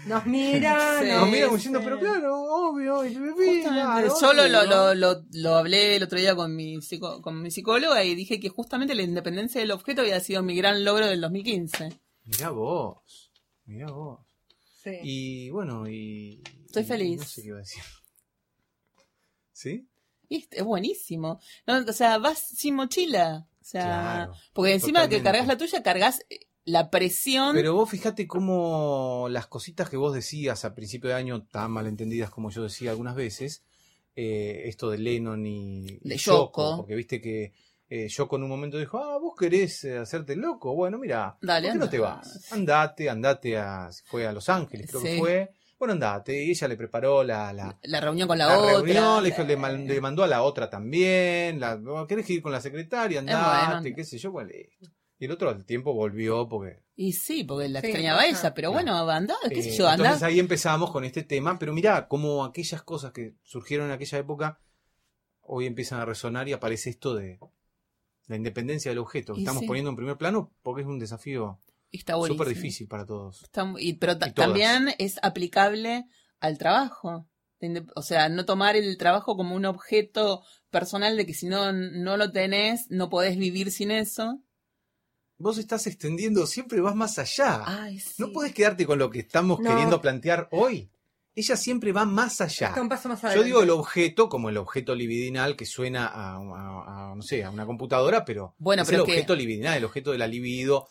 Nos 0.05 0.25
mira, 0.25 0.99
Sí. 1.01 1.07
nos 1.09 1.29
mira 1.29 1.45
como 1.45 1.57
diciendo, 1.57 1.81
pero 1.83 1.99
claro, 1.99 2.41
obvio, 2.43 3.05
y 3.05 3.15
bebé, 3.15 3.61
claro, 3.63 4.13
yo 4.19 4.33
lo, 4.33 4.47
lo, 4.47 4.59
obvio". 4.61 4.69
lo, 4.69 4.95
lo- 4.95 5.23
lo 5.33 5.55
hablé 5.55 5.95
el 5.97 6.03
otro 6.03 6.19
día 6.19 6.35
con 6.35 6.55
mi, 6.55 6.77
psico- 6.81 7.21
con 7.21 7.41
mi 7.41 7.51
psicóloga 7.51 8.03
y 8.03 8.15
dije 8.15 8.39
que 8.39 8.49
justamente 8.49 8.95
la 8.95 9.03
independencia 9.03 9.59
del 9.61 9.71
objeto 9.71 10.01
había 10.01 10.19
sido 10.19 10.41
mi 10.43 10.55
gran 10.55 10.83
logro 10.83 11.07
del 11.07 11.21
2015. 11.21 11.99
Mirá 12.25 12.49
vos, 12.51 13.31
mirá 13.65 13.91
vos. 13.91 14.19
Sí. 14.83 14.91
Y 15.03 15.49
bueno, 15.51 15.87
y... 15.87 16.41
Estoy 16.65 16.81
y 16.83 16.85
feliz. 16.85 17.17
No 17.19 17.25
sé 17.25 17.41
qué 17.41 17.47
iba 17.49 17.57
a 17.57 17.59
decir. 17.61 17.83
¿Sí? 19.51 19.87
Es, 20.35 20.47
es 20.51 20.63
buenísimo. 20.63 21.39
No, 21.67 21.77
o 21.77 21.93
sea, 21.93 22.17
vas 22.17 22.39
sin 22.39 22.75
mochila. 22.75 23.47
O 23.61 23.63
sea, 23.63 23.83
Claro, 23.83 24.33
porque 24.53 24.73
encima 24.73 25.01
de 25.01 25.09
que 25.09 25.23
cargas 25.23 25.47
la 25.47 25.57
tuya, 25.57 25.83
cargas 25.83 26.25
eh, 26.29 26.47
la 26.65 26.89
presión. 26.89 27.55
Pero 27.55 27.73
vos 27.73 27.89
fíjate 27.89 28.27
cómo 28.27 29.27
las 29.29 29.47
cositas 29.47 29.89
que 29.89 29.97
vos 29.97 30.13
decías 30.13 30.65
a 30.65 30.73
principio 30.73 31.09
de 31.09 31.15
año, 31.15 31.43
tan 31.43 31.71
malentendidas 31.71 32.29
como 32.29 32.49
yo 32.49 32.63
decía 32.63 32.91
algunas 32.91 33.15
veces, 33.15 33.63
eh, 34.15 34.63
esto 34.65 34.89
de 34.89 34.97
Lennon 34.97 35.45
y, 35.45 35.99
De 36.01 36.17
Yoko, 36.17 36.77
porque 36.77 36.95
viste 36.95 37.21
que 37.21 37.53
eh, 37.89 38.07
Yoko 38.07 38.37
en 38.37 38.43
un 38.43 38.49
momento 38.49 38.77
dijo, 38.77 38.97
ah, 38.97 39.17
vos 39.17 39.33
querés 39.37 39.83
eh, 39.83 39.97
hacerte 39.97 40.35
loco, 40.35 40.73
bueno, 40.75 40.97
mira, 40.97 41.37
¿por 41.39 41.61
qué 41.61 41.73
no 41.75 41.89
te 41.89 41.99
vas? 41.99 42.51
Andate, 42.51 43.09
andate 43.09 43.57
a, 43.57 43.89
fue 44.05 44.25
a 44.25 44.31
Los 44.31 44.49
Ángeles, 44.49 44.89
creo 44.89 45.01
que 45.01 45.17
fue, 45.17 45.53
bueno, 45.81 45.93
andate, 45.93 46.43
y 46.43 46.51
ella 46.51 46.67
le 46.67 46.77
preparó 46.77 47.23
la, 47.23 47.51
la, 47.53 47.75
la 47.81 47.99
reunión 47.99 48.27
con 48.27 48.37
la, 48.37 48.45
la 48.45 48.57
otra. 48.59 48.73
reunión, 48.73 49.23
le, 49.23 49.29
dijo, 49.31 49.43
le, 49.43 49.57
man- 49.57 49.87
le 49.87 49.99
mandó 49.99 50.23
a 50.23 50.27
la 50.27 50.43
otra 50.43 50.69
también, 50.69 51.59
la, 51.59 51.79
¿querés 52.07 52.29
ir 52.29 52.41
con 52.43 52.51
la 52.51 52.61
secretaria? 52.61 53.21
bueno, 53.21 53.35
Andate, 53.37 53.87
anda. 53.87 53.95
qué 53.95 54.03
sé 54.03 54.19
yo, 54.19 54.31
cuál 54.31 54.51
es. 54.51 54.67
Y 55.17 55.25
el 55.25 55.31
otro 55.31 55.49
al 55.49 55.65
tiempo 55.65 55.93
volvió 55.93 56.47
porque 56.47 56.83
Y 56.95 57.13
sí, 57.13 57.43
porque 57.43 57.67
la 57.67 57.81
Sí, 57.81 57.87
extrañaba 57.87 58.25
ella. 58.25 58.53
Pero 58.53 58.71
bueno, 58.71 59.09
anda, 59.09 59.35
qué 59.49 59.61
sé 59.63 59.69
eh, 59.69 59.77
yo, 59.77 59.87
anda. 59.87 60.05
Entonces 60.05 60.23
ahí 60.27 60.39
empezamos 60.39 60.91
con 60.91 61.03
este 61.03 61.23
tema, 61.23 61.57
pero 61.57 61.73
mirá, 61.73 62.07
como 62.07 62.43
aquellas 62.45 62.83
cosas 62.83 63.11
que 63.11 63.33
surgieron 63.43 63.87
en 63.87 63.93
aquella 63.93 64.19
época, 64.19 64.59
hoy 65.41 65.65
empiezan 65.65 65.99
a 65.99 66.05
resonar 66.05 66.47
y 66.47 66.53
aparece 66.53 66.91
esto 66.91 67.15
de 67.15 67.39
la 68.27 68.35
independencia 68.35 68.89
del 68.91 68.99
objeto. 68.99 69.33
que 69.33 69.39
estamos 69.41 69.61
sí. 69.61 69.67
poniendo 69.67 69.89
en 69.89 69.95
primer 69.95 70.17
plano 70.17 70.51
porque 70.63 70.81
es 70.83 70.87
un 70.87 70.99
desafío 70.99 71.59
Está 71.91 72.15
buenísimo. 72.15 72.43
súper 72.43 72.55
difícil 72.55 72.87
para 72.87 73.05
todos. 73.05 73.43
Está 73.43 73.71
y- 73.79 73.93
pero 73.93 74.17
ta- 74.17 74.29
Y 74.29 74.33
también 74.33 74.93
es 74.97 75.19
aplicable 75.21 76.05
al 76.39 76.57
trabajo. 76.57 77.27
O 77.95 78.01
sea, 78.01 78.27
no 78.29 78.45
tomar 78.45 78.75
el 78.75 78.97
trabajo 78.97 79.35
como 79.37 79.55
un 79.55 79.65
objeto 79.65 80.43
personal 80.71 81.15
de 81.15 81.25
que 81.27 81.33
si 81.35 81.45
no, 81.47 81.71
no 81.71 82.17
lo 82.17 82.31
tenés, 82.31 82.89
no 82.89 83.09
podés 83.09 83.37
vivir 83.37 83.71
sin 83.71 83.91
eso. 83.91 84.41
Vos 85.37 85.57
estás 85.57 85.85
extendiendo, 85.87 86.45
siempre 86.47 86.81
vas 86.81 86.95
más 86.95 87.17
allá. 87.19 87.61
Ay, 87.65 87.99
sí. 87.99 88.13
No 88.17 88.31
podés 88.31 88.53
quedarte 88.53 88.85
con 88.85 88.99
lo 88.99 89.09
que 89.09 89.19
estamos 89.19 89.59
No. 89.59 89.69
queriendo 89.69 90.01
plantear 90.01 90.47
hoy. 90.51 90.89
Ella 91.33 91.55
siempre 91.55 91.91
va 91.93 92.05
más 92.05 92.41
allá. 92.41 92.67
Está 92.69 92.81
un 92.81 92.89
paso 92.89 93.07
más 93.09 93.21
Yo 93.33 93.41
digo 93.43 93.63
el 93.63 93.69
objeto 93.69 94.27
como 94.27 94.49
el 94.49 94.57
objeto 94.57 94.93
libidinal 94.95 95.55
que 95.55 95.65
suena 95.65 96.07
a, 96.07 96.35
a- 96.35 97.11
a, 97.11 97.15
no 97.15 97.21
sé, 97.21 97.43
a 97.43 97.49
una 97.49 97.65
computadora, 97.65 98.25
pero 98.25 98.53
Bueno, 98.57 98.83
es 98.83 98.89
pero 98.89 99.01
el 99.01 99.05
que- 99.05 99.11
objeto 99.13 99.35
libidinal, 99.35 99.77
el 99.77 99.85
objeto 99.85 100.11
de 100.11 100.17
la 100.17 100.27
libido, 100.27 100.87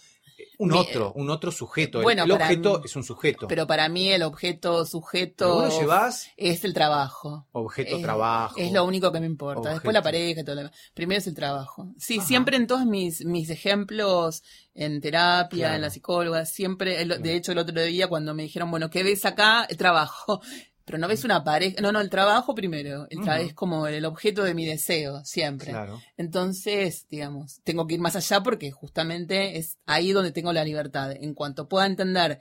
un 0.59 0.73
otro, 0.73 1.12
un 1.15 1.31
otro 1.31 1.51
sujeto. 1.53 1.99
El- 1.99 2.05
Bueno, 2.05 2.25
el, 2.25 2.33
objeto 2.33 2.79
mí- 2.79 2.85
es 2.85 2.97
un 2.97 3.05
sujeto. 3.05 3.47
Pero 3.49 3.67
para 3.67 3.89
mí 3.89 4.09
el 4.11 4.23
objeto 4.23 4.85
sujeto 4.87 5.62
lo 5.69 5.81
llevás 5.81 6.29
es 6.37 6.65
el 6.65 6.75
trabajo. 6.75 7.47
objeto 7.53 7.97
Es- 7.97 8.03
trabajo. 8.03 8.55
Es 8.59 8.73
lo 8.73 8.85
único 8.85 9.11
que 9.12 9.21
me 9.21 9.27
importa. 9.27 9.71
Después 9.73 9.95
la 9.95 10.03
pareja 10.03 10.41
y 10.41 10.45
todo 10.45 10.55
lo 10.57 10.62
demás. 10.62 10.77
Primero 10.95 11.19
es 11.19 11.27
el 11.27 11.35
trabajo. 11.35 11.89
Sí, 11.99 12.19
Ajá. 12.19 12.27
siempre 12.27 12.57
en 12.57 12.67
todos 12.67 12.85
mis, 12.87 13.25
mis 13.25 13.51
ejemplos 13.51 14.43
en 14.75 15.01
terapia, 15.01 15.59
Claro. 15.67 15.75
en 15.75 15.81
la 15.83 15.91
psicóloga, 15.91 16.45
siempre, 16.47 17.03
el- 17.03 17.21
de 17.23 17.37
hecho 17.37 17.53
el 17.53 17.59
otro 17.59 17.83
día 17.83 18.09
cuando 18.09 18.35
me 18.35 18.45
dijeron, 18.45 18.71
bueno, 18.71 18.89
¿qué 18.91 19.03
ves 19.03 19.25
acá? 19.25 19.65
El 19.69 19.77
trabajo. 19.79 20.41
Pero 20.85 20.98
no 20.98 21.07
ves 21.09 21.24
una 21.24 21.44
pareja, 21.44 21.81
no, 21.81 21.93
no, 21.93 22.01
el 22.01 22.11
trabajo 22.11 22.55
primero. 22.55 23.07
El 23.11 23.19
tra- 23.20 23.39
Ujú. 23.39 23.47
Es 23.48 23.55
como 23.55 23.86
el 23.86 24.05
objeto 24.05 24.43
de 24.43 24.55
mi 24.55 24.66
deseo, 24.66 25.24
siempre. 25.24 25.70
Claro. 25.70 26.01
Entonces, 26.16 27.07
digamos, 27.09 27.61
tengo 27.65 27.86
que 27.86 27.94
ir 27.94 28.01
más 28.01 28.16
allá 28.16 28.43
porque 28.43 28.70
justamente 28.70 29.57
es 29.59 29.78
ahí 29.86 30.12
donde 30.12 30.32
tengo 30.32 30.52
la 30.52 30.65
libertad. 30.65 31.12
En 31.12 31.35
cuanto 31.35 31.69
pueda 31.69 31.86
entender 31.86 32.40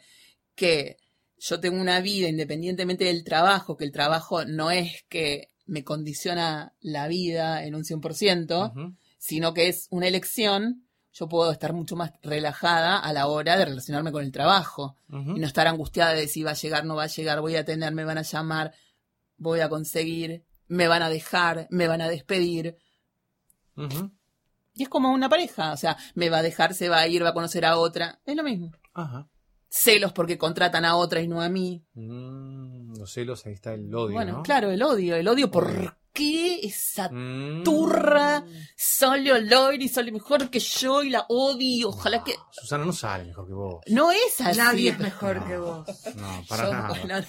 que 0.56 0.98
yo 1.38 1.60
tengo 1.60 1.80
una 1.80 2.02
vida 2.02 2.28
independientemente 2.28 3.06
del 3.06 3.24
trabajo, 3.24 3.78
que 3.78 3.86
el 3.86 3.91
trabajo 3.91 4.45
no 4.45 4.72
es 4.72 5.03
que 5.10 5.49
me 5.66 5.84
condiciona 5.84 6.74
la 6.82 7.07
vida 7.07 7.64
en 7.66 7.76
un 7.76 7.84
100%, 7.84 8.72
Ujú. 8.72 8.95
sino 9.20 9.53
que 9.53 9.68
es 9.68 9.88
una 9.91 10.07
elección, 10.07 10.88
yo 11.11 11.27
puedo 11.27 11.52
estar 11.52 11.73
mucho 11.73 11.95
más 11.95 12.11
relajada 12.22 12.99
a 12.99 13.14
la 13.14 13.27
hora 13.27 13.57
de 13.57 13.65
relacionarme 13.65 14.11
con 14.11 14.23
el 14.23 14.31
trabajo 14.31 14.95
y 15.10 15.40
no 15.40 15.45
estar 15.45 15.68
angustiada 15.68 16.14
de 16.14 16.27
si 16.27 16.44
va 16.44 16.52
a 16.52 16.56
llegar, 16.56 16.86
no 16.86 16.95
va 16.95 17.03
a 17.03 17.07
llegar, 17.07 17.41
voy 17.41 17.56
a 17.56 17.65
tener, 17.65 17.94
me 17.94 18.06
van 18.06 18.18
a 18.18 18.22
llamar, 18.22 18.73
voy 19.38 19.61
a 19.61 19.69
conseguir, 19.69 20.45
me 20.68 20.88
van 20.88 21.02
a 21.02 21.10
dejar, 21.10 21.68
me 21.72 21.88
van 21.88 22.02
a 22.02 22.07
despedir. 22.07 22.77
Y 24.73 24.84
es 24.84 24.90
como 24.90 25.11
una 25.11 25.30
pareja, 25.30 25.73
o 25.73 25.77
sea, 25.77 25.98
me 26.14 26.30
va 26.30 26.38
a 26.38 26.44
dejar, 26.44 26.73
se 26.73 26.90
va 26.90 26.99
a 26.99 27.07
ir, 27.07 27.23
va 27.23 27.30
a 27.30 27.34
conocer 27.34 27.65
a 27.65 27.77
otra. 27.77 28.19
Es 28.26 28.36
lo 28.36 28.44
mismo. 28.44 28.72
Ajá. 28.94 29.27
Celos 29.72 30.14
porque 30.14 30.38
contratan 30.38 30.84
a 30.84 30.96
otra 30.96 31.22
y 31.22 31.28
no 31.28 31.41
a 31.41 31.50
mí. 31.50 31.84
Mm, 31.94 32.96
Los 32.98 33.12
celos, 33.14 33.46
ahí 33.46 33.54
está 33.54 33.74
el 33.74 33.94
odio, 33.94 34.14
bueno, 34.16 34.34
¿no? 34.38 34.44
claro, 34.44 34.72
el 34.72 34.82
odio, 34.82 35.16
el 35.16 35.28
odio, 35.28 35.52
¿por 35.52 35.66
Odio. 35.68 35.96
qué 36.12 36.60
esa 36.64 37.08
Mm. 37.10 37.64
turra 37.64 38.44
sale 38.76 39.40
Loiri 39.41 39.86
y 39.86 39.88
sale 39.88 40.12
mejor 40.12 40.50
que 40.50 40.60
yo 40.60 41.04
y 41.04 41.12
la 41.12 41.24
odio? 41.30 41.90
Ojalá 41.90 42.24
que... 42.24 42.34
Susana 42.50 42.84
no 42.84 42.91
sale 42.94 43.26
mejor 43.26 43.46
que 43.48 43.54
vos. 43.54 43.84
No 43.88 44.12
es 44.12 44.41
así. 44.41 44.58
Nadie 44.58 44.90
es 44.90 45.00
mejor 45.00 45.38
No. 45.38 45.48
que 45.48 45.58
vos. 45.58 45.88
No, 46.16 46.44
para 46.50 46.64
Yo, 46.66 46.74
nada. 46.74 46.88
bueno, 46.90 47.28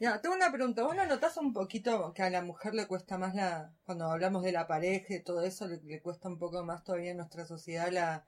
Ya, 0.00 0.20
tengo 0.20 0.34
una 0.34 0.50
pregunta. 0.50 0.82
¿Vos 0.82 0.96
no 0.96 1.06
notás 1.06 1.36
un 1.36 1.52
poquito 1.52 2.12
que 2.12 2.22
a 2.24 2.30
la 2.30 2.42
mujer 2.42 2.74
le 2.74 2.86
cuesta 2.88 3.18
más 3.18 3.34
la. 3.36 3.72
Cuando 3.84 4.10
hablamos 4.10 4.42
de 4.42 4.50
la 4.52 4.66
pareja 4.66 5.14
y 5.14 5.22
todo 5.22 5.42
eso, 5.42 5.68
le, 5.68 5.80
le 5.84 6.02
cuesta 6.02 6.28
un 6.28 6.38
poco 6.38 6.64
más 6.64 6.82
todavía 6.82 7.12
en 7.12 7.18
nuestra 7.18 7.46
sociedad 7.46 7.88
la, 7.92 8.26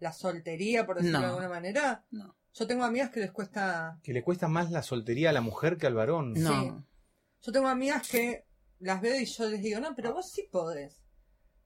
la 0.00 0.12
soltería, 0.14 0.86
por 0.86 0.96
decirlo 0.96 1.18
No. 1.18 1.24
de 1.24 1.30
alguna 1.30 1.48
manera? 1.50 2.02
no. 2.10 2.34
Yo 2.58 2.66
tengo 2.66 2.82
amigas 2.82 3.10
que 3.10 3.20
les 3.20 3.30
cuesta. 3.30 4.00
Que 4.02 4.12
le 4.12 4.24
cuesta 4.24 4.48
más 4.48 4.72
la 4.72 4.82
soltería 4.82 5.30
a 5.30 5.32
la 5.32 5.40
mujer 5.40 5.76
que 5.76 5.86
al 5.86 5.94
varón. 5.94 6.32
No. 6.34 6.50
Sí. 6.50 6.72
Yo 7.42 7.52
tengo 7.52 7.68
amigas 7.68 8.08
que 8.08 8.46
las 8.80 9.00
veo 9.00 9.20
y 9.20 9.26
yo 9.26 9.48
les 9.48 9.62
digo, 9.62 9.78
no, 9.78 9.94
pero 9.94 10.12
vos 10.12 10.28
sí 10.28 10.48
podés. 10.50 11.04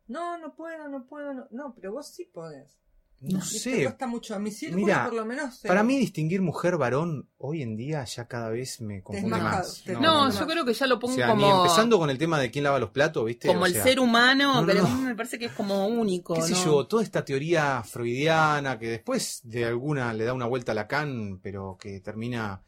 No, 0.06 0.36
no 0.36 0.54
puedo, 0.54 0.88
no 0.88 1.06
puedo, 1.06 1.32
no, 1.32 1.48
no 1.50 1.74
pero 1.74 1.92
vos 1.92 2.08
sí 2.08 2.26
podés. 2.26 2.78
No 3.22 3.40
sé. 3.40 3.84
cuesta 3.84 4.06
mucho. 4.06 4.34
A 4.34 4.38
mi 4.40 4.50
círculo, 4.50 4.84
Mira, 4.84 5.04
por 5.04 5.14
lo 5.14 5.24
menos. 5.24 5.64
eh, 5.64 5.68
Para 5.68 5.82
mí 5.84 5.96
distinguir 5.96 6.42
mujer-varón 6.42 7.28
hoy 7.38 7.62
en 7.62 7.76
día 7.76 8.04
ya 8.04 8.26
cada 8.26 8.50
vez 8.50 8.80
me 8.80 9.02
confunde 9.02 9.36
más 9.38 9.84
No, 10.00 10.28
no, 10.28 10.30
yo 10.30 10.46
creo 10.46 10.64
que 10.64 10.74
ya 10.74 10.86
lo 10.88 10.96
O 10.96 10.98
pongo 10.98 11.14
sea, 11.14 11.28
como... 11.28 11.46
ni 11.46 11.50
empezando 11.58 11.98
con 11.98 12.10
el 12.10 12.18
tema 12.18 12.40
de 12.40 12.50
quién 12.50 12.64
lava 12.64 12.78
los 12.80 12.90
platos, 12.90 13.24
¿viste? 13.24 13.46
como 13.48 13.62
O 13.62 13.66
el 13.66 13.74
ser 13.74 14.00
humano, 14.00 14.54
no, 14.54 14.60
no, 14.62 14.66
pero 14.66 14.82
no. 14.82 14.88
a 14.88 14.90
mí 14.96 15.02
me 15.02 15.14
parece 15.14 15.38
que 15.38 15.46
es 15.46 15.52
como 15.52 15.86
único, 15.86 16.34
qué 16.34 16.52
yo, 16.52 16.86
toda 16.86 17.02
esta 17.02 17.24
teoría 17.24 17.82
freudiana 17.84 18.78
que 18.78 18.88
después 18.88 19.40
de 19.44 19.64
alguna 19.66 20.12
le 20.14 20.24
da 20.24 20.32
una 20.32 20.46
vuelta 20.46 20.72
a 20.72 20.74
Lacan, 20.74 21.38
pero 21.42 21.76
que 21.80 22.00
termina 22.00 22.64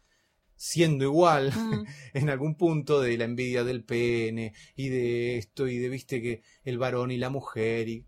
siendo 0.55 1.03
igual 1.03 1.51
Mm. 1.53 1.83
en 2.13 2.29
algún 2.29 2.55
punto 2.55 3.01
de 3.01 3.17
la 3.17 3.25
envidia 3.25 3.65
del 3.65 3.83
pene 3.83 4.53
y 4.75 4.87
de 4.87 5.37
esto 5.37 5.67
y 5.67 5.79
de 5.79 5.89
viste 5.89 6.21
que 6.21 6.43
el 6.63 6.77
varón 6.77 7.11
y 7.11 7.17
la 7.17 7.29
mujer 7.29 7.89
y 7.89 8.05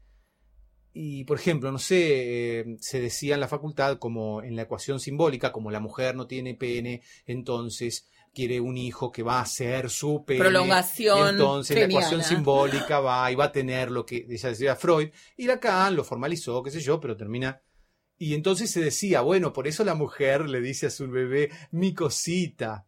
y 1.00 1.24
por 1.26 1.38
ejemplo, 1.38 1.72
no 1.72 1.78
sé, 1.78 2.60
eh, 2.60 2.66
se 2.80 3.00
decía 3.00 3.36
en 3.36 3.40
la 3.40 3.48
facultad 3.48 4.00
como 4.00 4.42
en 4.42 4.56
la 4.56 4.64
ecuación 4.64 5.00
simbólica, 5.00 5.52
como 5.52 5.70
la 5.70 5.80
mujer 5.80 6.16
no 6.16 6.26
tiene 6.26 6.56
pene, 6.56 7.04
entonces 7.28 8.10
quiere 8.34 8.60
un 8.60 8.78
hijo 8.78 9.12
que 9.12 9.22
va 9.22 9.40
a 9.40 9.46
ser 9.46 9.92
su 9.92 10.26
pene. 10.26 10.40
Prolongación 10.40 11.30
Entonces 11.30 11.78
la 11.78 11.86
ecuación 11.86 12.24
simbólica 12.24 13.00
va 13.00 13.32
y 13.32 13.36
va 13.36 13.46
a 13.46 13.52
tener 13.52 13.92
lo 13.92 14.08
que 14.08 14.26
ella 14.28 14.50
decía 14.50 14.76
Freud. 14.76 15.10
Y 15.36 15.46
Lacan 15.46 15.96
lo 15.96 16.04
formalizó, 16.04 16.64
qué 16.64 16.72
sé 16.72 16.80
yo, 16.80 17.00
pero 17.00 17.16
termina. 17.16 17.62
Y 18.18 18.34
entonces 18.34 18.72
se 18.72 18.82
decía, 18.82 19.22
bueno, 19.22 19.54
por 19.54 19.68
eso 19.68 19.84
la 19.84 19.94
mujer 19.94 20.50
le 20.50 20.62
dice 20.62 20.88
a 20.88 20.90
su 20.90 21.08
bebé, 21.08 21.52
mi 21.70 21.94
cosita. 21.94 22.87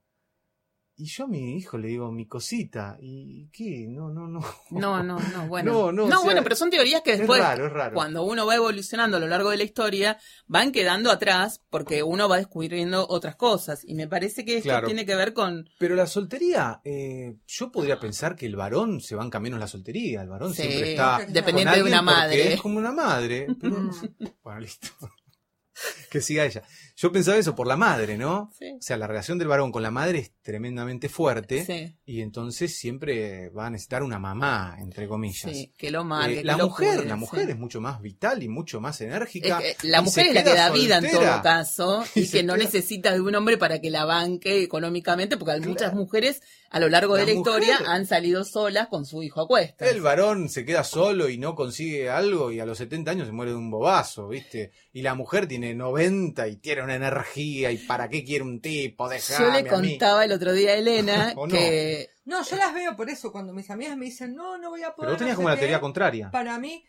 Y 1.01 1.05
yo 1.05 1.23
a 1.23 1.27
mi 1.27 1.55
hijo 1.55 1.77
le 1.77 1.87
digo, 1.87 2.11
mi 2.11 2.27
cosita. 2.27 2.97
¿Y 2.99 3.47
qué? 3.53 3.87
No, 3.87 4.09
no, 4.09 4.27
no. 4.27 4.41
No, 4.71 5.01
no, 5.01 5.17
no, 5.17 5.47
bueno. 5.47 5.71
No, 5.71 5.91
no, 5.93 6.03
o 6.03 6.07
sea, 6.09 6.19
bueno, 6.19 6.43
pero 6.43 6.57
son 6.57 6.69
teorías 6.69 7.01
que 7.03 7.13
Es 7.13 7.19
después, 7.19 7.39
raro, 7.39 7.67
es 7.67 7.71
raro. 7.71 7.93
cuando 7.95 8.23
uno 8.23 8.45
va 8.45 8.55
evolucionando 8.55 9.15
a 9.15 9.19
lo 9.21 9.27
largo 9.27 9.49
de 9.49 9.55
la 9.55 9.63
historia, 9.63 10.17
van 10.45 10.73
quedando 10.73 11.09
atrás 11.09 11.61
porque 11.69 12.03
uno 12.03 12.27
va 12.27 12.35
descubriendo 12.35 13.07
otras 13.07 13.37
cosas. 13.37 13.83
Y 13.85 13.95
me 13.95 14.09
parece 14.09 14.43
que 14.43 14.57
esto 14.57 14.67
Claro. 14.67 14.87
tiene 14.87 15.05
que 15.05 15.15
ver 15.15 15.31
con... 15.33 15.69
Pero 15.79 15.95
la 15.95 16.05
soltería, 16.05 16.81
eh, 16.83 17.37
yo 17.47 17.71
podría 17.71 17.97
pensar 17.97 18.35
que 18.35 18.45
el 18.45 18.57
varón 18.57 18.99
se 18.99 19.15
banca 19.15 19.39
menos 19.39 19.57
la 19.57 19.67
soltería. 19.67 20.21
El 20.21 20.27
varón 20.27 20.53
Sí, 20.53 20.63
siempre 20.63 20.91
está 20.91 21.25
dependiente 21.29 21.77
de 21.77 21.83
una 21.83 22.01
madre. 22.01 22.55
Es 22.55 22.61
como 22.61 22.77
una 22.77 22.91
madre. 22.91 23.47
pero- 23.61 23.89
bueno, 24.43 24.59
listo. 24.59 24.89
que 26.11 26.19
siga 26.19 26.45
ella. 26.45 26.61
Yo 27.01 27.13
pensaba 27.13 27.37
eso 27.37 27.55
por 27.55 27.65
la 27.65 27.77
madre, 27.77 28.17
¿no? 28.17 28.51
Sí. 28.59 28.73
O 28.77 28.81
sea, 28.81 28.97
la 28.97 29.07
relación 29.07 29.37
del 29.37 29.47
varón 29.47 29.71
con 29.71 29.81
la 29.81 29.89
madre 29.89 30.19
es 30.19 30.33
tremendamente 30.41 31.07
fuerte 31.07 31.63
Sí, 31.65 31.95
y 32.05 32.19
entonces 32.19 32.75
siempre 32.75 33.47
va 33.51 33.67
a 33.67 33.69
necesitar 33.69 34.03
una 34.03 34.19
mamá, 34.19 34.75
entre 34.81 35.07
comillas. 35.07 35.49
sí, 35.49 35.73
que 35.77 35.91
lo 35.91 36.03
marque. 36.03 36.33
Eh, 36.33 36.37
que 36.41 36.43
la 36.43 36.57
lo 36.57 36.67
mujer, 36.67 36.95
cuide, 36.97 37.07
la 37.07 37.15
mujer 37.15 37.49
es 37.49 37.57
mucho 37.57 37.79
más 37.79 38.01
vital 38.01 38.43
y 38.43 38.49
mucho 38.49 38.81
más 38.81 38.99
enérgica. 38.99 39.59
Es 39.59 39.77
que 39.77 39.87
la 39.87 40.01
mujer 40.01 40.27
es 40.27 40.33
la 40.33 40.43
que 40.43 40.53
da 40.53 40.71
vida 40.71 40.97
en 40.97 41.09
todo 41.09 41.41
caso 41.41 42.03
Y 42.15 42.27
que 42.27 42.43
no 42.43 42.55
queda- 42.55 42.65
necesita 42.65 43.13
de 43.13 43.21
un 43.21 43.33
hombre 43.33 43.57
para 43.57 43.79
que 43.79 43.89
la 43.89 44.03
banque 44.03 44.61
económicamente, 44.61 45.37
porque 45.37 45.53
hay 45.53 45.61
muchas 45.61 45.93
mujeres 45.93 46.41
a 46.69 46.81
lo 46.81 46.89
largo 46.89 47.15
de 47.15 47.25
La 47.25 47.31
historia 47.31 47.79
han 47.87 48.05
salido 48.07 48.43
solas 48.43 48.89
con 48.89 49.05
su 49.05 49.23
hijo 49.23 49.41
a 49.41 49.47
cuestas. 49.47 49.89
El 49.89 50.01
varón 50.01 50.49
se 50.49 50.65
queda 50.65 50.83
solo 50.83 51.29
y 51.29 51.37
no 51.37 51.55
consigue 51.55 52.09
algo 52.09 52.51
y 52.51 52.59
a 52.59 52.65
los 52.65 52.77
70 52.77 53.09
años 53.11 53.25
se 53.27 53.31
muere 53.31 53.51
de 53.51 53.57
un 53.57 53.71
bobazo, 53.71 54.27
¿viste? 54.27 54.71
Y 54.91 55.01
la 55.01 55.15
mujer 55.15 55.47
tiene 55.47 55.73
90 55.73 56.47
y 56.47 56.57
tiene 56.57 56.88
una 56.95 57.07
energía 57.07 57.71
y 57.71 57.77
¿para 57.77 58.09
qué 58.09 58.23
quiere 58.23 58.43
un 58.43 58.59
tipo? 58.61 59.05
Yo 59.07 59.13
Dejame 59.13 59.63
le 59.63 59.69
a 59.69 59.77
mí. 59.77 59.89
contaba 59.91 60.25
el 60.25 60.31
otro 60.31 60.53
día 60.53 60.71
a 60.71 60.75
Elena 60.75 61.33
¿O 61.37 61.47
no? 61.47 61.53
que 61.53 62.09
No, 62.25 62.43
yo 62.43 62.55
las 62.57 62.73
veo 62.73 62.95
por 62.95 63.09
eso. 63.09 63.31
Cuando 63.31 63.53
mis 63.53 63.69
amigas 63.69 63.95
me 63.97 64.05
dicen, 64.05 64.35
no, 64.35 64.57
no 64.57 64.69
voy 64.69 64.83
a 64.83 64.93
poder. 64.95 65.09
Pero 65.09 65.17
tenías 65.17 65.35
como 65.35 65.49
la 65.49 65.55
qué", 65.55 65.59
teoría 65.61 65.79
contraria. 65.79 66.31
Para 66.31 66.57
mí, 66.59 66.83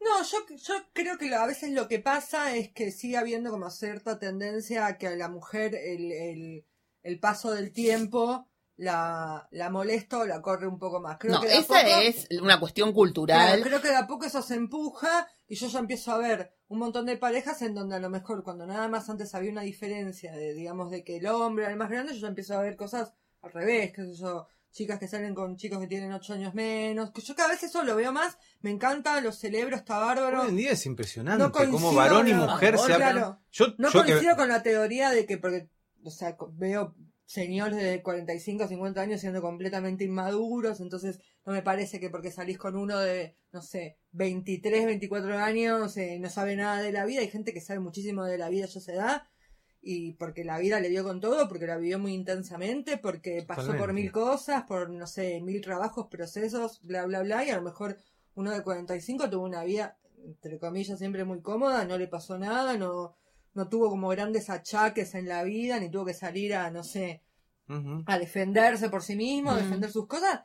no, 0.00 0.22
yo, 0.24 0.38
yo 0.56 0.74
creo 0.92 1.16
que 1.18 1.34
a 1.34 1.46
veces 1.46 1.70
lo 1.70 1.88
que 1.88 1.98
pasa 1.98 2.56
es 2.56 2.70
que 2.72 2.90
sigue 2.90 3.16
habiendo 3.16 3.50
como 3.50 3.70
cierta 3.70 4.18
tendencia 4.18 4.86
a 4.86 4.98
que 4.98 5.06
a 5.08 5.16
la 5.16 5.28
mujer 5.28 5.74
el, 5.74 6.12
el, 6.12 6.66
el 7.02 7.18
paso 7.20 7.52
del 7.52 7.72
tiempo 7.72 8.48
la, 8.76 9.46
la 9.52 9.70
molesta 9.70 10.18
o 10.18 10.24
la 10.26 10.42
corre 10.42 10.66
un 10.66 10.78
poco 10.78 11.00
más. 11.00 11.16
Creo 11.18 11.34
no, 11.34 11.40
que 11.40 11.48
de 11.48 11.54
a 11.54 11.58
esa 11.58 11.74
poco- 11.74 12.00
es 12.02 12.26
una 12.40 12.58
cuestión 12.58 12.92
cultural. 12.92 13.62
creo 13.62 13.80
que 13.80 13.88
de 13.88 13.96
a 13.96 14.06
poco 14.06 14.24
eso 14.26 14.42
se 14.42 14.54
empuja 14.54 15.26
y 15.46 15.54
yo 15.54 15.68
ya 15.68 15.78
empiezo 15.78 16.12
a 16.12 16.18
ver 16.18 16.54
un 16.68 16.78
montón 16.78 17.06
de 17.06 17.16
parejas 17.16 17.62
en 17.62 17.74
donde 17.74 17.96
a 17.96 18.00
lo 18.00 18.10
mejor 18.10 18.42
cuando 18.42 18.66
nada 18.66 18.88
más 18.88 19.08
antes 19.08 19.34
había 19.34 19.52
una 19.52 19.62
diferencia 19.62 20.32
de, 20.32 20.54
digamos, 20.54 20.90
de 20.90 21.04
que 21.04 21.18
el 21.18 21.26
hombre 21.26 21.64
era 21.64 21.72
el 21.72 21.78
más 21.78 21.90
grande, 21.90 22.14
yo 22.14 22.20
ya 22.20 22.28
empiezo 22.28 22.54
a 22.58 22.62
ver 22.62 22.76
cosas 22.76 23.12
al 23.42 23.52
revés, 23.52 23.92
qué 23.94 24.02
sé 24.06 24.14
yo, 24.14 24.46
chicas 24.72 24.98
que 24.98 25.06
salen 25.06 25.34
con 25.36 25.56
chicos 25.56 25.78
que 25.78 25.86
tienen 25.86 26.10
ocho 26.12 26.32
años 26.32 26.52
menos, 26.54 27.12
que 27.12 27.20
yo 27.20 27.36
cada 27.36 27.50
vez 27.50 27.62
eso 27.62 27.84
lo 27.84 27.94
veo 27.94 28.10
más, 28.10 28.38
me 28.60 28.70
encanta, 28.70 29.20
lo 29.20 29.30
celebro, 29.30 29.76
está 29.76 29.98
bárbaro. 29.98 30.42
Hoy 30.42 30.48
en 30.48 30.56
día 30.56 30.72
es 30.72 30.84
impresionante 30.86 31.44
No 31.44 31.52
cómo 31.52 31.92
varón 31.94 32.26
y 32.26 32.32
no, 32.32 32.48
mujer 32.48 32.76
se 32.78 32.86
claro. 32.86 33.04
hablan. 33.04 33.38
Yo, 33.52 33.66
No 33.78 33.90
yo 33.90 34.02
que- 34.02 34.10
coincido 34.12 34.34
con 34.36 34.48
la 34.48 34.62
teoría 34.64 35.10
de 35.10 35.26
que, 35.26 35.38
porque, 35.38 35.68
o 36.02 36.10
sea, 36.10 36.36
veo 36.54 36.96
señores 37.26 37.82
de 37.82 38.02
45 38.02 38.68
50 38.68 39.00
años 39.00 39.20
siendo 39.20 39.40
completamente 39.40 40.04
inmaduros, 40.04 40.80
entonces 40.80 41.20
no 41.44 41.52
me 41.52 41.62
parece 41.62 42.00
que 42.00 42.10
porque 42.10 42.30
salís 42.30 42.58
con 42.58 42.76
uno 42.76 42.98
de, 42.98 43.36
no 43.52 43.62
sé, 43.62 43.98
23, 44.12 44.86
24 44.86 45.38
años, 45.38 45.96
eh, 45.96 46.18
no 46.20 46.30
sabe 46.30 46.56
nada 46.56 46.80
de 46.80 46.92
la 46.92 47.04
vida, 47.04 47.20
hay 47.20 47.28
gente 47.28 47.52
que 47.52 47.60
sabe 47.60 47.80
muchísimo 47.80 48.24
de 48.24 48.38
la 48.38 48.48
vida 48.48 48.66
ya 48.66 48.80
se 48.80 48.94
da, 48.94 49.28
y 49.80 50.12
porque 50.12 50.44
la 50.44 50.58
vida 50.58 50.80
le 50.80 50.88
dio 50.88 51.04
con 51.04 51.20
todo, 51.20 51.46
porque 51.48 51.66
la 51.66 51.76
vivió 51.76 51.98
muy 51.98 52.14
intensamente, 52.14 52.96
porque 52.96 53.44
pasó 53.46 53.76
por 53.76 53.92
mil 53.92 54.10
cosas, 54.12 54.64
por, 54.64 54.88
no 54.90 55.06
sé, 55.06 55.40
mil 55.42 55.60
trabajos, 55.60 56.06
procesos, 56.06 56.80
bla, 56.82 57.04
bla, 57.04 57.22
bla, 57.22 57.44
y 57.44 57.50
a 57.50 57.56
lo 57.56 57.62
mejor 57.62 57.98
uno 58.34 58.50
de 58.50 58.62
45 58.62 59.28
tuvo 59.28 59.44
una 59.44 59.62
vida, 59.62 59.98
entre 60.24 60.58
comillas, 60.58 60.98
siempre 60.98 61.24
muy 61.24 61.40
cómoda, 61.42 61.84
no 61.84 61.98
le 61.98 62.08
pasó 62.08 62.38
nada, 62.38 62.78
no, 62.78 63.14
no 63.54 63.68
tuvo 63.68 63.88
como 63.88 64.08
grandes 64.08 64.50
achaques 64.50 65.14
en 65.14 65.28
la 65.28 65.42
vida, 65.44 65.80
ni 65.80 65.90
tuvo 65.90 66.04
que 66.04 66.14
salir 66.14 66.54
a, 66.54 66.70
no 66.70 66.84
sé, 66.84 67.22
a 68.06 68.18
defenderse 68.18 68.90
por 68.90 69.02
sí 69.02 69.16
mismo, 69.16 69.52
a 69.52 69.56
defender 69.56 69.90
sus 69.90 70.06
cosas, 70.06 70.42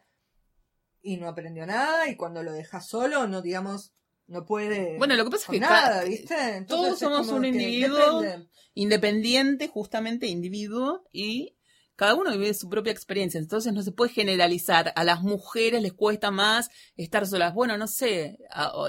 y 1.02 1.18
no 1.18 1.28
aprendió 1.28 1.66
nada, 1.66 2.08
y 2.08 2.16
cuando 2.16 2.44
lo 2.44 2.54
dejas 2.54 2.88
solo, 2.88 3.28
no, 3.28 3.42
digamos, 3.42 3.94
no 4.28 4.46
puede 4.46 4.98
Bueno, 4.98 5.16
lo 5.16 5.26
que 5.26 5.32
pasa 5.32 5.46
es 5.46 5.50
que 5.50 5.60
nada, 5.60 6.04
¿viste? 6.04 6.36
Entonces 6.56 7.00
todos 7.00 7.00
somos 7.00 7.30
un 7.30 7.46
individuo 7.46 8.22
depende. 8.22 8.50
independiente, 8.76 9.68
justamente 9.68 10.28
individuo, 10.28 11.04
y 11.12 11.56
cada 11.96 12.16
uno 12.16 12.32
vive 12.32 12.54
su 12.54 12.70
propia 12.70 12.94
experiencia. 12.94 13.40
Entonces 13.40 13.74
no 13.74 13.82
se 13.82 13.92
puede 13.92 14.14
generalizar. 14.14 14.94
A 14.96 15.04
las 15.04 15.22
mujeres 15.22 15.82
les 15.82 15.92
cuesta 15.92 16.32
más 16.32 16.70
estar 16.96 17.28
solas. 17.28 17.54
Bueno, 17.54 17.78
no 17.78 17.88
sé, 17.88 18.38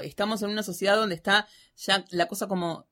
estamos 0.03 0.41
en 0.43 0.51
una 0.51 0.63
sociedad 0.63 0.95
donde 0.95 1.15
está 1.15 1.45
ya 1.75 2.05
la 2.11 2.29
cosa 2.29 2.47
como 2.47 2.87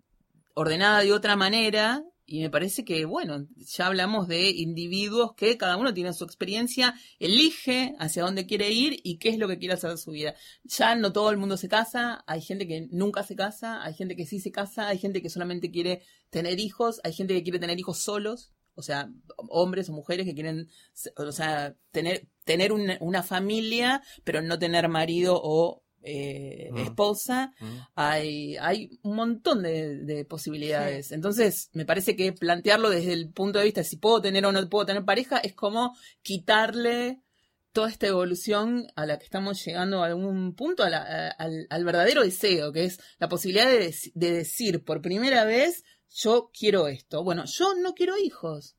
ordenada 0.54 1.02
de 1.02 1.14
otra 1.14 1.36
manera. 1.36 2.04
Y 2.32 2.42
me 2.42 2.52
parece 2.52 2.86
que, 2.86 3.06
bueno, 3.06 3.48
ya 3.56 3.88
hablamos 3.88 4.28
de 4.28 4.52
individuos 4.52 5.34
que 5.34 5.58
cada 5.58 5.78
uno 5.78 5.96
tiene 5.96 6.14
su 6.14 6.26
experiencia, 6.26 6.94
elige 7.18 7.96
hacia 7.98 8.22
dónde 8.22 8.46
quiere 8.46 8.70
ir 8.70 9.00
y 9.04 9.18
qué 9.18 9.30
es 9.30 9.40
lo 9.40 9.48
que 9.48 9.58
quiere 9.58 9.74
hacer 9.74 9.90
de 9.90 9.98
su 9.98 10.12
vida. 10.12 10.36
Ya 10.64 10.94
no 10.94 11.12
todo 11.12 11.32
el 11.32 11.38
mundo 11.38 11.58
se 11.58 11.70
casa, 11.70 12.24
hay 12.28 12.42
gente 12.42 12.68
que 12.68 12.88
nunca 12.92 13.24
se 13.24 13.36
casa, 13.36 13.84
hay 13.84 13.96
gente 13.96 14.16
que 14.16 14.28
sí 14.28 14.40
se 14.40 14.52
casa, 14.52 14.88
hay 14.90 15.00
gente 15.00 15.24
que 15.24 15.30
solamente 15.32 15.72
quiere 15.72 16.04
tener 16.30 16.60
hijos, 16.60 17.02
hay 17.04 17.14
gente 17.14 17.34
que 17.34 17.42
quiere 17.42 17.58
tener 17.58 17.80
hijos 17.80 17.98
solos, 17.98 18.52
o 18.76 18.84
sea, 18.84 19.10
hombres 19.50 19.90
o 19.90 19.94
mujeres 19.94 20.28
que 20.28 20.36
quieren, 20.36 20.70
o 21.18 21.32
sea, 21.32 21.76
tener, 21.92 22.28
tener 22.44 22.72
una, 22.72 22.98
una 23.02 23.24
familia, 23.24 24.04
pero 24.24 24.44
no 24.44 24.60
tener 24.60 24.88
marido 24.88 25.40
o 25.44 25.84
eh, 26.04 26.70
Mm. 26.72 26.78
esposa. 26.80 27.54
Mm. 27.60 27.78
Hay, 27.96 28.58
hay 28.58 29.00
un 29.04 29.16
montón 29.16 29.64
de, 29.64 29.98
de 30.00 30.26
posibilidades. 30.26 31.12
Entonces, 31.12 31.70
me 31.74 31.86
parece 31.86 32.16
que 32.16 32.32
plantearlo 32.34 32.90
desde 32.90 33.14
el 33.14 33.30
punto 33.32 33.60
de 33.60 33.66
vista 33.66 33.82
de 33.82 33.86
si 33.86 33.98
puedo 33.98 34.22
tener 34.22 34.46
o 34.46 34.52
no 34.52 34.70
puedo 34.70 34.86
tener 34.86 35.04
pareja 35.06 35.38
es 35.40 35.54
como 35.54 35.96
quitarle 36.22 37.22
toda 37.72 37.90
esta 37.90 38.08
evolución 38.08 38.88
a 38.96 39.06
la 39.06 39.20
que 39.20 39.26
estamos 39.26 39.64
llegando 39.64 40.02
a 40.04 40.08
algún 40.08 40.56
punto, 40.56 40.84
a 40.84 40.90
la- 40.90 41.04
a- 41.04 41.30
al, 41.32 41.68
al 41.70 41.86
verdadero 41.86 42.24
deseo, 42.24 42.72
que 42.72 42.86
es 42.86 43.00
la 43.20 43.30
posibilidad 43.30 43.70
de, 43.70 43.90
dec- 43.90 44.12
de 44.16 44.32
decir 44.32 44.84
por 44.84 45.02
primera 45.02 45.44
vez, 45.46 45.84
yo 46.12 46.50
quiero 46.58 46.88
esto. 46.88 47.24
Bueno, 47.24 47.46
yo 47.46 47.76
no 47.76 47.94
quiero 47.94 48.18
hijos. 48.18 48.76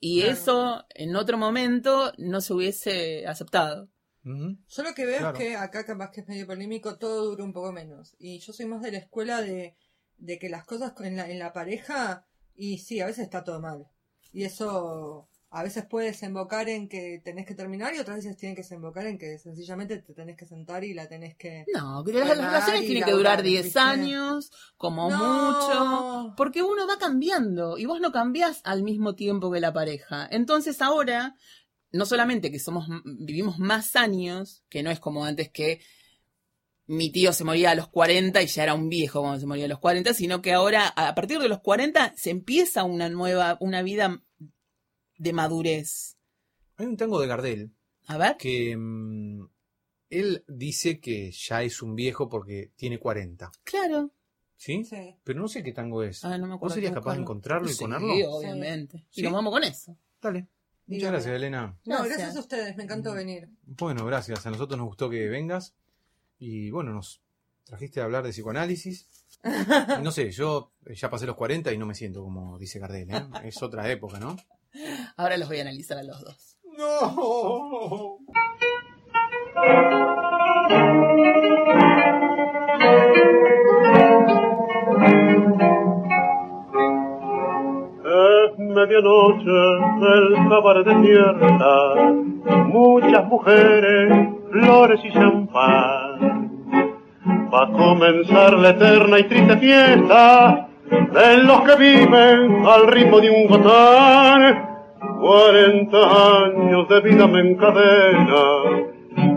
y 0.00 0.20
Claro. 0.20 0.32
eso 0.34 0.86
en 0.94 1.16
otro 1.16 1.38
momento 1.38 2.12
no 2.18 2.40
se 2.40 2.52
hubiese 2.52 3.26
aceptado. 3.26 3.88
Ujú. 4.26 4.56
Yo 4.68 4.82
lo 4.82 4.92
que 4.94 5.06
veo 5.06 5.18
Claro. 5.20 5.38
es 5.38 5.42
que 5.44 5.56
acá 5.56 5.86
capaz 5.86 6.10
que 6.10 6.20
es 6.22 6.28
medio 6.28 6.46
polémico, 6.46 6.98
todo 6.98 7.24
dura 7.26 7.44
un 7.44 7.52
poco 7.52 7.72
menos. 7.72 8.14
Y 8.18 8.40
yo 8.40 8.52
soy 8.52 8.66
más 8.66 8.82
de 8.82 8.92
la 8.92 8.98
escuela 8.98 9.40
de, 9.40 9.76
de 10.18 10.38
que 10.38 10.48
las 10.48 10.64
cosas 10.64 10.92
en 11.00 11.16
la, 11.16 11.30
en 11.30 11.38
la 11.38 11.52
pareja, 11.52 12.26
y 12.54 12.78
sí, 12.78 13.00
a 13.00 13.06
veces 13.06 13.24
está 13.24 13.44
todo 13.44 13.60
mal. 13.60 13.86
Y 14.32 14.44
eso 14.44 15.28
a 15.50 15.62
veces 15.62 15.86
puede 15.86 16.08
desembocar 16.08 16.68
en 16.68 16.88
que 16.88 17.20
tenés 17.24 17.46
que 17.46 17.54
terminar 17.54 17.94
y 17.94 17.98
otras 17.98 18.16
veces 18.16 18.36
tiene 18.36 18.54
que 18.56 18.62
desembocar 18.62 19.06
en 19.06 19.16
que 19.16 19.38
sencillamente 19.38 19.96
te 19.98 20.12
tenés 20.12 20.36
que 20.36 20.44
sentar 20.44 20.84
y 20.84 20.92
la 20.92 21.08
tenés 21.08 21.36
que... 21.36 21.64
No, 21.72 22.02
que 22.04 22.12
las, 22.12 22.28
relaciones 22.36 22.82
tienen 22.84 23.04
que 23.04 23.12
durar 23.12 23.42
10 23.42 23.64
¿viste? 23.64 23.78
años, 23.78 24.50
como 24.76 25.08
No. 25.08 25.16
mucho, 25.18 26.34
porque 26.36 26.62
uno 26.62 26.86
va 26.86 26.98
cambiando 26.98 27.78
y 27.78 27.86
vos 27.86 28.00
no 28.00 28.10
cambiás 28.12 28.60
al 28.64 28.82
mismo 28.82 29.14
tiempo 29.14 29.50
que 29.50 29.60
la 29.60 29.72
pareja. 29.72 30.26
Entonces 30.30 30.82
ahora, 30.82 31.36
no 31.96 32.06
solamente 32.06 32.50
que 32.50 32.58
somos 32.58 32.86
vivimos 33.04 33.58
más 33.58 33.96
años, 33.96 34.62
que 34.68 34.82
no 34.82 34.90
es 34.90 35.00
como 35.00 35.24
antes 35.24 35.50
que 35.50 35.80
mi 36.88 37.10
tío 37.10 37.32
se 37.32 37.42
moría 37.42 37.72
a 37.72 37.74
los 37.74 37.88
40 37.88 38.40
y 38.42 38.46
ya 38.46 38.62
era 38.62 38.74
un 38.74 38.88
viejo 38.88 39.20
cuando 39.20 39.40
se 39.40 39.46
moría 39.46 39.64
a 39.64 39.68
los 39.68 39.80
40, 39.80 40.14
sino 40.14 40.40
que 40.40 40.52
ahora 40.52 40.86
a 40.88 41.14
partir 41.16 41.38
de 41.40 41.48
los 41.48 41.60
40 41.60 42.14
se 42.16 42.30
empieza 42.30 42.84
una 42.84 43.08
nueva, 43.08 43.56
una 43.60 43.82
vida 43.82 44.22
de 45.18 45.32
madurez. 45.32 46.16
Hay 46.76 46.86
un 46.86 46.96
tango 46.96 47.20
de 47.20 47.26
Gardel 47.26 47.72
A 48.06 48.18
ver. 48.18 48.36
que 48.36 48.76
mm, 48.76 49.48
él 50.10 50.44
dice 50.46 51.00
que 51.00 51.32
ya 51.32 51.62
es 51.64 51.82
un 51.82 51.96
viejo 51.96 52.28
porque 52.28 52.70
tiene 52.76 52.98
40. 53.00 53.50
Claro. 53.64 54.12
¿Sí? 54.58 54.84
Sí. 54.84 55.16
Pero 55.24 55.40
no 55.40 55.48
sé 55.48 55.62
qué 55.62 55.72
tango 55.72 56.02
es. 56.02 56.24
Ah, 56.24 56.38
no 56.38 56.46
me 56.46 56.54
acuerdo. 56.54 56.66
¿Vos 56.70 56.74
serías 56.74 56.92
capaz 56.94 57.14
de 57.14 57.20
encontrarlo 57.22 57.68
y 57.68 57.72
Sí, 57.74 57.80
ponerlo? 57.84 58.12
obviamente. 58.30 59.06
Y 59.10 59.16
¿Sí? 59.16 59.22
nos 59.22 59.32
vamos 59.32 59.52
con 59.52 59.64
eso. 59.64 59.98
Dale. 60.22 60.46
Muchas 60.86 60.98
Dígame. 61.00 61.12
gracias, 61.16 61.34
Elena. 61.34 61.76
No, 61.84 61.96
Gracias. 61.96 62.08
gracias 62.18 62.36
a 62.36 62.40
ustedes, 62.40 62.76
me 62.76 62.84
encantó 62.84 63.12
venir. 63.14 63.48
Bueno, 63.64 64.04
gracias. 64.06 64.46
A 64.46 64.50
nosotros 64.50 64.78
nos 64.78 64.86
gustó 64.86 65.10
que 65.10 65.26
vengas. 65.28 65.74
Y 66.38 66.70
bueno, 66.70 66.92
nos 66.92 67.22
trajiste 67.64 68.00
a 68.00 68.04
hablar 68.04 68.22
de 68.24 68.30
psicoanálisis. 68.30 69.08
No 70.02 70.10
sé, 70.12 70.30
yo 70.32 70.72
ya 70.94 71.10
pasé 71.10 71.26
los 71.26 71.36
40 71.36 71.72
y 71.72 71.78
no 71.78 71.86
me 71.86 71.94
siento 71.94 72.22
como 72.22 72.58
dice 72.58 72.78
Gardel. 72.78 73.10
¿eh? 73.10 73.26
Es 73.44 73.62
otra 73.62 73.90
época, 73.90 74.18
¿no? 74.18 74.36
Ahora 75.16 75.36
los 75.36 75.48
voy 75.48 75.58
a 75.58 75.62
analizar 75.62 75.98
a 75.98 76.02
los 76.02 76.20
dos. 76.22 76.56
No. 76.78 78.18
Medianoche, 88.86 89.50
el 90.14 90.48
cabaret 90.48 90.86
despierta, 90.86 92.12
muchas 92.66 93.24
mujeres, 93.26 94.28
flores 94.50 95.00
y 95.04 95.12
champán. 95.12 96.50
Va 97.52 97.62
a 97.62 97.72
comenzar 97.72 98.52
la 98.54 98.70
eterna 98.70 99.18
y 99.18 99.24
triste 99.24 99.56
fiesta 99.56 100.68
de 100.90 101.36
los 101.42 101.60
que 101.62 101.76
viven 101.76 102.66
al 102.66 102.86
ritmo 102.88 103.20
de 103.20 103.30
un 103.30 103.46
gotán. 103.48 104.62
Cuarenta 105.20 106.44
años 106.44 106.88
de 106.88 107.00
vida 107.00 107.26
me 107.26 107.40
encadena, 107.40 108.44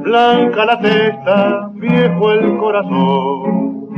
blanca 0.03 0.65
la 0.65 0.80
testa, 0.80 1.71
viejo 1.73 2.31
el 2.31 2.57
corazón. 2.57 3.89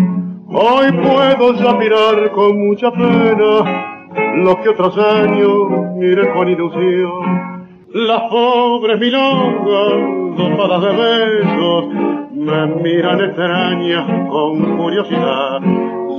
Hoy 0.53 0.91
puedo 0.91 1.53
ya 1.53 1.73
mirar 1.73 2.31
con 2.31 2.67
mucha 2.67 2.91
pena 2.91 3.90
lo 4.35 4.61
que 4.61 4.69
otros 4.69 4.97
años 4.97 5.51
miré 5.95 6.31
con 6.33 6.49
ilusión. 6.49 7.61
Las 7.93 8.21
pobres 8.29 8.99
milongas, 8.99 10.37
dotadas 10.37 10.81
de 10.81 10.91
besos, 10.91 11.85
me 12.31 12.67
miran 12.81 13.21
extrañas 13.21 14.29
con 14.29 14.77
curiosidad. 14.77 15.59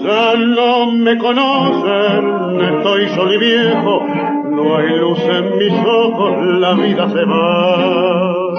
Ya 0.05 0.35
no 0.37 0.93
me 0.93 1.17
conocen, 1.17 2.61
estoy 2.61 3.09
solo 3.11 3.33
y 3.35 3.39
viejo, 3.39 4.03
no 4.51 4.77
hay 4.77 4.99
luz 4.99 5.19
en 5.21 5.59
mis 5.59 5.73
ojos, 5.87 6.47
la 6.59 6.75
vida 6.75 7.09
se 7.09 7.25
va. 7.25 8.53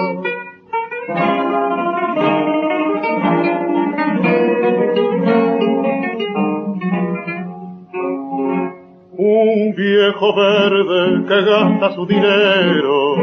Un 9.16 9.74
viejo 9.76 10.34
verde 10.34 11.24
que 11.28 11.42
gasta 11.42 11.92
su 11.94 12.04
dinero 12.04 13.14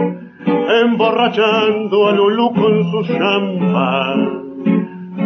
emborrachando 0.84 2.08
a 2.08 2.12
Lulú 2.14 2.54
con 2.54 2.92
su 2.92 3.04
champán. 3.14 4.42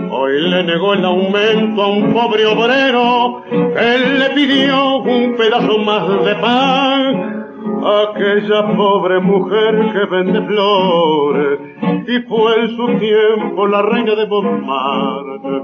Hoy 0.10 0.42
le 0.42 0.64
negó 0.64 0.96
el 0.96 1.06
aumento 1.06 1.84
a 1.84 1.88
un 1.88 2.12
pobre 2.12 2.48
obrero 2.48 3.44
que 3.48 4.18
le 4.18 4.30
pidió 4.32 4.98
un 5.04 5.36
pedazo 5.36 5.78
más 5.78 6.08
de 6.26 6.36
pan. 6.36 7.46
Aquella 7.86 8.76
pobre 8.76 9.20
mujer 9.20 9.92
que 9.94 10.06
vende 10.06 10.42
flores 10.48 11.60
y 12.08 12.20
fue 12.28 12.62
en 12.62 12.76
su 12.76 12.88
tiempo 12.98 13.68
la 13.68 13.84
reina 13.84 14.16
de 14.16 14.26
Montmartre. 14.26 15.62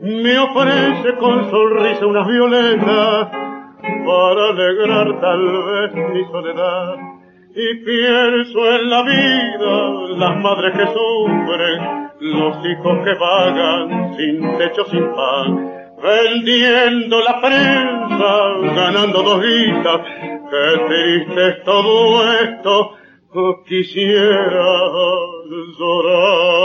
Me 0.00 0.38
ofrece 0.38 1.16
con 1.18 1.50
sonrisa 1.50 2.06
unas 2.06 2.28
violetas 2.28 3.48
para 4.06 4.48
alegrar 4.50 5.20
tal 5.20 5.42
vez 5.64 5.94
mi 5.94 6.24
soledad. 6.30 6.96
Y 7.54 7.74
pienso 7.84 8.70
en 8.72 8.90
la 8.90 9.02
vida, 9.02 10.16
las 10.16 10.36
madres 10.36 10.72
que 10.76 10.86
sufren, 10.86 12.10
los 12.20 12.56
hijos 12.64 12.98
que 13.04 13.14
vagan 13.14 14.16
sin 14.16 14.58
techo, 14.58 14.84
sin 14.86 15.12
pan, 15.14 15.72
vendiendo 16.02 17.20
la 17.20 17.40
prensa, 17.40 18.74
ganando 18.74 19.22
dos 19.22 19.42
guitas. 19.42 20.00
Qué 20.50 20.78
triste 20.86 21.48
es 21.48 21.64
todo 21.64 22.32
esto, 22.32 22.92
quisiera 23.66 24.66
llorar. 25.78 26.58